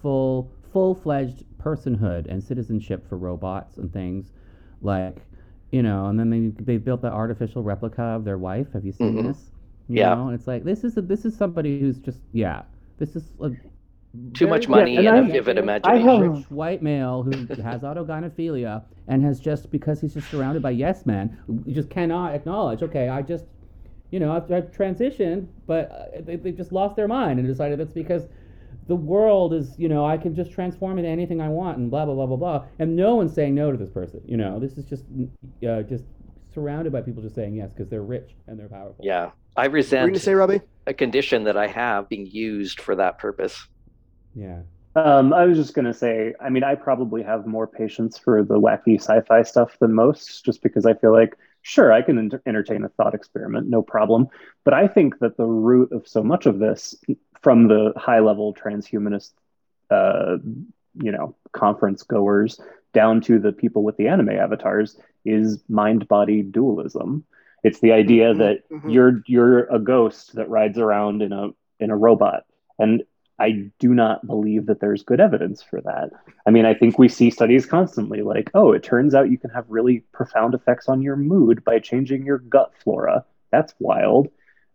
full 0.00 0.48
full 0.72 0.94
fledged 0.94 1.42
personhood 1.66 2.26
and 2.28 2.42
citizenship 2.42 3.08
for 3.08 3.16
robots 3.18 3.76
and 3.78 3.92
things, 3.92 4.32
like 4.82 5.16
you 5.72 5.82
know. 5.82 6.06
And 6.06 6.18
then 6.18 6.30
they 6.30 6.62
they 6.64 6.76
built 6.78 7.02
the 7.02 7.10
artificial 7.10 7.62
replica 7.62 8.02
of 8.02 8.24
their 8.24 8.38
wife. 8.38 8.72
Have 8.72 8.84
you 8.84 8.92
seen 8.92 9.14
Mhm. 9.14 9.26
this? 9.28 9.50
You 9.88 10.00
Yeah. 10.00 10.14
Know? 10.14 10.26
And 10.28 10.34
it's 10.38 10.46
like 10.46 10.64
this 10.64 10.84
is 10.84 10.96
a, 10.96 11.02
this 11.02 11.24
is 11.24 11.36
somebody 11.36 11.80
who's 11.80 11.98
just 11.98 12.20
yeah. 12.32 12.62
This 12.98 13.16
is 13.16 13.32
a 13.40 13.50
too 14.32 14.46
much 14.46 14.66
very 14.66 14.80
money 14.80 14.96
and 14.96 15.06
and, 15.08 15.26
I- 15.26 15.28
a 15.28 15.32
vivid 15.32 15.58
I 15.58 15.60
imagination 15.60 16.08
have- 16.08 16.36
rich 16.38 16.50
white 16.50 16.82
male 16.82 17.22
who 17.22 17.32
has 17.62 17.82
autogynephilia 17.82 18.82
and 19.08 19.22
has 19.24 19.38
just 19.40 19.70
because 19.70 20.00
he's 20.00 20.14
just 20.14 20.30
surrounded 20.30 20.62
by 20.62 20.70
yes 20.70 21.04
men, 21.04 21.36
who 21.46 21.58
just 21.72 21.90
cannot 21.90 22.34
acknowledge. 22.34 22.82
Okay, 22.82 23.08
I 23.08 23.20
just, 23.22 23.44
you 24.10 24.18
know, 24.20 24.32
I've, 24.32 24.50
I've 24.50 24.70
transitioned, 24.72 25.46
but 25.66 25.90
uh, 25.90 26.20
they 26.22 26.36
they 26.36 26.52
just 26.52 26.72
lost 26.72 26.96
their 26.96 27.08
mind 27.08 27.38
and 27.38 27.46
decided 27.46 27.78
that's 27.78 27.92
because 27.92 28.26
the 28.88 28.96
world 28.96 29.52
is, 29.54 29.74
you 29.78 29.88
know, 29.88 30.04
I 30.06 30.16
can 30.18 30.34
just 30.34 30.52
transform 30.52 30.98
into 30.98 31.10
anything 31.10 31.40
I 31.40 31.48
want 31.48 31.78
and 31.78 31.90
blah 31.90 32.04
blah 32.04 32.14
blah 32.14 32.26
blah 32.26 32.36
blah, 32.36 32.64
and 32.78 32.96
no 32.96 33.16
one's 33.16 33.34
saying 33.34 33.54
no 33.54 33.70
to 33.72 33.76
this 33.78 33.90
person. 33.90 34.20
You 34.26 34.36
know, 34.36 34.58
this 34.60 34.78
is 34.78 34.84
just 34.84 35.04
uh, 35.68 35.82
just 35.82 36.04
surrounded 36.54 36.92
by 36.92 37.02
people 37.02 37.22
just 37.22 37.34
saying 37.34 37.54
yes 37.54 37.72
because 37.72 37.88
they're 37.90 38.02
rich 38.02 38.34
and 38.46 38.58
they're 38.58 38.68
powerful. 38.68 39.04
yeah 39.04 39.30
i 39.56 39.68
What 39.80 39.88
were 39.90 39.96
you 39.96 40.00
resent 40.00 40.00
going 40.06 40.14
to 40.14 40.20
say, 40.20 40.34
Robbie? 40.34 40.62
a 40.86 40.94
condition 40.94 41.44
that 41.44 41.56
i 41.56 41.66
have 41.66 42.08
being 42.08 42.26
used 42.26 42.80
for 42.80 42.96
that 42.96 43.18
purpose 43.18 43.68
Yeah. 44.34 44.62
Um, 44.94 45.34
I 45.34 45.44
was 45.44 45.58
just 45.58 45.74
going 45.74 45.84
to 45.84 45.92
say, 45.92 46.32
I 46.40 46.48
mean, 46.48 46.64
I 46.64 46.74
probably 46.74 47.22
have 47.22 47.46
more 47.46 47.66
patience 47.66 48.16
for 48.16 48.42
the 48.42 48.54
wacky 48.58 48.98
sci-fi 48.98 49.42
stuff 49.42 49.76
than 49.78 49.94
most, 49.94 50.42
just 50.44 50.62
because 50.62 50.86
I 50.86 50.94
feel 50.94 51.12
like, 51.12 51.36
sure, 51.60 51.92
I 51.92 52.00
can 52.00 52.18
enter- 52.18 52.42
entertain 52.46 52.82
a 52.82 52.88
thought 52.88 53.14
experiment, 53.14 53.68
no 53.68 53.82
problem. 53.82 54.28
But 54.64 54.72
I 54.72 54.88
think 54.88 55.18
that 55.18 55.36
the 55.36 55.44
root 55.44 55.92
of 55.92 56.08
so 56.08 56.22
much 56.22 56.46
of 56.46 56.58
this, 56.60 56.94
from 57.46 57.68
the 57.68 57.92
high-level 57.96 58.54
transhumanist, 58.54 59.30
uh, 59.88 60.36
you 61.00 61.12
know, 61.12 61.36
conference 61.52 62.02
goers 62.02 62.60
down 62.92 63.20
to 63.20 63.38
the 63.38 63.52
people 63.52 63.84
with 63.84 63.96
the 63.98 64.08
anime 64.08 64.30
avatars, 64.30 64.98
is 65.24 65.62
mind-body 65.68 66.42
dualism. 66.42 67.22
It's 67.62 67.78
the 67.78 67.92
idea 67.92 68.34
Mhm, 68.34 68.38
that 68.38 68.68
mhm. 68.68 68.92
you're 68.92 69.22
you're 69.28 69.60
a 69.72 69.78
ghost 69.78 70.34
that 70.34 70.48
rides 70.48 70.76
around 70.76 71.22
in 71.22 71.32
a 71.32 71.50
in 71.78 71.90
a 71.92 71.96
robot, 71.96 72.42
and 72.80 73.04
I 73.38 73.70
do 73.78 73.94
not 73.94 74.26
believe 74.26 74.66
that 74.66 74.80
there's 74.80 75.04
good 75.04 75.20
evidence 75.20 75.62
for 75.62 75.80
that. 75.82 76.10
I 76.46 76.50
mean, 76.50 76.66
I 76.66 76.74
think 76.74 76.98
we 76.98 77.08
see 77.08 77.30
studies 77.30 77.64
constantly 77.64 78.22
like, 78.22 78.50
oh, 78.54 78.72
it 78.72 78.82
turns 78.82 79.14
out 79.14 79.30
you 79.30 79.38
can 79.38 79.50
have 79.50 79.66
really 79.68 80.00
profound 80.10 80.52
effects 80.54 80.88
on 80.88 81.00
your 81.00 81.14
mood 81.14 81.62
by 81.62 81.78
changing 81.78 82.26
your 82.26 82.38
gut 82.38 82.72
flora. 82.82 83.24
that's 83.52 83.74
wild. 83.78 84.26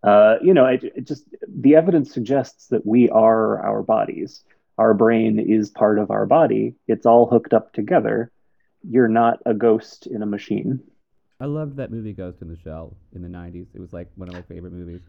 Uh, 0.04 0.36
you 0.42 0.54
know, 0.54 0.66
it, 0.66 0.84
it 0.84 1.08
just 1.08 1.26
the 1.48 1.76
evidence 1.76 2.14
suggests 2.14 2.68
that 2.68 2.86
we 2.86 3.10
are 3.10 3.64
our 3.64 3.84
bodies. 3.84 4.44
Our 4.78 4.94
brain 4.94 5.40
is 5.40 5.70
part 5.70 6.00
of 6.00 6.10
our 6.10 6.26
body. 6.26 6.76
It's 6.88 7.06
all 7.06 7.28
hooked 7.28 7.54
up 7.54 7.72
together. 7.74 8.32
You're 8.84 9.08
not 9.08 9.40
a 9.46 9.54
ghost 9.54 10.08
in 10.08 10.24
a 10.24 10.26
machine. 10.26 10.82
I 11.40 11.46
loved 11.46 11.78
that 11.78 11.92
movie 11.92 12.14
Ghost 12.14 12.42
in 12.42 12.48
the 12.50 12.58
Shell 12.58 12.96
in 13.14 13.22
the 13.22 13.28
'90s. 13.28 13.68
It 13.74 13.80
was 13.80 13.94
like 13.94 14.08
one 14.16 14.30
of 14.30 14.36
my 14.36 14.42
favorite 14.44 14.74
movies. 14.74 15.02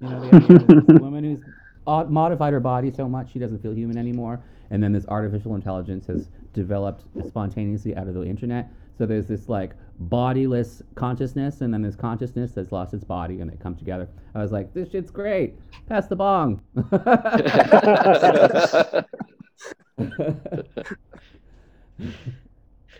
You 0.00 0.08
know, 0.08 0.20
the 0.20 0.36
idea 0.36 0.56
of 0.56 0.86
this 0.86 1.00
woman 1.00 1.24
who's 1.24 1.40
modified 1.86 2.52
her 2.52 2.60
body 2.60 2.90
so 2.90 3.08
much 3.08 3.32
she 3.32 3.38
doesn't 3.38 3.62
feel 3.62 3.72
human 3.72 3.96
anymore, 3.96 4.40
and 4.70 4.82
then 4.82 4.92
this 4.92 5.06
artificial 5.06 5.54
intelligence 5.54 6.06
has 6.06 6.28
developed 6.52 7.04
spontaneously 7.26 7.96
out 7.96 8.08
of 8.08 8.14
the 8.14 8.22
internet. 8.22 8.72
So 8.98 9.06
there's 9.06 9.26
this 9.26 9.48
like 9.48 9.72
bodiless 10.00 10.82
consciousness, 10.94 11.60
and 11.60 11.72
then 11.72 11.82
this 11.82 11.94
consciousness 11.94 12.52
that's 12.52 12.72
lost 12.72 12.94
its 12.94 13.04
body, 13.04 13.40
and 13.40 13.50
they 13.50 13.56
come 13.56 13.76
together. 13.76 14.08
I 14.34 14.40
was 14.40 14.50
like, 14.50 14.72
this 14.72 14.90
shit's 14.90 15.10
great. 15.10 15.54
Pass 15.88 16.06
the 16.06 16.16
bong. 16.16 16.62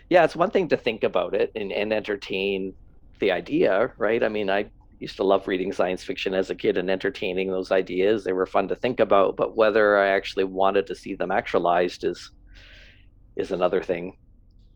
yeah, 0.09 0.23
it's 0.23 0.35
one 0.35 0.51
thing 0.51 0.67
to 0.69 0.77
think 0.77 1.03
about 1.03 1.33
it 1.33 1.51
and, 1.55 1.71
and 1.71 1.91
entertain 1.91 2.73
the 3.19 3.31
idea, 3.31 3.91
right? 3.97 4.23
I 4.23 4.29
mean, 4.29 4.49
I 4.49 4.69
used 4.99 5.15
to 5.17 5.23
love 5.23 5.47
reading 5.47 5.73
science 5.73 6.03
fiction 6.03 6.35
as 6.35 6.51
a 6.51 6.55
kid 6.55 6.77
and 6.77 6.89
entertaining 6.89 7.49
those 7.49 7.71
ideas. 7.71 8.23
They 8.23 8.33
were 8.33 8.45
fun 8.45 8.67
to 8.67 8.75
think 8.75 8.99
about, 8.99 9.35
but 9.35 9.55
whether 9.55 9.97
I 9.97 10.09
actually 10.09 10.43
wanted 10.43 10.85
to 10.87 10.95
see 10.95 11.15
them 11.15 11.31
actualized 11.31 12.03
is 12.03 12.31
is 13.35 13.51
another 13.51 13.81
thing. 13.81 14.17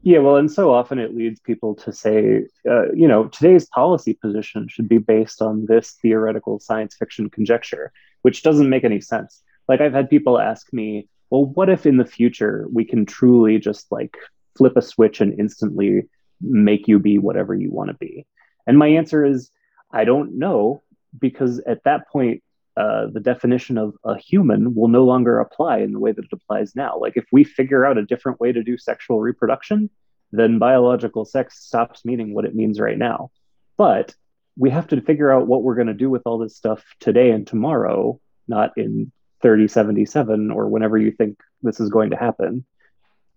Yeah, 0.06 0.19
well, 0.19 0.36
and 0.36 0.52
so 0.52 0.72
often 0.72 0.99
it 0.99 1.15
leads 1.15 1.40
people 1.40 1.73
to 1.77 1.91
say, 1.91 2.44
uh, 2.69 2.91
you 2.91 3.07
know, 3.07 3.27
today's 3.27 3.65
policy 3.65 4.14
position 4.14 4.68
should 4.69 4.88
be 4.88 4.99
based 4.99 5.41
on 5.41 5.65
this 5.65 5.94
theoretical 5.99 6.60
science 6.60 6.95
fiction 6.95 7.27
conjecture, 7.27 7.91
which 8.22 8.44
doesn't 8.44 8.69
make 8.69 8.84
any 8.84 9.02
sense. 9.02 9.41
Like 9.68 9.82
I've 9.82 9.94
had 9.94 10.07
people 10.07 10.40
ask 10.40 10.72
me, 10.72 11.10
well, 11.32 11.45
what 11.45 11.72
if 11.72 11.88
in 11.88 11.98
the 11.98 12.06
future 12.06 12.68
we 12.72 12.86
can 12.86 13.07
truly 13.07 13.57
just 13.57 13.91
like 13.91 14.15
flip 14.56 14.77
a 14.77 14.82
switch 14.84 15.22
and 15.22 15.40
instantly 15.40 16.03
make 16.40 16.88
you 16.88 16.99
be 16.99 17.18
whatever 17.18 17.56
you 17.56 17.72
want 17.72 17.90
to 17.90 17.95
be? 17.95 18.27
And 18.68 18.77
my 18.77 18.90
answer 18.90 19.26
is, 19.26 19.49
I 19.91 20.06
don't 20.06 20.38
know, 20.38 20.84
because 21.18 21.57
at 21.61 21.84
that 21.86 22.07
point, 22.10 22.44
uh, 22.77 23.07
the 23.07 23.22
definition 23.22 23.77
of 23.77 23.95
a 24.03 24.18
human 24.18 24.76
will 24.76 24.89
no 24.89 25.06
longer 25.06 25.39
apply 25.39 25.77
in 25.80 25.93
the 25.93 25.99
way 25.99 26.11
that 26.11 26.26
it 26.26 26.34
applies 26.34 26.76
now. 26.76 26.97
Like, 26.99 27.14
if 27.15 27.26
we 27.31 27.43
figure 27.43 27.85
out 27.85 27.97
a 27.97 28.06
different 28.06 28.39
way 28.39 28.52
to 28.52 28.64
do 28.64 28.77
sexual 28.77 29.22
reproduction, 29.22 29.89
then 30.31 30.60
biological 30.60 31.23
sex 31.23 31.60
stops 31.60 32.03
meaning 32.03 32.34
what 32.34 32.45
it 32.45 32.56
means 32.56 32.80
right 32.80 32.97
now. 32.97 33.31
But 33.77 34.14
we 34.57 34.69
have 34.69 34.88
to 34.88 35.02
figure 35.02 35.31
out 35.31 35.47
what 35.47 35.64
we're 35.64 35.76
going 35.76 35.88
to 35.88 35.93
do 35.93 36.10
with 36.10 36.23
all 36.26 36.38
this 36.38 36.56
stuff 36.56 36.84
today 36.99 37.31
and 37.31 37.47
tomorrow, 37.47 38.19
not 38.47 38.72
in 38.77 39.11
3077 39.41 40.52
or 40.52 40.68
whenever 40.68 40.97
you 40.97 41.11
think 41.11 41.39
this 41.61 41.80
is 41.80 41.89
going 41.89 42.10
to 42.10 42.18
happen. 42.18 42.65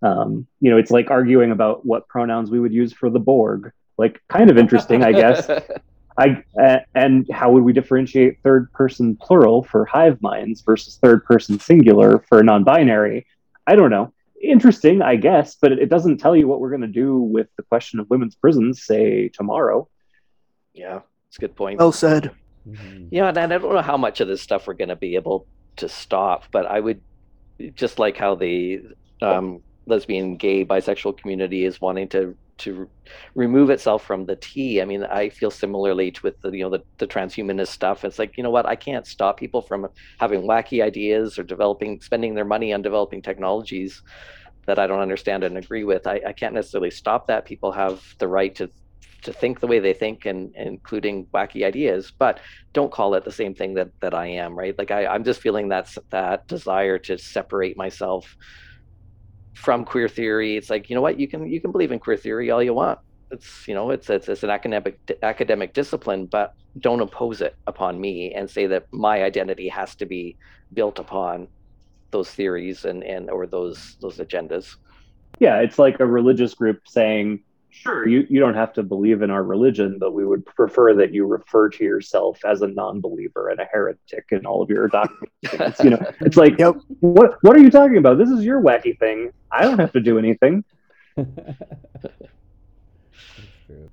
Um, 0.01 0.47
you 0.59 0.71
know, 0.71 0.77
it's 0.77 0.91
like 0.91 1.11
arguing 1.11 1.51
about 1.51 1.85
what 1.85 2.07
pronouns 2.07 2.49
we 2.49 2.59
would 2.59 2.73
use 2.73 2.93
for 2.93 3.09
the 3.09 3.19
Borg. 3.19 3.71
Like, 3.97 4.21
kind 4.29 4.49
of 4.49 4.57
interesting, 4.57 5.03
I 5.03 5.11
guess. 5.11 5.47
I, 6.19 6.43
uh, 6.61 6.79
and 6.93 7.25
how 7.31 7.51
would 7.51 7.63
we 7.63 7.71
differentiate 7.71 8.39
third 8.43 8.71
person 8.73 9.15
plural 9.15 9.63
for 9.63 9.85
hive 9.85 10.21
minds 10.21 10.61
versus 10.61 10.99
third 11.01 11.23
person 11.23 11.59
singular 11.59 12.25
for 12.27 12.43
non 12.43 12.65
binary? 12.65 13.25
I 13.65 13.75
don't 13.75 13.89
know. 13.89 14.11
Interesting, 14.41 15.01
I 15.01 15.15
guess, 15.15 15.55
but 15.55 15.71
it, 15.71 15.79
it 15.79 15.89
doesn't 15.89 16.17
tell 16.17 16.35
you 16.35 16.47
what 16.47 16.59
we're 16.59 16.69
going 16.69 16.81
to 16.81 16.87
do 16.87 17.17
with 17.17 17.47
the 17.55 17.63
question 17.63 18.01
of 18.01 18.09
women's 18.09 18.35
prisons, 18.35 18.83
say 18.83 19.29
tomorrow. 19.29 19.87
Yeah, 20.73 20.99
it's 21.29 21.37
a 21.37 21.41
good 21.41 21.55
point. 21.55 21.79
Well 21.79 21.93
said. 21.93 22.31
Mm-hmm. 22.67 23.07
Yeah, 23.11 23.29
and 23.29 23.37
I 23.37 23.47
don't 23.47 23.73
know 23.73 23.81
how 23.81 23.97
much 23.97 24.19
of 24.19 24.27
this 24.27 24.41
stuff 24.41 24.67
we're 24.67 24.73
going 24.73 24.89
to 24.89 24.97
be 24.97 25.15
able 25.15 25.47
to 25.77 25.87
stop, 25.87 26.45
but 26.51 26.65
I 26.65 26.81
would 26.81 27.01
just 27.75 27.97
like 27.97 28.17
how 28.17 28.35
the 28.35 28.81
um, 29.21 29.61
lesbian, 29.85 30.35
gay, 30.35 30.65
bisexual 30.65 31.17
community 31.17 31.63
is 31.63 31.79
wanting 31.79 32.09
to 32.09 32.35
to 32.59 32.89
remove 33.35 33.69
itself 33.69 34.03
from 34.05 34.25
the 34.25 34.35
T. 34.35 34.81
I 34.81 34.85
mean, 34.85 35.03
I 35.03 35.29
feel 35.29 35.51
similarly 35.51 36.11
to 36.11 36.21
with 36.23 36.39
the 36.41 36.51
you 36.51 36.63
know 36.63 36.69
the, 36.69 36.83
the 36.97 37.07
transhumanist 37.07 37.67
stuff. 37.67 38.05
It's 38.05 38.19
like 38.19 38.37
you 38.37 38.43
know 38.43 38.51
what, 38.51 38.65
I 38.65 38.75
can't 38.75 39.07
stop 39.07 39.37
people 39.37 39.61
from 39.61 39.87
having 40.19 40.41
wacky 40.41 40.83
ideas 40.83 41.39
or 41.39 41.43
developing, 41.43 42.01
spending 42.01 42.35
their 42.35 42.45
money 42.45 42.73
on 42.73 42.81
developing 42.81 43.21
technologies 43.21 44.01
that 44.65 44.79
I 44.79 44.87
don't 44.87 44.99
understand 44.99 45.43
and 45.43 45.57
agree 45.57 45.83
with. 45.83 46.05
I, 46.05 46.21
I 46.27 46.33
can't 46.33 46.53
necessarily 46.53 46.91
stop 46.91 47.27
that. 47.27 47.45
People 47.45 47.71
have 47.71 48.03
the 48.19 48.27
right 48.27 48.53
to 48.55 48.69
to 49.21 49.33
think 49.33 49.59
the 49.59 49.67
way 49.67 49.79
they 49.79 49.93
think 49.93 50.25
and, 50.25 50.53
and, 50.55 50.67
including 50.67 51.25
wacky 51.33 51.65
ideas 51.65 52.11
but 52.17 52.39
don't 52.73 52.91
call 52.91 53.13
it 53.15 53.25
the 53.25 53.31
same 53.31 53.53
thing 53.53 53.73
that 53.73 53.89
that 53.99 54.13
i 54.13 54.25
am 54.25 54.57
right 54.57 54.77
like 54.77 54.91
I, 54.91 55.07
i'm 55.07 55.23
just 55.23 55.41
feeling 55.41 55.69
that 55.69 55.93
that 56.09 56.47
desire 56.47 56.97
to 56.99 57.17
separate 57.17 57.75
myself 57.75 58.37
from 59.53 59.83
queer 59.83 60.07
theory 60.07 60.57
it's 60.57 60.69
like 60.69 60.89
you 60.89 60.95
know 60.95 61.01
what 61.01 61.19
you 61.19 61.27
can 61.27 61.47
you 61.47 61.59
can 61.59 61.71
believe 61.71 61.91
in 61.91 61.99
queer 61.99 62.17
theory 62.17 62.51
all 62.51 62.63
you 62.63 62.73
want. 62.73 62.99
It's 63.31 63.67
you 63.67 63.75
know 63.75 63.91
it's 63.91 64.09
it's, 64.09 64.27
it's 64.27 64.43
an 64.43 64.49
academic 64.49 64.99
academic 65.21 65.73
discipline 65.73 66.25
but 66.25 66.53
don't 66.79 67.01
impose 67.01 67.41
it 67.41 67.55
upon 67.67 67.99
me 67.99 68.33
and 68.33 68.49
say 68.49 68.67
that 68.67 68.85
my 68.91 69.23
identity 69.23 69.67
has 69.67 69.95
to 69.95 70.05
be 70.05 70.37
built 70.73 70.99
upon 70.99 71.47
those 72.11 72.29
theories 72.31 72.85
and 72.85 73.03
and 73.03 73.29
or 73.29 73.45
those 73.45 73.97
those 74.01 74.17
agendas. 74.17 74.75
Yeah 75.39 75.59
it's 75.59 75.77
like 75.77 75.99
a 75.99 76.05
religious 76.05 76.53
group 76.53 76.81
saying 76.87 77.43
sure 77.79 78.07
you, 78.07 78.27
you 78.29 78.39
don't 78.39 78.55
have 78.55 78.73
to 78.73 78.83
believe 78.83 79.21
in 79.21 79.29
our 79.29 79.43
religion 79.43 79.97
but 79.99 80.11
we 80.13 80.25
would 80.25 80.45
prefer 80.45 80.93
that 80.93 81.13
you 81.13 81.25
refer 81.25 81.69
to 81.69 81.83
yourself 81.83 82.43
as 82.45 82.61
a 82.61 82.67
non-believer 82.67 83.49
and 83.49 83.59
a 83.59 83.65
heretic 83.65 84.25
in 84.31 84.45
all 84.45 84.61
of 84.61 84.69
your 84.69 84.87
documents 84.99 85.83
you 85.83 85.89
know 85.89 85.99
it's 86.21 86.37
like 86.37 86.57
yep. 86.59 86.75
what 86.99 87.37
what 87.41 87.55
are 87.55 87.59
you 87.59 87.71
talking 87.71 87.97
about 87.97 88.17
this 88.17 88.29
is 88.29 88.43
your 88.43 88.61
wacky 88.61 88.97
thing 88.99 89.31
i 89.51 89.63
don't 89.63 89.79
have 89.79 89.93
to 89.93 90.01
do 90.01 90.17
anything 90.17 90.63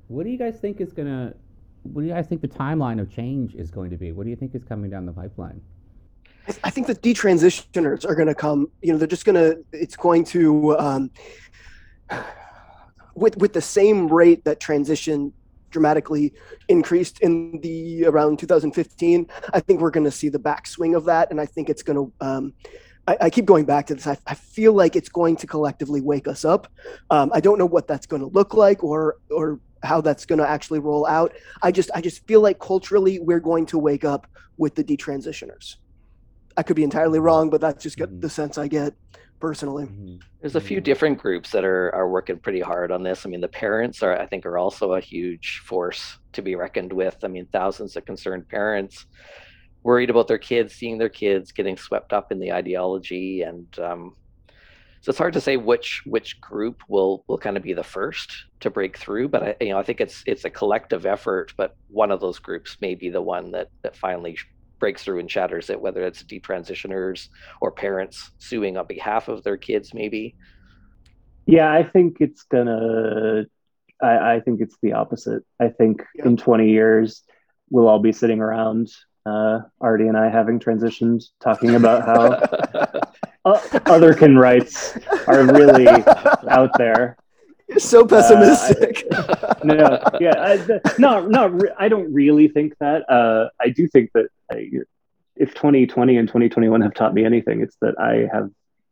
what 0.08 0.24
do 0.24 0.30
you 0.30 0.38
guys 0.38 0.58
think 0.58 0.80
is 0.80 0.92
gonna 0.92 1.32
what 1.84 2.02
do 2.02 2.08
you 2.08 2.12
guys 2.12 2.26
think 2.26 2.40
the 2.40 2.48
timeline 2.48 3.00
of 3.00 3.08
change 3.10 3.54
is 3.54 3.70
going 3.70 3.90
to 3.90 3.96
be 3.96 4.10
what 4.10 4.24
do 4.24 4.30
you 4.30 4.36
think 4.36 4.54
is 4.54 4.64
coming 4.64 4.90
down 4.90 5.06
the 5.06 5.12
pipeline 5.12 5.60
I 6.62 6.70
think 6.70 6.86
the 6.86 6.94
detransitioners 6.94 8.08
are 8.08 8.14
going 8.14 8.28
to 8.28 8.34
come. 8.34 8.70
You 8.80 8.92
know, 8.92 8.98
they're 8.98 9.08
just 9.08 9.24
going 9.24 9.34
to. 9.34 9.64
It's 9.72 9.96
going 9.96 10.22
to 10.26 10.78
um, 10.78 11.10
with 13.16 13.36
with 13.38 13.52
the 13.52 13.60
same 13.60 14.08
rate 14.08 14.44
that 14.44 14.60
transition 14.60 15.32
dramatically 15.70 16.32
increased 16.68 17.20
in 17.20 17.58
the 17.60 18.06
around 18.06 18.38
2015 18.38 19.26
i 19.52 19.60
think 19.60 19.80
we're 19.80 19.90
going 19.90 20.04
to 20.04 20.10
see 20.10 20.28
the 20.28 20.38
backswing 20.38 20.96
of 20.96 21.04
that. 21.06 21.30
And 21.30 21.40
i 21.40 21.46
think 21.46 21.68
it's 21.68 21.82
going 21.82 21.96
to 21.96 22.26
um, 22.26 22.52
I, 23.08 23.16
I, 23.22 23.30
keep 23.30 23.44
going 23.44 23.66
back 23.66 23.86
to 23.86 23.94
this. 23.94 24.06
I, 24.06 24.18
I, 24.26 24.34
feel 24.34 24.72
like 24.72 24.96
it's 24.96 25.08
going 25.08 25.36
to 25.36 25.46
collectively 25.46 26.00
wake 26.00 26.26
us 26.26 26.44
up. 26.44 26.66
Um, 27.10 27.30
i 27.34 27.40
don't 27.40 27.58
know 27.58 27.66
what 27.66 27.86
that's 27.86 28.06
going 28.06 28.22
to 28.22 28.28
look 28.28 28.54
like 28.54 28.84
or 28.84 29.16
or 29.30 29.60
how 29.82 30.00
that's 30.00 30.24
going 30.26 30.38
to 30.38 30.48
actually 30.48 30.80
roll 30.80 31.06
out. 31.06 31.32
I 31.62 31.72
just 31.72 31.90
i 31.94 32.00
just 32.00 32.26
feel 32.26 32.40
like 32.40 32.58
culturally 32.58 33.18
we're 33.18 33.40
going 33.40 33.66
to 33.66 33.78
wake 33.78 34.04
up 34.04 34.26
with 34.56 34.74
the 34.74 34.84
detransitioners. 34.84 35.76
I 36.56 36.62
could 36.62 36.76
be 36.76 36.84
entirely 36.84 37.18
wrong 37.18 37.50
but 37.50 37.60
that's 37.60 37.82
just 37.82 37.98
mm-hmm. 37.98 38.20
the 38.20 38.30
sense 38.30 38.56
i 38.56 38.66
get 38.66 38.94
personally. 39.40 39.84
Mm-hmm. 39.84 40.16
There's 40.40 40.56
a 40.56 40.60
few 40.60 40.80
different 40.80 41.18
groups 41.18 41.50
that 41.50 41.64
are 41.64 41.94
are 41.94 42.08
working 42.08 42.38
pretty 42.38 42.60
hard 42.60 42.90
on 42.90 43.02
this. 43.02 43.26
I 43.26 43.28
mean, 43.28 43.40
the 43.40 43.48
parents 43.48 44.02
are 44.02 44.18
I 44.18 44.26
think 44.26 44.46
are 44.46 44.58
also 44.58 44.94
a 44.94 45.00
huge 45.00 45.62
force 45.64 46.18
to 46.32 46.42
be 46.42 46.54
reckoned 46.54 46.92
with. 46.92 47.16
I 47.22 47.28
mean, 47.28 47.46
thousands 47.52 47.96
of 47.96 48.04
concerned 48.04 48.48
parents 48.48 49.06
worried 49.82 50.10
about 50.10 50.26
their 50.26 50.38
kids, 50.38 50.74
seeing 50.74 50.98
their 50.98 51.08
kids 51.08 51.52
getting 51.52 51.76
swept 51.76 52.12
up 52.12 52.32
in 52.32 52.40
the 52.40 52.52
ideology, 52.52 53.42
and 53.42 53.66
um, 53.78 54.16
so 55.00 55.10
it's 55.10 55.18
hard 55.18 55.34
to 55.34 55.40
say 55.40 55.56
which 55.56 56.02
which 56.06 56.40
group 56.40 56.82
will 56.88 57.24
will 57.28 57.38
kind 57.38 57.56
of 57.56 57.62
be 57.62 57.72
the 57.72 57.84
first 57.84 58.32
to 58.60 58.70
break 58.70 58.98
through. 58.98 59.28
But 59.28 59.42
I 59.42 59.56
you 59.60 59.70
know 59.70 59.78
I 59.78 59.84
think 59.84 60.00
it's 60.00 60.24
it's 60.26 60.44
a 60.44 60.50
collective 60.50 61.06
effort. 61.06 61.54
But 61.56 61.76
one 61.88 62.10
of 62.10 62.20
those 62.20 62.40
groups 62.40 62.76
may 62.80 62.94
be 62.94 63.10
the 63.10 63.22
one 63.22 63.52
that 63.52 63.68
that 63.82 63.96
finally 63.96 64.36
breaks 64.78 65.02
through 65.02 65.20
and 65.20 65.30
shatters 65.30 65.70
it, 65.70 65.80
whether 65.80 66.02
it's 66.02 66.22
detransitioners 66.22 67.28
or 67.60 67.70
parents 67.70 68.30
suing 68.38 68.76
on 68.76 68.86
behalf 68.86 69.28
of 69.28 69.42
their 69.42 69.56
kids, 69.56 69.94
maybe. 69.94 70.34
Yeah, 71.46 71.72
I 71.72 71.84
think 71.84 72.18
it's 72.20 72.42
gonna. 72.42 73.44
I, 74.02 74.34
I 74.34 74.40
think 74.40 74.60
it's 74.60 74.76
the 74.82 74.92
opposite. 74.92 75.42
I 75.60 75.68
think 75.68 76.02
yeah. 76.14 76.26
in 76.26 76.36
20 76.36 76.68
years, 76.70 77.22
we'll 77.70 77.88
all 77.88 78.00
be 78.00 78.12
sitting 78.12 78.40
around, 78.40 78.92
uh, 79.24 79.60
Artie 79.80 80.08
and 80.08 80.16
I 80.16 80.28
having 80.28 80.58
transitioned, 80.58 81.24
talking 81.40 81.74
about 81.74 82.04
how 82.04 82.32
uh, 83.44 83.60
otherkin 83.86 84.38
rights 84.38 84.98
are 85.26 85.44
really 85.44 85.86
out 86.48 86.76
there 86.76 87.16
you're 87.68 87.78
so 87.78 88.06
pessimistic. 88.06 89.04
Uh, 89.10 89.54
no, 89.64 90.00
yeah, 90.20 90.34
I, 90.38 90.80
not 90.98 91.28
not. 91.28 91.52
Re- 91.60 91.74
I 91.78 91.88
don't 91.88 92.12
really 92.12 92.48
think 92.48 92.76
that. 92.78 93.08
Uh, 93.10 93.48
I 93.60 93.70
do 93.70 93.88
think 93.88 94.10
that 94.14 94.28
I, 94.50 94.70
if 95.36 95.54
2020 95.54 96.16
and 96.16 96.28
2021 96.28 96.80
have 96.82 96.94
taught 96.94 97.14
me 97.14 97.24
anything, 97.24 97.60
it's 97.62 97.76
that 97.80 97.98
I 97.98 98.28
have 98.32 98.50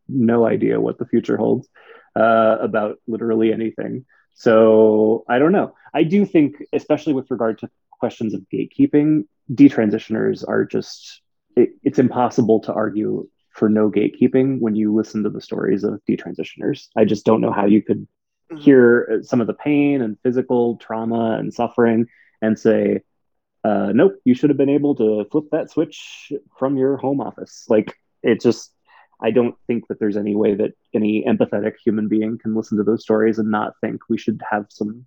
no 0.09 0.47
idea 0.47 0.81
what 0.81 0.99
the 0.99 1.07
future 1.07 1.37
holds 1.37 1.69
uh, 2.17 2.59
about 2.61 2.99
literally 3.07 3.53
anything. 3.53 4.05
So 4.35 5.25
I 5.29 5.39
don't 5.39 5.53
know. 5.53 5.75
I 5.93 6.03
do 6.03 6.27
think, 6.27 6.57
especially 6.73 7.13
with 7.13 7.31
regard 7.31 7.59
to 7.61 7.71
questions 7.93 8.35
of 8.35 8.45
gatekeeping, 8.53 9.27
detransitioners 9.53 10.47
are 10.47 10.65
just, 10.65 11.23
it, 11.57 11.71
it's 11.83 11.99
impossible 11.99 12.61
to 12.61 12.73
argue 12.73 13.29
for 13.51 13.69
no 13.69 13.91
gatekeeping 13.91 14.61
when 14.61 14.75
you 14.75 14.93
listen 14.93 15.23
to 15.23 15.31
the 15.31 15.41
stories 15.41 15.85
of 15.85 16.01
detransitioners. 16.09 16.89
I 16.97 17.05
just 17.05 17.25
don't 17.25 17.41
know 17.41 17.53
how 17.53 17.67
you 17.67 17.83
could 17.83 18.07
mm-hmm. 18.51 18.57
hear 18.57 19.21
some 19.23 19.41
of 19.41 19.47
the 19.47 19.55
pain 19.55 20.03
and 20.03 20.19
physical 20.23 20.77
trauma 20.77 21.37
and 21.39 21.53
suffering 21.53 22.07
and 22.43 22.59
say, 22.59 23.01
uh, 23.65 23.93
nope, 23.95 24.21
you 24.25 24.35
should 24.35 24.51
have 24.51 24.59
been 24.59 24.69
able 24.69 24.95
to 24.97 25.27
flip 25.31 25.45
that 25.53 25.71
switch 25.71 26.33
from 26.59 26.77
your 26.77 26.97
home 26.97 27.21
office. 27.21 27.65
Like 27.69 27.97
it 28.23 28.41
just, 28.41 28.71
I 29.21 29.31
don't 29.31 29.55
think 29.67 29.89
that 29.89 29.99
there's 29.99 30.17
any 30.17 30.35
way 30.35 30.55
that 30.55 30.73
any 30.93 31.25
empathetic 31.25 31.75
human 31.83 32.09
being 32.09 32.39
can 32.39 32.55
listen 32.55 32.77
to 32.79 32.85
those 32.85 33.03
stories 33.03 33.39
and 33.39 33.51
not 33.51 33.73
think 33.81 34.03
we 34.09 34.19
should 34.19 34.43
have 34.51 34.67
some 34.69 35.07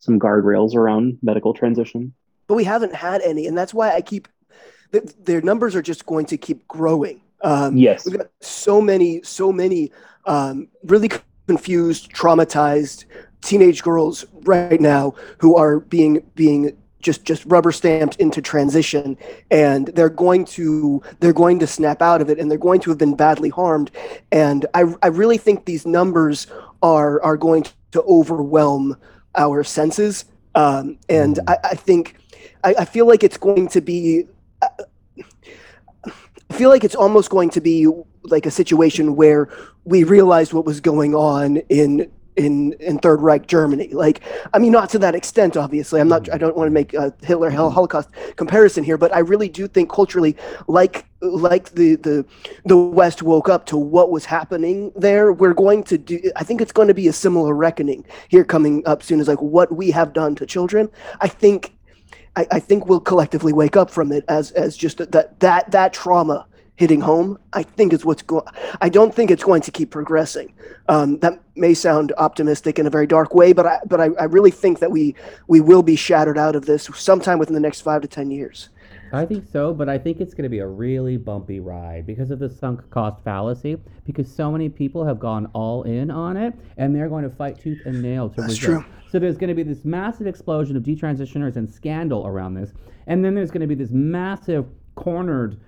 some 0.00 0.18
guardrails 0.18 0.74
around 0.74 1.18
medical 1.22 1.52
transition. 1.52 2.14
But 2.46 2.54
we 2.54 2.64
haven't 2.64 2.94
had 2.94 3.20
any, 3.22 3.46
and 3.46 3.58
that's 3.58 3.74
why 3.74 3.92
I 3.92 4.00
keep 4.00 4.28
their 4.90 5.42
numbers 5.42 5.76
are 5.76 5.82
just 5.82 6.06
going 6.06 6.26
to 6.26 6.38
keep 6.38 6.66
growing. 6.66 7.20
Um, 7.42 7.76
yes, 7.76 8.06
we've 8.06 8.16
got 8.16 8.30
so 8.40 8.80
many, 8.80 9.22
so 9.22 9.52
many 9.52 9.92
um, 10.24 10.68
really 10.84 11.10
confused, 11.48 12.12
traumatized 12.12 13.06
teenage 13.40 13.82
girls 13.82 14.24
right 14.42 14.80
now 14.80 15.14
who 15.38 15.56
are 15.56 15.80
being 15.80 16.22
being 16.34 16.76
just 17.00 17.24
just 17.24 17.44
rubber 17.46 17.72
stamped 17.72 18.16
into 18.16 18.42
transition 18.42 19.16
and 19.50 19.86
they're 19.88 20.08
going 20.08 20.44
to 20.44 21.00
they're 21.20 21.32
going 21.32 21.58
to 21.60 21.66
snap 21.66 22.02
out 22.02 22.20
of 22.20 22.28
it 22.28 22.38
and 22.38 22.50
they're 22.50 22.58
going 22.58 22.80
to 22.80 22.90
have 22.90 22.98
been 22.98 23.14
badly 23.14 23.48
harmed 23.48 23.92
and 24.32 24.66
i, 24.74 24.82
I 25.00 25.06
really 25.06 25.38
think 25.38 25.64
these 25.64 25.86
numbers 25.86 26.48
are 26.82 27.22
are 27.22 27.36
going 27.36 27.64
to 27.92 28.02
overwhelm 28.02 28.96
our 29.36 29.62
senses 29.62 30.24
um, 30.54 30.98
and. 31.08 31.38
I, 31.46 31.56
I, 31.62 31.74
think 31.76 32.16
I, 32.64 32.74
I, 32.80 32.84
feel 32.84 33.06
like 33.06 33.22
it's 33.22 33.36
going 33.36 33.68
to 33.68 33.80
be 33.80 34.24
I 36.50 36.54
feel 36.54 36.70
like 36.70 36.84
it's 36.84 36.94
almost 36.94 37.30
going 37.30 37.50
to 37.50 37.60
be 37.60 37.86
like 38.24 38.46
a 38.46 38.50
situation 38.50 39.16
where 39.16 39.48
we 39.84 40.04
realized 40.04 40.52
what 40.52 40.64
was 40.64 40.80
going 40.80 41.14
on 41.14 41.58
in 41.68 42.10
in 42.38 42.72
in 42.74 42.98
Third 42.98 43.20
Reich 43.20 43.46
Germany. 43.46 43.88
Like, 43.88 44.22
I 44.54 44.58
mean, 44.58 44.72
not 44.72 44.88
to 44.90 44.98
that 45.00 45.14
extent, 45.14 45.56
obviously. 45.56 46.00
I'm 46.00 46.08
not. 46.08 46.22
Mm-hmm. 46.22 46.34
I 46.34 46.38
don't 46.38 46.56
want 46.56 46.68
to 46.68 46.72
make 46.72 46.94
a 46.94 47.12
Hitler 47.22 47.50
Holocaust 47.50 48.08
comparison 48.36 48.84
here, 48.84 48.96
but 48.96 49.14
I 49.14 49.18
really 49.18 49.48
do 49.48 49.66
think 49.66 49.90
culturally, 49.90 50.36
like 50.68 51.04
like 51.20 51.70
the 51.70 51.96
the 51.96 52.24
the 52.64 52.76
West 52.76 53.22
woke 53.22 53.48
up 53.48 53.66
to 53.66 53.76
what 53.76 54.10
was 54.10 54.24
happening 54.24 54.92
there. 54.94 55.32
We're 55.32 55.54
going 55.54 55.82
to 55.84 55.98
do. 55.98 56.20
I 56.36 56.44
think 56.44 56.60
it's 56.60 56.72
going 56.72 56.88
to 56.88 56.94
be 56.94 57.08
a 57.08 57.12
similar 57.12 57.54
reckoning 57.54 58.06
here 58.28 58.44
coming 58.44 58.82
up 58.86 59.02
soon. 59.02 59.20
Is 59.20 59.28
like 59.28 59.42
what 59.42 59.72
we 59.72 59.90
have 59.90 60.12
done 60.12 60.34
to 60.36 60.46
children. 60.46 60.88
I 61.20 61.28
think. 61.28 61.74
I, 62.36 62.46
I 62.52 62.60
think 62.60 62.86
we'll 62.86 63.00
collectively 63.00 63.52
wake 63.52 63.76
up 63.76 63.90
from 63.90 64.12
it 64.12 64.24
as 64.28 64.52
as 64.52 64.76
just 64.76 64.98
that 64.98 65.40
that 65.40 65.70
that 65.72 65.92
trauma 65.92 66.46
hitting 66.78 67.00
home, 67.00 67.36
I 67.52 67.64
think 67.64 67.92
is 67.92 68.04
what's 68.04 68.22
going. 68.22 68.46
I 68.80 68.88
don't 68.88 69.12
think 69.12 69.32
it's 69.32 69.42
going 69.42 69.62
to 69.62 69.72
keep 69.72 69.90
progressing. 69.90 70.54
Um, 70.88 71.18
that 71.18 71.40
may 71.56 71.74
sound 71.74 72.12
optimistic 72.16 72.78
in 72.78 72.86
a 72.86 72.90
very 72.90 73.06
dark 73.06 73.34
way, 73.34 73.52
but 73.52 73.66
I 73.66 73.80
but 73.84 74.00
I, 74.00 74.10
I, 74.18 74.24
really 74.24 74.52
think 74.52 74.78
that 74.78 74.92
we 74.92 75.16
we 75.48 75.60
will 75.60 75.82
be 75.82 75.96
shattered 75.96 76.38
out 76.38 76.54
of 76.54 76.66
this 76.66 76.88
sometime 76.94 77.40
within 77.40 77.54
the 77.54 77.60
next 77.60 77.80
five 77.80 78.00
to 78.02 78.08
ten 78.08 78.30
years. 78.30 78.68
I 79.12 79.26
think 79.26 79.44
so, 79.50 79.74
but 79.74 79.88
I 79.88 79.98
think 79.98 80.20
it's 80.20 80.34
going 80.34 80.44
to 80.44 80.48
be 80.48 80.60
a 80.60 80.66
really 80.66 81.16
bumpy 81.16 81.58
ride 81.58 82.06
because 82.06 82.30
of 82.30 82.38
the 82.38 82.48
sunk 82.48 82.88
cost 82.90 83.24
fallacy. 83.24 83.78
Because 84.06 84.32
so 84.32 84.52
many 84.52 84.68
people 84.68 85.04
have 85.04 85.18
gone 85.18 85.46
all 85.54 85.82
in 85.82 86.12
on 86.12 86.36
it, 86.36 86.54
and 86.76 86.94
they're 86.94 87.08
going 87.08 87.24
to 87.24 87.30
fight 87.30 87.58
tooth 87.60 87.80
and 87.86 88.00
nail 88.00 88.28
to 88.30 88.40
That's 88.42 88.56
true. 88.56 88.84
So 89.10 89.18
there's 89.18 89.36
going 89.36 89.48
to 89.48 89.54
be 89.54 89.64
this 89.64 89.84
massive 89.84 90.28
explosion 90.28 90.76
of 90.76 90.84
detransitioners 90.84 91.56
and 91.56 91.68
scandal 91.68 92.24
around 92.24 92.54
this, 92.54 92.72
and 93.08 93.24
then 93.24 93.34
there's 93.34 93.50
going 93.50 93.62
to 93.62 93.66
be 93.66 93.74
this 93.74 93.90
massive 93.90 94.66
cornered 94.94 95.58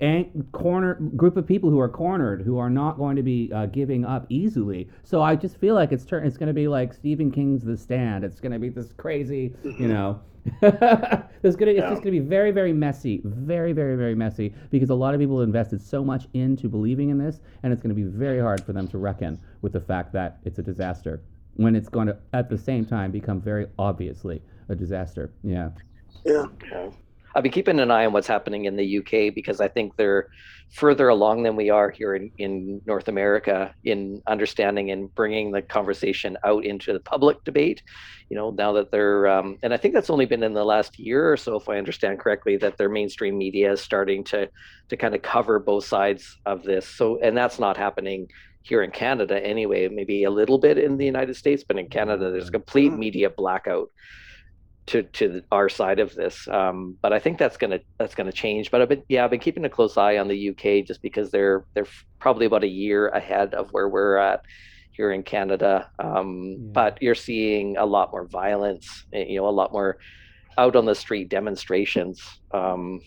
and 0.00 0.46
corner 0.52 0.94
group 1.16 1.36
of 1.36 1.46
people 1.46 1.70
who 1.70 1.80
are 1.80 1.88
cornered 1.88 2.42
who 2.42 2.58
are 2.58 2.70
not 2.70 2.98
going 2.98 3.16
to 3.16 3.22
be 3.22 3.50
uh, 3.52 3.66
giving 3.66 4.04
up 4.04 4.26
easily. 4.28 4.88
So 5.02 5.22
I 5.22 5.36
just 5.36 5.56
feel 5.56 5.74
like 5.74 5.92
it's 5.92 6.04
turn 6.04 6.26
it's 6.26 6.36
going 6.36 6.48
to 6.48 6.54
be 6.54 6.68
like 6.68 6.92
Stephen 6.92 7.30
King's 7.30 7.64
The 7.64 7.76
Stand. 7.76 8.24
It's 8.24 8.40
going 8.40 8.52
to 8.52 8.58
be 8.58 8.68
this 8.68 8.92
crazy, 8.92 9.54
mm-hmm. 9.64 9.82
you 9.82 9.88
know. 9.88 10.20
There's 10.60 11.56
gonna, 11.56 11.72
it's 11.72 11.80
yeah. 11.80 11.90
just 11.90 12.02
going 12.02 12.14
to 12.14 12.20
be 12.20 12.20
very, 12.20 12.52
very 12.52 12.72
messy, 12.72 13.20
very, 13.24 13.72
very, 13.72 13.96
very 13.96 14.14
messy 14.14 14.54
because 14.70 14.90
a 14.90 14.94
lot 14.94 15.12
of 15.12 15.20
people 15.20 15.42
invested 15.42 15.80
so 15.80 16.04
much 16.04 16.28
into 16.34 16.68
believing 16.68 17.08
in 17.08 17.18
this, 17.18 17.40
and 17.62 17.72
it's 17.72 17.82
going 17.82 17.94
to 17.94 18.00
be 18.00 18.08
very 18.08 18.40
hard 18.40 18.64
for 18.64 18.72
them 18.72 18.86
to 18.88 18.98
reckon 18.98 19.40
with 19.62 19.72
the 19.72 19.80
fact 19.80 20.12
that 20.12 20.38
it's 20.44 20.58
a 20.58 20.62
disaster 20.62 21.20
when 21.56 21.74
it's 21.74 21.88
going 21.88 22.06
to, 22.06 22.16
at 22.32 22.48
the 22.48 22.58
same 22.58 22.84
time, 22.84 23.10
become 23.10 23.40
very 23.40 23.66
obviously 23.78 24.42
a 24.68 24.74
disaster. 24.74 25.32
Yeah. 25.42 25.70
Yeah. 26.24 26.46
I'll 27.36 27.42
be 27.42 27.50
keeping 27.50 27.78
an 27.80 27.90
eye 27.90 28.06
on 28.06 28.14
what's 28.14 28.26
happening 28.26 28.64
in 28.64 28.76
the 28.76 28.98
UK 28.98 29.34
because 29.34 29.60
I 29.60 29.68
think 29.68 29.94
they're 29.96 30.30
further 30.70 31.08
along 31.08 31.42
than 31.42 31.54
we 31.54 31.68
are 31.68 31.90
here 31.90 32.14
in, 32.14 32.32
in 32.38 32.80
North 32.86 33.08
America 33.08 33.74
in 33.84 34.22
understanding 34.26 34.90
and 34.90 35.14
bringing 35.14 35.52
the 35.52 35.60
conversation 35.60 36.38
out 36.44 36.64
into 36.64 36.94
the 36.94 37.00
public 37.00 37.44
debate. 37.44 37.82
You 38.30 38.36
know, 38.36 38.52
now 38.52 38.72
that 38.72 38.90
they're, 38.90 39.26
um, 39.26 39.58
and 39.62 39.74
I 39.74 39.76
think 39.76 39.92
that's 39.92 40.08
only 40.08 40.24
been 40.24 40.42
in 40.42 40.54
the 40.54 40.64
last 40.64 40.98
year 40.98 41.30
or 41.30 41.36
so, 41.36 41.56
if 41.56 41.68
I 41.68 41.76
understand 41.76 42.20
correctly, 42.20 42.56
that 42.56 42.78
their 42.78 42.88
mainstream 42.88 43.36
media 43.36 43.72
is 43.72 43.82
starting 43.82 44.24
to 44.24 44.48
to 44.88 44.96
kind 44.96 45.14
of 45.14 45.20
cover 45.20 45.58
both 45.58 45.84
sides 45.84 46.38
of 46.46 46.62
this. 46.62 46.88
So, 46.88 47.18
and 47.20 47.36
that's 47.36 47.58
not 47.58 47.76
happening 47.76 48.30
here 48.62 48.82
in 48.82 48.92
Canada 48.92 49.44
anyway. 49.44 49.88
Maybe 49.88 50.24
a 50.24 50.30
little 50.30 50.58
bit 50.58 50.78
in 50.78 50.96
the 50.96 51.04
United 51.04 51.36
States, 51.36 51.64
but 51.68 51.78
in 51.78 51.88
Canada, 51.88 52.30
there's 52.30 52.48
a 52.48 52.52
complete 52.52 52.92
mm. 52.92 52.98
media 52.98 53.28
blackout 53.28 53.90
to 54.86 55.02
to 55.02 55.42
our 55.50 55.68
side 55.68 55.98
of 55.98 56.14
this. 56.14 56.46
Um, 56.48 56.96
but 57.02 57.12
I 57.12 57.18
think 57.18 57.38
that's 57.38 57.56
gonna 57.56 57.80
that's 57.98 58.14
gonna 58.14 58.32
change. 58.32 58.70
But 58.70 58.82
I've 58.82 58.88
been 58.88 59.02
yeah 59.08 59.24
I've 59.24 59.30
been 59.30 59.40
keeping 59.40 59.64
a 59.64 59.70
close 59.70 59.96
eye 59.96 60.18
on 60.18 60.28
the 60.28 60.50
UK 60.50 60.86
just 60.86 61.02
because 61.02 61.30
they're 61.30 61.64
they're 61.74 61.86
probably 62.18 62.46
about 62.46 62.64
a 62.64 62.68
year 62.68 63.08
ahead 63.08 63.54
of 63.54 63.70
where 63.72 63.88
we're 63.88 64.16
at 64.16 64.42
here 64.92 65.12
in 65.12 65.22
Canada. 65.22 65.90
Um, 65.98 66.46
yeah. 66.50 66.56
But 66.72 67.02
you're 67.02 67.14
seeing 67.14 67.76
a 67.76 67.84
lot 67.84 68.12
more 68.12 68.26
violence. 68.26 69.06
Eh, 69.12 69.26
you 69.28 69.38
know, 69.38 69.48
a 69.48 69.50
lot 69.50 69.72
more 69.72 69.98
out 70.58 70.76
on 70.76 70.86
the 70.86 70.94
street 70.94 71.28
demonstrations. 71.28 72.22
Um, 72.52 73.00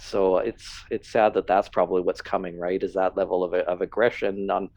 so 0.00 0.38
it's 0.38 0.84
it's 0.90 1.10
sad 1.10 1.34
that 1.34 1.46
that's 1.46 1.68
probably 1.68 2.02
what's 2.02 2.22
coming. 2.22 2.58
Right? 2.58 2.82
Is 2.82 2.94
that 2.94 3.16
level 3.16 3.42
of 3.42 3.52
of 3.52 3.80
aggression 3.80 4.48
on 4.50 4.70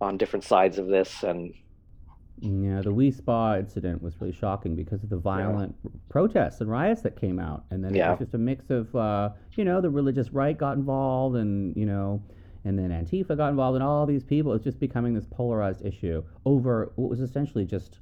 on 0.00 0.16
different 0.16 0.44
sides 0.44 0.78
of 0.78 0.86
this 0.86 1.22
and 1.22 1.52
yeah, 2.40 2.76
the 2.76 2.90
Wi 2.90 3.10
Spa 3.10 3.56
incident 3.56 4.02
was 4.02 4.20
really 4.20 4.32
shocking 4.32 4.74
because 4.74 5.02
of 5.02 5.10
the 5.10 5.16
violent 5.16 5.74
yeah. 5.84 5.90
protests 6.08 6.60
and 6.60 6.70
riots 6.70 7.02
that 7.02 7.20
came 7.20 7.38
out, 7.38 7.64
and 7.70 7.84
then 7.84 7.94
yeah. 7.94 8.08
it 8.08 8.10
was 8.12 8.18
just 8.20 8.34
a 8.34 8.38
mix 8.38 8.70
of, 8.70 8.94
uh, 8.96 9.30
you 9.52 9.64
know, 9.64 9.80
the 9.80 9.90
religious 9.90 10.30
right 10.32 10.56
got 10.56 10.76
involved, 10.76 11.36
and 11.36 11.76
you 11.76 11.86
know, 11.86 12.22
and 12.64 12.78
then 12.78 12.90
Antifa 12.90 13.36
got 13.36 13.48
involved, 13.48 13.76
and 13.76 13.84
all 13.84 14.06
these 14.06 14.24
people. 14.24 14.52
It's 14.54 14.64
just 14.64 14.80
becoming 14.80 15.14
this 15.14 15.26
polarized 15.30 15.84
issue 15.84 16.22
over 16.44 16.92
what 16.96 17.10
was 17.10 17.20
essentially 17.20 17.64
just, 17.64 17.98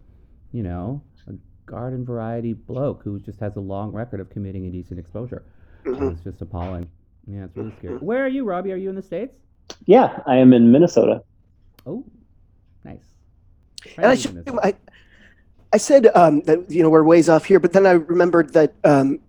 you 0.53 0.63
know, 0.63 1.03
a 1.27 1.35
garden 1.67 2.05
variety 2.05 2.53
bloke 2.53 3.03
who 3.03 3.19
just 3.19 3.41
has 3.41 3.57
a 3.57 3.61
long 3.61 3.91
record 3.93 4.21
of 4.21 4.31
committing 4.31 4.65
indecent 4.65 5.01
exposure. 5.01 5.45
Mm-hmm. 5.85 6.09
It's 6.09 6.23
just 6.23 6.41
appalling. 6.43 6.89
Yeah, 7.27 7.45
it's 7.45 7.57
really 7.57 7.73
scary. 7.79 7.97
Where 7.97 8.25
are 8.25 8.29
you, 8.29 8.45
Robbie? 8.45 8.73
Are 8.73 8.77
you 8.77 8.89
in 8.89 8.95
the 8.95 9.03
states? 9.03 9.37
Yeah, 9.85 10.23
I 10.27 10.37
am 10.37 10.53
in 10.53 10.73
Minnesota. 10.73 11.23
Oh, 11.87 12.05
nice. 12.85 13.05
And 13.97 14.07
I, 14.07 14.15
should, 14.15 14.49
I, 14.63 14.75
I 15.73 15.77
said 15.77 16.09
um, 16.15 16.41
that 16.43 16.71
you 16.71 16.83
know 16.83 16.91
we're 16.91 17.05
ways 17.05 17.29
off 17.29 17.45
here, 17.45 17.61
but 17.61 17.73
then 17.73 17.87
I 17.87 17.93
remembered 17.93 18.53
that 18.55 18.75
um, 18.85 19.21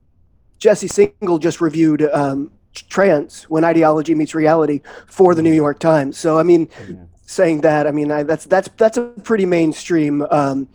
Jesse 0.58 0.88
Singal 0.88 1.40
just 1.40 1.62
reviewed 1.62 2.02
um, 2.04 2.52
Trans 2.74 3.44
when 3.44 3.64
ideology 3.64 4.16
meets 4.16 4.34
reality 4.34 4.82
for 5.08 5.36
the 5.36 5.42
New 5.42 5.54
York 5.54 5.80
Times. 5.80 6.18
So 6.18 6.38
I 6.40 6.44
mean, 6.44 6.70
yeah. 6.88 6.96
saying 7.26 7.62
that, 7.62 7.88
I 7.88 7.92
mean 7.92 8.12
I, 8.12 8.24
that's 8.24 8.46
that's 8.46 8.70
that's 8.78 8.98
a 8.98 9.06
pretty 9.24 9.46
mainstream 9.46 10.22
um, 10.32 10.70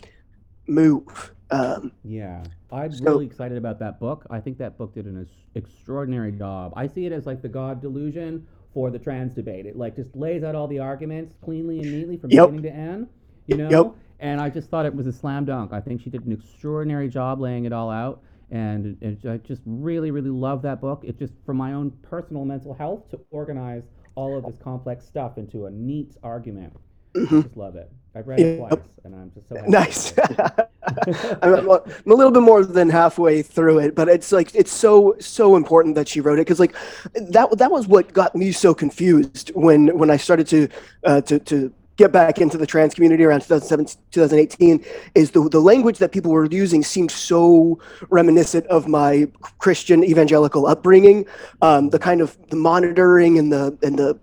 move. 0.66 1.32
Um, 1.50 1.92
yeah, 2.02 2.42
I'm 2.72 2.92
so, 2.92 3.04
really 3.04 3.26
excited 3.26 3.56
about 3.56 3.78
that 3.78 4.00
book. 4.00 4.26
I 4.30 4.40
think 4.40 4.58
that 4.58 4.76
book 4.76 4.94
did 4.94 5.06
an 5.06 5.28
extraordinary 5.54 6.32
job. 6.32 6.72
I 6.76 6.88
see 6.88 7.06
it 7.06 7.12
as 7.12 7.26
like 7.26 7.42
the 7.42 7.48
God 7.48 7.80
delusion 7.80 8.46
for 8.74 8.90
the 8.90 8.98
trans 8.98 9.34
debate. 9.34 9.66
It 9.66 9.76
like 9.76 9.96
just 9.96 10.14
lays 10.14 10.42
out 10.42 10.54
all 10.54 10.66
the 10.66 10.80
arguments 10.80 11.34
cleanly 11.42 11.80
and 11.80 11.92
neatly 11.92 12.16
from 12.16 12.30
yep. 12.30 12.50
beginning 12.50 12.62
to 12.70 12.78
end 12.78 13.08
you 13.46 13.56
know? 13.56 13.68
Yep. 13.68 13.94
And 14.20 14.40
I 14.40 14.48
just 14.48 14.70
thought 14.70 14.86
it 14.86 14.94
was 14.94 15.06
a 15.06 15.12
slam 15.12 15.44
dunk. 15.44 15.72
I 15.72 15.80
think 15.80 16.02
she 16.02 16.10
did 16.10 16.24
an 16.24 16.32
extraordinary 16.32 17.08
job 17.08 17.40
laying 17.40 17.64
it 17.64 17.72
all 17.72 17.90
out. 17.90 18.22
And 18.50 18.96
it, 19.00 19.26
I 19.28 19.38
just 19.38 19.62
really, 19.66 20.10
really 20.10 20.30
love 20.30 20.62
that 20.62 20.80
book. 20.80 21.02
It 21.04 21.18
just, 21.18 21.32
for 21.44 21.54
my 21.54 21.72
own 21.72 21.90
personal 22.02 22.44
mental 22.44 22.74
health, 22.74 23.10
to 23.10 23.20
organize 23.30 23.82
all 24.14 24.36
of 24.36 24.44
this 24.44 24.56
complex 24.62 25.04
stuff 25.04 25.38
into 25.38 25.66
a 25.66 25.70
neat 25.70 26.16
argument. 26.22 26.72
Mm-hmm. 27.16 27.38
I 27.38 27.42
just 27.42 27.56
love 27.56 27.76
it. 27.76 27.90
I've 28.14 28.28
read 28.28 28.38
it 28.38 28.58
twice, 28.58 28.74
and 29.04 29.14
I'm 29.14 29.32
just 29.34 29.48
so 29.48 29.56
happy. 29.56 29.70
nice. 29.70 30.14
I'm, 31.42 31.54
I'm, 31.54 31.68
a 31.68 31.80
little 32.06 32.30
bit 32.30 32.42
more 32.42 32.64
than 32.64 32.88
halfway 32.88 33.42
through 33.42 33.80
it, 33.80 33.96
but 33.96 34.08
it's 34.08 34.30
like 34.30 34.54
it's 34.54 34.72
so 34.72 35.16
so 35.18 35.56
important 35.56 35.96
that 35.96 36.06
she 36.06 36.20
wrote 36.20 36.38
it 36.38 36.42
because 36.42 36.60
like 36.60 36.76
that 37.14 37.58
that 37.58 37.70
was 37.72 37.88
what 37.88 38.12
got 38.12 38.36
me 38.36 38.52
so 38.52 38.72
confused 38.72 39.50
when 39.54 39.98
when 39.98 40.10
I 40.10 40.16
started 40.16 40.46
to 40.48 40.68
uh, 41.04 41.20
to 41.22 41.38
to 41.40 41.72
get 41.96 42.12
back 42.12 42.38
into 42.38 42.58
the 42.58 42.66
trans 42.66 42.94
community 42.94 43.24
around 43.24 43.40
2017, 43.40 44.02
2018 44.10 44.84
is 45.14 45.30
the, 45.30 45.48
the 45.48 45.60
language 45.60 45.98
that 45.98 46.12
people 46.12 46.32
were 46.32 46.46
using 46.46 46.82
seemed 46.82 47.10
so 47.10 47.78
reminiscent 48.10 48.66
of 48.66 48.88
my 48.88 49.28
Christian 49.58 50.02
evangelical 50.02 50.66
upbringing. 50.66 51.26
Um, 51.62 51.90
the 51.90 51.98
kind 51.98 52.20
of 52.20 52.36
the 52.48 52.56
monitoring 52.56 53.38
and 53.38 53.52
the 53.52 53.78
and 53.82 53.98
the 53.98 54.18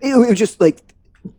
it, 0.00 0.16
was 0.16 0.38
just 0.38 0.60
like 0.60 0.80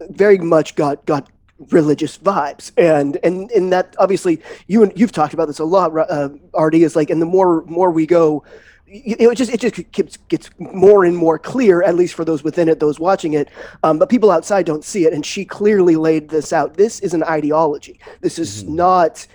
very 0.09 0.37
much 0.37 0.75
got 0.75 1.05
got 1.05 1.29
religious 1.71 2.17
vibes 2.17 2.71
and 2.77 3.17
and 3.23 3.49
and 3.51 3.71
that 3.71 3.95
obviously 3.97 4.41
you 4.67 4.83
and 4.83 4.91
you've 4.95 5.13
talked 5.13 5.33
about 5.33 5.47
this 5.47 5.59
a 5.59 5.63
lot 5.63 5.95
uh, 5.97 6.29
is 6.73 6.95
like 6.97 7.09
and 7.09 7.21
the 7.21 7.25
more 7.25 7.63
more 7.65 7.91
we 7.91 8.05
go 8.05 8.43
it 8.87 9.35
just 9.35 9.51
it 9.51 9.59
just 9.59 9.91
gets 9.91 10.17
gets 10.29 10.49
more 10.59 11.05
and 11.05 11.17
more 11.17 11.39
clear, 11.39 11.81
at 11.81 11.95
least 11.95 12.13
for 12.13 12.23
those 12.23 12.43
within 12.43 12.69
it, 12.69 12.79
those 12.79 12.99
watching 12.99 13.33
it. 13.33 13.49
Um, 13.83 13.97
but 13.97 14.09
people 14.09 14.31
outside 14.31 14.65
don't 14.65 14.83
see 14.83 15.05
it, 15.05 15.13
and 15.13 15.25
she 15.25 15.43
clearly 15.45 15.95
laid 15.95 16.29
this 16.29 16.53
out. 16.53 16.75
This 16.75 16.99
is 16.99 17.13
an 17.13 17.23
ideology. 17.23 17.99
This 18.21 18.37
is 18.37 18.63
mm-hmm. 18.63 18.75
not, 18.75 19.27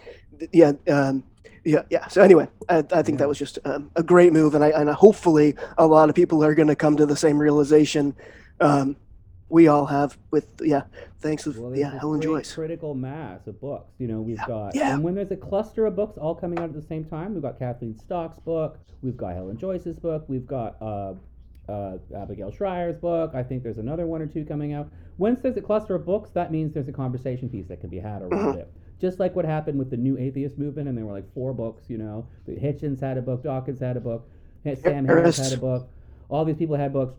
yeah, 0.53 0.73
um, 0.89 1.25
yeah, 1.65 1.83
yeah. 1.91 2.07
So 2.09 2.23
anyway, 2.23 2.49
I, 2.69 2.79
I 2.79 3.03
think 3.03 3.09
yeah. 3.09 3.17
that 3.17 3.29
was 3.29 3.39
just 3.39 3.59
um, 3.65 3.91
a 3.97 4.03
great 4.03 4.33
move, 4.33 4.55
and 4.55 4.63
I 4.63 4.69
and 4.69 4.89
hopefully 4.91 5.57
a 5.79 5.87
lot 5.87 6.09
of 6.09 6.15
people 6.15 6.45
are 6.45 6.55
going 6.55 6.69
to 6.69 6.77
come 6.77 6.97
to 6.97 7.07
the 7.07 7.17
same 7.17 7.39
realization. 7.39 8.15
Um, 8.61 8.97
we 9.49 9.67
all 9.67 9.87
have 9.87 10.17
with 10.31 10.47
yeah 10.63 10.83
thanks 11.21 11.45
to 11.45 11.53
well, 11.61 11.77
yeah 11.77 11.99
helen 11.99 12.21
joyce 12.21 12.53
critical 12.53 12.95
mass 12.95 13.47
of 13.47 13.61
books. 13.61 13.93
You 13.99 14.09
know 14.09 14.21
we've 14.21 14.37
yeah. 14.37 14.47
got 14.47 14.75
yeah. 14.75 14.95
and 14.95 15.03
when 15.03 15.15
there's 15.15 15.31
a 15.31 15.37
cluster 15.37 15.87
of 15.87 15.97
books 15.97 16.17
all 16.19 16.35
coming 16.35 16.59
out 16.59 16.65
at 16.65 16.75
the 16.75 16.83
same 16.83 17.05
time 17.05 17.35
we've 17.35 17.43
got 17.43 17.59
kathleen 17.59 17.97
stock's 17.99 18.39
book 18.41 18.79
we've 19.03 19.17
got 19.17 19.35
helen 19.35 19.59
joyce's 19.59 19.97
book 19.97 20.25
we've 20.29 20.47
got 20.47 20.81
uh, 20.81 21.15
uh, 21.71 21.99
abigail 22.17 22.51
shrier's 22.51 22.97
book. 22.97 23.33
I 23.35 23.43
think 23.43 23.63
there's 23.63 23.79
another 23.79 24.07
one 24.07 24.21
or 24.21 24.27
two 24.27 24.45
coming 24.45 24.73
out. 24.73 24.91
Once 25.19 25.41
there's 25.41 25.57
a 25.57 25.63
cluster 25.63 25.95
of 25.95 26.05
books 26.05 26.31
that 26.31 26.51
means 26.51 26.75
there's 26.75 26.89
a 26.89 26.93
conversation 26.93 27.49
piece 27.49 27.69
that 27.69 27.81
can 27.81 27.91
be 27.91 27.99
had 27.99 28.23
around 28.23 28.31
mm-hmm. 28.31 28.59
it. 28.59 28.73
Just 29.01 29.19
like 29.19 29.35
what 29.35 29.45
happened 29.45 29.79
with 29.79 29.91
the 29.91 29.97
new 29.97 30.19
atheist 30.19 30.59
movement 30.59 30.89
and 30.89 30.99
there 30.99 31.07
were 31.07 31.13
like 31.13 31.33
four 31.33 31.55
books 31.55 31.85
you 31.89 31.99
know. 31.99 32.27
Hitchens 32.49 33.01
had 33.01 33.17
a 33.19 33.23
book 33.23 33.43
dawkins 33.43 33.81
had 33.81 33.97
a 33.97 34.01
book 34.01 34.29
sam 34.65 35.07
harris 35.07 35.39
had 35.39 35.53
a 35.53 35.61
book. 35.61 35.89
All 36.29 36.45
these 36.45 36.57
people 36.57 36.77
had 36.77 36.93
books 36.93 37.15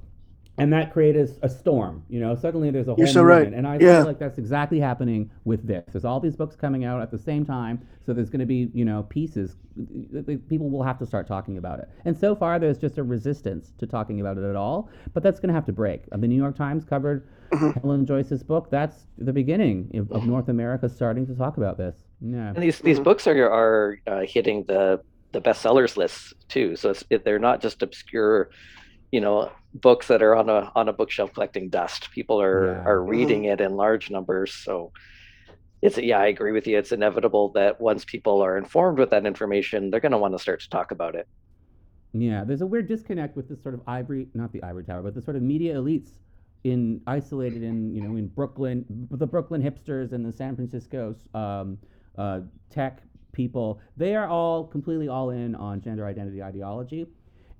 and 0.58 0.74
that 0.74 0.92
created 0.92 1.38
a 1.42 1.50
storm. 1.50 2.04
You 2.10 2.20
know, 2.20 2.36
suddenly 2.36 2.72
there's 2.72 2.88
a 2.88 2.92
whole 2.92 3.00
You're 3.00 3.08
so 3.08 3.24
movement, 3.24 3.52
right. 3.52 3.54
and 3.54 3.68
I 3.68 3.74
yeah. 3.76 3.98
feel 3.98 4.06
like 4.06 4.20
that's 4.20 4.38
exactly 4.38 4.80
happening 4.80 5.32
with 5.46 5.66
this. 5.66 5.86
There's 5.92 6.06
all 6.06 6.20
these 6.20 6.36
books 6.36 6.56
coming 6.56 6.84
out 6.84 7.02
at 7.02 7.12
the 7.12 7.18
same 7.18 7.46
time, 7.46 7.86
so 8.06 8.14
there's 8.14 8.30
going 8.30 8.42
to 8.42 8.46
be 8.46 8.70
you 8.74 8.86
know 8.86 9.04
pieces. 9.04 9.56
People 10.50 10.70
will 10.70 10.84
have 10.84 11.00
to 11.00 11.06
start 11.06 11.28
talking 11.28 11.58
about 11.58 11.80
it, 11.80 11.90
and 12.06 12.18
so 12.18 12.36
far 12.36 12.60
there's 12.60 12.78
just 12.78 12.98
a 12.98 13.04
resistance 13.04 13.72
to 13.80 13.88
talking 13.88 14.20
about 14.20 14.38
it 14.38 14.44
at 14.44 14.56
all. 14.56 14.90
But 15.14 15.24
that's 15.24 15.40
going 15.40 15.50
to 15.50 15.56
have 15.56 15.66
to 15.66 15.74
break. 15.74 16.04
Uh, 16.12 16.18
the 16.18 16.28
New 16.28 16.36
York 16.36 16.56
Times 16.56 16.84
covered 16.84 17.28
mm-hmm. 17.52 17.80
Helen 17.80 18.06
Joyce's 18.06 18.44
book. 18.44 18.70
That's 18.70 19.06
the 19.18 19.34
beginning 19.34 19.90
of, 19.96 20.12
of, 20.12 20.26
North 20.26 20.50
America 20.50 20.90
starting 20.90 21.26
to 21.28 21.36
talk 21.36 21.58
about 21.58 21.78
this. 21.78 21.96
Yeah, 22.20 22.50
and 22.50 22.58
these 22.58 22.80
these 22.80 22.98
mm-hmm. 22.98 23.04
books 23.04 23.26
are 23.28 23.50
are 23.50 24.00
uh, 24.06 24.22
hitting 24.22 24.66
the 24.66 25.02
the 25.32 25.42
bestsellers 25.42 25.96
lists 25.96 26.34
too. 26.50 26.76
So 26.76 26.94
it, 27.10 27.24
they're 27.24 27.40
not 27.40 27.62
just 27.62 27.82
obscure 27.82 28.50
you 29.12 29.22
know 29.22 29.52
books 29.74 30.08
that 30.08 30.22
are 30.22 30.36
on 30.36 30.50
a 30.50 30.72
on 30.76 30.90
a 30.90 30.94
bookshelf 30.94 31.34
collecting 31.34 31.70
dust. 31.70 32.12
People 32.12 32.42
are 32.42 32.74
yeah. 32.74 32.84
are 32.84 33.04
reading 33.04 33.44
mm-hmm. 33.44 33.62
it 33.62 33.62
in 33.62 33.76
large 33.76 34.10
numbers. 34.10 34.54
So 34.54 34.92
it's 35.82 35.98
yeah 35.98 36.20
i 36.20 36.28
agree 36.28 36.52
with 36.52 36.68
you. 36.68 36.78
It's 36.78 36.92
inevitable 36.92 37.50
that 37.54 37.80
once 37.80 38.06
people 38.06 38.42
are 38.42 38.58
informed 38.58 39.00
with 39.00 39.10
that 39.12 39.26
information 39.26 39.90
they're 39.90 40.00
going 40.00 40.12
to 40.12 40.18
want 40.18 40.34
to 40.34 40.40
start 40.40 40.62
to 40.62 40.70
talk 40.70 40.92
about 40.92 41.16
it. 41.16 41.28
Yeah 42.14 42.44
there's 42.44 42.62
a 42.62 42.68
weird 42.68 42.88
disconnect 42.88 43.36
with 43.36 43.50
this 43.50 43.62
sort 43.62 43.76
of 43.76 43.82
ivory 43.88 44.28
not 44.34 44.52
the 44.52 44.64
ivory 44.64 44.84
tower 44.84 45.02
but 45.02 45.16
the 45.16 45.22
sort 45.22 45.36
of 45.36 45.42
media 45.42 45.76
elites 45.76 46.10
in 46.64 47.02
isolated 47.08 47.64
in 47.64 47.96
you 47.96 48.02
know 48.02 48.18
in 48.18 48.28
brooklyn 48.28 48.86
the 49.10 49.26
brooklyn 49.26 49.64
hipsters 49.64 50.12
and 50.12 50.24
the 50.24 50.32
san 50.32 50.56
francisco 50.56 51.16
um, 51.34 51.78
uh, 52.18 52.42
tech 52.70 53.02
people. 53.32 53.80
They 53.98 54.16
are 54.16 54.28
all 54.28 54.66
completely 54.66 55.08
all 55.08 55.30
in 55.30 55.56
on 55.56 55.82
gender 55.82 56.06
identity 56.06 56.42
ideology 56.42 57.08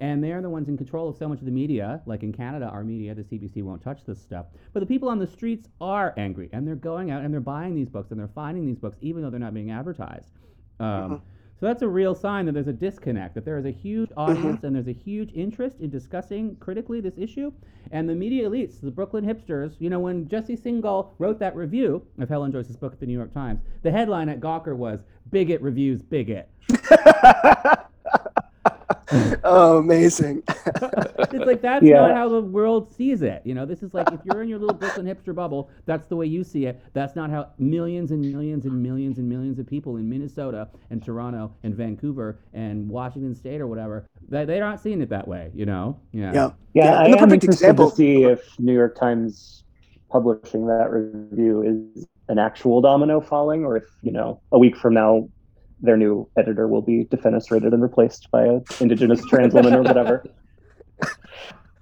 and 0.02 0.24
they're 0.24 0.42
the 0.42 0.50
ones 0.50 0.68
in 0.68 0.76
control 0.76 1.08
of 1.08 1.16
so 1.16 1.30
much 1.30 1.40
of 1.40 1.46
the 1.46 1.52
media. 1.52 2.02
Like 2.08 2.24
in 2.24 2.34
Canada, 2.34 2.66
our 2.66 2.84
media, 2.84 3.14
the 3.14 3.22
CBC 3.22 3.64
won't 3.64 3.84
touch 3.84 4.04
this 4.04 4.20
stuff. 4.20 4.48
But 4.74 4.80
the 4.80 4.86
people 4.88 5.08
on 5.08 5.20
the 5.20 5.28
streets 5.28 5.70
are 5.80 6.14
angry, 6.18 6.50
and 6.52 6.68
they're 6.68 6.76
going 6.76 7.12
out 7.12 7.24
and 7.24 7.32
they're 7.32 7.40
buying 7.40 7.76
these 7.76 7.88
books 7.88 8.10
and 8.10 8.20
they're 8.20 8.28
finding 8.28 8.66
these 8.66 8.80
books, 8.80 8.98
even 9.02 9.22
though 9.22 9.30
they're 9.30 9.40
not 9.40 9.54
being 9.54 9.70
advertised. 9.70 10.32
Um, 10.80 10.88
mm-hmm. 10.88 11.16
So 11.60 11.68
that's 11.68 11.84
a 11.84 11.88
real 11.88 12.16
sign 12.16 12.48
that 12.48 12.54
there's 12.54 12.68
a 12.68 12.74
disconnect, 12.74 13.36
that 13.36 13.46
there 13.46 13.60
is 13.60 13.66
a 13.66 13.72
huge 13.72 14.10
mm-hmm. 14.10 14.20
audience 14.20 14.64
and 14.64 14.76
there's 14.76 14.88
a 14.88 14.92
huge 14.94 15.32
interest 15.34 15.80
in 15.80 15.92
discussing 15.92 16.56
critically 16.56 17.00
this 17.00 17.20
issue. 17.20 17.54
And 17.92 18.10
the 18.10 18.16
media 18.16 18.50
elites, 18.50 18.82
the 18.82 18.90
Brooklyn 18.90 19.24
hipsters, 19.24 19.76
you 19.78 19.92
know, 19.92 20.00
when 20.00 20.28
Jesse 20.28 20.58
Singal 20.58 21.12
wrote 21.20 21.38
that 21.38 21.56
review 21.56 22.04
of 22.18 22.28
Helen 22.28 22.52
Joyce's 22.52 22.78
book 22.78 22.94
at 22.94 23.00
the 23.00 23.06
New 23.06 23.14
York 23.14 23.32
Times, 23.32 23.62
the 23.84 23.92
headline 23.92 24.30
at 24.30 24.40
Gawker 24.40 24.76
was 24.76 25.02
"Bigot 25.30 25.62
reviews 25.62 26.02
bigot." 26.02 26.50
oh, 29.44 29.78
amazing. 29.78 30.44
it's 30.48 31.46
like 31.46 31.62
that's 31.62 31.84
yeah. 31.86 32.02
not 32.02 32.12
how 32.12 32.30
the 32.30 32.42
world 32.42 32.90
sees 32.94 33.22
it. 33.22 33.42
You 33.44 33.54
know, 33.54 33.66
this 33.66 33.84
is 33.84 33.94
like 33.94 34.12
if 34.12 34.20
you're 34.26 34.42
in 34.42 34.50
your 34.50 34.60
little 34.60 34.76
Brooklyn 34.76 35.06
hipster 35.06 35.36
bubble, 35.36 35.70
that's 35.86 36.08
the 36.08 36.16
way 36.16 36.26
you 36.26 36.44
see 36.44 36.66
it. 36.66 36.82
That's 36.94 37.16
not 37.16 37.30
how 37.30 37.50
millions 37.58 38.12
and 38.12 38.22
millions 38.22 38.66
and 38.66 38.82
millions 38.82 39.18
and 39.18 39.28
millions 39.28 39.60
of 39.60 39.68
people 39.68 39.98
in 39.98 40.10
Minnesota 40.10 40.70
and 40.90 41.04
Toronto 41.04 41.54
and 41.64 41.76
Vancouver 41.76 42.40
and 42.54 42.88
Washington 42.90 43.36
State 43.36 43.60
or 43.60 43.68
whatever, 43.68 44.08
they, 44.30 44.46
they're 44.46 44.62
not 44.62 44.80
seeing 44.80 45.02
it 45.02 45.10
that 45.10 45.28
way, 45.28 45.52
you 45.54 45.66
know? 45.66 46.00
Yeah. 46.12 46.32
Yeah. 46.34 46.52
Yeah. 46.74 46.84
yeah 46.86 47.00
I 47.00 47.06
am 47.22 47.32
interested 47.32 47.66
example. 47.66 47.90
to 47.90 47.96
see 47.96 48.24
if 48.24 48.60
New 48.60 48.74
York 48.74 48.98
Times 48.98 49.64
publishing 50.10 50.68
that 50.68 50.90
review 50.90 51.64
is 51.96 52.08
an 52.28 52.40
actual 52.40 52.82
domino 52.82 53.20
falling 53.20 53.66
or 53.66 53.78
if, 53.78 53.86
you 54.02 54.12
know, 54.12 54.42
a 54.52 54.60
week 54.60 54.78
from 54.78 54.94
now 54.94 55.28
their 55.82 55.98
new 55.98 56.30
editor 56.38 56.68
will 56.68 56.82
be 56.82 57.06
defenestrated 57.06 57.74
and 57.74 57.82
replaced 57.82 58.30
by 58.32 58.46
an 58.46 58.64
indigenous 58.80 59.26
trans 59.26 59.54
woman 59.54 59.74
or 59.74 59.82
whatever. 59.82 60.24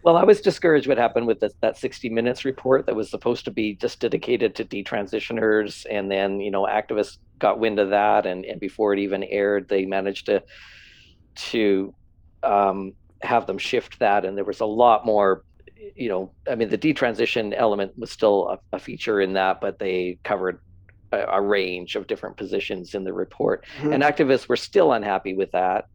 Well, 0.01 0.15
I 0.15 0.23
was 0.23 0.39
discouraged 0.39 0.87
what 0.87 0.97
happened 0.97 1.27
with 1.27 1.43
that 1.61 1.77
60 1.77 2.09
Minutes 2.09 2.45
report 2.45 2.85
that 2.85 2.95
was 2.95 3.09
supposed 3.09 3.43
to 3.45 3.51
be 3.51 3.75
just 3.75 3.99
dedicated 3.99 4.55
to 4.55 4.65
detransitioners. 4.65 5.85
And 5.89 6.09
then, 6.09 6.39
you 6.39 6.51
know, 6.51 6.63
activists 6.63 7.17
got 7.37 7.59
wind 7.59 7.79
of 7.79 7.89
that. 7.89 8.25
And, 8.25 8.45
and 8.45 8.61
before 8.61 8.93
it 8.93 8.99
even 8.99 9.23
aired, 9.25 9.67
they 9.67 9.85
managed 9.85 10.27
to, 10.27 10.41
to 11.35 11.93
um, 12.43 12.93
have 13.21 13.45
them 13.45 13.57
shift 13.57 13.99
that. 13.99 14.23
And 14.23 14.37
there 14.37 14.45
was 14.45 14.61
a 14.61 14.65
lot 14.65 15.05
more, 15.05 15.43
you 15.95 16.07
know, 16.07 16.31
I 16.49 16.55
mean, 16.55 16.69
the 16.69 16.77
detransition 16.77 17.53
element 17.55 17.91
was 17.97 18.09
still 18.09 18.47
a, 18.71 18.77
a 18.77 18.79
feature 18.79 19.19
in 19.19 19.33
that, 19.33 19.59
but 19.59 19.79
they 19.79 20.17
covered 20.23 20.61
a, 21.11 21.19
a 21.19 21.41
range 21.41 21.95
of 21.95 22.07
different 22.07 22.37
positions 22.37 22.95
in 22.95 23.03
the 23.03 23.13
report. 23.13 23.65
Mm-hmm. 23.77 23.93
And 23.93 24.03
activists 24.03 24.47
were 24.47 24.57
still 24.57 24.93
unhappy 24.93 25.33
with 25.33 25.51
that 25.51 25.85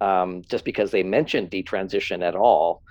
um, 0.00 0.42
just 0.48 0.64
because 0.64 0.90
they 0.90 1.02
mentioned 1.02 1.50
detransition 1.50 2.22
at 2.22 2.34
all. 2.34 2.82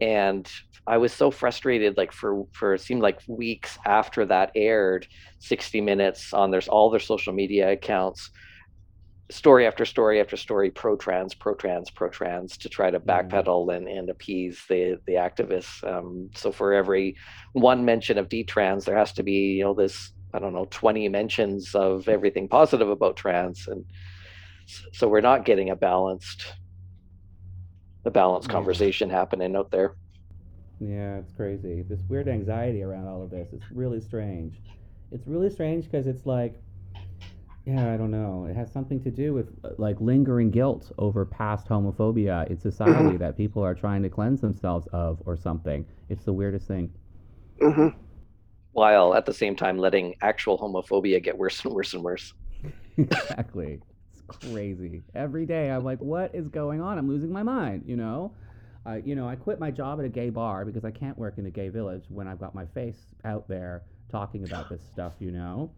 And 0.00 0.50
I 0.86 0.98
was 0.98 1.12
so 1.12 1.30
frustrated, 1.30 1.96
like 1.96 2.12
for 2.12 2.44
for 2.52 2.74
it 2.74 2.80
seemed 2.80 3.02
like 3.02 3.20
weeks 3.28 3.78
after 3.86 4.26
that 4.26 4.50
aired, 4.56 5.06
60 5.38 5.80
minutes 5.80 6.32
on 6.32 6.50
there's 6.50 6.68
all 6.68 6.90
their 6.90 7.00
social 7.00 7.32
media 7.32 7.70
accounts, 7.70 8.30
story 9.30 9.64
after 9.66 9.84
story 9.84 10.20
after 10.20 10.36
story, 10.36 10.70
pro 10.70 10.96
trans, 10.96 11.34
pro 11.34 11.54
trans, 11.54 11.88
pro 11.90 12.08
trans, 12.08 12.56
to 12.58 12.68
try 12.68 12.90
to 12.90 12.98
mm-hmm. 12.98 13.10
backpedal 13.10 13.74
and, 13.76 13.86
and 13.86 14.10
appease 14.10 14.60
the 14.68 14.98
the 15.06 15.14
activists. 15.14 15.86
Um, 15.88 16.30
so 16.34 16.50
for 16.50 16.72
every 16.72 17.16
one 17.52 17.84
mention 17.84 18.18
of 18.18 18.28
detrans, 18.28 18.84
there 18.84 18.96
has 18.96 19.12
to 19.14 19.22
be 19.22 19.54
you 19.58 19.64
know 19.64 19.74
this 19.74 20.12
I 20.34 20.38
don't 20.38 20.54
know, 20.54 20.66
20 20.70 21.08
mentions 21.08 21.74
of 21.74 22.08
everything 22.08 22.48
positive 22.48 22.88
about 22.88 23.16
trans. 23.16 23.68
And 23.68 23.84
so 24.92 25.08
we're 25.08 25.20
not 25.20 25.44
getting 25.44 25.70
a 25.70 25.76
balanced, 25.76 26.54
a 28.04 28.10
balanced 28.10 28.48
yeah. 28.48 28.54
conversation 28.54 29.10
happening 29.10 29.54
out 29.56 29.70
there. 29.70 29.96
Yeah, 30.80 31.18
it's 31.18 31.32
crazy. 31.32 31.82
This 31.82 32.00
weird 32.08 32.28
anxiety 32.28 32.82
around 32.82 33.06
all 33.06 33.22
of 33.22 33.30
this. 33.30 33.48
It's 33.52 33.70
really 33.72 34.00
strange. 34.00 34.60
It's 35.12 35.26
really 35.26 35.50
strange 35.50 35.84
because 35.84 36.06
it's 36.06 36.24
like, 36.24 36.60
yeah, 37.66 37.92
I 37.92 37.96
don't 37.96 38.10
know. 38.10 38.46
It 38.50 38.56
has 38.56 38.72
something 38.72 39.00
to 39.04 39.10
do 39.10 39.34
with 39.34 39.48
uh, 39.62 39.68
like 39.78 40.00
lingering 40.00 40.50
guilt 40.50 40.90
over 40.98 41.24
past 41.24 41.68
homophobia 41.68 42.48
in 42.48 42.58
society 42.58 42.92
mm-hmm. 42.92 43.16
that 43.18 43.36
people 43.36 43.62
are 43.62 43.74
trying 43.74 44.02
to 44.02 44.08
cleanse 44.08 44.40
themselves 44.40 44.88
of 44.92 45.22
or 45.26 45.36
something. 45.36 45.84
It's 46.08 46.24
the 46.24 46.32
weirdest 46.32 46.66
thing. 46.66 46.90
Mm-hmm 47.60 47.96
while 48.72 49.14
at 49.14 49.26
the 49.26 49.32
same 49.32 49.54
time 49.54 49.78
letting 49.78 50.14
actual 50.22 50.58
homophobia 50.58 51.22
get 51.22 51.36
worse 51.36 51.64
and 51.64 51.74
worse 51.74 51.94
and 51.94 52.02
worse. 52.02 52.32
exactly. 52.96 53.80
It's 54.12 54.22
crazy. 54.50 55.02
Every 55.14 55.46
day 55.46 55.70
I'm 55.70 55.84
like, 55.84 55.98
what 55.98 56.34
is 56.34 56.48
going 56.48 56.80
on? 56.80 56.98
I'm 56.98 57.08
losing 57.08 57.32
my 57.32 57.42
mind, 57.42 57.84
you 57.86 57.96
know? 57.96 58.32
Uh, 58.84 58.98
you 59.04 59.14
know, 59.14 59.28
I 59.28 59.36
quit 59.36 59.60
my 59.60 59.70
job 59.70 60.00
at 60.00 60.04
a 60.04 60.08
gay 60.08 60.30
bar 60.30 60.64
because 60.64 60.84
I 60.84 60.90
can't 60.90 61.16
work 61.16 61.38
in 61.38 61.46
a 61.46 61.50
gay 61.50 61.68
village 61.68 62.04
when 62.08 62.26
I've 62.26 62.40
got 62.40 62.54
my 62.54 62.66
face 62.66 63.14
out 63.24 63.46
there 63.46 63.82
talking 64.10 64.44
about 64.44 64.68
this 64.68 64.82
stuff, 64.92 65.12
you 65.20 65.30
know? 65.30 65.70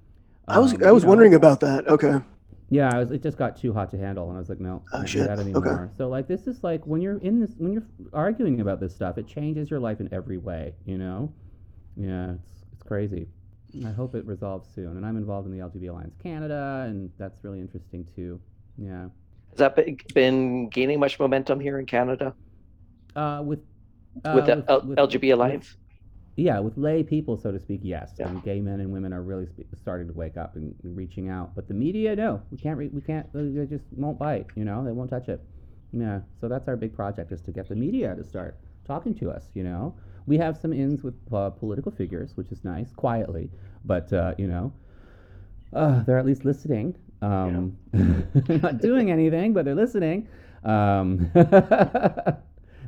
Um, 0.48 0.56
I 0.56 0.58
was 0.58 0.74
I 0.82 0.90
was 0.90 1.04
know, 1.04 1.10
wondering 1.10 1.34
about 1.34 1.60
that. 1.60 1.86
Okay. 1.88 2.20
Yeah, 2.70 2.90
I 2.92 2.98
was, 2.98 3.10
it 3.10 3.22
just 3.22 3.36
got 3.36 3.56
too 3.56 3.74
hot 3.74 3.90
to 3.90 3.98
handle, 3.98 4.28
and 4.28 4.36
I 4.36 4.40
was 4.40 4.48
like, 4.48 4.58
no, 4.58 4.82
oh, 4.92 4.96
can't 4.98 5.08
shit. 5.08 5.22
do 5.22 5.28
that 5.28 5.38
anymore. 5.38 5.84
Okay. 5.84 5.92
So 5.96 6.08
like, 6.08 6.26
this 6.26 6.46
is 6.46 6.64
like 6.64 6.86
when 6.86 7.02
you're 7.02 7.18
in 7.18 7.40
this, 7.40 7.50
when 7.58 7.72
you're 7.72 7.86
arguing 8.12 8.60
about 8.60 8.80
this 8.80 8.94
stuff, 8.94 9.18
it 9.18 9.26
changes 9.26 9.70
your 9.70 9.80
life 9.80 10.00
in 10.00 10.12
every 10.12 10.38
way, 10.38 10.74
you 10.86 10.96
know? 10.96 11.32
Yeah, 11.96 12.32
it's 12.32 12.53
crazy. 12.86 13.28
I 13.84 13.90
hope 13.90 14.14
it 14.14 14.24
resolves 14.24 14.68
soon. 14.74 14.96
And 14.96 15.04
I'm 15.04 15.16
involved 15.16 15.46
in 15.48 15.52
the 15.52 15.58
LGB 15.64 15.88
Alliance 15.90 16.14
Canada, 16.22 16.84
and 16.88 17.10
that's 17.18 17.42
really 17.42 17.58
interesting 17.60 18.06
too. 18.14 18.40
Yeah. 18.78 19.08
Has 19.50 19.58
that 19.58 19.76
been- 20.14 20.68
gaining 20.68 21.00
much 21.00 21.18
momentum 21.18 21.60
here 21.60 21.78
in 21.78 21.86
Canada 21.86 22.34
Uh, 23.16 23.42
with 23.44 23.60
with 24.16 24.26
uh, 24.48 24.54
the 24.56 24.64
L- 24.68 24.82
with- 24.86 24.98
LGBT 24.98 25.32
Alliance? 25.34 25.76
yeah, 26.36 26.58
with 26.60 26.76
lay 26.76 27.02
people, 27.02 27.36
so 27.36 27.50
to 27.50 27.58
speak, 27.58 27.80
yes. 27.82 28.14
Yeah. 28.18 28.28
And 28.28 28.42
gay 28.44 28.60
men 28.60 28.78
and 28.80 28.92
women 28.92 29.12
are 29.12 29.22
really 29.22 29.46
spe- 29.46 29.62
starting 29.76 30.06
to 30.08 30.12
wake 30.14 30.36
up 30.36 30.54
and, 30.56 30.74
and 30.84 30.96
reaching 30.96 31.28
out. 31.28 31.54
But 31.56 31.66
the 31.68 31.74
media, 31.74 32.14
no, 32.14 32.42
we 32.52 32.58
can't. 32.58 32.78
Re- 32.78 32.88
we 32.92 33.00
can't. 33.00 33.32
They 33.32 33.48
they 33.48 33.66
just 33.66 33.84
won't 33.92 34.18
bite. 34.18 34.46
You 34.54 34.64
know, 34.64 34.84
they 34.84 34.92
won't 34.92 35.10
touch 35.10 35.28
it. 35.28 35.40
Yeah. 35.92 36.20
So 36.40 36.48
that's 36.48 36.68
our 36.68 36.76
big 36.76 36.94
project 36.94 37.32
is 37.32 37.40
to 37.42 37.50
get 37.52 37.68
the 37.68 37.74
media 37.76 38.14
to 38.14 38.22
start 38.24 38.56
talking 38.84 39.14
to 39.16 39.30
us. 39.30 39.50
You 39.54 39.64
know, 39.64 39.94
we 40.26 40.38
have 40.38 40.56
some 40.56 40.72
ins 40.72 41.02
with 41.02 41.14
uh, 41.32 41.50
political 41.50 41.92
figures, 41.92 42.32
which 42.36 42.50
is 42.50 42.64
nice, 42.64 42.92
quietly, 42.92 43.50
but 43.84 44.12
uh, 44.12 44.34
you 44.38 44.46
know, 44.46 44.72
uh, 45.72 46.02
they're 46.04 46.18
at 46.18 46.26
least 46.26 46.44
listening. 46.44 46.96
Um, 47.20 47.76
they're 47.92 48.58
not 48.62 48.80
doing 48.80 49.10
anything, 49.10 49.52
but 49.52 49.64
they're 49.64 49.74
listening. 49.74 50.28
Um, 50.64 51.30
the 51.34 52.38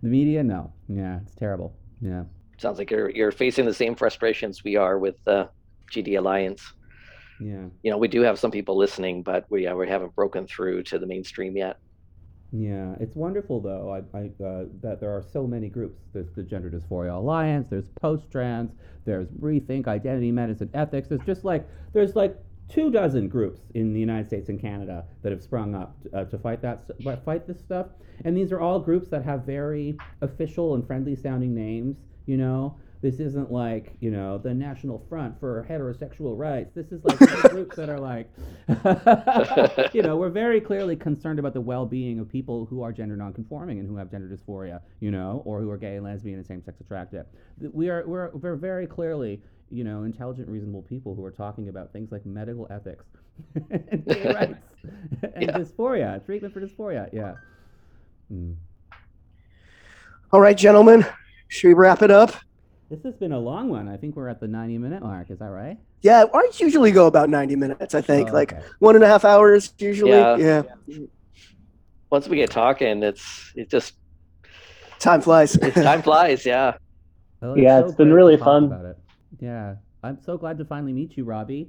media, 0.03 0.43
no. 0.43 0.73
Yeah, 0.89 1.21
it's 1.23 1.35
terrible. 1.35 1.75
Yeah. 2.01 2.25
Sounds 2.59 2.79
like 2.79 2.91
you're 2.91 3.11
you're 3.11 3.33
facing 3.33 3.67
the 3.67 3.75
same 3.75 3.95
frustrations 3.95 4.65
we 4.65 4.77
are 4.77 4.99
with 4.99 5.17
the 5.25 5.49
GD 5.93 6.19
Alliance. 6.19 6.73
Yeah. 7.39 7.67
You 7.83 7.91
know, 7.91 7.99
we 7.99 8.09
do 8.09 8.23
have 8.23 8.39
some 8.39 8.51
people 8.51 8.77
listening, 8.79 9.23
but 9.23 9.45
we 9.51 9.67
uh, 9.67 9.75
we 9.75 9.89
haven't 9.89 10.15
broken 10.15 10.47
through 10.47 10.85
to 10.85 10.99
the 10.99 11.07
mainstream 11.07 11.57
yet. 11.57 11.79
Yeah, 12.52 12.94
it's 13.01 13.16
wonderful 13.16 13.60
though. 13.60 13.93
I, 13.93 14.16
I 14.16 14.44
uh, 14.44 14.64
that 14.81 15.01
there 15.01 15.10
are 15.10 15.23
so 15.23 15.47
many 15.47 15.68
groups. 15.68 16.01
There's 16.12 16.31
the 16.35 16.43
Gender 16.43 16.70
Dysphoria 16.70 17.16
Alliance. 17.16 17.66
There's 17.68 17.89
Post 18.01 18.31
Trans. 18.31 18.70
There's 19.05 19.28
Rethink 19.40 19.89
Identity 19.89 20.31
Medicine 20.31 20.70
Ethics. 20.73 21.09
There's 21.09 21.24
just 21.27 21.44
like 21.44 21.68
there's 21.93 22.14
like 22.14 22.36
two 22.68 22.90
dozen 22.90 23.28
groups 23.28 23.60
in 23.74 23.93
the 23.93 24.01
United 24.01 24.27
States 24.27 24.48
and 24.48 24.60
Canada 24.60 25.05
that 25.23 25.32
have 25.32 25.43
sprung 25.43 25.74
up 25.74 25.97
uh, 26.14 26.24
to 26.24 26.39
fight 26.39 26.62
that 26.62 26.85
fight 27.24 27.47
this 27.47 27.60
stuff. 27.60 27.89
And 28.24 28.36
these 28.36 28.52
are 28.52 28.60
all 28.60 28.78
groups 28.81 29.09
that 29.10 29.24
have 29.24 29.44
very 29.44 29.97
official 30.23 30.74
and 30.74 30.86
friendly 30.86 31.16
sounding 31.16 31.55
names. 31.55 31.97
You 32.27 32.36
know, 32.36 32.77
this 33.07 33.20
isn't 33.20 33.53
like 33.53 33.93
you 34.01 34.11
know 34.11 34.37
the 34.37 34.53
National 34.53 34.99
Front 35.09 35.39
for 35.39 35.65
Heterosexual 35.70 36.37
Rights. 36.37 36.74
This 36.74 36.91
is 36.91 37.05
like 37.05 37.16
groups 37.51 37.77
that 37.77 37.89
are 37.89 38.01
like, 38.01 38.28
you 39.95 40.03
know, 40.03 40.16
we're 40.16 40.28
very 40.28 40.61
clearly 40.61 40.97
concerned 40.97 41.39
about 41.39 41.55
the 41.55 41.61
well-being 41.61 42.19
of 42.19 42.28
people 42.28 42.66
who 42.66 42.83
are 42.83 42.91
gender 42.93 43.16
nonconforming 43.16 43.78
and 43.78 43.89
who 43.89 43.97
have 43.97 44.11
gender 44.11 44.27
dysphoria, 44.27 44.81
you 44.99 45.12
know, 45.12 45.41
or 45.45 45.61
who 45.61 45.70
are 45.70 45.77
gay 45.77 45.95
and 45.95 46.05
lesbian 46.05 46.39
and 46.39 46.47
same-sex 46.47 46.81
attracted. 46.81 47.24
We 47.73 47.91
are 47.91 48.03
we're, 48.09 48.31
we're 48.31 48.57
very 48.57 48.89
clearly, 48.89 49.41
you 49.70 49.85
know, 49.85 50.03
intelligent, 50.03 50.49
reasonable 50.49 50.83
people 50.83 51.15
who 51.15 51.24
are 51.24 51.31
talking 51.31 51.69
about 51.69 51.93
things 51.93 52.11
like 52.11 52.27
medical 52.27 52.66
ethics 52.70 53.05
and 53.70 54.05
gay 54.05 54.33
rights 54.35 54.59
and 55.23 55.43
Yeah. 55.45 55.59
dysphoria, 55.59 56.24
treatment 56.27 56.53
for 56.53 56.61
dysphoria. 56.61 57.09
Yeah. 57.12 57.35
Mm. 58.33 58.57
All 60.33 60.41
right, 60.41 60.57
gentlemen, 60.57 61.07
should 61.47 61.69
we 61.69 61.74
wrap 61.74 62.03
it 62.03 62.11
up? 62.11 62.35
This 62.89 63.03
has 63.03 63.15
been 63.15 63.33
a 63.33 63.39
long 63.39 63.69
one. 63.69 63.89
I 63.89 63.97
think 63.97 64.15
we're 64.15 64.29
at 64.29 64.41
the 64.41 64.47
90-minute 64.47 65.03
mark. 65.03 65.31
Is 65.31 65.41
that 65.41 65.47
right? 65.47 65.77
Yeah, 66.03 66.25
ours 66.33 66.61
usually 66.61 66.93
go 66.93 67.07
about 67.07 67.29
90 67.29 67.57
minutes, 67.57 67.95
I 67.95 68.01
think. 68.01 68.31
Oh, 68.31 68.33
like 68.33 68.53
okay. 68.53 68.63
one 68.79 68.95
and 68.95 69.03
a 69.03 69.09
half 69.09 69.25
hours 69.25 69.75
usually. 69.79 70.13
Yeah. 70.13 70.37
yeah. 70.37 70.63
Once 72.11 72.29
we 72.29 72.37
get 72.37 72.51
talking, 72.51 73.03
it's 73.03 73.53
it 73.57 73.69
just 73.69 73.95
Time 74.99 75.21
flies. 75.21 75.57
it's, 75.63 75.75
time 75.75 76.03
flies. 76.03 76.47
Yeah. 76.47 76.75
Oh, 77.43 77.55
Yeah, 77.55 77.81
so 77.81 77.87
it's 77.87 77.95
been 77.95 78.13
really 78.13 78.37
fun. 78.37 78.65
About 78.67 78.85
it. 78.85 78.99
Yeah, 79.41 79.77
I'm 80.03 80.19
so 80.23 80.39
glad 80.39 80.59
to 80.59 80.65
finally 80.65 80.93
meet 80.93 81.17
you, 81.17 81.25
Robbie. 81.25 81.69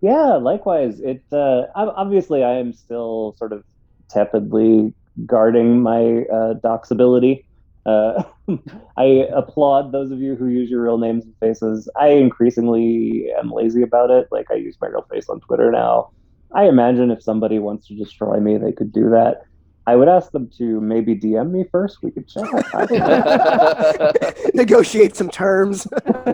Yeah, 0.00 0.34
likewise. 0.34 1.00
It 1.00 1.22
uh, 1.32 1.64
obviously 1.74 2.44
I 2.44 2.54
am 2.54 2.72
still 2.72 3.34
sort 3.38 3.52
of 3.52 3.64
tepidly 4.08 4.92
guarding 5.26 5.80
my 5.80 6.24
uh, 6.32 6.54
doxability. 6.54 7.44
Uh, 7.86 8.22
I 8.96 9.26
applaud 9.34 9.92
those 9.92 10.10
of 10.10 10.20
you 10.20 10.34
who 10.36 10.48
use 10.48 10.70
your 10.70 10.82
real 10.82 10.98
names 10.98 11.24
and 11.24 11.34
faces. 11.38 11.88
I 11.98 12.08
increasingly 12.08 13.28
am 13.38 13.50
lazy 13.50 13.82
about 13.82 14.10
it. 14.10 14.28
Like 14.30 14.50
I 14.50 14.54
use 14.54 14.76
my 14.80 14.88
real 14.88 15.06
face 15.10 15.28
on 15.28 15.40
Twitter 15.40 15.70
now. 15.70 16.10
I 16.54 16.64
imagine 16.64 17.10
if 17.10 17.22
somebody 17.22 17.58
wants 17.58 17.88
to 17.88 17.96
destroy 17.96 18.38
me, 18.38 18.58
they 18.58 18.72
could 18.72 18.92
do 18.92 19.10
that. 19.10 19.42
I 19.86 19.96
would 19.96 20.08
ask 20.08 20.30
them 20.30 20.48
to 20.56 20.80
maybe 20.80 21.14
DM 21.14 21.50
me 21.50 21.64
first. 21.70 22.02
We 22.02 22.10
could 22.10 22.26
chat. 22.26 22.44
I 22.72 22.86
don't 22.86 22.98
know. 23.00 24.12
Negotiate 24.54 25.14
some 25.14 25.28
terms. 25.28 25.86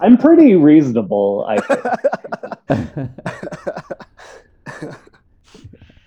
I'm 0.00 0.16
pretty 0.18 0.54
reasonable. 0.54 1.44
I 1.48 1.58
think. 1.60 3.10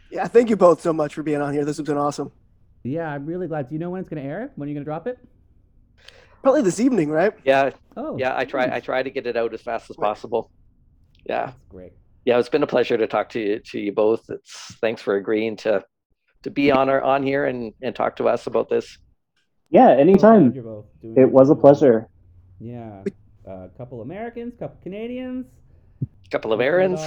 yeah, 0.09 0.27
thank 0.27 0.49
you 0.49 0.55
both 0.55 0.79
so 0.79 0.93
much 0.93 1.15
for 1.15 1.23
being 1.23 1.41
on 1.41 1.53
here. 1.53 1.65
This 1.65 1.75
has 1.77 1.85
been 1.85 1.97
awesome. 1.97 2.31
Yeah, 2.83 3.09
I'm 3.09 3.25
really 3.25 3.47
glad. 3.47 3.69
Do 3.69 3.75
you 3.75 3.79
know 3.79 3.89
when 3.89 4.01
it's 4.01 4.09
going 4.09 4.21
to 4.21 4.27
air? 4.27 4.51
When 4.55 4.67
are 4.67 4.69
you 4.69 4.75
going 4.75 4.83
to 4.83 4.89
drop 4.89 5.07
it? 5.07 5.17
Probably 6.43 6.63
this 6.63 6.79
evening, 6.79 7.09
right? 7.09 7.33
yeah. 7.45 7.69
Oh, 7.95 8.17
Yeah. 8.17 8.35
I 8.35 8.45
try. 8.45 8.75
I 8.75 8.79
try 8.79 9.03
to 9.03 9.09
get 9.11 9.27
it 9.27 9.37
out 9.37 9.53
as 9.53 9.61
fast 9.61 9.89
as 9.91 9.95
possible. 9.95 10.49
Yeah. 11.25 11.45
That's 11.47 11.57
great. 11.69 11.93
Yeah. 12.25 12.39
It's 12.39 12.49
been 12.49 12.63
a 12.63 12.67
pleasure 12.67 12.97
to 12.97 13.05
talk 13.07 13.29
to 13.29 13.39
you 13.39 13.59
to 13.59 13.79
you 13.79 13.91
both. 13.91 14.27
It's 14.29 14.75
thanks 14.81 15.01
for 15.01 15.15
agreeing 15.17 15.57
to 15.57 15.83
to 16.43 16.49
be 16.49 16.71
on 16.71 16.89
our 16.89 17.01
on 17.01 17.21
here 17.21 17.45
and 17.45 17.73
and 17.83 17.95
talk 17.95 18.15
to 18.15 18.27
us 18.27 18.47
about 18.47 18.69
this. 18.69 18.97
Yeah, 19.69 19.91
anytime. 19.91 20.51
you're 20.53 20.63
both 20.63 20.85
doing 21.01 21.15
It 21.17 21.31
was 21.31 21.49
a 21.49 21.53
you're 21.53 21.55
pleasure. 21.55 22.07
Yeah, 22.59 23.03
a 23.45 23.69
couple 23.77 24.01
Americans, 24.01 24.53
couple 24.59 24.79
Canadians. 24.81 25.45
Couple 26.31 26.51
of 26.53 26.59
Let's 26.59 26.67
errands. 26.67 27.01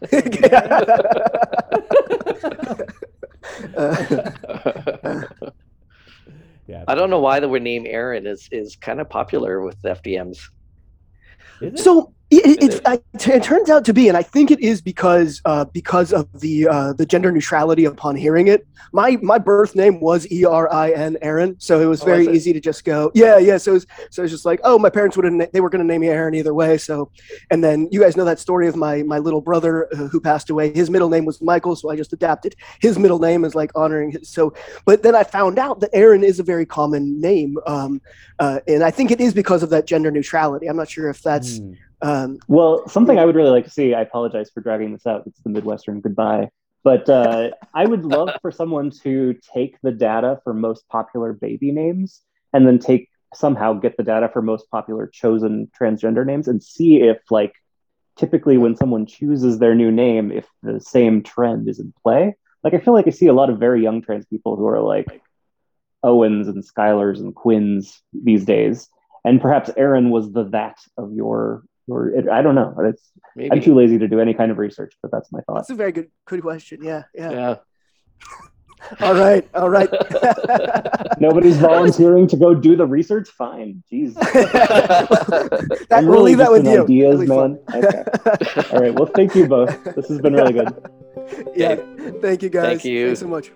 yeah, 6.66 6.84
I 6.86 6.94
don't 6.94 7.10
know 7.10 7.20
why 7.20 7.40
the 7.40 7.48
word 7.48 7.62
name 7.62 7.86
Aaron 7.86 8.26
is 8.26 8.48
is 8.52 8.76
kind 8.76 9.00
of 9.00 9.08
popular 9.08 9.60
with 9.60 9.80
FTMs. 9.82 10.38
Is 11.60 11.82
so 11.82 12.14
it, 12.30 12.62
it, 12.62 12.74
It 12.74 12.80
I- 12.86 13.00
it 13.34 13.42
turns 13.42 13.68
out 13.68 13.84
to 13.86 13.92
be, 13.92 14.08
and 14.08 14.16
I 14.16 14.22
think 14.22 14.50
it 14.50 14.60
is 14.60 14.80
because 14.80 15.42
uh, 15.44 15.64
because 15.66 16.12
of 16.12 16.28
the 16.40 16.68
uh, 16.68 16.92
the 16.92 17.04
gender 17.04 17.30
neutrality 17.32 17.84
upon 17.84 18.16
hearing 18.16 18.48
it. 18.48 18.66
My 18.92 19.18
my 19.22 19.38
birth 19.38 19.76
name 19.76 20.00
was 20.00 20.30
E 20.32 20.44
R 20.44 20.72
I 20.72 20.90
N 20.92 21.16
Aaron, 21.22 21.56
so 21.58 21.80
it 21.80 21.86
was 21.86 22.02
Oh, 22.02 22.06
very 22.06 22.26
easy 22.28 22.52
to 22.52 22.60
just 22.60 22.84
go, 22.84 23.10
yeah, 23.14 23.36
yeah. 23.38 23.56
So 23.58 23.72
it 23.72 23.74
was, 23.74 23.86
so 24.10 24.22
it's 24.22 24.32
just 24.32 24.44
like, 24.44 24.60
oh, 24.64 24.78
my 24.78 24.90
parents 24.90 25.16
would 25.16 25.24
have 25.26 25.52
they 25.52 25.60
were 25.60 25.70
going 25.70 25.80
to 25.80 25.86
name 25.86 26.00
me 26.00 26.08
Aaron 26.08 26.34
either 26.34 26.54
way. 26.54 26.78
So, 26.78 27.10
and 27.50 27.62
then 27.62 27.88
you 27.92 28.00
guys 28.00 28.16
know 28.16 28.24
that 28.24 28.38
story 28.38 28.66
of 28.68 28.74
my 28.76 29.02
my 29.02 29.18
little 29.18 29.40
brother 29.40 29.86
uh, 29.92 30.08
who 30.08 30.20
passed 30.20 30.50
away. 30.50 30.72
His 30.72 30.88
middle 30.90 31.08
name 31.08 31.24
was 31.24 31.40
Michael, 31.42 31.76
so 31.76 31.90
I 31.90 31.96
just 31.96 32.12
adapted 32.12 32.54
his 32.80 32.98
middle 32.98 33.18
name 33.18 33.44
as 33.44 33.54
like 33.54 33.70
honoring 33.74 34.12
his. 34.12 34.28
So, 34.28 34.54
but 34.86 35.02
then 35.02 35.14
I 35.14 35.24
found 35.24 35.58
out 35.58 35.80
that 35.80 35.90
Aaron 35.92 36.24
is 36.24 36.40
a 36.40 36.44
very 36.44 36.66
common 36.66 37.20
name, 37.20 37.58
um, 37.66 38.00
uh, 38.38 38.60
and 38.66 38.82
I 38.82 38.90
think 38.90 39.10
it 39.10 39.20
is 39.20 39.34
because 39.34 39.62
of 39.62 39.70
that 39.70 39.86
gender 39.86 40.10
neutrality. 40.10 40.66
I'm 40.68 40.76
not 40.76 40.88
sure 40.90 41.08
if 41.10 41.22
that's 41.22 41.58
Hmm. 41.58 41.72
Um, 42.02 42.38
Well, 42.48 42.88
something 42.88 43.18
I 43.18 43.24
would 43.24 43.34
really 43.34 43.50
like 43.50 43.64
to 43.64 43.70
see, 43.70 43.94
I 43.94 44.02
apologize 44.02 44.50
for 44.50 44.60
dragging 44.60 44.92
this 44.92 45.06
out. 45.06 45.24
It's 45.26 45.40
the 45.40 45.50
Midwestern 45.50 46.00
goodbye. 46.00 46.50
But 46.82 47.08
uh, 47.10 47.50
I 47.74 47.84
would 47.84 48.04
love 48.04 48.30
for 48.40 48.50
someone 48.50 48.90
to 49.02 49.36
take 49.54 49.76
the 49.82 49.92
data 49.92 50.40
for 50.44 50.54
most 50.54 50.88
popular 50.88 51.32
baby 51.32 51.72
names 51.72 52.22
and 52.52 52.66
then 52.66 52.78
take 52.78 53.08
somehow 53.34 53.74
get 53.74 53.96
the 53.96 54.02
data 54.02 54.30
for 54.32 54.40
most 54.40 54.70
popular 54.70 55.06
chosen 55.06 55.70
transgender 55.78 56.24
names 56.24 56.48
and 56.48 56.62
see 56.62 57.02
if, 57.02 57.18
like, 57.30 57.54
typically 58.16 58.56
when 58.56 58.76
someone 58.76 59.06
chooses 59.06 59.58
their 59.58 59.74
new 59.74 59.90
name, 59.90 60.32
if 60.32 60.46
the 60.62 60.80
same 60.80 61.22
trend 61.22 61.68
is 61.68 61.78
in 61.78 61.92
play. 62.02 62.34
Like, 62.64 62.74
I 62.74 62.78
feel 62.78 62.94
like 62.94 63.06
I 63.06 63.10
see 63.10 63.26
a 63.26 63.34
lot 63.34 63.50
of 63.50 63.58
very 63.58 63.82
young 63.82 64.02
trans 64.02 64.26
people 64.26 64.56
who 64.56 64.66
are 64.66 64.80
like 64.80 65.22
Owens 66.02 66.48
and 66.48 66.64
Skylers 66.64 67.18
and 67.18 67.34
Quins 67.34 68.02
these 68.12 68.44
days. 68.44 68.88
And 69.24 69.40
perhaps 69.40 69.70
Aaron 69.76 70.10
was 70.10 70.32
the 70.32 70.44
that 70.44 70.78
of 70.96 71.12
your 71.12 71.62
or 71.88 72.08
it, 72.08 72.28
I 72.28 72.42
don't 72.42 72.54
know. 72.54 72.74
It's 72.80 73.10
Maybe. 73.36 73.52
I'm 73.52 73.60
too 73.60 73.74
lazy 73.74 73.98
to 73.98 74.08
do 74.08 74.20
any 74.20 74.34
kind 74.34 74.50
of 74.50 74.58
research, 74.58 74.94
but 75.02 75.10
that's 75.10 75.30
my 75.32 75.40
thought. 75.42 75.56
that's 75.56 75.70
a 75.70 75.74
very 75.74 75.92
good 75.92 76.10
good 76.26 76.42
question. 76.42 76.80
Yeah, 76.82 77.04
yeah. 77.14 77.30
yeah. 77.30 77.56
All 79.00 79.14
right, 79.14 79.46
all 79.52 79.68
right. 79.68 79.90
Nobody's 81.20 81.56
volunteering 81.58 82.26
to 82.28 82.36
go 82.36 82.54
do 82.54 82.76
the 82.76 82.86
research. 82.86 83.28
Fine, 83.28 83.84
jeez. 83.92 84.14
that, 84.14 85.86
I'm 85.90 86.06
we'll 86.06 86.14
really 86.14 86.30
leave 86.30 86.38
that 86.38 86.44
just 86.44 86.52
with 86.52 86.66
an 86.66 86.72
you. 86.72 86.82
ideas 86.84 87.18
man. 87.20 87.28
fun. 87.28 87.58
All 88.72 88.80
right. 88.80 88.94
Well, 88.94 89.06
thank 89.14 89.34
you 89.34 89.46
both. 89.46 89.84
This 89.84 90.08
has 90.08 90.18
been 90.22 90.32
really 90.32 90.54
good. 90.54 90.74
yeah, 91.54 91.76
thank 92.22 92.42
you 92.42 92.48
guys. 92.48 92.64
Thank 92.64 92.84
you. 92.86 93.08
Thanks 93.08 93.20
so 93.20 93.28
much. 93.28 93.52